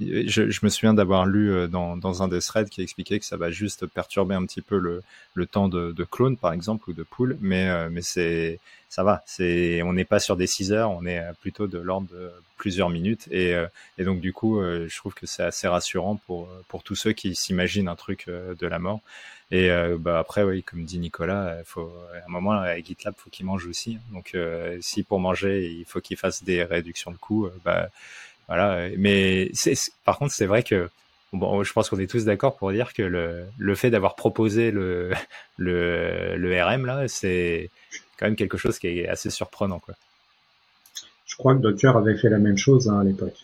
Je, 0.00 0.50
je 0.50 0.60
me 0.62 0.68
souviens 0.68 0.92
d'avoir 0.92 1.24
lu 1.24 1.66
dans, 1.68 1.96
dans 1.96 2.22
un 2.22 2.28
des 2.28 2.40
threads 2.40 2.68
qui 2.68 2.82
expliquait 2.82 3.18
que 3.18 3.24
ça 3.24 3.38
va 3.38 3.50
juste 3.50 3.86
perturber 3.86 4.34
un 4.34 4.44
petit 4.44 4.60
peu 4.60 4.78
le, 4.78 5.02
le 5.32 5.46
temps 5.46 5.68
de, 5.68 5.92
de 5.92 6.04
clone, 6.04 6.36
par 6.36 6.52
exemple, 6.52 6.90
ou 6.90 6.92
de 6.92 7.02
pool, 7.02 7.38
mais, 7.40 7.88
mais 7.88 8.02
c'est 8.02 8.60
ça 8.90 9.02
va. 9.02 9.22
C'est 9.26 9.82
on 9.82 9.94
n'est 9.94 10.04
pas 10.04 10.20
sur 10.20 10.36
des 10.36 10.46
6 10.46 10.72
heures, 10.72 10.90
on 10.90 11.04
est 11.06 11.22
plutôt 11.40 11.66
de 11.66 11.78
l'ordre 11.78 12.08
de 12.12 12.30
plusieurs 12.58 12.90
minutes. 12.90 13.28
Et, 13.30 13.54
et 13.96 14.04
donc 14.04 14.20
du 14.20 14.32
coup, 14.32 14.60
je 14.62 14.96
trouve 14.96 15.14
que 15.14 15.26
c'est 15.26 15.42
assez 15.42 15.66
rassurant 15.66 16.16
pour 16.26 16.48
pour 16.68 16.82
tous 16.82 16.94
ceux 16.94 17.12
qui 17.12 17.34
s'imaginent 17.34 17.88
un 17.88 17.96
truc 17.96 18.26
de 18.28 18.66
la 18.66 18.78
mort. 18.78 19.00
Et 19.50 19.70
euh, 19.70 19.96
bah 19.98 20.18
après, 20.18 20.42
oui, 20.42 20.62
comme 20.62 20.84
dit 20.84 20.98
Nicolas, 20.98 21.56
il 21.58 21.64
faut 21.64 21.90
à 22.14 22.26
un 22.26 22.30
moment 22.30 22.52
avec 22.52 22.86
GitLab, 22.86 23.14
faut 23.16 23.30
qu'il 23.30 23.46
mange 23.46 23.66
aussi. 23.66 23.96
Hein. 23.96 24.12
Donc, 24.12 24.32
euh, 24.34 24.76
si 24.82 25.02
pour 25.02 25.20
manger, 25.20 25.70
il 25.70 25.84
faut 25.86 26.00
qu'il 26.00 26.18
fasse 26.18 26.44
des 26.44 26.62
réductions 26.64 27.10
de 27.10 27.16
coûts, 27.16 27.46
euh, 27.46 27.52
bah 27.64 27.88
voilà. 28.46 28.88
Mais 28.98 29.50
c'est, 29.54 29.74
par 30.04 30.18
contre, 30.18 30.34
c'est 30.34 30.46
vrai 30.46 30.62
que 30.62 30.90
bon, 31.32 31.62
je 31.62 31.72
pense 31.72 31.88
qu'on 31.88 31.98
est 31.98 32.10
tous 32.10 32.26
d'accord 32.26 32.56
pour 32.56 32.72
dire 32.72 32.92
que 32.92 33.02
le, 33.02 33.46
le 33.56 33.74
fait 33.74 33.90
d'avoir 33.90 34.16
proposé 34.16 34.70
le, 34.70 35.12
le, 35.56 36.36
le 36.36 36.62
RM 36.62 36.84
là, 36.84 37.08
c'est 37.08 37.70
quand 38.18 38.26
même 38.26 38.36
quelque 38.36 38.58
chose 38.58 38.78
qui 38.78 38.88
est 38.88 39.08
assez 39.08 39.30
surprenant, 39.30 39.78
quoi. 39.78 39.94
Je 41.24 41.36
crois 41.36 41.54
que 41.54 41.60
Docker 41.60 41.96
avait 41.96 42.16
fait 42.16 42.30
la 42.30 42.38
même 42.38 42.56
chose 42.56 42.88
hein, 42.88 43.00
à 43.00 43.04
l'époque. 43.04 43.36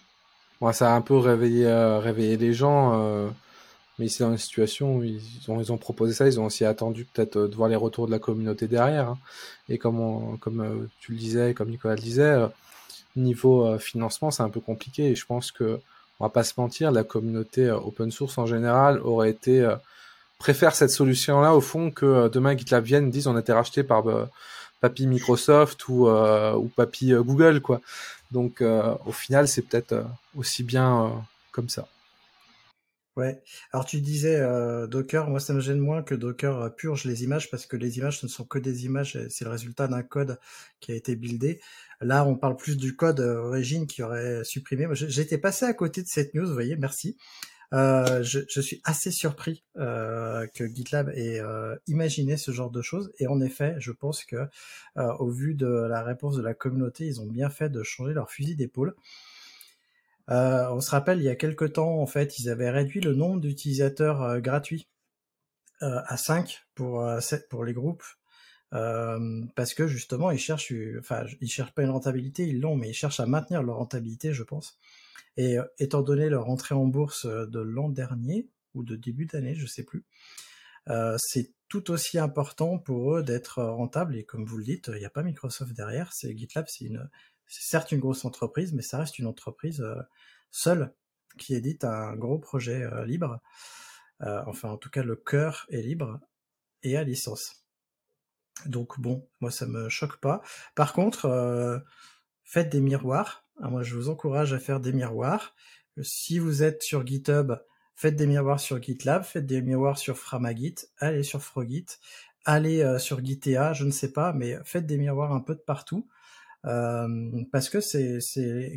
Ouais, 0.60 0.72
ça 0.72 0.92
a 0.92 0.96
un 0.96 1.02
peu 1.02 1.16
réveillé, 1.16 1.66
réveillé 1.98 2.36
les 2.36 2.52
gens. 2.52 3.30
Mais 3.98 4.08
c'est 4.08 4.24
dans 4.24 4.32
une 4.32 4.38
situation 4.38 4.96
où 4.96 5.04
ils 5.04 5.22
ont, 5.48 5.60
ils 5.60 5.72
ont 5.72 5.78
proposé 5.78 6.14
ça, 6.14 6.26
ils 6.26 6.40
ont 6.40 6.46
aussi 6.46 6.64
attendu 6.64 7.04
peut-être 7.04 7.36
euh, 7.36 7.48
de 7.48 7.54
voir 7.54 7.68
les 7.68 7.76
retours 7.76 8.06
de 8.06 8.10
la 8.10 8.18
communauté 8.18 8.66
derrière. 8.66 9.10
Hein. 9.10 9.18
Et 9.68 9.78
comme, 9.78 10.36
comme 10.40 10.60
euh, 10.60 10.88
tu 11.00 11.12
le 11.12 11.18
disais, 11.18 11.54
comme 11.54 11.70
Nicolas 11.70 11.94
le 11.94 12.00
disait, 12.00 12.22
euh, 12.22 12.48
niveau 13.16 13.78
financement, 13.78 14.32
c'est 14.32 14.42
un 14.42 14.48
peu 14.48 14.60
compliqué. 14.60 15.10
Et 15.10 15.14
je 15.14 15.24
pense 15.24 15.52
que, 15.52 15.78
on 16.18 16.24
va 16.24 16.30
pas 16.30 16.42
se 16.42 16.54
mentir, 16.56 16.90
la 16.90 17.04
communauté 17.04 17.70
open 17.70 18.10
source 18.10 18.38
en 18.38 18.46
général 18.46 19.00
aurait 19.00 19.30
été 19.30 19.68
préfèrent 20.38 20.74
cette 20.74 20.90
solution-là 20.90 21.54
au 21.54 21.60
fond 21.60 21.90
que 21.90 22.28
demain 22.28 22.56
GitLab 22.56 22.84
vienne 22.84 23.10
disent 23.10 23.28
on 23.28 23.36
a 23.36 23.40
été 23.40 23.52
racheté 23.52 23.82
par 23.84 24.04
papy 24.80 25.06
Microsoft 25.06 25.88
ou 25.88 26.08
ou 26.08 26.68
papy 26.76 27.12
Google 27.12 27.60
quoi. 27.60 27.80
Donc 28.30 28.62
au 28.62 29.12
final 29.12 29.48
c'est 29.48 29.62
peut-être 29.62 30.04
aussi 30.36 30.62
bien 30.64 31.24
comme 31.52 31.68
ça. 31.68 31.86
Ouais. 33.16 33.40
Alors 33.72 33.86
tu 33.86 34.00
disais 34.00 34.40
euh, 34.40 34.88
Docker, 34.88 35.30
moi 35.30 35.38
ça 35.38 35.52
me 35.54 35.60
gêne 35.60 35.78
moins 35.78 36.02
que 36.02 36.16
Docker 36.16 36.58
euh, 36.58 36.68
purge 36.68 37.04
les 37.04 37.22
images 37.22 37.48
parce 37.48 37.64
que 37.64 37.76
les 37.76 37.98
images 37.98 38.18
ce 38.18 38.26
ne 38.26 38.30
sont 38.30 38.44
que 38.44 38.58
des 38.58 38.86
images, 38.86 39.16
c'est 39.30 39.44
le 39.44 39.52
résultat 39.52 39.86
d'un 39.86 40.02
code 40.02 40.40
qui 40.80 40.90
a 40.90 40.96
été 40.96 41.14
buildé. 41.14 41.60
Là 42.00 42.24
on 42.26 42.34
parle 42.34 42.56
plus 42.56 42.76
du 42.76 42.96
code 42.96 43.20
euh, 43.20 43.36
origine 43.36 43.86
qui 43.86 44.02
aurait 44.02 44.42
supprimé. 44.42 44.88
J'étais 44.92 45.38
passé 45.38 45.64
à 45.64 45.74
côté 45.74 46.02
de 46.02 46.08
cette 46.08 46.34
news, 46.34 46.44
vous 46.44 46.54
voyez, 46.54 46.74
merci. 46.74 47.16
je, 47.72 48.44
je, 48.48 48.60
suis 48.60 48.80
assez 48.84 49.12
surpris 49.12 49.64
que 49.76 50.66
GitLab 50.66 51.10
ait 51.10 51.40
imaginé 51.86 52.36
ce 52.36 52.50
genre 52.50 52.70
de 52.70 52.82
choses 52.82 53.12
et 53.18 53.26
en 53.28 53.40
effet 53.40 53.76
je 53.78 53.92
pense 53.92 54.24
que 54.24 54.48
au 54.96 55.30
vu 55.30 55.54
de 55.54 55.66
la 55.66 56.02
réponse 56.02 56.36
de 56.36 56.42
la 56.42 56.54
communauté 56.54 57.06
ils 57.06 57.20
ont 57.20 57.26
bien 57.26 57.50
fait 57.50 57.70
de 57.70 57.82
changer 57.82 58.12
leur 58.12 58.30
fusil 58.30 58.56
d'épaule. 58.56 58.94
Euh, 60.30 60.68
on 60.70 60.80
se 60.80 60.90
rappelle, 60.90 61.18
il 61.18 61.24
y 61.24 61.28
a 61.28 61.36
quelque 61.36 61.64
temps, 61.64 62.00
en 62.00 62.06
fait, 62.06 62.38
ils 62.38 62.48
avaient 62.48 62.70
réduit 62.70 63.00
le 63.00 63.14
nombre 63.14 63.40
d'utilisateurs 63.40 64.22
euh, 64.22 64.40
gratuits 64.40 64.88
euh, 65.82 66.00
à 66.06 66.16
5 66.16 66.66
pour, 66.74 67.04
les 67.64 67.72
groupes. 67.74 68.04
parce 68.70 69.74
que 69.74 69.86
justement, 69.86 70.30
ils 70.30 70.38
cherchent, 70.38 70.70
ils 70.70 71.48
cherchent 71.48 71.74
pas 71.74 71.82
une 71.82 71.90
rentabilité, 71.90 72.46
ils 72.46 72.60
l'ont, 72.60 72.76
mais 72.76 72.90
ils 72.90 72.94
cherchent 72.94 73.20
à 73.20 73.26
maintenir 73.26 73.62
leur 73.62 73.76
rentabilité, 73.76 74.32
je 74.32 74.42
pense. 74.42 74.78
Et 75.36 75.56
étant 75.78 76.02
donné 76.02 76.28
leur 76.28 76.48
entrée 76.48 76.74
en 76.74 76.86
bourse 76.86 77.26
de 77.26 77.60
l'an 77.60 77.88
dernier 77.88 78.48
ou 78.74 78.84
de 78.84 78.96
début 78.96 79.26
d'année, 79.26 79.54
je 79.54 79.66
sais 79.66 79.84
plus, 79.84 80.04
c'est 81.18 81.52
tout 81.68 81.90
aussi 81.90 82.18
important 82.18 82.78
pour 82.78 83.16
eux 83.16 83.22
d'être 83.22 83.62
rentable. 83.62 84.16
Et 84.16 84.24
comme 84.24 84.44
vous 84.44 84.58
le 84.58 84.64
dites, 84.64 84.90
il 84.92 84.98
n'y 84.98 85.04
a 85.04 85.10
pas 85.10 85.22
Microsoft 85.22 85.72
derrière, 85.72 86.12
c'est 86.12 86.36
GitLab, 86.36 86.66
c'est 86.68 86.84
une, 86.84 87.08
c'est 87.46 87.62
certes 87.62 87.92
une 87.92 88.00
grosse 88.00 88.24
entreprise, 88.24 88.72
mais 88.72 88.82
ça 88.82 88.98
reste 88.98 89.18
une 89.18 89.26
entreprise 89.26 89.80
euh, 89.80 90.00
seule 90.50 90.94
qui 91.38 91.54
édite 91.54 91.84
un 91.84 92.14
gros 92.16 92.38
projet 92.38 92.82
euh, 92.82 93.04
libre. 93.04 93.40
Euh, 94.22 94.42
enfin, 94.46 94.70
en 94.70 94.76
tout 94.76 94.90
cas, 94.90 95.02
le 95.02 95.16
cœur 95.16 95.66
est 95.70 95.82
libre 95.82 96.20
et 96.82 96.96
à 96.96 97.04
licence. 97.04 97.64
Donc 98.66 99.00
bon, 99.00 99.28
moi 99.40 99.50
ça 99.50 99.66
me 99.66 99.88
choque 99.88 100.18
pas. 100.18 100.40
Par 100.76 100.92
contre, 100.92 101.82
faites 102.44 102.70
des 102.70 102.80
miroirs. 102.80 103.44
Ah, 103.60 103.68
moi, 103.68 103.82
je 103.82 103.96
vous 103.96 104.08
encourage 104.08 104.52
à 104.52 104.60
faire 104.60 104.80
des 104.80 104.92
miroirs. 104.92 105.54
Si 106.02 106.38
vous 106.38 106.62
êtes 106.62 106.82
sur 106.82 107.04
GitHub, 107.04 107.52
faites 107.96 108.14
des 108.14 108.26
miroirs 108.26 108.60
sur 108.60 108.80
GitLab, 108.80 109.24
faites 109.24 109.46
des 109.46 109.60
miroirs 109.60 109.98
sur 109.98 110.16
Framagit, 110.16 110.76
allez 110.98 111.24
sur 111.24 111.42
Frogit, 111.42 111.86
allez 112.44 112.98
sur 113.00 113.24
Gitea, 113.24 113.72
je 113.72 113.84
ne 113.84 113.90
sais 113.90 114.12
pas, 114.12 114.32
mais 114.32 114.56
faites 114.64 114.86
des 114.86 114.98
miroirs 114.98 115.32
un 115.32 115.40
peu 115.40 115.56
de 115.56 115.60
partout. 115.60 116.08
Euh, 116.66 117.44
parce 117.52 117.68
que 117.68 117.80
c'est, 117.80 118.20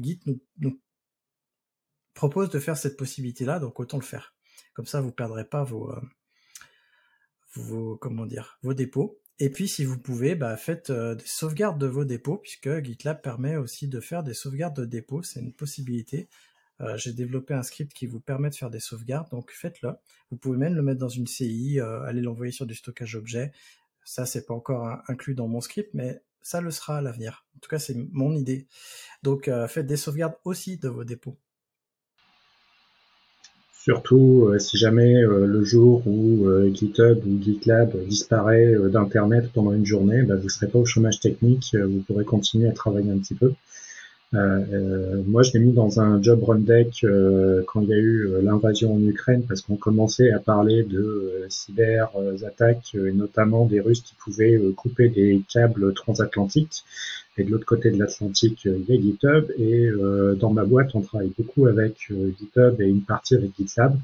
Git 0.02 0.20
nous, 0.58 0.82
propose 2.14 2.50
de 2.50 2.60
faire 2.60 2.78
cette 2.78 2.98
possibilité-là, 2.98 3.60
donc 3.60 3.80
autant 3.80 3.98
le 3.98 4.04
faire. 4.04 4.36
Comme 4.74 4.86
ça, 4.86 5.02
vous 5.02 5.12
perdrez 5.12 5.46
pas 5.46 5.64
vos, 5.64 5.92
euh, 5.92 6.02
vos 7.54 7.96
comment 7.98 8.26
dire, 8.26 8.60
vos 8.64 8.74
dépôts. 8.74 9.20
Et 9.40 9.52
puis, 9.52 9.68
si 9.68 9.86
vous 9.86 10.00
pouvez, 10.00 10.36
bah, 10.36 10.58
faites 10.58 10.90
euh, 10.90 11.16
des 11.16 11.26
sauvegardes 11.26 11.80
de 11.80 11.86
vos 11.86 12.06
dépôts, 12.06 12.38
puisque 12.38 12.84
GitLab 12.84 13.22
permet 13.22 13.56
aussi 13.56 13.88
de 13.88 14.00
faire 14.00 14.24
des 14.24 14.34
sauvegardes 14.34 14.76
de 14.76 14.86
dépôts. 14.86 15.22
C'est 15.24 15.40
une 15.40 15.54
possibilité. 15.54 16.28
j'ai 16.96 17.14
développé 17.14 17.56
un 17.56 17.64
script 17.64 17.92
qui 17.94 18.06
vous 18.06 18.20
permet 18.20 18.50
de 18.50 18.56
faire 18.56 18.70
des 18.70 18.80
sauvegardes, 18.80 19.30
donc 19.32 19.52
faites-le. 19.52 19.94
Vous 20.30 20.38
pouvez 20.38 20.58
même 20.58 20.76
le 20.76 20.84
mettre 20.84 21.00
dans 21.00 21.10
une 21.10 21.26
CI, 21.26 21.80
aller 21.80 22.22
l'envoyer 22.22 22.52
sur 22.52 22.68
du 22.68 22.76
stockage 22.76 23.16
objet. 23.16 23.52
Ça, 24.04 24.26
c'est 24.26 24.46
pas 24.46 24.54
encore 24.54 25.02
inclus 25.08 25.34
dans 25.34 25.48
mon 25.48 25.60
script, 25.60 25.90
mais 25.94 26.22
ça 26.48 26.62
le 26.62 26.72
sera 26.72 27.00
à 27.00 27.02
l'avenir. 27.02 27.46
En 27.58 27.60
tout 27.60 27.70
cas, 27.70 27.78
c'est 27.78 27.98
mon 28.14 28.34
idée. 28.34 28.68
Donc, 29.22 29.50
euh, 29.50 29.68
faites 29.68 29.86
des 29.86 29.98
sauvegardes 29.98 30.36
aussi 30.46 30.78
de 30.78 30.88
vos 30.88 31.04
dépôts. 31.04 31.36
Surtout 33.74 34.48
euh, 34.48 34.58
si 34.58 34.78
jamais 34.78 35.16
euh, 35.16 35.46
le 35.46 35.64
jour 35.66 36.08
où 36.08 36.48
GitHub 36.74 37.26
ou 37.26 37.42
GitLab 37.42 37.98
disparaît 38.06 38.74
d'Internet 38.90 39.52
pendant 39.54 39.74
une 39.74 39.86
journée, 39.86 40.24
bah, 40.24 40.36
vous 40.38 40.46
ne 40.46 40.50
serez 40.50 40.70
pas 40.70 40.80
au 40.80 40.86
chômage 40.86 41.20
technique, 41.20 41.76
vous 41.76 42.00
pourrez 42.08 42.24
continuer 42.24 42.70
à 42.70 42.74
travailler 42.74 43.12
un 43.12 43.18
petit 43.18 43.36
peu. 43.36 43.54
Euh, 44.34 44.60
euh, 44.74 45.24
moi, 45.26 45.42
je 45.44 45.54
l'ai 45.54 45.60
mis 45.60 45.72
dans 45.72 46.02
un 46.02 46.22
job 46.22 46.44
run 46.44 46.60
deck 46.60 47.04
euh, 47.06 47.64
quand 47.66 47.82
il 47.82 47.90
y 47.90 47.94
a 47.94 47.98
eu 47.98 48.42
l'invasion 48.42 48.96
en 48.96 49.02
Ukraine, 49.02 49.44
parce 49.48 49.62
qu'on 49.62 49.78
commençait 49.78 50.32
à 50.32 50.40
parler 50.40 50.84
de 50.84 51.46
cyber 51.50 52.12
attaques, 52.46 52.96
et 52.96 53.12
notamment 53.12 53.66
des 53.66 53.80
Russes 53.80 54.02
qui 54.02 54.16
pouvaient 54.16 54.60
couper 54.76 55.10
des 55.10 55.42
câbles 55.50 55.94
transatlantiques. 55.94 56.84
Et 57.38 57.44
de 57.44 57.52
l'autre 57.52 57.66
côté 57.66 57.92
de 57.92 58.00
l'Atlantique, 58.00 58.66
il 58.66 58.86
y 58.90 58.98
a 58.98 59.00
GitHub. 59.00 59.52
Et 59.60 59.90
dans 60.40 60.52
ma 60.52 60.66
boîte, 60.66 60.96
on 60.96 61.02
travaille 61.02 61.32
beaucoup 61.38 61.68
avec 61.68 62.12
GitHub 62.40 62.82
et 62.82 62.86
une 62.86 63.04
partie 63.04 63.36
avec 63.36 63.52
GitLab. 63.58 63.96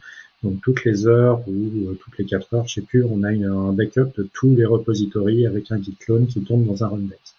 Donc 0.44 0.62
toutes 0.62 0.84
les 0.86 1.08
heures 1.08 1.41
ou 1.48 1.94
toutes 1.95 2.18
les 2.20 2.26
quatre 2.26 2.54
heures, 2.54 2.68
je 2.68 2.76
sais 2.76 2.82
plus, 2.82 3.04
on 3.04 3.24
a 3.24 3.30
un 3.30 3.74
backup 3.74 4.12
de 4.18 4.28
tous 4.34 4.54
les 4.56 4.66
repositories 4.66 5.48
avec 5.48 5.72
un 5.72 5.82
Git 5.82 5.95
clone 6.00 6.28
qui 6.28 6.41
tombe 6.41 6.66
dans 6.66 6.84
un 6.84 6.90
run 6.90 6.98
deck. 6.98 7.32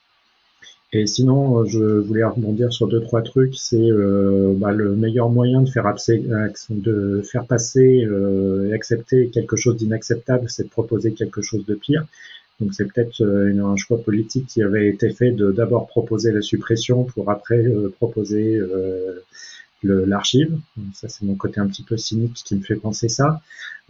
Et 0.95 1.09
sinon, 1.09 1.59
euh, 1.59 1.65
je 1.67 1.81
voulais 1.81 2.23
rebondir 2.23 2.73
sur 2.73 2.87
deux 2.87 3.01
trois 3.01 3.21
trucs. 3.23 3.57
C'est 3.57 3.91
euh, 3.91 4.55
bah, 4.57 4.71
le 4.71 4.95
meilleur 4.95 5.29
moyen 5.29 5.63
de 5.63 5.69
faire, 5.69 5.83
passer 7.49 8.05
euh, 8.05 8.69
et 8.69 8.73
accepter 8.73 9.29
quelque 9.31 9.57
chose 9.57 9.77
d'inacceptable, 9.77 10.49
c'est 10.49 10.63
de 10.63 10.69
proposer 10.69 11.13
quelque 11.13 11.43
chose 11.43 11.67
de 11.67 11.75
pire. 11.75 12.07
Donc 12.61 12.73
c'est 12.75 12.85
peut-être 12.85 13.21
un 13.25 13.75
choix 13.75 14.01
politique 14.01 14.47
qui 14.47 14.63
avait 14.63 14.87
été 14.89 15.11
fait 15.11 15.33
de 15.33 15.51
d'abord 15.51 15.89
proposer 15.89 16.31
la 16.31 16.41
suppression 16.41 17.03
pour 17.03 17.29
après 17.29 17.65
proposer 17.97 18.61
l'archive. 19.83 20.57
Ça, 20.95 21.09
c'est 21.09 21.25
mon 21.25 21.35
côté 21.35 21.59
un 21.59 21.67
petit 21.67 21.83
peu 21.83 21.97
cynique 21.97 22.35
qui 22.45 22.55
me 22.55 22.63
fait 22.63 22.77
penser 22.77 23.09
ça. 23.09 23.41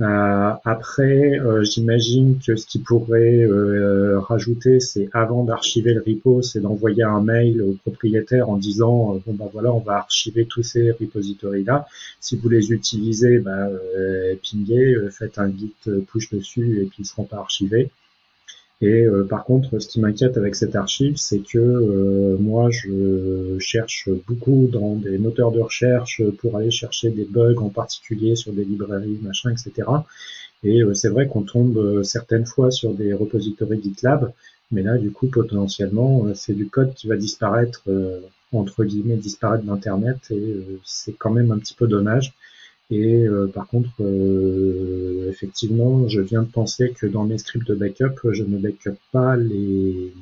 Euh, 0.01 0.53
après, 0.65 1.39
euh, 1.39 1.63
j'imagine 1.63 2.41
que 2.45 2.57
ce 2.57 2.67
qui 2.67 2.81
pourrait 2.81 3.45
euh, 3.45 4.19
rajouter, 4.19 4.81
c'est 4.81 5.09
avant 5.13 5.45
d'archiver 5.45 5.95
le 5.95 6.03
repo, 6.05 6.43
c'est 6.43 6.59
d'envoyer 6.59 7.05
un 7.05 7.21
mail 7.21 7.63
au 7.63 7.75
propriétaire 7.75 8.49
en 8.51 8.57
disant 8.57 9.23
bon 9.25 9.35
ben 9.35 9.49
voilà, 9.53 9.73
on 9.73 9.79
va 9.79 9.99
archiver 9.99 10.47
tous 10.47 10.65
ces 10.65 10.91
repositories 10.91 11.63
là. 11.63 11.87
Si 12.21 12.37
vous 12.37 12.49
les 12.49 12.73
utilisez, 12.73 13.39
bah, 13.39 13.69
pingez, 14.43 14.97
faites 15.13 15.39
un 15.39 15.49
git 15.49 15.73
push 16.09 16.31
dessus 16.31 16.81
et 16.83 16.87
puis 16.87 17.05
ils 17.05 17.07
seront 17.07 17.25
pas 17.25 17.39
archivés. 17.39 17.91
Et 18.81 19.03
euh, 19.03 19.25
par 19.25 19.45
contre, 19.45 19.79
ce 19.79 19.89
qui 19.89 20.01
m'inquiète 20.01 20.37
avec 20.37 20.55
cette 20.55 20.75
archive, 20.75 21.17
c'est 21.17 21.39
que 21.39 21.59
euh, 21.59 22.37
moi, 22.39 22.71
je 22.71 23.57
cherche 23.59 24.09
beaucoup 24.27 24.69
dans 24.71 24.97
des 24.97 25.17
moteurs 25.19 25.53
de 25.53 25.61
recherche 25.61 26.23
pour 26.39 26.57
aller 26.57 26.71
chercher 26.71 27.11
des 27.11 27.25
bugs 27.25 27.61
en 27.61 27.69
particulier 27.69 28.37
sur 28.37 28.53
des 28.53 28.65
librairies, 28.65 29.19
machin, 29.23 29.51
etc. 29.51 29.89
Et 30.65 30.83
euh, 30.83 30.93
c'est 30.95 31.09
vrai 31.09 31.29
qu'on 31.29 31.43
tombe 31.43 32.03
certaines 32.03 32.47
fois 32.47 32.71
sur 32.71 32.95
des 32.95 33.15
repositories 33.15 33.81
GitLab, 33.83 34.33
mais 34.73 34.83
là, 34.83 34.99
du 34.99 35.13
coup, 35.13 35.29
potentiellement, 35.29 36.27
c'est 36.35 36.55
du 36.55 36.67
code 36.69 36.95
qui 36.95 37.07
va 37.07 37.17
disparaître, 37.17 37.85
entre 38.51 38.85
guillemets, 38.85 39.17
disparaître 39.17 39.63
d'Internet, 39.63 40.19
et 40.31 40.57
c'est 40.85 41.13
quand 41.13 41.31
même 41.31 41.53
un 41.53 41.59
petit 41.59 41.75
peu 41.75 41.87
dommage. 41.87 42.35
Et 42.91 43.27
euh, 43.27 43.47
par 43.47 43.67
contre, 43.69 43.91
euh, 44.01 45.31
effectivement, 45.31 46.07
je 46.09 46.21
viens 46.21 46.43
de 46.43 46.51
penser 46.51 46.91
que 46.91 47.07
dans 47.07 47.25
mes 47.25 47.39
scripts 47.39 47.67
de 47.67 47.75
backup, 47.75 48.31
je 48.31 48.43
ne 48.43 48.59
backup 48.59 48.99
pas 49.11 49.37
les 49.37 50.13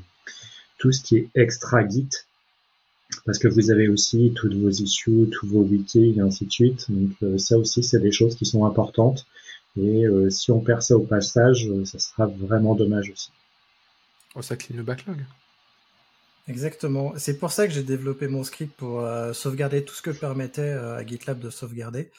tout 0.78 0.92
ce 0.92 1.02
qui 1.02 1.16
est 1.16 1.28
extra 1.34 1.88
Git, 1.88 2.08
parce 3.24 3.38
que 3.38 3.46
vous 3.46 3.70
avez 3.70 3.88
aussi 3.88 4.32
toutes 4.34 4.54
vos 4.54 4.70
issues, 4.70 5.28
tous 5.30 5.46
vos 5.46 5.62
wikis 5.62 6.14
et 6.16 6.20
ainsi 6.20 6.46
de 6.46 6.52
suite. 6.52 6.90
Donc 6.90 7.10
euh, 7.22 7.38
ça 7.38 7.56
aussi, 7.58 7.82
c'est 7.82 8.00
des 8.00 8.12
choses 8.12 8.36
qui 8.36 8.46
sont 8.46 8.64
importantes. 8.64 9.26
Et 9.80 10.04
si 10.28 10.50
on 10.50 10.60
perd 10.60 10.82
ça 10.82 10.98
au 10.98 11.06
passage, 11.06 11.66
ça 11.86 11.98
sera 11.98 12.26
vraiment 12.26 12.74
dommage 12.74 13.08
aussi. 13.08 13.30
Oh, 14.34 14.42
ça 14.42 14.54
clean 14.54 14.76
le 14.76 14.82
backlog. 14.82 15.24
Exactement. 16.46 17.14
C'est 17.16 17.38
pour 17.38 17.52
ça 17.52 17.66
que 17.66 17.72
j'ai 17.72 17.82
développé 17.82 18.28
mon 18.28 18.44
script 18.44 18.76
pour 18.76 19.02
sauvegarder 19.32 19.82
tout 19.82 19.94
ce 19.94 20.02
que 20.02 20.10
permettait 20.10 20.72
à 20.72 21.06
GitLab 21.06 21.38
de 21.38 21.48
sauvegarder. 21.48 22.10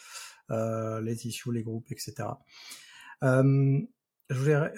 Euh, 0.54 1.02
les 1.02 1.28
issues, 1.28 1.52
les 1.52 1.64
groupes, 1.64 1.92
etc. 1.92 2.30
Euh, 3.24 3.80
je 4.30 4.36
voulais 4.36 4.72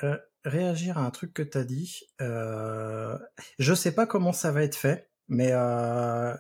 réagir 0.44 0.98
à 0.98 1.06
un 1.06 1.12
truc 1.12 1.34
que 1.34 1.44
tu 1.44 1.58
as 1.58 1.64
dit. 1.64 2.02
Euh, 2.22 3.18
je 3.60 3.74
sais 3.74 3.94
pas 3.94 4.06
comment 4.06 4.34
ça 4.34 4.52
va 4.52 4.64
être 4.64 4.76
fait, 4.76 5.10
mais 5.28 5.52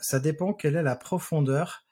ça 0.02 0.20
dépend 0.22 0.53
quelle 0.53 0.76
est 0.76 0.84
la 0.84 0.95
profondeur 0.95 1.86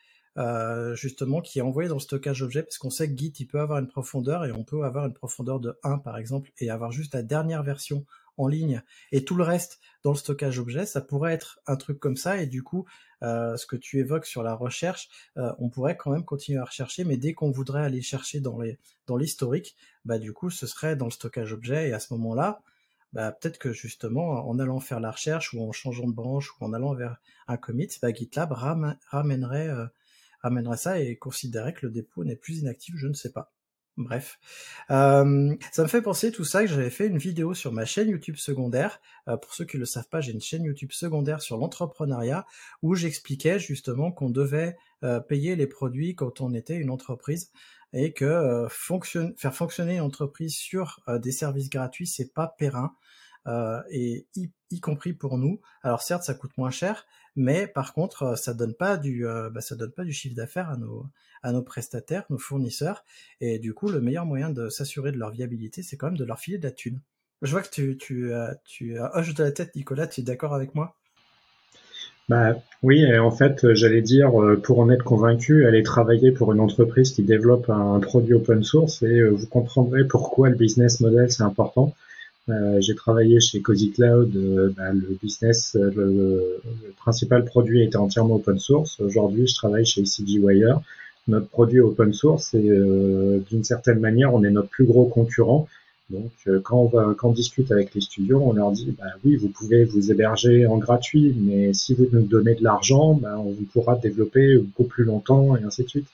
justement 0.95 1.41
qui 1.41 1.60
est 1.60 1.61
envoyée 1.61 1.90
dans 1.90 1.95
le 1.95 2.02
stockage 2.02 2.41
objet, 2.41 2.64
parce 2.64 2.78
qu'on 2.78 2.90
sait 2.90 3.11
que 3.11 3.18
Git 3.18 3.34
il 3.38 3.45
peut 3.45 3.60
avoir 3.60 3.80
une 3.80 3.88
profondeur 3.88 4.45
et 4.45 4.52
on 4.52 4.64
peut 4.64 4.84
avoir 4.84 5.06
une 5.06 5.14
profondeur 5.14 5.60
de 5.60 5.78
1 5.84 5.99
par 5.99 6.18
exemple 6.18 6.52
et 6.60 6.72
avoir 6.72 6.91
juste 6.91 7.14
la 7.14 7.22
dernière 7.22 7.61
version 7.61 8.06
en 8.38 8.47
ligne 8.47 8.81
et 9.11 9.23
tout 9.26 9.35
le 9.35 9.43
reste 9.43 9.80
dans 10.03 10.11
le 10.11 10.18
stockage 10.18 10.60
objet, 10.60 10.85
ça 10.85 11.01
pourrait 11.01 11.34
être 11.34 11.60
un 11.68 11.76
truc 11.76 11.99
comme 11.99 12.18
ça. 12.18 12.41
Et 12.41 12.47
du 12.47 12.64
coup, 12.64 12.85
euh, 13.22 13.55
ce 13.57 13.65
que 13.65 13.76
tu 13.76 13.99
évoques 13.99 14.26
sur 14.26 14.43
la 14.43 14.55
recherche, 14.55 15.10
euh, 15.38 15.53
on 15.60 15.69
pourrait 15.69 15.97
quand 15.97 16.11
même 16.11 16.26
continuer 16.26 16.60
à 16.60 16.65
rechercher, 16.65 17.03
mais 17.03 17.18
dès 17.18 17.34
qu'on 17.34 17.51
voudrait 17.51 17.84
aller 17.84 18.01
chercher 18.01 18.39
dans 18.39 18.60
les 18.60 18.80
dans 19.07 19.18
l'historique, 19.18 19.76
bah 20.05 20.19
du 20.19 20.34
coup, 20.34 20.49
ce 20.49 20.68
serait 20.68 20.95
dans 20.95 21.05
le 21.05 21.11
stockage 21.11 21.53
objet. 21.53 21.89
Et 21.89 21.93
à 21.93 21.99
ce 21.99 22.14
moment-là, 22.14 22.61
bah, 23.14 23.31
peut-être 23.31 23.60
que 23.60 23.72
justement, 23.73 24.47
en 24.49 24.57
allant 24.60 24.80
faire 24.80 24.99
la 24.99 25.11
recherche 25.11 25.53
ou 25.53 25.61
en 25.61 25.72
changeant 25.72 26.07
de 26.07 26.14
branche 26.14 26.51
ou 26.60 26.65
en 26.65 26.73
allant 26.73 26.95
vers 26.95 27.18
un 27.47 27.57
commit, 27.57 27.89
bah, 28.01 28.11
GitLab 28.11 28.51
ramènerait, 28.51 29.69
euh, 29.69 29.85
ramènerait 30.41 30.77
ça 30.77 30.99
et 30.99 31.15
considérerait 31.18 31.73
que 31.73 31.85
le 31.85 31.91
dépôt 31.91 32.23
n'est 32.23 32.35
plus 32.35 32.60
inactif, 32.60 32.95
je 32.97 33.07
ne 33.07 33.14
sais 33.14 33.31
pas. 33.31 33.51
Bref, 33.95 34.40
euh, 34.90 35.56
ça 35.72 35.84
me 35.84 35.88
fait 35.88 36.02
penser 36.02 36.32
tout 36.32 36.44
ça 36.44 36.61
que 36.61 36.68
j'avais 36.68 36.90
fait 36.90 37.06
une 37.06 37.20
vidéo 37.20 37.53
sur 37.53 37.72
ma 37.72 37.86
chaîne 37.86 38.10
YouTube 38.10 38.38
secondaire. 38.38 38.99
Euh, 39.28 39.38
pour 39.38 39.53
ceux 39.53 39.65
qui 39.65 39.78
ne 39.78 39.82
le 39.82 39.86
savent 39.86 40.10
pas, 40.10 40.20
j'ai 40.20 40.32
une 40.32 40.41
chaîne 40.41 40.64
YouTube 40.64 40.91
secondaire 40.91 41.44
sur 41.44 41.57
l'entrepreneuriat 41.57 42.48
où 42.82 42.95
j'expliquais 42.95 43.60
justement 43.60 44.11
qu'on 44.11 44.32
devait 44.32 44.78
euh, 45.03 45.20
payer 45.20 45.56
les 45.56 45.68
produits 45.68 46.15
quand 46.15 46.41
on 46.41 46.56
était 46.56 46.76
une 46.76 46.90
entreprise 46.90 47.52
et 47.95 48.14
que 48.14 48.65
faire 49.38 49.53
fonctionner 49.53 49.98
une 49.98 50.02
entreprise 50.02 50.56
sur 50.56 50.99
des 51.22 51.32
services 51.32 51.70
gratuits, 51.70 52.07
c'est 52.07 52.34
pas 52.34 52.48
périn. 52.48 52.95
Et 53.90 54.26
y, 54.36 54.80
compris 54.80 55.14
pour 55.14 55.38
nous. 55.38 55.61
Alors 55.84 56.02
certes, 56.02 56.24
ça 56.24 56.34
coûte 56.34 56.57
moins 56.57 56.72
cher, 56.72 57.06
mais 57.36 57.68
par 57.68 57.94
contre, 57.94 58.38
ça 58.38 58.53
donne 58.53 58.74
pas 58.74 58.98
du, 58.98 59.26
bah, 59.52 59.61
ça 59.61 59.76
donne 59.76 59.91
pas 59.91 60.03
du 60.03 60.14
chiffre 60.14 60.36
d'affaires 60.36 60.70
à 60.70 60.78
nos, 60.78 61.06
à 61.41 61.52
nos 61.52 61.61
prestataires, 61.61 62.26
nos 62.30 62.38
fournisseurs. 62.38 63.03
Et 63.41 63.60
du 63.60 63.74
coup, 63.74 63.90
le 63.90 64.02
meilleur 64.02 64.26
moyen 64.26 64.49
de 64.49 64.70
s'assurer 64.70 65.11
de 65.11 65.18
leur 65.18 65.32
viabilité, 65.32 65.84
c'est 65.84 65.98
quand 65.98 66.07
même 66.07 66.18
de 66.18 66.26
leur 66.26 66.40
filer 66.40 66.57
de 66.57 66.64
la 66.64 66.72
thune. 66.72 66.99
Je 67.41 67.52
vois 67.52 67.61
que 67.61 67.70
tu, 67.70 67.98
tu, 67.98 68.32
tu 68.65 68.98
hoches 69.14 69.34
de 69.34 69.44
la 69.44 69.52
tête, 69.52 69.76
Nicolas, 69.76 70.07
tu 70.07 70.22
es 70.22 70.24
d'accord 70.24 70.53
avec 70.53 70.74
moi? 70.76 70.95
Bah, 72.30 72.56
oui, 72.84 73.06
en 73.18 73.32
fait, 73.32 73.74
j'allais 73.74 74.02
dire, 74.02 74.32
pour 74.64 74.80
en 74.80 74.90
être 74.90 75.03
convaincu, 75.03 75.65
allez 75.65 75.84
travailler 75.84 76.32
pour 76.32 76.53
une 76.53 76.61
entreprise 76.61 77.11
qui 77.11 77.22
développe 77.22 77.70
un 77.70 77.99
produit 77.99 78.34
open 78.34 78.64
source 78.64 79.03
et 79.03 79.22
vous 79.24 79.45
comprendrez 79.48 80.06
pourquoi 80.06 80.49
le 80.49 80.56
business 80.56 81.02
model 81.02 81.30
c'est 81.32 81.44
important. 81.44 81.94
Euh, 82.49 82.82
j'ai 82.82 82.95
travaillé 82.95 83.40
chez 83.40 83.61
Cozy 83.61 83.91
Cloud, 83.91 84.36
euh, 84.36 84.74
bah, 84.76 84.91
le 84.91 85.18
business, 85.22 85.76
le, 85.76 85.91
le, 85.91 86.61
principal 86.98 87.45
produit 87.45 87.84
était 87.84 87.95
entièrement 87.98 88.36
open 88.36 88.60
source. 88.60 88.99
Aujourd'hui, 88.99 89.48
je 89.48 89.56
travaille 89.56 89.86
chez 89.86 90.06
CGWire 90.06 90.82
notre 91.28 91.48
produit 91.48 91.80
open 91.80 92.14
source 92.14 92.53
et 92.53 92.70
euh, 92.70 93.40
d'une 93.49 93.64
certaine 93.64 93.99
manière, 93.99 94.34
on 94.34 94.44
est 94.44 94.52
notre 94.52 94.70
plus 94.70 94.86
gros 94.86 95.06
concurrent. 95.06 95.68
Donc, 96.10 96.32
euh, 96.48 96.60
quand 96.60 96.78
on 96.78 96.88
va, 96.88 97.15
quand 97.18 97.30
on 97.30 97.32
discute 97.32 97.72
avec 97.72 97.95
les 97.95 98.02
studios, 98.02 98.41
on 98.44 98.53
leur 98.53 98.72
dit, 98.72 98.94
bah 98.98 99.06
oui, 99.24 99.38
vous 99.38 99.48
pouvez 99.48 99.86
vous 99.86 100.11
héberger 100.11 100.65
en 100.65 100.78
gratuit, 100.78 101.34
mais 101.40 101.74
si 101.74 101.94
vous 101.94 102.07
nous 102.11 102.24
donnez 102.24 102.56
de 102.56 102.64
l'argent, 102.64 103.14
bah, 103.14 103.40
on 103.40 103.52
vous 103.52 103.65
pourra 103.72 103.95
développer 103.95 104.57
beaucoup 104.57 104.84
plus 104.84 105.06
longtemps 105.06 105.56
et 105.56 105.64
ainsi 105.64 105.84
de 105.84 105.90
suite. 105.90 106.07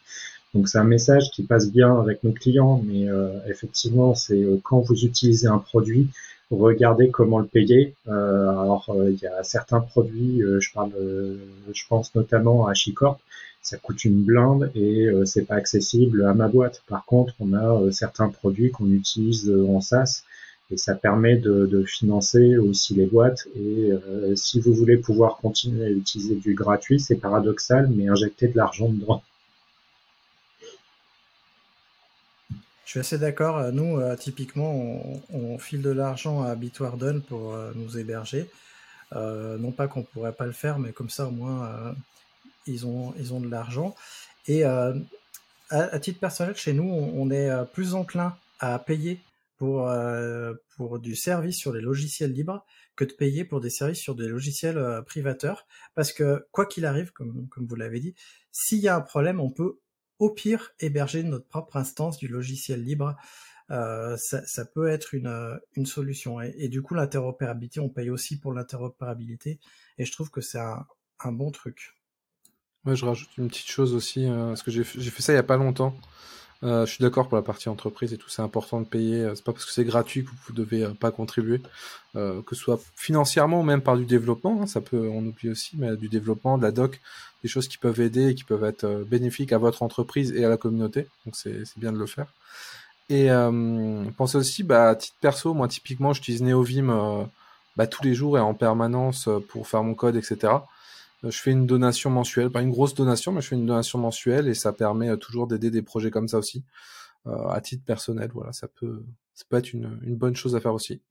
Donc, 0.53 0.67
c'est 0.67 0.80
un 0.80 0.84
message 0.84 1.30
qui 1.31 1.43
passe 1.43 1.71
bien 1.71 1.99
avec 1.99 2.23
nos 2.23 2.31
clients, 2.31 2.81
mais 2.85 3.07
euh, 3.07 3.30
effectivement, 3.47 4.15
c'est 4.15 4.43
quand 4.63 4.80
vous 4.80 5.05
utilisez 5.05 5.47
un 5.47 5.59
produit, 5.59 6.09
regardez 6.49 7.09
comment 7.09 7.39
le 7.39 7.45
payer. 7.45 7.93
alors, 8.07 8.89
il 9.07 9.19
y 9.19 9.27
a 9.27 9.43
certains 9.43 9.81
produits, 9.81 10.41
je 10.59 10.73
parle, 10.73 10.91
je 11.71 11.84
pense 11.88 12.15
notamment 12.15 12.67
à 12.67 12.73
Chicorp, 12.73 13.19
ça 13.61 13.77
coûte 13.77 14.03
une 14.05 14.23
blinde 14.23 14.71
et 14.76 15.05
euh, 15.07 15.26
c'est 15.26 15.45
pas 15.45 15.55
accessible 15.55 16.26
à 16.26 16.34
ma 16.34 16.47
boîte. 16.47 16.81
Par 16.88 17.05
contre, 17.05 17.34
on 17.39 17.53
a 17.53 17.81
euh, 17.81 17.91
certains 17.91 18.30
produits 18.30 18.71
qu'on 18.71 18.91
utilise 18.91 19.49
euh, 19.49 19.67
en 19.67 19.81
SaaS 19.81 20.23
et 20.71 20.77
ça 20.77 20.95
permet 20.95 21.35
de, 21.35 21.84
financer 21.84 22.57
aussi 22.57 22.93
les 22.93 23.07
boîtes. 23.07 23.47
Et 23.55 23.89
si 24.35 24.59
vous 24.59 24.71
voulez 24.71 24.97
pouvoir 24.97 25.38
continuer 25.38 25.84
à 25.84 25.89
utiliser 25.89 26.35
du 26.35 26.53
gratuit, 26.53 26.99
c'est 26.99 27.15
paradoxal, 27.15 27.89
mais 27.89 28.07
injecter 28.07 28.47
de 28.49 28.55
l'argent 28.55 28.88
dedans. 28.88 29.23
Je 32.89 32.93
suis 32.93 32.99
assez 33.01 33.19
d'accord. 33.19 33.71
Nous, 33.71 34.01
typiquement, 34.15 35.21
on, 35.31 35.59
file 35.59 35.83
de 35.83 35.91
l'argent 35.91 36.41
à 36.41 36.55
Bitwarden 36.55 37.21
pour 37.21 37.55
nous 37.75 37.99
héberger. 37.99 38.49
non 39.13 39.71
pas 39.71 39.87
qu'on 39.87 40.01
pourrait 40.01 40.33
pas 40.33 40.47
le 40.47 40.53
faire, 40.53 40.79
mais 40.79 40.91
comme 40.91 41.11
ça, 41.11 41.27
au 41.27 41.29
moins, 41.29 41.93
ils 42.65 42.87
ont, 42.87 43.13
ils 43.19 43.31
ont 43.31 43.39
de 43.39 43.47
l'argent. 43.47 43.95
Et 44.47 44.65
euh, 44.65 44.93
à, 45.69 45.99
titre 45.99 46.19
personnel, 46.19 46.55
chez 46.55 46.73
nous, 46.73 46.89
on, 46.89 47.29
est 47.29 47.49
euh, 47.49 47.63
plus 47.63 47.93
enclin 47.93 48.35
à 48.59 48.79
payer 48.79 49.21
pour, 49.57 49.87
euh, 49.87 50.55
pour 50.75 50.97
du 50.97 51.15
service 51.15 51.57
sur 51.57 51.71
les 51.71 51.81
logiciels 51.81 52.31
libres 52.31 52.65
que 52.95 53.05
de 53.05 53.13
payer 53.13 53.45
pour 53.45 53.61
des 53.61 53.69
services 53.69 53.99
sur 53.99 54.15
des 54.15 54.27
logiciels 54.27 55.03
privateurs. 55.05 55.67
Parce 55.93 56.11
que, 56.11 56.47
quoi 56.51 56.65
qu'il 56.65 56.87
arrive, 56.87 57.11
comme, 57.11 57.47
comme 57.49 57.67
vous 57.67 57.75
l'avez 57.75 57.99
dit, 57.99 58.15
s'il 58.51 58.79
y 58.79 58.87
a 58.87 58.95
un 58.95 59.01
problème, 59.01 59.39
on 59.39 59.51
peut 59.51 59.79
au 60.19 60.29
pire 60.29 60.71
héberger 60.79 61.23
notre 61.23 61.47
propre 61.47 61.77
instance 61.77 62.17
du 62.17 62.27
logiciel 62.27 62.83
libre. 62.83 63.15
ça, 63.69 64.45
ça, 64.45 64.65
peut 64.65 64.87
être 64.87 65.13
une, 65.13 65.59
une 65.75 65.85
solution. 65.85 66.41
Et, 66.41 66.67
du 66.67 66.81
coup, 66.81 66.93
l'interopérabilité, 66.93 67.79
on 67.79 67.89
paye 67.89 68.09
aussi 68.09 68.39
pour 68.39 68.53
l'interopérabilité. 68.53 69.59
Et 69.97 70.05
je 70.05 70.11
trouve 70.11 70.29
que 70.29 70.41
c'est 70.41 70.59
un, 70.59 70.85
un 71.19 71.31
bon 71.31 71.51
truc. 71.51 71.95
Ouais, 72.85 72.95
je 72.95 73.05
rajoute 73.05 73.29
une 73.37 73.49
petite 73.49 73.69
chose 73.69 73.93
aussi, 73.93 74.25
euh, 74.25 74.47
parce 74.47 74.63
que 74.63 74.71
j'ai 74.71 74.83
fait 74.83 75.21
ça 75.21 75.33
il 75.33 75.35
y 75.35 75.39
a 75.39 75.43
pas 75.43 75.57
longtemps. 75.57 75.95
Euh, 76.63 76.85
je 76.85 76.93
suis 76.93 77.01
d'accord 77.01 77.29
pour 77.29 77.37
la 77.37 77.41
partie 77.41 77.69
entreprise 77.69 78.13
et 78.13 78.17
tout, 78.17 78.29
c'est 78.29 78.41
important 78.41 78.81
de 78.81 78.85
payer. 78.85 79.21
Euh, 79.21 79.35
c'est 79.35 79.43
pas 79.43 79.53
parce 79.53 79.65
que 79.65 79.71
c'est 79.71 79.83
gratuit 79.85 80.23
que 80.25 80.29
vous 80.47 80.53
devez 80.53 80.87
pas 80.99 81.11
contribuer, 81.11 81.61
que 82.13 82.43
ce 82.51 82.55
soit 82.55 82.79
financièrement 82.95 83.61
ou 83.61 83.63
même 83.63 83.81
par 83.81 83.97
du 83.97 84.05
développement. 84.05 84.61
Hein, 84.61 84.67
ça 84.67 84.81
peut, 84.81 85.09
on 85.09 85.25
oublie 85.25 85.49
aussi, 85.49 85.77
mais 85.77 85.95
du 85.97 86.09
développement, 86.09 86.57
de 86.57 86.63
la 86.63 86.71
doc, 86.71 86.99
des 87.43 87.47
choses 87.49 87.67
qui 87.67 87.77
peuvent 87.77 87.99
aider 87.99 88.29
et 88.29 88.35
qui 88.35 88.43
peuvent 88.43 88.63
être 88.63 89.05
bénéfiques 89.07 89.53
à 89.53 89.57
votre 89.57 89.83
entreprise 89.83 90.31
et 90.33 90.43
à 90.45 90.49
la 90.49 90.57
communauté. 90.57 91.07
Donc 91.25 91.35
c'est 91.35 91.63
bien 91.77 91.91
de 91.91 91.97
le 91.97 92.05
faire. 92.05 92.33
Et 93.09 93.29
pensez 94.17 94.37
aussi, 94.37 94.63
bah, 94.63 94.89
à 94.89 94.95
titre 94.95 95.17
perso, 95.19 95.53
moi 95.53 95.67
typiquement, 95.67 96.13
j'utilise 96.13 96.41
Neovim 96.41 97.29
bah, 97.75 97.87
tous 97.87 98.03
les 98.03 98.13
jours 98.13 98.37
et 98.37 98.41
en 98.41 98.53
permanence 98.53 99.29
pour 99.49 99.67
faire 99.67 99.83
mon 99.83 99.95
code, 99.95 100.15
etc. 100.15 100.59
Euh, 101.23 101.31
je 101.31 101.37
fais 101.39 101.51
une 101.51 101.65
donation 101.65 102.09
mensuelle, 102.09 102.49
pas 102.49 102.61
une 102.61 102.71
grosse 102.71 102.93
donation, 102.93 103.31
mais 103.31 103.41
je 103.41 103.49
fais 103.49 103.55
une 103.55 103.65
donation 103.65 103.99
mensuelle 103.99 104.47
et 104.47 104.53
ça 104.53 104.73
permet 104.73 105.09
euh, 105.09 105.17
toujours 105.17 105.47
d'aider 105.47 105.71
des 105.71 105.81
projets 105.81 106.11
comme 106.11 106.27
ça 106.27 106.37
aussi, 106.37 106.63
euh, 107.27 107.47
à 107.49 107.61
titre 107.61 107.83
personnel. 107.85 108.31
Voilà, 108.33 108.53
ça 108.53 108.67
peut, 108.67 109.03
ça 109.33 109.45
peut 109.49 109.57
être 109.57 109.73
une, 109.73 109.99
une 110.03 110.15
bonne 110.15 110.35
chose 110.35 110.55
à 110.55 110.61
faire 110.61 110.73
aussi. 110.73 111.01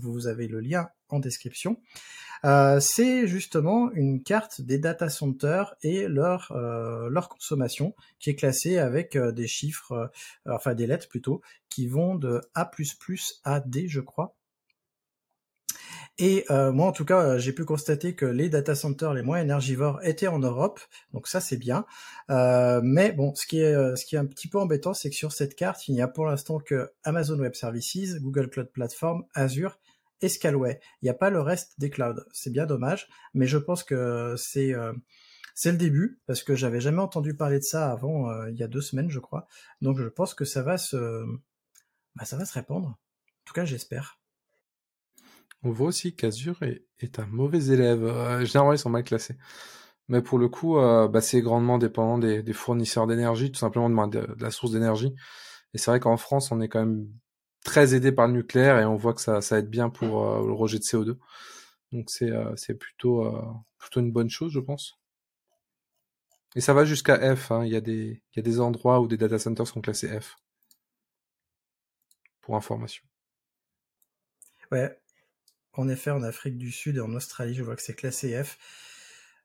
vous 0.00 0.26
avez 0.26 0.48
le 0.48 0.60
lien 0.60 0.88
en 1.08 1.20
description. 1.20 1.80
Euh, 2.44 2.78
c'est 2.80 3.26
justement 3.26 3.90
une 3.92 4.22
carte 4.22 4.60
des 4.60 4.78
data 4.78 5.08
centers 5.08 5.74
et 5.82 6.06
leur 6.06 6.52
euh, 6.52 7.10
consommation 7.28 7.94
qui 8.20 8.30
est 8.30 8.36
classée 8.36 8.78
avec 8.78 9.16
euh, 9.16 9.32
des 9.32 9.48
chiffres, 9.48 10.10
enfin 10.46 10.74
des 10.74 10.86
lettres 10.86 11.08
plutôt, 11.08 11.40
qui 11.68 11.88
vont 11.88 12.14
de 12.14 12.40
A++ 12.54 12.70
à 13.44 13.60
D, 13.60 13.88
je 13.88 14.00
crois. 14.00 14.37
Et 16.20 16.44
euh, 16.50 16.72
moi, 16.72 16.88
en 16.88 16.92
tout 16.92 17.04
cas, 17.04 17.22
euh, 17.22 17.38
j'ai 17.38 17.52
pu 17.52 17.64
constater 17.64 18.16
que 18.16 18.26
les 18.26 18.48
data 18.48 18.74
centers 18.74 19.14
les 19.14 19.22
moins 19.22 19.40
énergivores 19.40 20.00
étaient 20.02 20.26
en 20.26 20.40
Europe, 20.40 20.80
donc 21.12 21.28
ça 21.28 21.40
c'est 21.40 21.56
bien. 21.56 21.86
Euh, 22.30 22.80
mais 22.82 23.12
bon, 23.12 23.34
ce 23.36 23.46
qui 23.46 23.60
est 23.60 23.96
ce 23.96 24.04
qui 24.04 24.16
est 24.16 24.18
un 24.18 24.26
petit 24.26 24.48
peu 24.48 24.58
embêtant, 24.58 24.94
c'est 24.94 25.10
que 25.10 25.16
sur 25.16 25.30
cette 25.30 25.54
carte, 25.54 25.86
il 25.86 25.94
n'y 25.94 26.02
a 26.02 26.08
pour 26.08 26.26
l'instant 26.26 26.58
que 26.58 26.90
Amazon 27.04 27.38
Web 27.38 27.54
Services, 27.54 28.16
Google 28.16 28.50
Cloud 28.50 28.70
Platform, 28.72 29.24
Azure 29.34 29.78
et 30.20 30.28
Scalway. 30.28 30.80
Il 31.02 31.06
n'y 31.06 31.10
a 31.10 31.14
pas 31.14 31.30
le 31.30 31.40
reste 31.40 31.78
des 31.78 31.90
clouds. 31.90 32.20
C'est 32.32 32.50
bien 32.50 32.66
dommage, 32.66 33.08
mais 33.34 33.46
je 33.46 33.58
pense 33.58 33.84
que 33.84 34.34
c'est 34.36 34.74
c'est 35.54 35.70
le 35.70 35.78
début 35.78 36.20
parce 36.26 36.42
que 36.42 36.56
j'avais 36.56 36.80
jamais 36.80 37.00
entendu 37.00 37.34
parler 37.34 37.58
de 37.60 37.64
ça 37.64 37.92
avant 37.92 38.46
il 38.46 38.56
y 38.56 38.64
a 38.64 38.68
deux 38.68 38.80
semaines, 38.80 39.10
je 39.10 39.20
crois. 39.20 39.46
Donc 39.82 39.98
je 39.98 40.08
pense 40.08 40.34
que 40.34 40.44
ça 40.44 40.62
va 40.62 40.78
se 40.78 41.24
bah, 42.16 42.24
ça 42.24 42.36
va 42.36 42.44
se 42.44 42.54
répandre. 42.54 42.88
En 42.88 43.44
tout 43.44 43.54
cas, 43.54 43.64
j'espère. 43.64 44.18
On 45.62 45.70
voit 45.70 45.88
aussi 45.88 46.14
qu'Azure 46.14 46.62
est, 46.62 47.18
un 47.18 47.26
mauvais 47.26 47.66
élève. 47.66 48.04
Euh, 48.04 48.44
généralement, 48.44 48.72
ils 48.72 48.78
sont 48.78 48.90
mal 48.90 49.04
classés. 49.04 49.36
Mais 50.08 50.22
pour 50.22 50.38
le 50.38 50.48
coup, 50.48 50.78
euh, 50.78 51.08
bah, 51.08 51.20
c'est 51.20 51.42
grandement 51.42 51.78
dépendant 51.78 52.18
des, 52.18 52.52
fournisseurs 52.52 53.06
d'énergie, 53.06 53.50
tout 53.52 53.58
simplement 53.58 53.90
de, 54.08 54.26
la 54.38 54.50
source 54.50 54.72
d'énergie. 54.72 55.14
Et 55.74 55.78
c'est 55.78 55.90
vrai 55.90 56.00
qu'en 56.00 56.16
France, 56.16 56.52
on 56.52 56.60
est 56.60 56.68
quand 56.68 56.80
même 56.80 57.08
très 57.64 57.94
aidé 57.94 58.12
par 58.12 58.28
le 58.28 58.34
nucléaire 58.34 58.78
et 58.78 58.84
on 58.84 58.96
voit 58.96 59.14
que 59.14 59.20
ça, 59.20 59.40
aide 59.58 59.68
bien 59.68 59.90
pour 59.90 60.24
euh, 60.26 60.46
le 60.46 60.52
rejet 60.52 60.78
de 60.78 60.84
CO2. 60.84 61.18
Donc 61.92 62.10
c'est 62.10 62.74
plutôt, 62.74 63.26
plutôt 63.78 64.00
une 64.00 64.12
bonne 64.12 64.30
chose, 64.30 64.52
je 64.52 64.60
pense. 64.60 64.98
Et 66.54 66.60
ça 66.60 66.74
va 66.74 66.84
jusqu'à 66.84 67.34
F. 67.36 67.50
Hein. 67.52 67.64
Il, 67.64 67.72
y 67.72 67.76
a 67.76 67.80
des, 67.80 68.22
il 68.32 68.36
y 68.36 68.40
a 68.40 68.42
des 68.42 68.60
endroits 68.60 69.00
où 69.00 69.08
des 69.08 69.16
data 69.16 69.38
centers 69.38 69.66
sont 69.66 69.80
classés 69.80 70.08
F. 70.20 70.36
Pour 72.42 72.56
information. 72.56 73.04
Ouais. 74.70 74.98
En 75.78 75.88
effet, 75.88 76.10
en 76.10 76.24
Afrique 76.24 76.58
du 76.58 76.72
Sud 76.72 76.96
et 76.96 77.00
en 77.00 77.14
Australie, 77.14 77.54
je 77.54 77.62
vois 77.62 77.76
que 77.76 77.82
c'est 77.82 77.94
classé 77.94 78.42
F. 78.42 78.58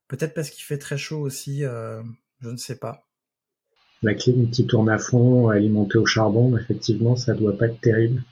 Peut-être 0.08 0.34
parce 0.34 0.50
qu'il 0.50 0.64
fait 0.64 0.80
très 0.80 0.98
chaud 0.98 1.20
aussi, 1.20 1.64
euh, 1.64 2.02
je 2.42 2.50
ne 2.50 2.58
sais 2.58 2.80
pas. 2.80 3.06
La 4.02 4.16
clim 4.16 4.50
qui 4.50 4.66
tourne 4.66 4.90
à 4.90 4.98
fond, 4.98 5.50
alimentée 5.50 6.00
au 6.00 6.08
charbon, 6.08 6.58
effectivement, 6.58 7.16
ça 7.16 7.36
doit 7.36 7.56
pas 7.56 7.68
être 7.68 7.80
terrible. 7.82 8.24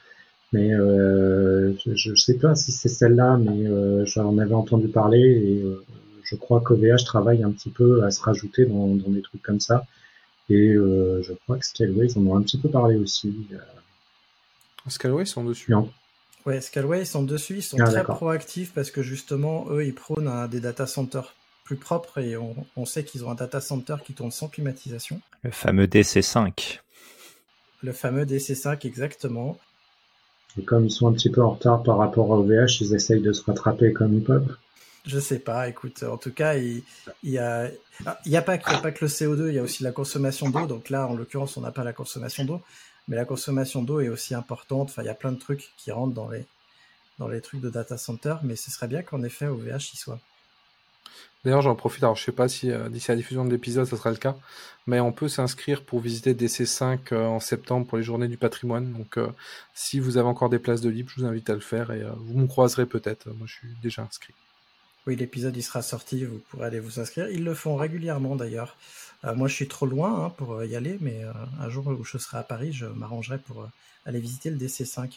Mais 0.52 0.74
euh, 0.74 1.74
je 1.86 2.10
ne 2.10 2.16
sais 2.16 2.40
pas 2.40 2.56
si 2.56 2.72
c'est 2.72 2.90
celle-là, 2.90 3.38
mais 3.38 3.68
euh, 3.68 4.04
j'en 4.08 4.36
avais 4.40 4.56
entendu 4.56 4.88
parler 4.88 5.20
et 5.20 5.62
euh, 5.62 5.86
je 6.24 6.36
crois 6.36 6.60
qu'OVH 6.60 7.06
travaille 7.06 7.44
un 7.44 7.52
petit 7.52 7.70
peu 7.70 8.04
à 8.04 8.10
se 8.10 8.20
rajouter 8.24 8.66
dans, 8.66 8.96
dans 8.96 9.12
des 9.12 9.22
trucs 9.22 9.44
comme 9.44 9.60
ça. 9.60 9.86
Et 10.50 10.74
euh, 10.74 11.22
je 11.22 11.34
crois 11.34 11.60
que 11.60 11.66
Scaleway, 11.68 12.08
ils 12.08 12.18
en 12.18 12.26
ont 12.26 12.36
un 12.36 12.42
petit 12.42 12.58
peu 12.58 12.68
parlé 12.68 12.96
aussi. 12.96 13.48
Scaleway, 14.88 15.22
ils 15.24 15.28
sont 15.28 15.44
dessus. 15.44 15.70
Non. 15.72 15.92
Ouais, 16.46 16.60
Scaleway, 16.62 17.02
ils 17.02 17.08
sont 17.08 17.24
dessus, 17.24 17.58
ils 17.58 17.64
sont 17.64 17.78
Ah, 17.80 17.86
très 17.86 18.04
proactifs 18.04 18.74
parce 18.74 18.92
que 18.92 19.02
justement, 19.04 19.68
eux, 19.70 19.86
ils 19.86 19.94
prônent 19.94 20.28
un 20.28 20.48
des 20.48 20.60
data 20.60 20.88
centers 20.88 21.34
plus 21.64 21.76
propres 21.76 22.18
et 22.18 22.36
on, 22.36 22.56
on 22.76 22.86
sait 22.86 23.04
qu'ils 23.04 23.24
ont 23.24 23.32
un 23.32 23.36
data 23.36 23.62
center 23.62 23.96
qui 24.04 24.14
tourne 24.14 24.32
sans 24.32 24.48
climatisation. 24.48 25.22
Le 25.44 25.52
fameux 25.52 25.86
DC5. 25.86 26.80
Le 27.84 27.94
fameux 27.94 28.26
DC5, 28.26 28.86
exactement. 28.86 29.58
Et 30.60 30.64
comme 30.64 30.86
ils 30.86 30.92
sont 30.92 31.08
un 31.08 31.14
petit 31.14 31.30
peu 31.30 31.42
en 31.42 31.52
retard 31.52 31.84
par 31.84 31.98
rapport 31.98 32.34
à 32.34 32.38
OVH, 32.38 32.82
ils 32.82 32.94
essayent 32.94 33.22
de 33.22 33.32
se 33.32 33.44
rattraper 33.44 33.94
comme 33.94 34.14
ils 34.16 34.24
peuvent. 34.24 34.56
Je 35.06 35.20
sais 35.20 35.40
pas, 35.40 35.68
écoute, 35.68 36.04
en 36.04 36.18
tout 36.18 36.32
cas, 36.32 36.56
il, 36.56 36.84
il 37.24 37.32
y 37.32 37.40
a, 37.40 37.72
ah, 38.06 38.20
il 38.26 38.32
y 38.32 38.38
a 38.38 38.42
pas 38.42 38.58
que, 38.58 38.70
il 38.70 38.74
y 38.74 38.76
a 38.76 38.80
pas 38.80 38.92
que 38.92 39.04
le 39.04 39.10
CO2, 39.10 39.48
il 39.48 39.56
y 39.56 39.60
a 39.60 39.64
aussi 39.64 39.84
la 39.84 39.92
consommation 39.92 40.50
d'eau. 40.50 40.68
Donc 40.68 40.90
là, 40.90 41.08
en 41.08 41.16
l'occurrence, 41.16 41.58
on 41.58 41.62
n'a 41.62 41.72
pas 41.72 41.84
la 41.84 41.94
consommation 41.94 42.46
d'eau, 42.46 42.62
mais 43.12 43.18
la 43.18 43.26
consommation 43.26 43.84
d'eau 43.84 44.00
est 44.00 44.08
aussi 44.08 44.34
importante. 44.34 44.90
Enfin, 44.90 45.04
il 45.04 45.08
y 45.08 45.10
a 45.10 45.14
plein 45.14 45.34
de 45.34 45.38
trucs 45.38 45.74
qui 45.76 45.92
rentrent 45.92 46.14
dans 46.14 46.30
les, 46.30 46.46
dans 47.20 47.28
les 47.28 47.42
trucs 47.42 47.60
de 47.60 47.70
data 47.70 47.98
center, 47.98 48.36
mais 48.42 48.56
ce 48.56 48.72
serait 48.72 48.88
bien 48.88 49.04
qu'en 49.04 49.22
effet, 49.22 49.48
OVH 49.48 49.94
y 49.94 49.98
soit. 49.98 50.18
D'ailleurs, 51.44 51.62
j'en 51.62 51.76
profite. 51.76 52.04
Alors, 52.04 52.16
je 52.16 52.24
sais 52.24 52.32
pas 52.32 52.48
si 52.48 52.72
euh, 52.72 52.88
d'ici 52.88 53.12
la 53.12 53.18
diffusion 53.18 53.44
de 53.44 53.52
l'épisode, 53.52 53.86
ça 53.86 53.98
sera 53.98 54.12
le 54.12 54.16
cas, 54.16 54.38
mais 54.88 55.02
on 55.02 55.12
peut 55.12 55.28
s'inscrire 55.28 55.84
pour 55.84 56.00
visiter 56.00 56.34
DC5 56.34 57.00
euh, 57.12 57.26
en 57.26 57.42
septembre 57.42 57.86
pour 57.86 57.98
les 57.98 58.04
Journées 58.06 58.30
du 58.30 58.38
Patrimoine. 58.38 58.94
Donc, 58.94 59.18
euh, 59.18 59.28
si 59.74 60.00
vous 60.00 60.16
avez 60.16 60.30
encore 60.30 60.50
des 60.50 60.60
places 60.60 60.80
de 60.80 60.90
libre, 60.90 61.12
je 61.14 61.20
vous 61.20 61.28
invite 61.28 61.50
à 61.50 61.54
le 61.54 61.60
faire 61.60 61.92
et 61.92 62.06
vous 62.16 62.40
me 62.40 62.48
croiserez 62.48 62.86
peut-être. 62.86 63.28
Moi, 63.28 63.46
je 63.46 63.56
suis 63.56 63.76
déjà 63.84 64.04
inscrit. 64.04 64.34
Oui, 65.06 65.18
l'épisode 65.18 65.58
il 65.58 65.64
sera 65.64 65.82
sorti, 65.82 66.24
vous 66.24 66.40
pourrez 66.50 66.68
aller 66.68 66.80
vous 66.80 67.02
inscrire. 67.02 67.28
Ils 67.30 67.44
le 67.44 67.56
font 67.56 67.76
régulièrement 67.76 68.38
d'ailleurs. 68.38 68.78
Euh, 69.24 69.36
moi, 69.36 69.48
je 69.48 69.54
suis 69.56 69.68
trop 69.68 69.86
loin 69.86 70.26
hein, 70.26 70.30
pour 70.32 70.54
euh, 70.54 70.66
y 70.66 70.76
aller, 70.76 70.98
mais 71.02 71.24
euh, 71.24 71.32
un 71.60 71.70
jour 71.70 71.88
où 71.88 72.04
je 72.04 72.18
serai 72.18 72.38
à 72.38 72.44
Paris, 72.44 72.74
je 72.74 72.86
m'arrangerai 72.86 73.38
pour 73.38 73.62
euh, 73.62 73.68
aller 74.06 74.20
visiter 74.20 74.50
le 74.50 74.58
DC5. 74.58 75.12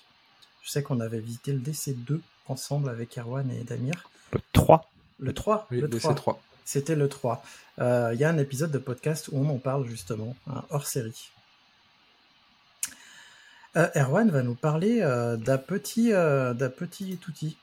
Je 0.62 0.70
sais 0.70 0.82
qu'on 0.82 1.00
avait 1.00 1.20
visité 1.20 1.52
le 1.52 1.60
DC2 1.60 2.20
ensemble 2.48 2.88
avec 2.88 3.16
Erwan 3.18 3.50
et 3.50 3.64
Damir. 3.64 4.08
Le 4.32 4.40
3. 4.52 4.90
Le 5.20 5.32
3 5.32 5.68
Oui, 5.70 5.80
Le 5.80 5.88
3. 5.88 6.14
DC3. 6.14 6.36
C'était 6.64 6.96
le 6.96 7.08
3. 7.08 7.42
Euh, 7.78 8.10
Il 8.14 8.20
y 8.20 8.24
a 8.24 8.30
un 8.30 8.38
épisode 8.38 8.70
de 8.70 8.78
podcast 8.78 9.28
où 9.32 9.38
on 9.38 9.48
en 9.48 9.58
parle 9.58 9.86
justement, 9.86 10.34
un 10.46 10.64
hors 10.70 10.86
série. 10.86 11.30
Euh, 13.76 13.88
Erwan 13.96 14.30
va 14.30 14.42
nous 14.42 14.54
parler 14.54 15.00
euh, 15.02 15.36
d'un 15.36 15.58
petit, 15.58 16.12
euh, 16.12 16.54
d'un 16.54 16.70
petit 16.70 17.18
outil. 17.28 17.56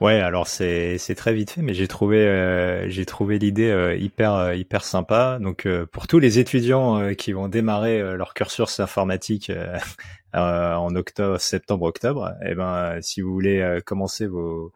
Ouais, 0.00 0.14
alors 0.20 0.48
c'est 0.48 0.98
c'est 0.98 1.14
très 1.14 1.32
vite 1.32 1.50
fait, 1.52 1.62
mais 1.62 1.74
j'ai 1.74 1.86
trouvé 1.86 2.18
euh, 2.26 2.88
j'ai 2.88 3.06
trouvé 3.06 3.38
l'idée 3.38 3.70
euh, 3.70 3.94
hyper 3.94 4.34
euh, 4.34 4.54
hyper 4.56 4.82
sympa. 4.84 5.38
Donc 5.40 5.64
euh, 5.64 5.86
pour 5.86 6.08
tous 6.08 6.18
les 6.18 6.40
étudiants 6.40 6.98
euh, 7.00 7.14
qui 7.14 7.32
vont 7.32 7.46
démarrer 7.46 8.00
euh, 8.00 8.16
leur 8.16 8.34
cursus 8.34 8.80
informatique 8.80 9.52
en 10.34 10.94
octobre, 10.96 11.38
septembre, 11.38 11.84
octobre, 11.86 12.32
eh 12.44 12.54
ben 12.54 13.00
si 13.00 13.20
vous 13.20 13.32
voulez 13.32 13.80
commencer 13.86 14.26
vos 14.26 14.72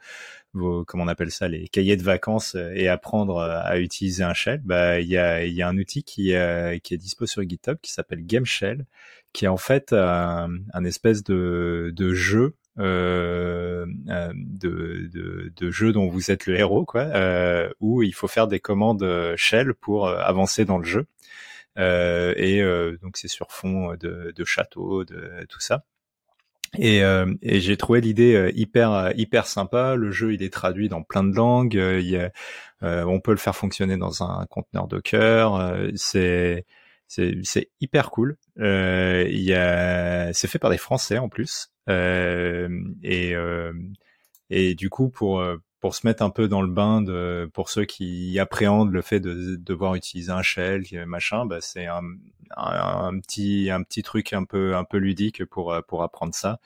vos 0.54 0.84
comment 0.84 1.04
on 1.04 1.08
appelle 1.08 1.30
ça 1.32 1.48
les 1.48 1.68
cahiers 1.68 1.96
de 1.96 2.02
vacances 2.04 2.56
et 2.74 2.88
apprendre 2.88 3.40
à 3.40 3.78
utiliser 3.78 4.22
un 4.24 4.34
shell, 4.34 4.60
bah 4.64 5.00
il 5.00 5.08
y 5.08 5.18
a 5.18 5.44
il 5.44 5.54
y 5.54 5.62
a 5.62 5.68
un 5.68 5.76
outil 5.78 6.04
qui 6.04 6.34
qui 6.82 6.94
est 6.94 6.98
dispo 6.98 7.26
sur 7.26 7.42
GitHub 7.48 7.78
qui 7.82 7.92
s'appelle 7.92 8.24
GameShell, 8.26 8.86
qui 9.32 9.46
est 9.46 9.48
en 9.48 9.56
fait 9.56 9.92
un, 9.92 10.50
un 10.72 10.84
espèce 10.84 11.24
de 11.24 11.92
de 11.96 12.12
jeu 12.14 12.54
euh, 12.78 13.86
euh, 14.08 14.32
de, 14.34 15.08
de, 15.12 15.52
de 15.56 15.70
jeu 15.70 15.92
dont 15.92 16.08
vous 16.08 16.30
êtes 16.30 16.46
le 16.46 16.56
héros, 16.56 16.84
quoi, 16.84 17.02
euh, 17.02 17.70
où 17.80 18.02
il 18.02 18.14
faut 18.14 18.28
faire 18.28 18.48
des 18.48 18.60
commandes 18.60 19.02
euh, 19.02 19.34
shell 19.36 19.74
pour 19.74 20.06
euh, 20.06 20.18
avancer 20.18 20.64
dans 20.64 20.78
le 20.78 20.84
jeu. 20.84 21.06
Euh, 21.78 22.32
et 22.36 22.62
donc 23.02 23.16
c'est 23.18 23.28
sur 23.28 23.52
fond 23.52 23.94
de, 24.00 24.32
de 24.34 24.44
château, 24.44 25.04
de 25.04 25.44
tout 25.48 25.60
ça. 25.60 25.84
Et, 26.78 27.00
et 27.42 27.60
j'ai 27.60 27.76
trouvé 27.76 28.00
l'idée 28.00 28.50
hyper 28.54 29.12
hyper 29.16 29.46
sympa. 29.46 29.94
Le 29.94 30.10
jeu 30.10 30.32
il 30.34 30.42
est 30.42 30.52
traduit 30.52 30.88
dans 30.88 31.02
plein 31.02 31.22
de 31.22 31.34
langues. 31.34 31.74
il 31.74 32.08
y 32.08 32.16
a, 32.16 32.30
on 32.80 33.20
peut 33.20 33.30
le 33.30 33.36
faire 33.36 33.54
fonctionner 33.54 33.96
dans 33.98 34.22
un 34.22 34.46
conteneur 34.46 34.88
Docker. 34.88 35.76
c'est 35.96 36.64
c'est 37.08 37.70
hyper 37.80 38.10
cool. 38.10 38.36
Euh, 38.58 39.26
y 39.30 39.52
a, 39.54 40.32
c'est 40.32 40.48
fait 40.48 40.58
par 40.58 40.70
des 40.70 40.78
Français 40.78 41.18
en 41.18 41.28
plus. 41.28 41.70
Euh, 41.88 42.68
et 43.02 43.34
euh, 43.34 43.72
et 44.50 44.74
du 44.74 44.90
coup 44.90 45.08
pour 45.08 45.40
euh, 45.40 45.56
pour 45.80 45.94
se 45.94 46.06
mettre 46.06 46.22
un 46.22 46.30
peu 46.30 46.48
dans 46.48 46.62
le 46.62 46.68
bain 46.70 47.00
de 47.00 47.48
pour 47.54 47.70
ceux 47.70 47.84
qui 47.84 48.38
appréhendent 48.40 48.92
le 48.92 49.02
fait 49.02 49.20
de, 49.20 49.34
de 49.34 49.56
devoir 49.56 49.94
utiliser 49.94 50.32
un 50.32 50.42
shell 50.42 50.84
machin, 51.06 51.46
bah 51.46 51.58
c'est 51.60 51.86
un, 51.86 52.02
un, 52.56 53.18
petit 53.20 53.70
un 53.70 53.82
petit 53.82 54.02
truc 54.02 54.32
un 54.32 54.44
peu 54.44 54.74
un 54.74 54.84
peu 54.84 54.96
ludique 54.98 55.44
pour 55.44 55.74
pour 55.86 56.02
apprendre 56.02 56.34
ça. 56.34 56.58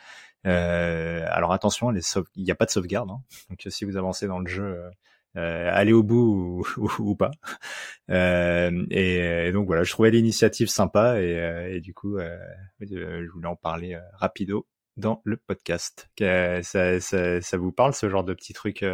Euh, 0.46 1.26
alors 1.28 1.52
attention, 1.52 1.92
il 1.92 2.42
n'y 2.42 2.50
a 2.50 2.54
pas 2.54 2.64
de 2.64 2.70
sauvegarde, 2.70 3.10
hein. 3.10 3.20
donc 3.50 3.66
si 3.68 3.84
vous 3.84 3.98
avancez 3.98 4.26
dans 4.26 4.38
le 4.38 4.48
jeu, 4.48 4.82
euh, 5.36 5.70
allez 5.72 5.92
au 5.92 6.02
bout 6.02 6.64
ou, 6.98 7.14
pas. 7.18 7.30
Euh, 8.10 8.86
et, 8.90 9.52
donc 9.52 9.66
voilà, 9.66 9.84
je 9.84 9.90
trouvais 9.90 10.10
l'initiative 10.10 10.68
sympa 10.68 11.20
et, 11.20 11.38
euh, 11.38 11.72
et 11.72 11.80
du 11.80 11.94
coup, 11.94 12.18
je 12.80 13.30
voulais 13.32 13.48
en 13.48 13.56
parler 13.56 13.98
rapido 14.14 14.66
dans 14.96 15.22
le 15.24 15.36
podcast. 15.36 16.10
Ça, 16.18 17.00
ça, 17.00 17.56
vous 17.56 17.72
parle 17.72 17.94
ce 17.94 18.08
genre 18.08 18.24
de 18.24 18.34
petit 18.34 18.52
truc 18.52 18.84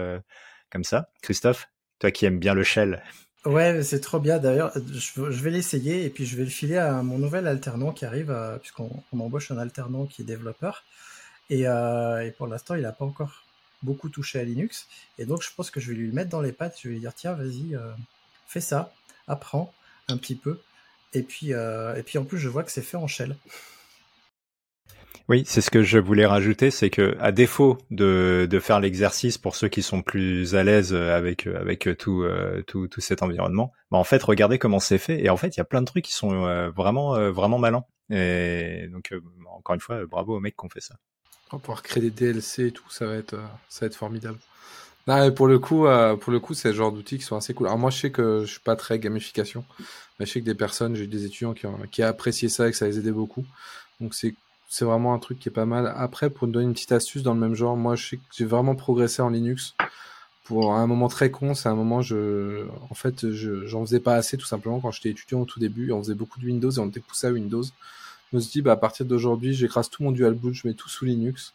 comme 0.70 0.84
ça, 0.84 1.08
Christophe 1.22 1.68
Toi 1.98 2.10
qui 2.10 2.26
aimes 2.26 2.38
bien 2.38 2.54
le 2.54 2.64
shell. 2.64 3.02
Ouais, 3.44 3.82
c'est 3.84 4.00
trop 4.00 4.18
bien. 4.18 4.38
D'ailleurs, 4.38 4.72
je, 4.74 5.22
vais 5.22 5.50
l'essayer 5.50 6.04
et 6.04 6.10
puis 6.10 6.26
je 6.26 6.36
vais 6.36 6.42
le 6.42 6.50
filer 6.50 6.76
à 6.76 7.00
mon 7.02 7.16
nouvel 7.16 7.46
alternant 7.46 7.92
qui 7.92 8.04
arrive, 8.04 8.36
puisqu'on 8.60 8.90
on 9.12 9.20
embauche 9.20 9.52
un 9.52 9.58
alternant 9.58 10.06
qui 10.06 10.22
est 10.22 10.24
développeur. 10.24 10.84
Et, 11.48 11.62
et 11.62 12.30
pour 12.36 12.48
l'instant, 12.48 12.74
il 12.74 12.82
n'a 12.82 12.92
pas 12.92 13.04
encore 13.04 13.45
beaucoup 13.82 14.09
touché 14.09 14.39
à 14.39 14.44
Linux. 14.44 14.89
Et 15.19 15.27
donc, 15.27 15.43
je 15.43 15.48
pense 15.55 15.70
que 15.70 15.81
je 15.81 15.90
vais 15.90 15.97
lui 15.97 16.07
le 16.07 16.12
mettre 16.12 16.31
dans 16.31 16.40
les 16.40 16.53
pattes. 16.53 16.78
Je 16.81 16.89
vais 16.89 16.94
lui 16.94 17.01
dire, 17.01 17.15
tiens, 17.15 17.35
vas-y, 17.35 17.74
euh, 17.74 17.93
fais 18.47 18.61
ça, 18.61 18.93
apprends 19.28 19.73
un 20.09 20.16
petit 20.16 20.36
peu. 20.36 20.61
Et 21.12 21.23
puis, 21.23 21.53
euh, 21.53 21.94
et 21.97 22.03
puis 22.03 22.19
en 22.19 22.24
plus, 22.24 22.39
je 22.39 22.48
vois 22.48 22.62
que 22.62 22.70
c'est 22.70 22.82
fait 22.82 22.97
en 22.97 23.07
shell. 23.07 23.36
Oui, 25.28 25.43
c'est 25.44 25.61
ce 25.61 25.73
que 25.73 25.82
je 25.82 25.98
voulais 25.98 26.27
rajouter, 26.27 26.70
c'est 26.70 26.89
que 26.89 27.16
à 27.19 27.32
défaut 27.32 27.78
de, 27.90 28.47
de 28.48 28.61
faire 28.61 28.78
l'exercice 28.78 29.39
pour 29.39 29.57
ceux 29.57 29.66
qui 29.66 29.82
sont 29.82 30.01
plus 30.01 30.55
à 30.55 30.62
l'aise 30.62 30.94
avec 30.94 31.48
avec 31.48 31.89
tout 31.98 32.23
euh, 32.23 32.62
tout, 32.69 32.86
tout 32.86 33.01
cet 33.01 33.24
environnement, 33.24 33.73
bah 33.90 33.98
en 33.98 34.05
fait 34.05 34.23
regardez 34.23 34.61
comment 34.61 34.78
c'est 34.78 34.98
fait 34.98 35.20
et 35.24 35.28
en 35.28 35.36
fait 35.36 35.57
il 35.57 35.59
y 35.59 35.61
a 35.61 35.65
plein 35.65 35.81
de 35.81 35.86
trucs 35.86 36.05
qui 36.05 36.12
sont 36.12 36.70
vraiment 36.70 37.32
vraiment 37.32 37.59
malins 37.59 37.85
et 38.09 38.86
donc 38.93 39.12
encore 39.51 39.74
une 39.74 39.81
fois 39.81 40.07
bravo 40.07 40.36
aux 40.36 40.40
mecs 40.40 40.57
qui 40.57 40.65
ont 40.65 40.70
fait 40.70 40.81
ça. 40.81 40.94
On 41.52 41.56
va 41.56 41.60
pouvoir 41.60 41.82
créer 41.82 42.02
des 42.02 42.10
DLC 42.10 42.66
et 42.66 42.73
tout, 42.73 42.89
ça 42.90 43.06
va 43.06 43.14
être, 43.14 43.35
euh, 43.35 43.47
ça 43.68 43.81
va 43.81 43.86
être 43.86 43.97
formidable. 43.97 44.39
Non, 45.06 45.20
mais 45.20 45.31
pour 45.31 45.47
le 45.47 45.60
coup, 45.60 45.86
euh, 45.86 46.16
pour 46.16 46.32
le 46.32 46.40
coup, 46.40 46.55
c'est 46.55 46.68
le 46.68 46.74
genre 46.74 46.90
d'outils 46.90 47.18
qui 47.18 47.24
sont 47.24 47.36
assez 47.36 47.55
cool. 47.55 47.68
Alors 47.68 47.78
moi, 47.78 47.90
je 47.90 47.98
sais 47.98 48.10
que 48.10 48.40
je 48.44 48.51
suis 48.51 48.60
pas 48.60 48.74
très 48.74 48.98
gamification, 48.98 49.64
mais 50.18 50.27
je 50.27 50.32
sais 50.32 50.40
que 50.40 50.44
des 50.47 50.55
personnes, 50.55 50.97
j'ai 50.97 51.06
des 51.06 51.24
étudiants 51.24 51.55
qui 51.55 51.66
ont, 51.66 51.78
qui 51.93 52.02
apprécié 52.02 52.48
ça 52.48 52.66
et 52.66 52.73
que 52.73 52.77
ça 52.77 52.86
les 52.86 52.98
aidait 52.98 53.12
beaucoup. 53.12 53.44
Donc 54.01 54.14
c'est, 54.14 54.35
c'est 54.68 54.85
vraiment 54.85 55.14
un 55.14 55.20
truc 55.20 55.39
qui 55.39 55.48
est 55.48 55.52
pas 55.52 55.66
mal. 55.66 55.93
Après, 55.97 56.28
pour 56.31 56.48
donner 56.48 56.64
une 56.66 56.73
petite 56.73 56.90
astuce 56.90 57.23
dans 57.23 57.35
le 57.35 57.40
même 57.40 57.55
genre, 57.55 57.77
moi, 57.77 57.94
je 57.94 58.09
sais 58.09 58.16
que 58.16 58.23
j'ai 58.36 58.44
vraiment 58.44 58.74
progressé 58.74 59.23
en 59.23 59.28
Linux. 59.28 59.74
Pour 60.43 60.74
un 60.74 60.86
moment 60.86 61.09
très 61.09 61.31
con, 61.31 61.55
c'est 61.55 61.68
un 61.68 61.74
moment, 61.74 62.02
je, 62.02 62.66
en 62.90 62.94
fait, 62.94 63.31
je, 63.32 63.66
j'en 63.66 63.85
faisais 63.85 64.01
pas 64.01 64.14
assez 64.14 64.36
tout 64.36 64.47
simplement 64.47 64.81
quand 64.81 64.90
j'étais 64.90 65.10
étudiant 65.10 65.40
au 65.40 65.44
tout 65.44 65.60
début. 65.60 65.93
On 65.93 66.02
faisait 66.02 66.14
beaucoup 66.14 66.40
de 66.40 66.47
Windows 66.47 66.70
et 66.70 66.78
on 66.78 66.89
était 66.89 67.01
poussé 67.01 67.28
à 67.28 67.31
Windows. 67.31 67.64
Je 68.31 68.36
me 68.36 68.40
suis 68.40 68.51
dit, 68.51 68.62
bah, 68.62 68.73
à 68.73 68.77
partir 68.77 69.07
d'aujourd'hui, 69.07 69.55
j'écrase 69.55 69.89
tout 69.89 70.03
mon 70.03 70.12
dual 70.12 70.35
boot, 70.35 70.55
je 70.55 70.66
mets 70.66 70.74
tout 70.74 70.89
sous 70.89 71.05
Linux. 71.05 71.55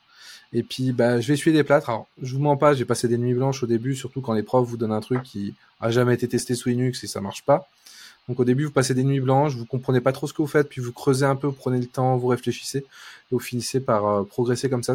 Et 0.54 0.64
puis, 0.64 0.92
bah, 0.92 1.20
je 1.20 1.28
vais 1.28 1.34
essuyer 1.34 1.56
des 1.56 1.64
plâtres. 1.64 1.90
Alors, 1.90 2.08
je 2.22 2.34
vous 2.36 2.42
mens 2.42 2.58
pas, 2.58 2.74
j'ai 2.74 2.86
passé 2.86 3.08
des 3.08 3.18
nuits 3.18 3.34
blanches 3.34 3.64
au 3.64 3.68
début, 3.68 3.96
surtout 3.96 4.22
quand 4.22 4.34
les 4.34 4.44
profs 4.44 4.68
vous 4.68 4.78
donnent 4.78 4.92
un 4.92 5.02
truc 5.02 5.24
qui 5.24 5.54
a 5.80 5.92
jamais 5.92 6.14
été 6.14 6.28
testé 6.28 6.56
sous 6.56 6.70
Linux 6.70 7.04
et 7.04 7.08
ça 7.08 7.22
marche 7.22 7.44
pas. 7.44 7.68
Donc, 8.28 8.40
au 8.40 8.46
début, 8.46 8.66
vous 8.66 8.72
passez 8.72 8.94
des 8.94 9.04
nuits 9.04 9.20
blanches, 9.20 9.56
vous 9.56 9.66
comprenez 9.66 10.02
pas 10.02 10.12
trop 10.12 10.28
ce 10.28 10.34
que 10.34 10.42
vous 10.42 10.48
faites, 10.48 10.70
puis 10.70 10.82
vous 10.82 10.92
creusez 10.92 11.26
un 11.26 11.36
peu, 11.36 11.48
vous 11.48 11.54
prenez 11.54 11.80
le 11.80 11.88
temps, 11.88 12.18
vous 12.18 12.28
réfléchissez, 12.28 12.80
et 12.80 12.86
vous 13.32 13.40
finissez 13.40 13.80
par 13.80 14.06
euh, 14.06 14.24
progresser 14.24 14.70
comme 14.70 14.84
ça. 14.84 14.94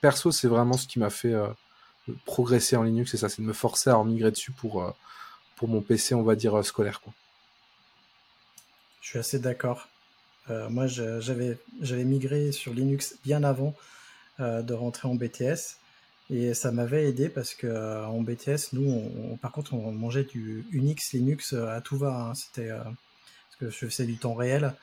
Perso, 0.00 0.30
c'est 0.30 0.48
vraiment 0.48 0.74
ce 0.74 0.86
qui 0.86 0.98
m'a 0.98 1.10
fait 1.10 1.32
euh, 1.32 1.48
progresser 2.24 2.76
en 2.76 2.84
Linux, 2.84 3.10
c'est 3.10 3.16
ça, 3.16 3.28
c'est 3.28 3.42
de 3.42 3.46
me 3.46 3.52
forcer 3.52 3.90
à 3.90 3.98
en 3.98 4.04
migrer 4.04 4.30
dessus 4.30 4.52
pour, 4.52 4.82
euh, 4.82 4.90
pour 5.56 5.68
mon 5.68 5.80
PC, 5.80 6.14
on 6.14 6.22
va 6.22 6.36
dire 6.36 6.64
scolaire. 6.64 7.00
Quoi. 7.00 7.12
Je 9.00 9.08
suis 9.08 9.18
assez 9.18 9.38
d'accord. 9.38 9.88
Moi, 10.70 10.86
j'avais 10.86 12.04
migré 12.04 12.52
sur 12.52 12.74
Linux 12.74 13.16
bien 13.24 13.44
avant 13.44 13.74
de 14.38 14.72
rentrer 14.72 15.08
en 15.08 15.14
BTS. 15.14 15.76
Et 16.30 16.52
ça 16.52 16.72
m'avait 16.72 17.08
aidé 17.08 17.30
parce 17.30 17.54
que 17.54 18.04
en 18.04 18.20
BTS, 18.20 18.74
nous, 18.74 19.38
par 19.40 19.50
contre, 19.50 19.72
on 19.72 19.92
mangeait 19.92 20.24
du 20.24 20.66
Unix, 20.72 21.12
Linux 21.12 21.54
à 21.54 21.80
tout 21.80 21.96
va. 21.96 22.14
Hein. 22.14 22.34
C'était 22.34 22.68
parce 22.68 23.56
que 23.58 23.70
je 23.70 23.86
faisais 23.86 24.04
du 24.04 24.18
temps 24.18 24.34
réel, 24.34 24.74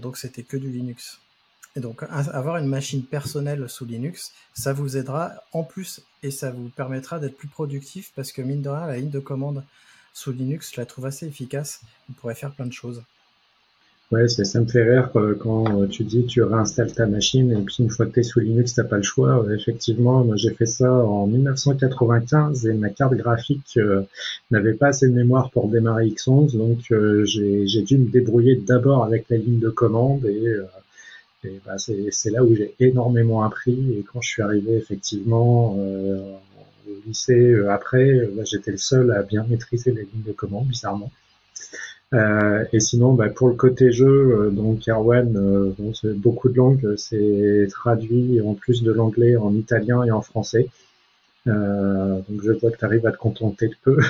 donc 0.00 0.16
c'était 0.16 0.44
que 0.44 0.56
du 0.56 0.70
Linux. 0.70 1.18
Et 1.76 1.80
donc, 1.80 2.04
avoir 2.08 2.58
une 2.58 2.68
machine 2.68 3.02
personnelle 3.02 3.68
sous 3.68 3.84
Linux, 3.84 4.32
ça 4.54 4.72
vous 4.72 4.96
aidera 4.96 5.32
en 5.52 5.64
plus 5.64 6.02
et 6.22 6.30
ça 6.30 6.52
vous 6.52 6.68
permettra 6.68 7.18
d'être 7.18 7.36
plus 7.36 7.48
productif 7.48 8.12
parce 8.14 8.30
que 8.30 8.42
mine 8.42 8.62
de 8.62 8.68
rien, 8.68 8.86
la 8.86 8.96
ligne 8.96 9.10
de 9.10 9.18
commande 9.18 9.64
sous 10.12 10.30
Linux, 10.30 10.70
je 10.72 10.80
la 10.80 10.86
trouve 10.86 11.06
assez 11.06 11.26
efficace. 11.26 11.80
Vous 12.08 12.14
pourrez 12.14 12.36
faire 12.36 12.54
plein 12.54 12.66
de 12.66 12.72
choses. 12.72 13.02
Ouais, 14.14 14.28
ça 14.28 14.60
me 14.60 14.66
fait 14.66 14.82
rire 14.82 15.10
quand 15.40 15.82
euh, 15.82 15.86
tu 15.86 16.04
dis 16.04 16.24
tu 16.26 16.42
réinstalles 16.42 16.92
ta 16.92 17.06
machine 17.06 17.50
et 17.50 17.62
puis 17.62 17.76
une 17.80 17.90
fois 17.90 18.06
que 18.06 18.12
tu 18.12 18.20
es 18.20 18.22
sous 18.22 18.40
Linux, 18.40 18.74
t'as 18.74 18.84
pas 18.84 18.96
le 18.96 19.02
choix. 19.02 19.44
Effectivement, 19.52 20.24
moi 20.24 20.36
j'ai 20.36 20.54
fait 20.54 20.66
ça 20.66 20.92
en 20.92 21.26
1995 21.26 22.66
et 22.66 22.74
ma 22.74 22.90
carte 22.90 23.14
graphique 23.14 23.76
euh, 23.76 24.02
n'avait 24.50 24.74
pas 24.74 24.88
assez 24.88 25.08
de 25.08 25.14
mémoire 25.14 25.50
pour 25.50 25.68
démarrer 25.68 26.06
X11, 26.08 26.56
donc 26.56 26.78
euh, 26.92 27.24
j'ai 27.24 27.82
dû 27.82 27.98
me 27.98 28.08
débrouiller 28.08 28.56
d'abord 28.56 29.04
avec 29.04 29.26
la 29.30 29.36
ligne 29.36 29.58
de 29.58 29.70
commande 29.70 30.24
et 30.26 30.58
bah, 31.64 31.76
c'est 31.78 32.30
là 32.30 32.42
où 32.44 32.54
j'ai 32.54 32.74
énormément 32.80 33.42
appris. 33.42 33.98
Et 33.98 34.02
quand 34.02 34.20
je 34.20 34.28
suis 34.28 34.42
arrivé 34.42 34.76
effectivement 34.76 35.76
euh, 35.78 36.36
au 36.88 36.92
lycée 37.06 37.50
euh, 37.50 37.70
après, 37.70 38.08
euh, 38.08 38.32
bah, 38.34 38.42
j'étais 38.44 38.70
le 38.70 38.78
seul 38.78 39.10
à 39.12 39.22
bien 39.22 39.44
maîtriser 39.48 39.92
les 39.92 40.02
lignes 40.02 40.24
de 40.26 40.32
commande, 40.32 40.66
bizarrement. 40.68 41.10
Euh, 42.14 42.64
et 42.72 42.80
sinon, 42.80 43.12
bah, 43.14 43.28
pour 43.28 43.48
le 43.48 43.54
côté 43.54 43.92
jeu, 43.92 44.50
donc 44.52 44.88
Erwan, 44.88 45.36
euh, 45.36 45.74
bon, 45.78 45.92
beaucoup 46.16 46.48
de 46.48 46.56
langues, 46.56 46.94
c'est 46.96 47.66
traduit 47.70 48.40
en 48.40 48.54
plus 48.54 48.82
de 48.82 48.92
l'anglais 48.92 49.36
en 49.36 49.54
italien 49.54 50.02
et 50.04 50.10
en 50.10 50.22
français. 50.22 50.68
donc 51.46 52.42
je 52.42 52.52
vois 52.52 52.70
que 52.70 52.78
tu 52.78 52.84
arrives 52.84 53.06
à 53.06 53.12
te 53.12 53.18
contenter 53.18 53.68
de 53.68 53.74
peu. 53.82 53.98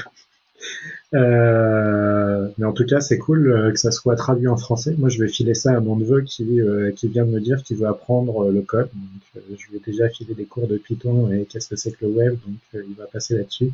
Euh, 1.14 2.48
mais 2.58 2.66
en 2.66 2.72
tout 2.72 2.84
cas, 2.84 3.00
c'est 3.00 3.18
cool 3.18 3.46
euh, 3.48 3.70
que 3.70 3.78
ça 3.78 3.92
soit 3.92 4.16
traduit 4.16 4.48
en 4.48 4.56
français. 4.56 4.94
Moi, 4.98 5.08
je 5.08 5.22
vais 5.22 5.28
filer 5.28 5.54
ça 5.54 5.76
à 5.76 5.80
mon 5.80 5.96
neveu 5.96 6.22
qui, 6.22 6.60
euh, 6.60 6.90
qui 6.90 7.06
vient 7.08 7.24
de 7.24 7.30
me 7.30 7.40
dire 7.40 7.62
qu'il 7.62 7.76
veut 7.76 7.86
apprendre 7.86 8.50
le 8.50 8.62
code. 8.62 8.88
Je 9.34 9.70
lui 9.70 9.76
ai 9.76 9.80
déjà 9.84 10.08
filé 10.08 10.34
des 10.34 10.44
cours 10.44 10.66
de 10.66 10.76
Python 10.76 11.30
et 11.32 11.44
qu'est-ce 11.44 11.68
que 11.68 11.76
c'est 11.76 11.92
que 11.92 12.04
le 12.06 12.10
web. 12.10 12.36
Donc, 12.44 12.56
il 12.74 12.94
va 12.96 13.06
passer 13.06 13.36
là-dessus. 13.36 13.70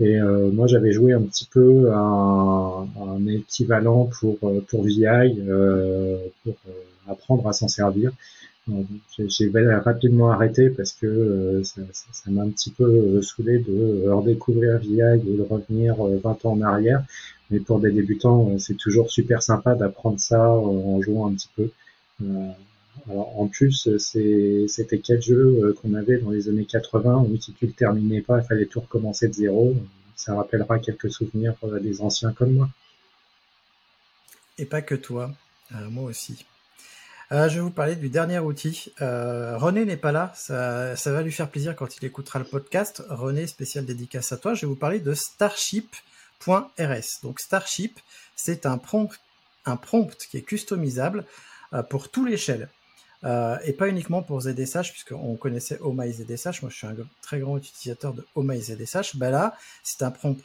Et 0.00 0.20
moi, 0.20 0.66
j'avais 0.68 0.92
joué 0.92 1.12
un 1.12 1.22
petit 1.22 1.46
peu 1.46 1.90
un, 1.92 2.86
équivalent 3.26 4.08
pour 4.20 4.38
pour 4.68 4.84
VI 4.84 5.40
pour 6.44 6.54
apprendre 7.08 7.48
à 7.48 7.52
s'en 7.52 7.68
servir. 7.68 8.12
J'ai 9.18 9.50
rapidement 9.84 10.30
arrêté 10.30 10.70
parce 10.70 10.92
que 10.92 11.06
euh, 11.06 11.64
ça 11.64 12.30
m'a 12.30 12.42
un 12.42 12.50
petit 12.50 12.70
peu 12.70 12.84
euh, 12.84 13.22
saoulé 13.22 13.60
de 13.60 14.08
redécouvrir 14.08 14.78
VI 14.78 15.00
et 15.00 15.36
de 15.36 15.42
revenir 15.48 15.96
20 15.96 16.04
euh, 16.04 16.48
ans 16.48 16.52
en 16.52 16.60
arrière. 16.62 17.02
Mais 17.50 17.60
pour 17.60 17.80
des 17.80 17.90
débutants, 17.90 18.58
c'est 18.58 18.76
toujours 18.76 19.10
super 19.10 19.42
sympa 19.42 19.74
d'apprendre 19.74 20.20
ça 20.20 20.50
en 20.50 21.00
jouant 21.00 21.30
un 21.30 21.32
petit 21.32 21.48
peu. 21.56 21.70
En 23.08 23.48
plus, 23.48 23.96
c'était 23.98 24.98
quatre 24.98 25.22
jeux 25.22 25.76
qu'on 25.80 25.94
avait 25.94 26.18
dans 26.18 26.30
les 26.30 26.48
années 26.48 26.64
80 26.64 27.26
où 27.28 27.36
si 27.40 27.52
tu 27.52 27.66
le 27.66 27.72
terminais 27.72 28.20
pas, 28.20 28.38
il 28.38 28.44
fallait 28.44 28.66
tout 28.66 28.80
recommencer 28.80 29.28
de 29.28 29.34
zéro. 29.34 29.74
Ça 30.16 30.34
rappellera 30.34 30.78
quelques 30.78 31.10
souvenirs 31.10 31.54
des 31.80 32.00
anciens 32.00 32.32
comme 32.32 32.52
moi. 32.52 32.68
Et 34.58 34.64
pas 34.64 34.82
que 34.82 34.94
toi, 34.94 35.32
moi 35.90 36.04
aussi. 36.04 36.44
Euh, 37.30 37.48
je 37.48 37.56
vais 37.56 37.60
vous 37.60 37.70
parler 37.70 37.94
du 37.94 38.08
dernier 38.08 38.38
outil. 38.38 38.90
Euh, 39.02 39.58
René 39.58 39.84
n'est 39.84 39.98
pas 39.98 40.12
là, 40.12 40.32
ça, 40.34 40.94
va 41.04 41.22
lui 41.22 41.32
faire 41.32 41.50
plaisir 41.50 41.76
quand 41.76 41.98
il 41.98 42.04
écoutera 42.04 42.38
le 42.38 42.46
podcast. 42.46 43.02
René, 43.10 43.46
spécial 43.46 43.84
dédicace 43.84 44.32
à 44.32 44.38
toi. 44.38 44.54
Je 44.54 44.62
vais 44.62 44.66
vous 44.66 44.76
parler 44.76 44.98
de 44.98 45.12
Starship.rs. 45.12 47.20
Donc 47.22 47.40
Starship, 47.40 48.00
c'est 48.34 48.64
un 48.64 48.78
prompt, 48.78 49.10
un 49.66 49.76
prompt 49.76 50.16
qui 50.30 50.38
est 50.38 50.42
customisable 50.42 51.26
euh, 51.74 51.82
pour 51.82 52.10
tout 52.10 52.24
l'échelle. 52.24 52.70
Euh, 53.24 53.56
et 53.64 53.72
pas 53.72 53.88
uniquement 53.88 54.22
pour 54.22 54.40
ZSH, 54.40 54.92
puisqu'on 54.92 55.36
connaissait 55.36 55.78
OMA 55.80 56.08
ZSH. 56.08 56.62
Moi, 56.62 56.70
je 56.70 56.76
suis 56.76 56.86
un 56.86 56.94
très 57.22 57.40
grand 57.40 57.56
utilisateur 57.56 58.14
de 58.14 58.24
OMA 58.34 58.56
ZSH. 58.56 59.16
Ben 59.16 59.30
là, 59.30 59.56
c'est 59.82 60.02
un 60.02 60.10
prompt 60.10 60.36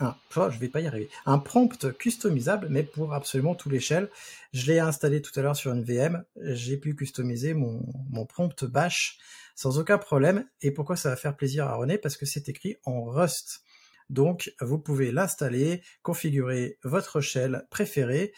un, 0.00 0.16
oh, 0.36 0.48
je 0.50 0.58
vais 0.58 0.68
pas 0.68 0.80
y 0.80 0.86
arriver, 0.86 1.10
un 1.26 1.38
prompt 1.38 1.92
customisable, 1.98 2.68
mais 2.70 2.82
pour 2.82 3.14
absolument 3.14 3.54
tout 3.54 3.68
l'échelle. 3.68 4.08
Je 4.52 4.66
l'ai 4.66 4.78
installé 4.78 5.22
tout 5.22 5.38
à 5.38 5.42
l'heure 5.42 5.56
sur 5.56 5.72
une 5.72 5.84
VM. 5.84 6.24
J'ai 6.40 6.76
pu 6.76 6.94
customiser 6.94 7.54
mon, 7.54 7.82
mon 8.10 8.24
prompt 8.26 8.64
bash 8.64 9.18
sans 9.54 9.78
aucun 9.78 9.98
problème. 9.98 10.46
Et 10.62 10.70
pourquoi 10.70 10.96
ça 10.96 11.10
va 11.10 11.16
faire 11.16 11.36
plaisir 11.36 11.66
à 11.66 11.74
René? 11.74 11.98
Parce 11.98 12.16
que 12.16 12.26
c'est 12.26 12.48
écrit 12.48 12.76
en 12.84 13.04
Rust. 13.04 13.62
Donc, 14.08 14.52
vous 14.60 14.78
pouvez 14.78 15.12
l'installer, 15.12 15.82
configurer 16.02 16.78
votre 16.82 17.20
shell 17.20 17.66
préféré, 17.70 18.32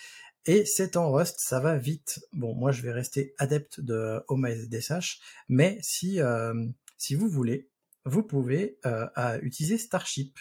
et 0.46 0.64
c'est 0.64 0.96
en 0.96 1.12
Rust, 1.12 1.40
ça 1.40 1.60
va 1.60 1.76
vite. 1.76 2.20
Bon, 2.32 2.54
moi, 2.54 2.72
je 2.72 2.82
vais 2.82 2.92
rester 2.92 3.34
adepte 3.38 3.80
de 3.80 4.20
OMSDSH, 4.28 5.20
mais 5.48 5.78
si, 5.82 6.20
euh, 6.20 6.54
si 6.98 7.14
vous 7.14 7.28
voulez, 7.28 7.68
vous 8.04 8.22
pouvez 8.22 8.78
euh, 8.86 9.38
utiliser 9.42 9.78
Starship. 9.78 10.38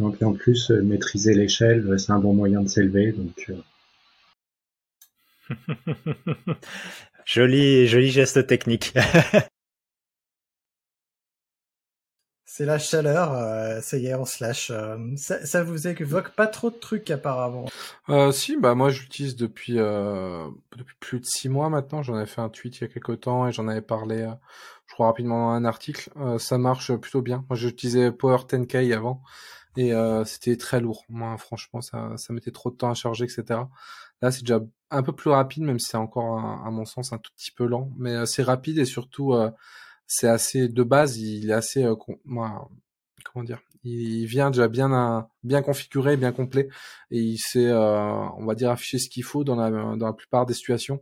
Donc 0.00 0.22
en 0.22 0.32
plus, 0.32 0.70
euh, 0.70 0.82
maîtriser 0.82 1.34
l'échelle, 1.34 1.86
euh, 1.86 1.98
c'est 1.98 2.10
un 2.10 2.18
bon 2.18 2.32
moyen 2.32 2.62
de 2.62 2.68
s'élever. 2.68 3.12
Donc 3.12 3.50
euh. 3.50 3.56
joli, 7.26 7.86
joli 7.86 8.10
geste 8.10 8.46
technique. 8.46 8.94
c'est 12.52 12.64
la 12.64 12.78
chaleur, 12.78 13.32
ça 13.82 13.96
y 13.96 14.06
est, 14.06 14.14
on 14.14 14.24
se 14.24 14.42
lâche. 14.42 14.72
ça, 15.16 15.46
ça, 15.46 15.62
vous 15.62 15.86
évoque 15.86 16.30
pas 16.30 16.46
trop 16.46 16.70
de 16.70 16.76
trucs 16.76 17.10
apparemment. 17.10 17.66
Euh, 18.08 18.32
si, 18.32 18.56
bah 18.56 18.74
moi 18.74 18.90
je 18.90 19.02
l'utilise 19.02 19.36
depuis 19.36 19.74
depuis 19.74 20.96
plus 20.98 21.20
de 21.20 21.26
six 21.26 21.48
mois 21.48 21.68
maintenant. 21.68 22.02
J'en 22.02 22.20
ai 22.20 22.26
fait 22.26 22.40
un 22.40 22.48
tweet 22.48 22.78
il 22.78 22.80
y 22.82 22.84
a 22.84 22.88
quelques 22.88 23.20
temps 23.20 23.46
et 23.46 23.52
j'en 23.52 23.68
avais 23.68 23.82
parlé, 23.82 24.28
je 24.86 24.94
crois 24.94 25.06
rapidement 25.06 25.50
dans 25.50 25.54
un 25.54 25.64
article. 25.64 26.10
ça 26.38 26.58
marche 26.58 26.92
plutôt 26.96 27.22
bien. 27.22 27.44
Moi 27.48 27.56
j'utilisais 27.56 28.10
Power 28.10 28.38
10K 28.38 28.94
avant 28.94 29.22
et 29.76 29.92
euh, 29.92 30.24
c'était 30.24 30.56
très 30.56 30.80
lourd. 30.80 31.04
Moi, 31.08 31.36
franchement, 31.38 31.80
ça, 31.80 32.16
ça 32.16 32.32
mettait 32.32 32.50
trop 32.50 32.70
de 32.70 32.76
temps 32.76 32.90
à 32.90 32.94
charger, 32.94 33.24
etc. 33.24 33.60
Là, 34.22 34.30
c'est 34.30 34.40
déjà 34.40 34.60
un 34.90 35.02
peu 35.02 35.12
plus 35.12 35.30
rapide, 35.30 35.62
même 35.62 35.78
si 35.78 35.88
c'est 35.88 35.96
encore, 35.96 36.38
à 36.38 36.70
mon 36.70 36.84
sens, 36.84 37.12
un 37.12 37.18
tout 37.18 37.30
petit 37.36 37.52
peu 37.52 37.66
lent. 37.66 37.90
Mais 37.96 38.14
euh, 38.14 38.26
c'est 38.26 38.42
rapide 38.42 38.78
et 38.78 38.84
surtout, 38.84 39.32
euh, 39.32 39.50
c'est 40.10 40.28
assez 40.28 40.68
de 40.68 40.82
base. 40.82 41.18
Il 41.18 41.50
est 41.50 41.54
assez, 41.54 41.86
moi, 42.24 42.68
comment 43.24 43.44
dire, 43.44 43.60
il 43.84 44.26
vient 44.26 44.50
déjà 44.50 44.68
bien, 44.68 45.28
bien 45.42 45.62
configuré, 45.62 46.16
bien 46.16 46.32
complet, 46.32 46.68
et 47.10 47.20
il 47.20 47.38
sait, 47.38 47.72
on 47.72 48.44
va 48.44 48.54
dire, 48.54 48.70
afficher 48.70 48.98
ce 48.98 49.08
qu'il 49.08 49.24
faut 49.24 49.44
dans 49.44 49.56
la, 49.56 49.70
dans 49.70 50.06
la 50.06 50.12
plupart 50.12 50.46
des 50.46 50.54
situations. 50.54 51.00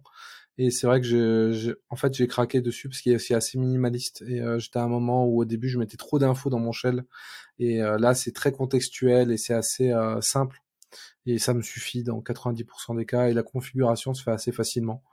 Et 0.59 0.73
c'est 0.73 0.89
vrai 0.89 1.01
que 1.01 1.07
je, 1.53 1.73
en 1.89 1.95
fait, 1.95 2.13
j'ai 2.15 2.27
craqué 2.27 2.61
dessus 2.61 2.89
parce 2.89 3.01
qu'il 3.01 3.13
est 3.13 3.15
aussi 3.15 3.33
assez 3.33 3.59
minimaliste. 3.59 4.23
Et 4.27 4.41
euh, 4.41 4.59
j'étais 4.59 4.81
à 4.81 4.83
un 4.83 4.89
moment 4.89 5.25
où 5.25 5.41
au 5.41 5.45
début, 5.45 5.69
je 5.69 5.79
mettais 5.79 5.97
trop 5.97 6.19
d'infos 6.19 6.51
dans 6.51 6.59
mon 6.59 6.73
shell. 6.73 7.05
Et 7.61 7.81
euh, 7.81 7.97
là, 7.97 8.15
c'est 8.15 8.33
très 8.33 8.51
contextuel 8.51 9.31
et 9.31 9.37
c'est 9.37 9.55
assez 9.55 9.93
euh, 9.93 10.21
simple. 10.21 10.61
Et 11.27 11.39
ça 11.39 11.55
me 11.55 11.63
suffit 11.63 12.03
dans 12.03 12.21
90% 12.21 12.97
des 12.97 13.07
cas. 13.07 13.29
Et 13.29 13.35
la 13.35 13.45
configuration 13.45 14.15
se 14.15 14.23
fait 14.25 14.33
assez 14.33 14.51
facilement. 14.51 15.05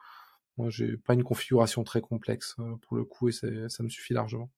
Moi, 0.58 0.70
j'ai 0.70 0.98
pas 0.98 1.14
une 1.14 1.24
configuration 1.24 1.84
très 1.84 2.02
complexe 2.02 2.56
pour 2.82 2.98
le 2.98 3.04
coup 3.04 3.30
et 3.30 3.32
ça 3.32 3.84
me 3.84 3.90
suffit 3.90 4.14
largement. 4.14 4.50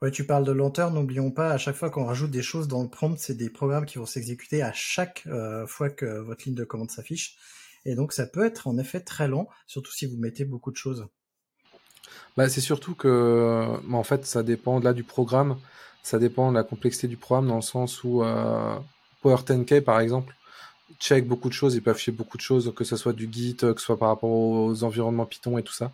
Ouais, 0.00 0.12
tu 0.12 0.24
parles 0.24 0.44
de 0.44 0.52
lenteur, 0.52 0.92
n'oublions 0.92 1.32
pas, 1.32 1.50
à 1.50 1.58
chaque 1.58 1.74
fois 1.74 1.90
qu'on 1.90 2.04
rajoute 2.04 2.30
des 2.30 2.42
choses 2.42 2.68
dans 2.68 2.84
le 2.84 2.88
prompt, 2.88 3.18
c'est 3.18 3.34
des 3.34 3.50
programmes 3.50 3.84
qui 3.84 3.98
vont 3.98 4.06
s'exécuter 4.06 4.62
à 4.62 4.72
chaque 4.72 5.26
fois 5.66 5.90
que 5.90 6.20
votre 6.20 6.44
ligne 6.44 6.54
de 6.54 6.64
commande 6.64 6.90
s'affiche. 6.90 7.36
Et 7.84 7.96
donc 7.96 8.12
ça 8.12 8.26
peut 8.26 8.44
être 8.44 8.68
en 8.68 8.78
effet 8.78 9.00
très 9.00 9.26
lent, 9.26 9.48
surtout 9.66 9.90
si 9.90 10.06
vous 10.06 10.16
mettez 10.16 10.44
beaucoup 10.44 10.70
de 10.70 10.76
choses. 10.76 11.08
Bah, 12.36 12.48
c'est 12.48 12.60
surtout 12.60 12.94
que, 12.94 13.66
en 13.92 14.04
fait, 14.04 14.24
ça 14.24 14.42
dépend 14.42 14.78
là 14.80 14.92
du 14.92 15.04
programme, 15.04 15.58
ça 16.02 16.18
dépend 16.18 16.50
de 16.50 16.56
la 16.56 16.62
complexité 16.62 17.08
du 17.08 17.16
programme 17.16 17.48
dans 17.48 17.56
le 17.56 17.62
sens 17.62 18.04
où 18.04 18.22
euh, 18.22 18.78
Power 19.22 19.36
10K 19.36 19.82
par 19.82 20.00
exemple 20.00 20.34
check 21.00 21.26
beaucoup 21.26 21.48
de 21.48 21.54
choses, 21.54 21.74
il 21.74 21.82
peut 21.82 21.90
afficher 21.90 22.12
beaucoup 22.12 22.36
de 22.36 22.42
choses, 22.42 22.72
que 22.74 22.84
ce 22.84 22.96
soit 22.96 23.12
du 23.12 23.28
Git, 23.30 23.56
que 23.56 23.74
ce 23.78 23.84
soit 23.84 23.98
par 23.98 24.08
rapport 24.08 24.30
aux 24.30 24.84
environnements 24.84 25.26
Python 25.26 25.58
et 25.58 25.62
tout 25.62 25.72
ça. 25.72 25.92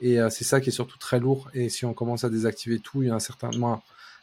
Et 0.00 0.18
euh, 0.18 0.30
c'est 0.30 0.44
ça 0.44 0.60
qui 0.60 0.70
est 0.70 0.72
surtout 0.72 0.98
très 0.98 1.20
lourd. 1.20 1.48
Et 1.54 1.68
si 1.68 1.84
on 1.84 1.94
commence 1.94 2.24
à 2.24 2.30
désactiver 2.30 2.80
tout, 2.80 3.02
il 3.02 3.08
y 3.08 3.10
a 3.10 3.14
un 3.14 3.20
certain. 3.20 3.50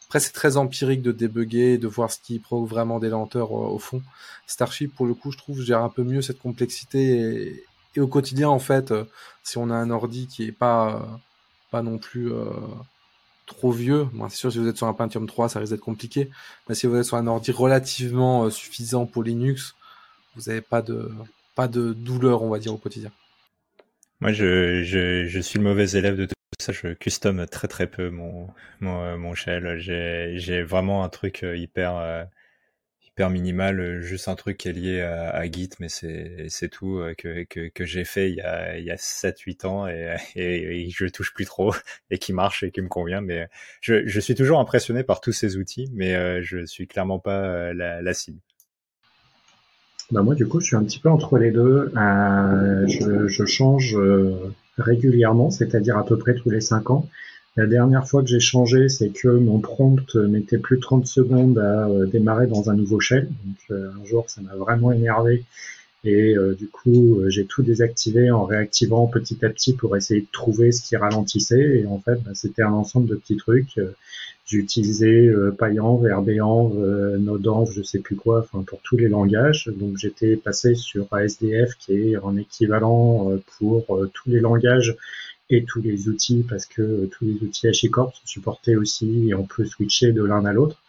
Après, 0.08 0.20
c'est 0.20 0.32
très 0.32 0.56
empirique 0.56 1.02
de 1.02 1.12
débugger, 1.12 1.76
de 1.76 1.86
voir 1.86 2.10
ce 2.10 2.18
qui 2.18 2.38
provoque 2.38 2.70
vraiment 2.70 2.98
des 2.98 3.10
lenteurs 3.10 3.50
euh, 3.52 3.68
au 3.68 3.78
fond. 3.78 4.02
Starship, 4.46 4.94
pour 4.94 5.04
le 5.04 5.12
coup, 5.12 5.30
je 5.32 5.36
trouve, 5.36 5.60
gère 5.60 5.82
un 5.82 5.90
peu 5.90 6.02
mieux 6.02 6.22
cette 6.22 6.38
complexité. 6.38 7.64
Et, 7.94 8.00
au 8.00 8.06
quotidien, 8.06 8.48
en 8.48 8.58
fait, 8.58 8.90
euh, 8.90 9.04
si 9.42 9.58
on 9.58 9.68
a 9.70 9.74
un 9.74 9.90
ordi 9.90 10.26
qui 10.26 10.44
est 10.44 10.52
pas, 10.52 10.94
euh, 10.94 11.16
pas 11.70 11.82
non 11.82 11.98
plus 11.98 12.30
trop 13.44 13.72
vieux, 13.72 14.06
c'est 14.30 14.36
sûr 14.36 14.52
si 14.52 14.58
vous 14.58 14.68
êtes 14.68 14.76
sur 14.78 14.86
un 14.86 14.94
Pentium 14.94 15.26
3, 15.26 15.50
ça 15.50 15.58
risque 15.58 15.72
d'être 15.72 15.80
compliqué. 15.80 16.30
Mais 16.68 16.74
si 16.74 16.86
vous 16.86 16.96
êtes 16.96 17.04
sur 17.04 17.16
un 17.18 17.26
ordi 17.26 17.50
relativement 17.50 18.48
suffisant 18.50 19.04
pour 19.04 19.22
Linux, 19.22 19.74
vous 20.38 20.50
n'avez 20.50 20.60
pas 20.60 20.82
de 20.82 21.10
pas 21.54 21.68
de 21.68 21.92
douleur, 21.92 22.42
on 22.42 22.50
va 22.50 22.58
dire, 22.58 22.72
au 22.72 22.78
quotidien. 22.78 23.10
Moi, 24.20 24.32
je, 24.32 24.82
je, 24.84 25.40
suis 25.40 25.58
le 25.58 25.64
mauvais 25.64 25.90
élève 25.90 26.16
de 26.16 26.26
tout 26.26 26.34
ça. 26.60 26.72
Je 26.72 26.92
custom 26.94 27.46
très 27.46 27.68
très 27.68 27.86
peu 27.86 28.10
mon 28.10 28.48
mon, 28.80 29.18
mon 29.18 29.34
shell. 29.34 29.78
J'ai 29.78 30.62
vraiment 30.62 31.04
un 31.04 31.08
truc 31.08 31.42
hyper 31.42 32.28
hyper 33.18 33.30
minimal, 33.30 33.80
euh, 33.80 34.00
juste 34.00 34.28
un 34.28 34.36
truc 34.36 34.58
qui 34.58 34.68
est 34.68 34.72
lié 34.72 35.00
à, 35.00 35.44
Git, 35.50 35.70
mais 35.80 35.88
c'est 35.88 36.68
tout 36.70 36.98
euh, 36.98 37.14
que, 37.14 37.42
que, 37.44 37.68
que 37.68 37.84
j'ai 37.84 38.04
fait 38.04 38.30
il 38.30 38.36
y 38.36 38.40
a 38.40 38.78
il 38.78 38.84
y 38.84 38.92
a 38.92 38.96
7 38.96 39.40
8 39.40 39.64
ans 39.64 39.88
et, 39.88 40.16
et, 40.36 40.88
je 40.90 41.06
touche 41.06 41.34
plus 41.34 41.44
trop 41.44 41.74
et 42.10 42.18
qui 42.18 42.32
marche 42.32 42.62
et 42.62 42.70
qui 42.70 42.80
me 42.80 42.88
convient 42.88 43.20
mais 43.20 43.48
je, 43.80 44.06
je 44.06 44.20
suis 44.20 44.36
toujours 44.36 44.60
impressionné 44.60 45.02
par 45.02 45.20
tous 45.20 45.32
ces 45.32 45.56
outils 45.56 45.88
mais 45.92 46.14
euh, 46.14 46.42
je 46.42 46.64
suis 46.66 46.86
clairement 46.86 47.18
pas 47.18 47.72
la, 47.74 48.02
la 48.02 48.14
cible. 48.14 48.38
Bah 50.10 50.22
moi 50.22 50.34
du 50.34 50.46
coup 50.46 50.60
je 50.60 50.66
suis 50.66 50.76
un 50.76 50.84
petit 50.84 50.98
peu 50.98 51.10
entre 51.10 51.38
les 51.38 51.50
deux. 51.50 51.92
Euh, 51.96 52.86
je, 52.86 53.28
je 53.28 53.44
change 53.44 53.96
régulièrement, 54.78 55.50
c'est-à-dire 55.50 55.98
à 55.98 56.04
peu 56.04 56.16
près 56.16 56.34
tous 56.34 56.50
les 56.50 56.60
5 56.60 56.90
ans. 56.90 57.08
La 57.58 57.66
dernière 57.66 58.06
fois 58.06 58.22
que 58.22 58.28
j'ai 58.28 58.38
changé, 58.38 58.88
c'est 58.88 59.08
que 59.08 59.26
mon 59.26 59.58
prompt 59.58 60.14
mettait 60.14 60.58
plus 60.58 60.76
de 60.76 60.80
30 60.80 61.08
secondes 61.08 61.58
à 61.58 61.88
euh, 61.88 62.06
démarrer 62.06 62.46
dans 62.46 62.70
un 62.70 62.74
nouveau 62.74 63.00
shell. 63.00 63.28
Donc 63.44 63.56
euh, 63.72 63.90
un 64.00 64.04
jour, 64.04 64.24
ça 64.28 64.40
m'a 64.42 64.54
vraiment 64.54 64.92
énervé. 64.92 65.44
Et 66.04 66.36
euh, 66.36 66.54
du 66.54 66.68
coup, 66.68 67.20
j'ai 67.26 67.46
tout 67.46 67.64
désactivé 67.64 68.30
en 68.30 68.44
réactivant 68.44 69.08
petit 69.08 69.44
à 69.44 69.48
petit 69.48 69.72
pour 69.72 69.96
essayer 69.96 70.20
de 70.20 70.28
trouver 70.30 70.70
ce 70.70 70.82
qui 70.82 70.96
ralentissait. 70.96 71.80
Et 71.80 71.86
en 71.86 71.98
fait, 71.98 72.22
bah, 72.24 72.30
c'était 72.34 72.62
un 72.62 72.72
ensemble 72.72 73.08
de 73.08 73.16
petits 73.16 73.36
trucs. 73.36 73.80
J'ai 74.48 74.58
utilisé 74.58 75.28
euh, 75.28 75.54
Pyenv, 75.56 76.04
RBenv, 76.04 77.18
Nodenv, 77.18 77.70
je 77.70 77.82
sais 77.82 78.00
plus 78.00 78.16
quoi, 78.16 78.40
enfin 78.40 78.64
pour 78.64 78.80
tous 78.80 78.96
les 78.96 79.08
langages. 79.08 79.70
Donc 79.76 79.96
j'étais 79.96 80.36
passé 80.36 80.74
sur 80.74 81.06
ASDF 81.12 81.74
qui 81.78 81.92
est 81.92 82.16
un 82.16 82.36
équivalent 82.36 83.30
pour 83.58 83.86
tous 84.12 84.30
les 84.30 84.40
langages 84.40 84.96
et 85.50 85.64
tous 85.64 85.80
les 85.80 86.08
outils 86.08 86.44
parce 86.48 86.66
que 86.66 87.06
tous 87.06 87.24
les 87.24 87.42
outils 87.42 87.68
HashiCorp 87.68 88.14
sont 88.14 88.26
supportés 88.26 88.76
aussi 88.76 89.28
et 89.28 89.34
on 89.34 89.44
peut 89.44 89.64
switcher 89.64 90.12
de 90.12 90.24
l'un 90.24 90.44
à 90.44 90.52
l'autre. 90.52 90.80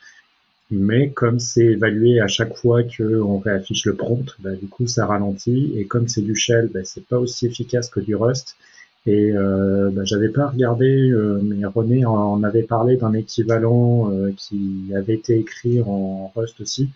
Mais 0.72 1.10
comme 1.10 1.40
c'est 1.40 1.66
évalué 1.66 2.20
à 2.20 2.28
chaque 2.28 2.56
fois 2.56 2.84
qu'on 2.84 3.40
réaffiche 3.40 3.86
le 3.86 3.96
prompt, 3.96 4.36
bah, 4.40 4.56
du 4.56 4.68
coup 4.68 4.86
ça 4.86 5.06
ralentit 5.06 5.74
et 5.76 5.86
comme 5.86 6.08
c'est 6.08 6.22
du 6.22 6.36
shell, 6.36 6.70
bah, 6.74 6.82
c'est 6.84 7.06
pas 7.06 7.18
aussi 7.18 7.48
efficace 7.48 7.90
que 7.90 8.00
du 8.00 8.16
Rust. 8.16 8.56
Et 9.06 9.32
euh, 9.32 9.90
bah, 9.92 10.04
j'avais 10.04 10.30
pas 10.30 10.48
regardé, 10.48 11.10
euh, 11.10 11.40
mais 11.42 11.66
René 11.66 12.06
en 12.06 12.44
avait 12.44 12.64
parlé 12.64 12.98
d'un 12.98 13.14
équivalent 13.14 14.12
euh, 14.12 14.32
qui 14.38 14.92
avait 14.96 15.16
été 15.16 15.38
écrit 15.38 15.82
en 15.82 16.32
Rust 16.36 16.60
aussi. 16.62 16.90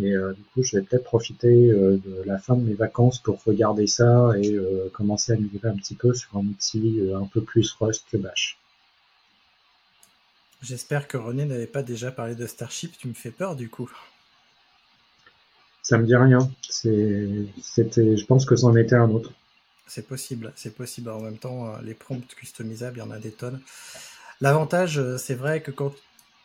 Et 0.00 0.12
euh, 0.12 0.32
du 0.32 0.42
coup, 0.42 0.62
je 0.64 0.76
vais 0.76 0.82
peut-être 0.82 1.04
profiter 1.04 1.70
euh, 1.70 1.98
de 2.04 2.22
la 2.26 2.38
fin 2.38 2.56
de 2.56 2.62
mes 2.62 2.74
vacances 2.74 3.20
pour 3.20 3.42
regarder 3.44 3.86
ça 3.86 4.32
et 4.36 4.52
euh, 4.52 4.88
commencer 4.92 5.32
à 5.32 5.36
migrer 5.36 5.68
un 5.68 5.76
petit 5.76 5.94
peu 5.94 6.12
sur 6.12 6.36
un 6.36 6.40
outil 6.40 7.00
un 7.14 7.26
peu 7.26 7.40
plus 7.40 7.72
Rust 7.78 8.04
que 8.10 8.16
Bash. 8.16 8.58
J'espère 10.62 11.06
que 11.06 11.16
René 11.16 11.44
n'avait 11.44 11.66
pas 11.66 11.82
déjà 11.82 12.10
parlé 12.10 12.34
de 12.34 12.46
Starship. 12.46 12.96
Tu 12.98 13.06
me 13.06 13.14
fais 13.14 13.30
peur 13.30 13.54
du 13.54 13.68
coup. 13.68 13.90
Ça 15.82 15.98
me 15.98 16.06
dit 16.06 16.16
rien. 16.16 16.38
C'était, 16.68 18.16
je 18.16 18.26
pense 18.26 18.46
que 18.46 18.56
c'en 18.56 18.74
était 18.74 18.96
un 18.96 19.10
autre. 19.10 19.30
C'est 19.86 20.06
possible, 20.06 20.52
c'est 20.56 20.74
possible. 20.74 21.10
En 21.10 21.20
même 21.20 21.38
temps, 21.38 21.76
les 21.82 21.94
prompts 21.94 22.34
customisables, 22.34 22.98
il 22.98 23.00
y 23.00 23.02
en 23.02 23.10
a 23.10 23.18
des 23.18 23.32
tonnes. 23.32 23.60
L'avantage, 24.40 25.00
c'est 25.16 25.34
vrai 25.34 25.62
que 25.62 25.70
quand 25.70 25.94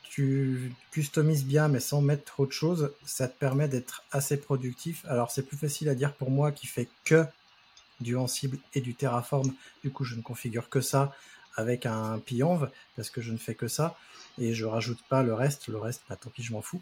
tu 0.09 0.73
customises 0.91 1.45
bien 1.45 1.67
mais 1.67 1.79
sans 1.79 2.01
mettre 2.01 2.25
trop 2.25 2.45
de 2.45 2.51
choses, 2.51 2.91
ça 3.05 3.27
te 3.27 3.37
permet 3.37 3.67
d'être 3.67 4.03
assez 4.11 4.37
productif. 4.37 5.05
Alors 5.07 5.31
c'est 5.31 5.43
plus 5.43 5.57
facile 5.57 5.87
à 5.87 5.95
dire 5.95 6.13
pour 6.13 6.31
moi 6.31 6.51
qui 6.51 6.67
fait 6.67 6.89
que 7.05 7.25
du 8.01 8.17
Ansible 8.17 8.57
et 8.73 8.81
du 8.81 8.95
Terraform. 8.95 9.53
Du 9.83 9.91
coup, 9.91 10.03
je 10.03 10.15
ne 10.15 10.21
configure 10.21 10.69
que 10.69 10.81
ça 10.81 11.15
avec 11.55 11.85
un 11.85 12.19
Pyenv 12.19 12.69
parce 12.95 13.09
que 13.09 13.21
je 13.21 13.31
ne 13.31 13.37
fais 13.37 13.55
que 13.55 13.67
ça 13.67 13.97
et 14.39 14.53
je 14.53 14.65
rajoute 14.65 14.99
pas 15.09 15.23
le 15.23 15.33
reste. 15.33 15.67
Le 15.67 15.77
reste, 15.77 16.03
bah, 16.09 16.15
tant 16.15 16.29
pis, 16.29 16.43
je 16.43 16.53
m'en 16.53 16.61
fous. 16.61 16.81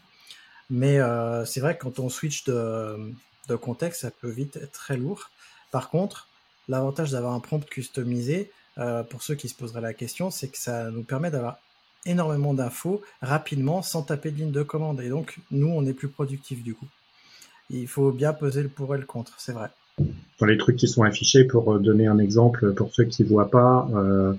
Mais 0.70 1.00
euh, 1.00 1.46
c'est 1.46 1.60
vrai 1.60 1.78
que 1.78 1.84
quand 1.84 2.00
on 2.00 2.10
switch 2.10 2.44
de, 2.46 3.14
contexte, 3.62 4.02
ça 4.02 4.12
peut 4.12 4.30
vite 4.30 4.58
être 4.58 4.72
très 4.72 4.98
lourd. 4.98 5.30
Par 5.72 5.90
contre, 5.90 6.28
l'avantage 6.68 7.12
d'avoir 7.12 7.34
un 7.34 7.40
prompt 7.40 7.66
customisé, 7.66 8.52
euh, 8.78 9.04
pour 9.04 9.24
ceux 9.24 9.36
qui 9.36 9.50
se 9.50 9.56
poseraient 9.56 9.82
la 9.82 9.94
question, 9.94 10.30
c'est 10.30 10.50
que 10.50 10.58
ça 10.58 10.92
nous 10.92 11.04
permet 11.04 11.32
d'avoir 11.32 11.58
énormément 12.06 12.54
d'infos 12.54 13.02
rapidement 13.22 13.82
sans 13.82 14.04
taper 14.04 14.32
de 14.32 14.38
ligne 14.38 14.52
de 14.52 14.64
commande. 14.64 15.02
Et 15.02 15.10
donc, 15.10 15.40
nous, 15.52 15.68
on 15.68 15.86
est 15.86 15.94
plus 15.94 16.10
productif 16.10 16.64
du 16.64 16.74
coup. 16.74 16.88
Il 17.70 17.88
faut 17.88 18.12
bien 18.12 18.34
peser 18.34 18.64
le 18.64 18.70
pour 18.70 18.96
et 18.96 18.98
le 18.98 19.06
contre, 19.06 19.34
c'est 19.40 19.52
vrai. 19.52 19.70
Dans 20.40 20.46
les 20.46 20.58
trucs 20.58 20.76
qui 20.76 20.88
sont 20.88 21.04
affichés, 21.04 21.44
pour 21.44 21.74
euh, 21.74 21.80
donner 21.80 22.08
un 22.08 22.20
exemple 22.20 22.74
pour 22.74 22.94
ceux 22.94 23.06
qui 23.06 23.24
voient 23.24 23.50
pas, 23.50 23.90
euh, 23.96 24.34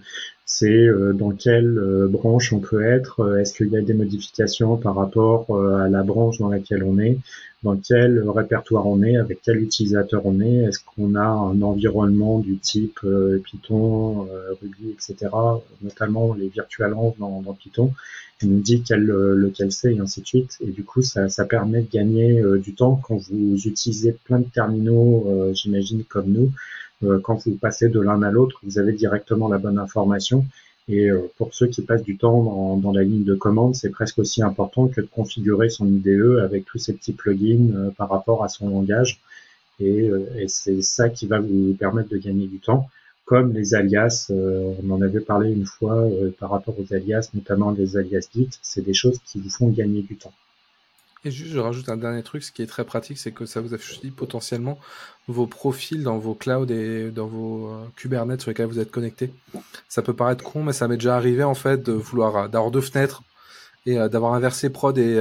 c'est 0.44 0.86
euh, 0.86 1.12
dans 1.12 1.32
quelle 1.32 2.06
branche 2.08 2.52
on 2.52 2.60
peut 2.60 2.82
être, 2.82 3.38
est-ce 3.38 3.52
qu'il 3.52 3.68
y 3.68 3.76
a 3.76 3.82
des 3.82 3.94
modifications 3.94 4.76
par 4.76 4.94
rapport 4.94 5.46
à 5.76 5.88
la 5.88 6.02
branche 6.02 6.38
dans 6.38 6.48
laquelle 6.48 6.84
on 6.84 6.98
est, 6.98 7.18
dans 7.62 7.76
quel 7.76 8.22
répertoire 8.28 8.86
on 8.86 9.02
est, 9.02 9.16
avec 9.16 9.40
quel 9.42 9.60
utilisateur 9.60 10.24
on 10.24 10.40
est, 10.40 10.66
est-ce 10.66 10.78
qu'on 10.78 11.16
a 11.16 11.26
un 11.26 11.60
environnement 11.62 12.38
du 12.38 12.56
type 12.58 13.00
euh, 13.02 13.42
Python, 13.44 14.28
euh, 14.30 14.54
Ruby, 14.62 14.90
etc., 14.90 15.30
notamment 15.82 16.34
les 16.34 16.48
virtualenv 16.48 17.14
dans, 17.18 17.42
dans 17.42 17.54
Python, 17.54 17.92
il 18.42 18.50
nous 18.50 18.60
dit 18.60 18.82
quel, 18.82 19.10
euh, 19.10 19.34
lequel 19.34 19.72
c'est 19.72 19.94
et 19.94 19.98
ainsi 19.98 20.20
de 20.20 20.26
suite. 20.26 20.56
Et 20.60 20.70
du 20.70 20.84
coup, 20.84 21.02
ça, 21.02 21.28
ça 21.28 21.44
permet 21.44 21.82
de 21.82 21.90
gagner 21.90 22.40
du 22.58 22.74
temps 22.74 23.00
quand 23.02 23.16
vous 23.16 23.56
utilisez 23.66 24.12
plein 24.12 24.38
de 24.38 24.48
terminaux, 24.48 25.52
j'imagine 25.54 25.87
comme 26.08 26.30
nous, 26.30 26.52
quand 27.22 27.36
vous 27.44 27.52
passez 27.52 27.88
de 27.88 28.00
l'un 28.00 28.22
à 28.22 28.30
l'autre, 28.30 28.58
vous 28.64 28.78
avez 28.78 28.92
directement 28.92 29.48
la 29.48 29.58
bonne 29.58 29.78
information 29.78 30.44
et 30.88 31.10
euh, 31.10 31.30
pour 31.36 31.54
ceux 31.54 31.66
qui 31.66 31.82
passent 31.82 32.02
du 32.02 32.16
temps 32.16 32.76
dans, 32.76 32.92
la 32.92 33.02
ligne 33.02 33.24
de 33.24 33.34
commande, 33.34 33.74
c'est 33.74 33.90
presque 33.90 34.18
aussi 34.18 34.42
important 34.42 34.88
que 34.88 35.02
de 35.02 35.06
configurer 35.06 35.68
son 35.68 35.86
IDE 35.86 36.40
avec 36.42 36.64
tous 36.64 36.78
ces 36.78 36.94
petits 36.94 37.12
plugins 37.12 37.74
euh, 37.74 37.90
par 37.90 38.08
rapport 38.08 38.42
à 38.42 38.48
son 38.48 38.70
langage. 38.70 39.20
Et, 39.80 40.08
euh, 40.08 40.26
et 40.38 40.48
c'est 40.48 40.80
ça 40.82 41.10
qui 41.10 41.26
va 41.26 41.40
vous 41.40 41.76
permettre 41.78 42.08
de 42.08 42.16
gagner 42.16 42.46
du 42.46 42.58
temps, 42.58 42.88
comme 43.26 43.52
les 43.52 43.74
alias. 43.74 44.30
on 44.30 44.90
en 44.90 45.02
avait 45.02 45.20
parlé 45.20 45.52
une 45.52 45.66
fois 45.66 46.08
par 46.40 46.48
rapport 46.50 46.74
aux 46.80 46.94
alias, 46.94 47.28
notamment 47.34 47.70
les 47.72 47.98
alias 47.98 48.26
Git. 48.34 48.48
C'est 48.62 48.80
des 48.80 48.94
choses 48.94 49.18
qui 49.26 49.38
vous 49.38 49.50
font 49.50 49.68
gagner 49.68 50.00
du 50.00 50.16
temps. 50.16 50.32
Et 51.24 51.30
juste, 51.30 51.52
je 51.52 51.58
rajoute 51.58 51.88
un 51.88 51.96
dernier 51.96 52.22
truc, 52.22 52.42
ce 52.44 52.52
qui 52.52 52.62
est 52.62 52.66
très 52.66 52.84
pratique, 52.84 53.18
c'est 53.18 53.32
que 53.32 53.44
ça 53.44 53.60
vous 53.60 53.74
affiche 53.74 54.00
potentiellement 54.12 54.78
vos 55.26 55.46
profils 55.46 56.02
dans 56.02 56.18
vos 56.18 56.34
clouds 56.34 56.70
et 56.70 57.10
dans 57.10 57.26
vos 57.26 57.68
euh, 57.68 57.84
Kubernetes 57.96 58.40
sur 58.40 58.50
lesquels 58.50 58.66
vous 58.66 58.78
êtes 58.78 58.90
connectés. 58.90 59.32
Ça 59.88 60.02
peut 60.02 60.14
paraître 60.14 60.44
con, 60.44 60.62
mais 60.62 60.72
ça 60.72 60.88
m'est 60.88 60.96
déjà 60.96 61.16
arrivé 61.16 61.44
en 61.44 61.54
fait 61.54 61.82
de 61.82 61.92
vouloir 61.92 62.36
euh, 62.36 62.48
d'avoir 62.48 62.70
deux 62.70 62.80
fenêtres 62.80 63.22
et 63.84 63.98
euh, 63.98 64.08
d'avoir 64.08 64.34
inversé 64.34 64.70
prod 64.70 64.96
et, 64.96 65.16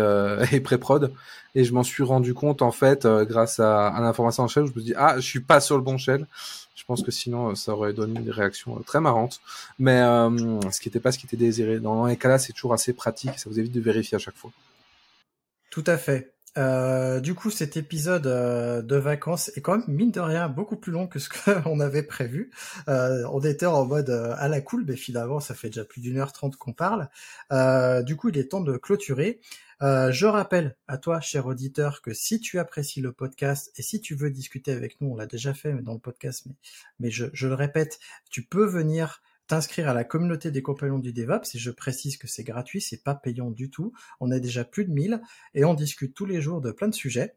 et 0.52 0.60
pré-prod. 0.61 1.11
Et 1.56 1.64
je 1.64 1.74
m'en 1.74 1.84
suis 1.84 2.03
rendu 2.03 2.34
compte 2.34 2.61
en 2.61 2.72
fait 2.72 3.07
grâce 3.07 3.60
à, 3.60 3.94
l'information 3.99 4.44
en 4.44 4.48
shell. 4.48 4.68
Je 4.68 4.80
me 4.80 4.84
dit 4.84 4.94
ah, 4.95 5.15
je 5.15 5.26
suis 5.26 5.40
pas 5.40 5.60
sur 5.60 5.76
le 5.76 5.82
bon 5.82 5.98
shell. 5.98 6.28
Je 6.76 6.84
pense 6.86 7.02
que 7.02 7.11
sinon 7.11 7.56
ça 7.56 7.74
aurait 7.74 7.94
donné 7.94 8.19
une 8.19 8.30
réaction 8.30 8.80
très 8.86 9.02
marrante. 9.02 9.41
Mais 9.80 9.99
ce 9.99 10.80
qui 10.80 10.88
n'était 10.88 10.99
pas 10.99 11.11
ce 11.11 11.18
qui 11.18 11.26
était 11.26 11.38
désiré. 11.38 11.80
Dans 11.80 12.06
les 12.06 12.15
cas-là, 12.15 12.38
c'est 12.38 12.53
toujours 12.53 12.74
assez 12.74 12.94
pratique. 12.94 13.40
Ça 13.40 13.49
vous 13.49 13.60
évite 13.60 13.74
de 13.74 13.82
vérifier 13.82 14.15
à 14.15 14.19
chaque 14.19 14.38
fois. 14.38 14.52
Tout 15.78 15.84
à 15.86 15.98
fait. 15.98 16.34
Euh, 16.58 17.20
du 17.20 17.36
coup, 17.36 17.52
cet 17.52 17.78
épisode 17.78 18.26
euh, 18.26 18.82
de 18.82 18.95
vacances 18.95 19.52
est 19.56 19.62
quand 19.62 19.78
même 19.78 19.86
mine 19.88 20.10
de 20.10 20.20
rien 20.20 20.49
beaucoup 20.49 20.76
plus 20.76 20.91
long 20.91 21.06
que 21.06 21.20
ce 21.20 21.30
qu'on 21.64 21.80
avait 21.80 22.02
prévu. 22.02 22.49
Euh, 22.88 23.24
on 23.32 23.41
était 23.41 23.68
en 23.68 23.86
mode 23.86 24.10
à 24.10 24.48
la 24.48 24.60
cool, 24.60 24.86
mais 24.88 24.95
finalement, 24.95 25.40
ça 25.40 25.54
fait 25.54 25.68
déjà 25.68 25.86
plus 25.86 26.02
d'une 26.02 26.18
heure 26.18 26.34
trente 26.34 26.56
qu'on 26.56 26.74
parle. 26.74 27.10
du 28.06 28.16
coup, 28.16 28.30
il 28.30 28.40
est 28.40 28.49
temps 28.49 28.62
de 28.62 28.76
clôturer. 28.76 29.40
je 29.82 30.26
rappelle 30.26 30.76
à 30.88 30.98
toi, 30.98 31.22
cher 31.22 31.45
auditeur, 31.45 32.02
que 32.02 32.12
si 32.12 32.40
tu 32.40 32.58
apprécies 32.58 33.02
le 33.02 33.12
podcast 33.12 33.72
et 33.76 33.84
si 33.84 34.02
tu 34.02 34.16
veux 34.16 34.32
discuter 34.32 34.72
avec 34.72 34.99
nous, 34.99 35.10
on 35.10 35.16
l'a 35.16 35.28
déjà 35.28 35.54
fait 35.54 35.74
dans 35.84 35.94
le 35.94 35.99
podcast, 35.99 36.48
mais, 36.99 37.12
je 37.12 37.48
le 37.48 37.54
répète, 37.54 37.99
tu 38.32 38.41
peux 38.41 38.66
venir 38.66 39.22
t'inscrire 39.48 39.90
à 39.90 39.94
la 39.94 40.03
communauté 40.03 40.52
des 40.52 40.61
compagnons 40.61 40.99
du 40.99 41.14
DevOps 41.14 41.56
et 41.56 41.60
je 41.60 41.72
précise 41.72 42.18
que 42.18 42.28
c'est 42.28 42.44
gratuit, 42.44 42.82
c'est 42.82 43.03
pas 43.03 43.15
payant 43.15 43.52
du 43.52 43.69
tout. 43.69 43.94
On 44.19 44.32
a 44.32 44.40
déjà 44.40 44.64
plus 44.64 44.86
de 44.86 44.91
1000 44.91 45.22
et 45.53 45.65
on 45.65 45.74
discute 45.74 46.14
tous 46.14 46.26
les 46.26 46.41
jours 46.41 46.61
de 46.61 46.72
plein 46.72 46.88
de 46.88 46.95
sujets. 46.95 47.36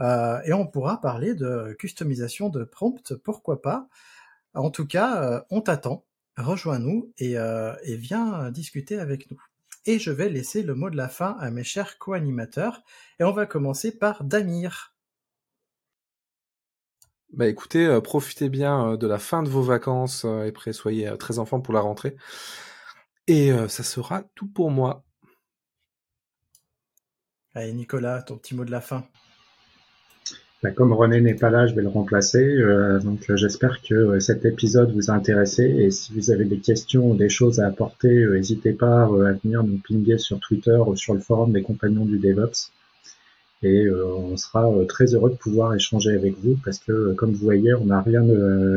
Euh, 0.00 0.40
et 0.44 0.52
on 0.52 0.66
pourra 0.66 1.00
parler 1.00 1.34
de 1.34 1.74
customisation 1.78 2.48
de 2.48 2.64
prompt, 2.64 3.14
pourquoi 3.22 3.62
pas. 3.62 3.88
En 4.54 4.70
tout 4.70 4.86
cas, 4.86 5.22
euh, 5.22 5.40
on 5.50 5.60
t'attend, 5.60 6.04
rejoins-nous 6.36 7.12
et, 7.18 7.38
euh, 7.38 7.74
et 7.84 7.96
viens 7.96 8.50
discuter 8.50 8.98
avec 8.98 9.30
nous. 9.30 9.40
Et 9.86 9.98
je 9.98 10.10
vais 10.10 10.28
laisser 10.28 10.62
le 10.62 10.74
mot 10.74 10.90
de 10.90 10.96
la 10.96 11.08
fin 11.08 11.36
à 11.40 11.50
mes 11.50 11.64
chers 11.64 11.98
co-animateurs 11.98 12.82
et 13.20 13.24
on 13.24 13.32
va 13.32 13.46
commencer 13.46 13.96
par 13.96 14.24
Damir. 14.24 14.93
Bah 17.36 17.48
écoutez, 17.48 17.84
euh, 17.84 18.00
profitez 18.00 18.48
bien 18.48 18.92
euh, 18.92 18.96
de 18.96 19.08
la 19.08 19.18
fin 19.18 19.42
de 19.42 19.48
vos 19.48 19.62
vacances 19.62 20.24
euh, 20.24 20.48
et 20.66 20.72
soyez 20.72 21.12
très 21.18 21.40
enfants 21.40 21.60
pour 21.60 21.74
la 21.74 21.80
rentrée. 21.80 22.16
Et 23.26 23.50
euh, 23.50 23.66
ça 23.66 23.82
sera 23.82 24.22
tout 24.36 24.46
pour 24.46 24.70
moi. 24.70 25.02
Allez, 27.54 27.72
Nicolas, 27.72 28.22
ton 28.22 28.36
petit 28.36 28.54
mot 28.54 28.64
de 28.64 28.70
la 28.70 28.80
fin. 28.80 29.04
Bah, 30.62 30.70
comme 30.70 30.92
René 30.92 31.20
n'est 31.20 31.34
pas 31.34 31.50
là, 31.50 31.66
je 31.66 31.74
vais 31.74 31.82
le 31.82 31.88
remplacer. 31.88 32.44
Euh, 32.44 33.00
donc 33.00 33.28
euh, 33.30 33.36
j'espère 33.36 33.82
que 33.82 34.20
cet 34.20 34.44
épisode 34.44 34.92
vous 34.92 35.10
a 35.10 35.14
intéressé 35.14 35.64
et 35.64 35.90
si 35.90 36.12
vous 36.12 36.30
avez 36.30 36.44
des 36.44 36.58
questions 36.58 37.10
ou 37.10 37.16
des 37.16 37.28
choses 37.28 37.58
à 37.58 37.66
apporter, 37.66 38.26
n'hésitez 38.26 38.74
pas 38.74 39.02
à 39.02 39.32
venir 39.42 39.64
nous 39.64 39.80
pinguer 39.88 40.18
sur 40.18 40.38
Twitter 40.38 40.76
ou 40.86 40.94
sur 40.94 41.14
le 41.14 41.20
forum 41.20 41.52
des 41.52 41.62
compagnons 41.62 42.04
du 42.04 42.18
DevOps. 42.18 42.70
Et 43.64 43.90
on 43.90 44.36
sera 44.36 44.70
très 44.88 45.14
heureux 45.14 45.30
de 45.30 45.36
pouvoir 45.36 45.74
échanger 45.74 46.14
avec 46.14 46.38
vous 46.38 46.58
parce 46.64 46.78
que 46.78 47.14
comme 47.14 47.32
vous 47.32 47.44
voyez, 47.44 47.74
on 47.74 47.86
n'a 47.86 48.02
rien 48.02 48.22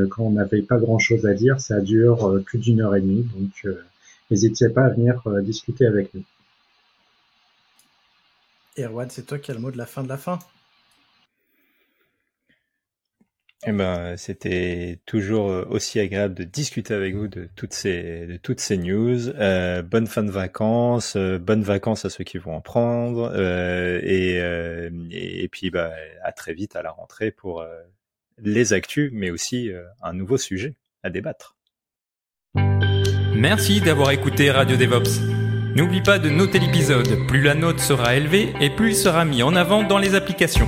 quand 0.09 0.23
on 0.23 0.31
n'avait 0.31 0.61
pas 0.61 0.77
grand 0.77 0.97
chose 0.97 1.25
à 1.25 1.33
dire, 1.33 1.59
ça 1.59 1.81
dure 1.81 2.41
plus 2.45 2.57
d'une 2.57 2.81
heure 2.81 2.95
et 2.95 3.01
demie. 3.01 3.27
Donc 3.35 3.67
n'hésitez 4.31 4.69
pas 4.69 4.85
à 4.85 4.89
venir 4.89 5.21
discuter 5.43 5.85
avec 5.85 6.13
nous. 6.13 6.23
Erwan, 8.79 9.09
c'est 9.09 9.25
toi 9.25 9.39
qui 9.39 9.51
as 9.51 9.55
le 9.55 9.59
mot 9.59 9.71
de 9.71 9.77
la 9.77 9.85
fin 9.85 10.03
de 10.03 10.09
la 10.09 10.17
fin. 10.17 10.39
Eh 13.69 13.73
ben, 13.73 14.15
c'était 14.15 14.97
toujours 15.05 15.49
euh, 15.49 15.67
aussi 15.69 15.99
agréable 15.99 16.33
de 16.33 16.45
discuter 16.45 16.93
avec 16.93 17.15
vous 17.15 17.27
de 17.27 17.49
toutes 17.57 17.73
ces, 17.73 18.25
de 18.25 18.37
toutes 18.37 18.61
ces 18.61 18.77
news. 18.77 19.27
Euh, 19.27 19.81
bonne 19.81 20.07
fin 20.07 20.23
de 20.23 20.31
vacances, 20.31 21.17
euh, 21.17 21.37
bonnes 21.37 21.63
vacances 21.63 22.05
à 22.05 22.09
ceux 22.09 22.23
qui 22.23 22.37
vont 22.37 22.55
en 22.55 22.61
prendre, 22.61 23.37
et, 24.01 24.37
et, 25.11 25.47
puis 25.49 25.69
bah, 25.69 25.91
à 26.23 26.31
très 26.31 26.53
vite 26.53 26.77
à 26.77 26.81
la 26.81 26.91
rentrée 26.91 27.31
pour 27.31 27.65
les 28.37 28.71
actus, 28.71 29.09
mais 29.13 29.31
aussi 29.31 29.69
un 30.01 30.13
nouveau 30.13 30.37
sujet 30.37 30.75
à 31.03 31.09
débattre. 31.09 31.57
Merci 33.35 33.81
d'avoir 33.81 34.11
écouté 34.11 34.49
Radio 34.49 34.77
DevOps. 34.77 35.21
N'oublie 35.75 36.01
pas 36.01 36.19
de 36.19 36.29
noter 36.29 36.59
l'épisode, 36.59 37.27
plus 37.27 37.41
la 37.41 37.53
note 37.53 37.79
sera 37.79 38.15
élevée 38.15 38.53
et 38.61 38.69
plus 38.69 38.91
il 38.91 38.95
sera 38.95 39.25
mis 39.25 39.43
en 39.43 39.55
avant 39.55 39.83
dans 39.83 39.97
les 39.97 40.15
applications. 40.15 40.67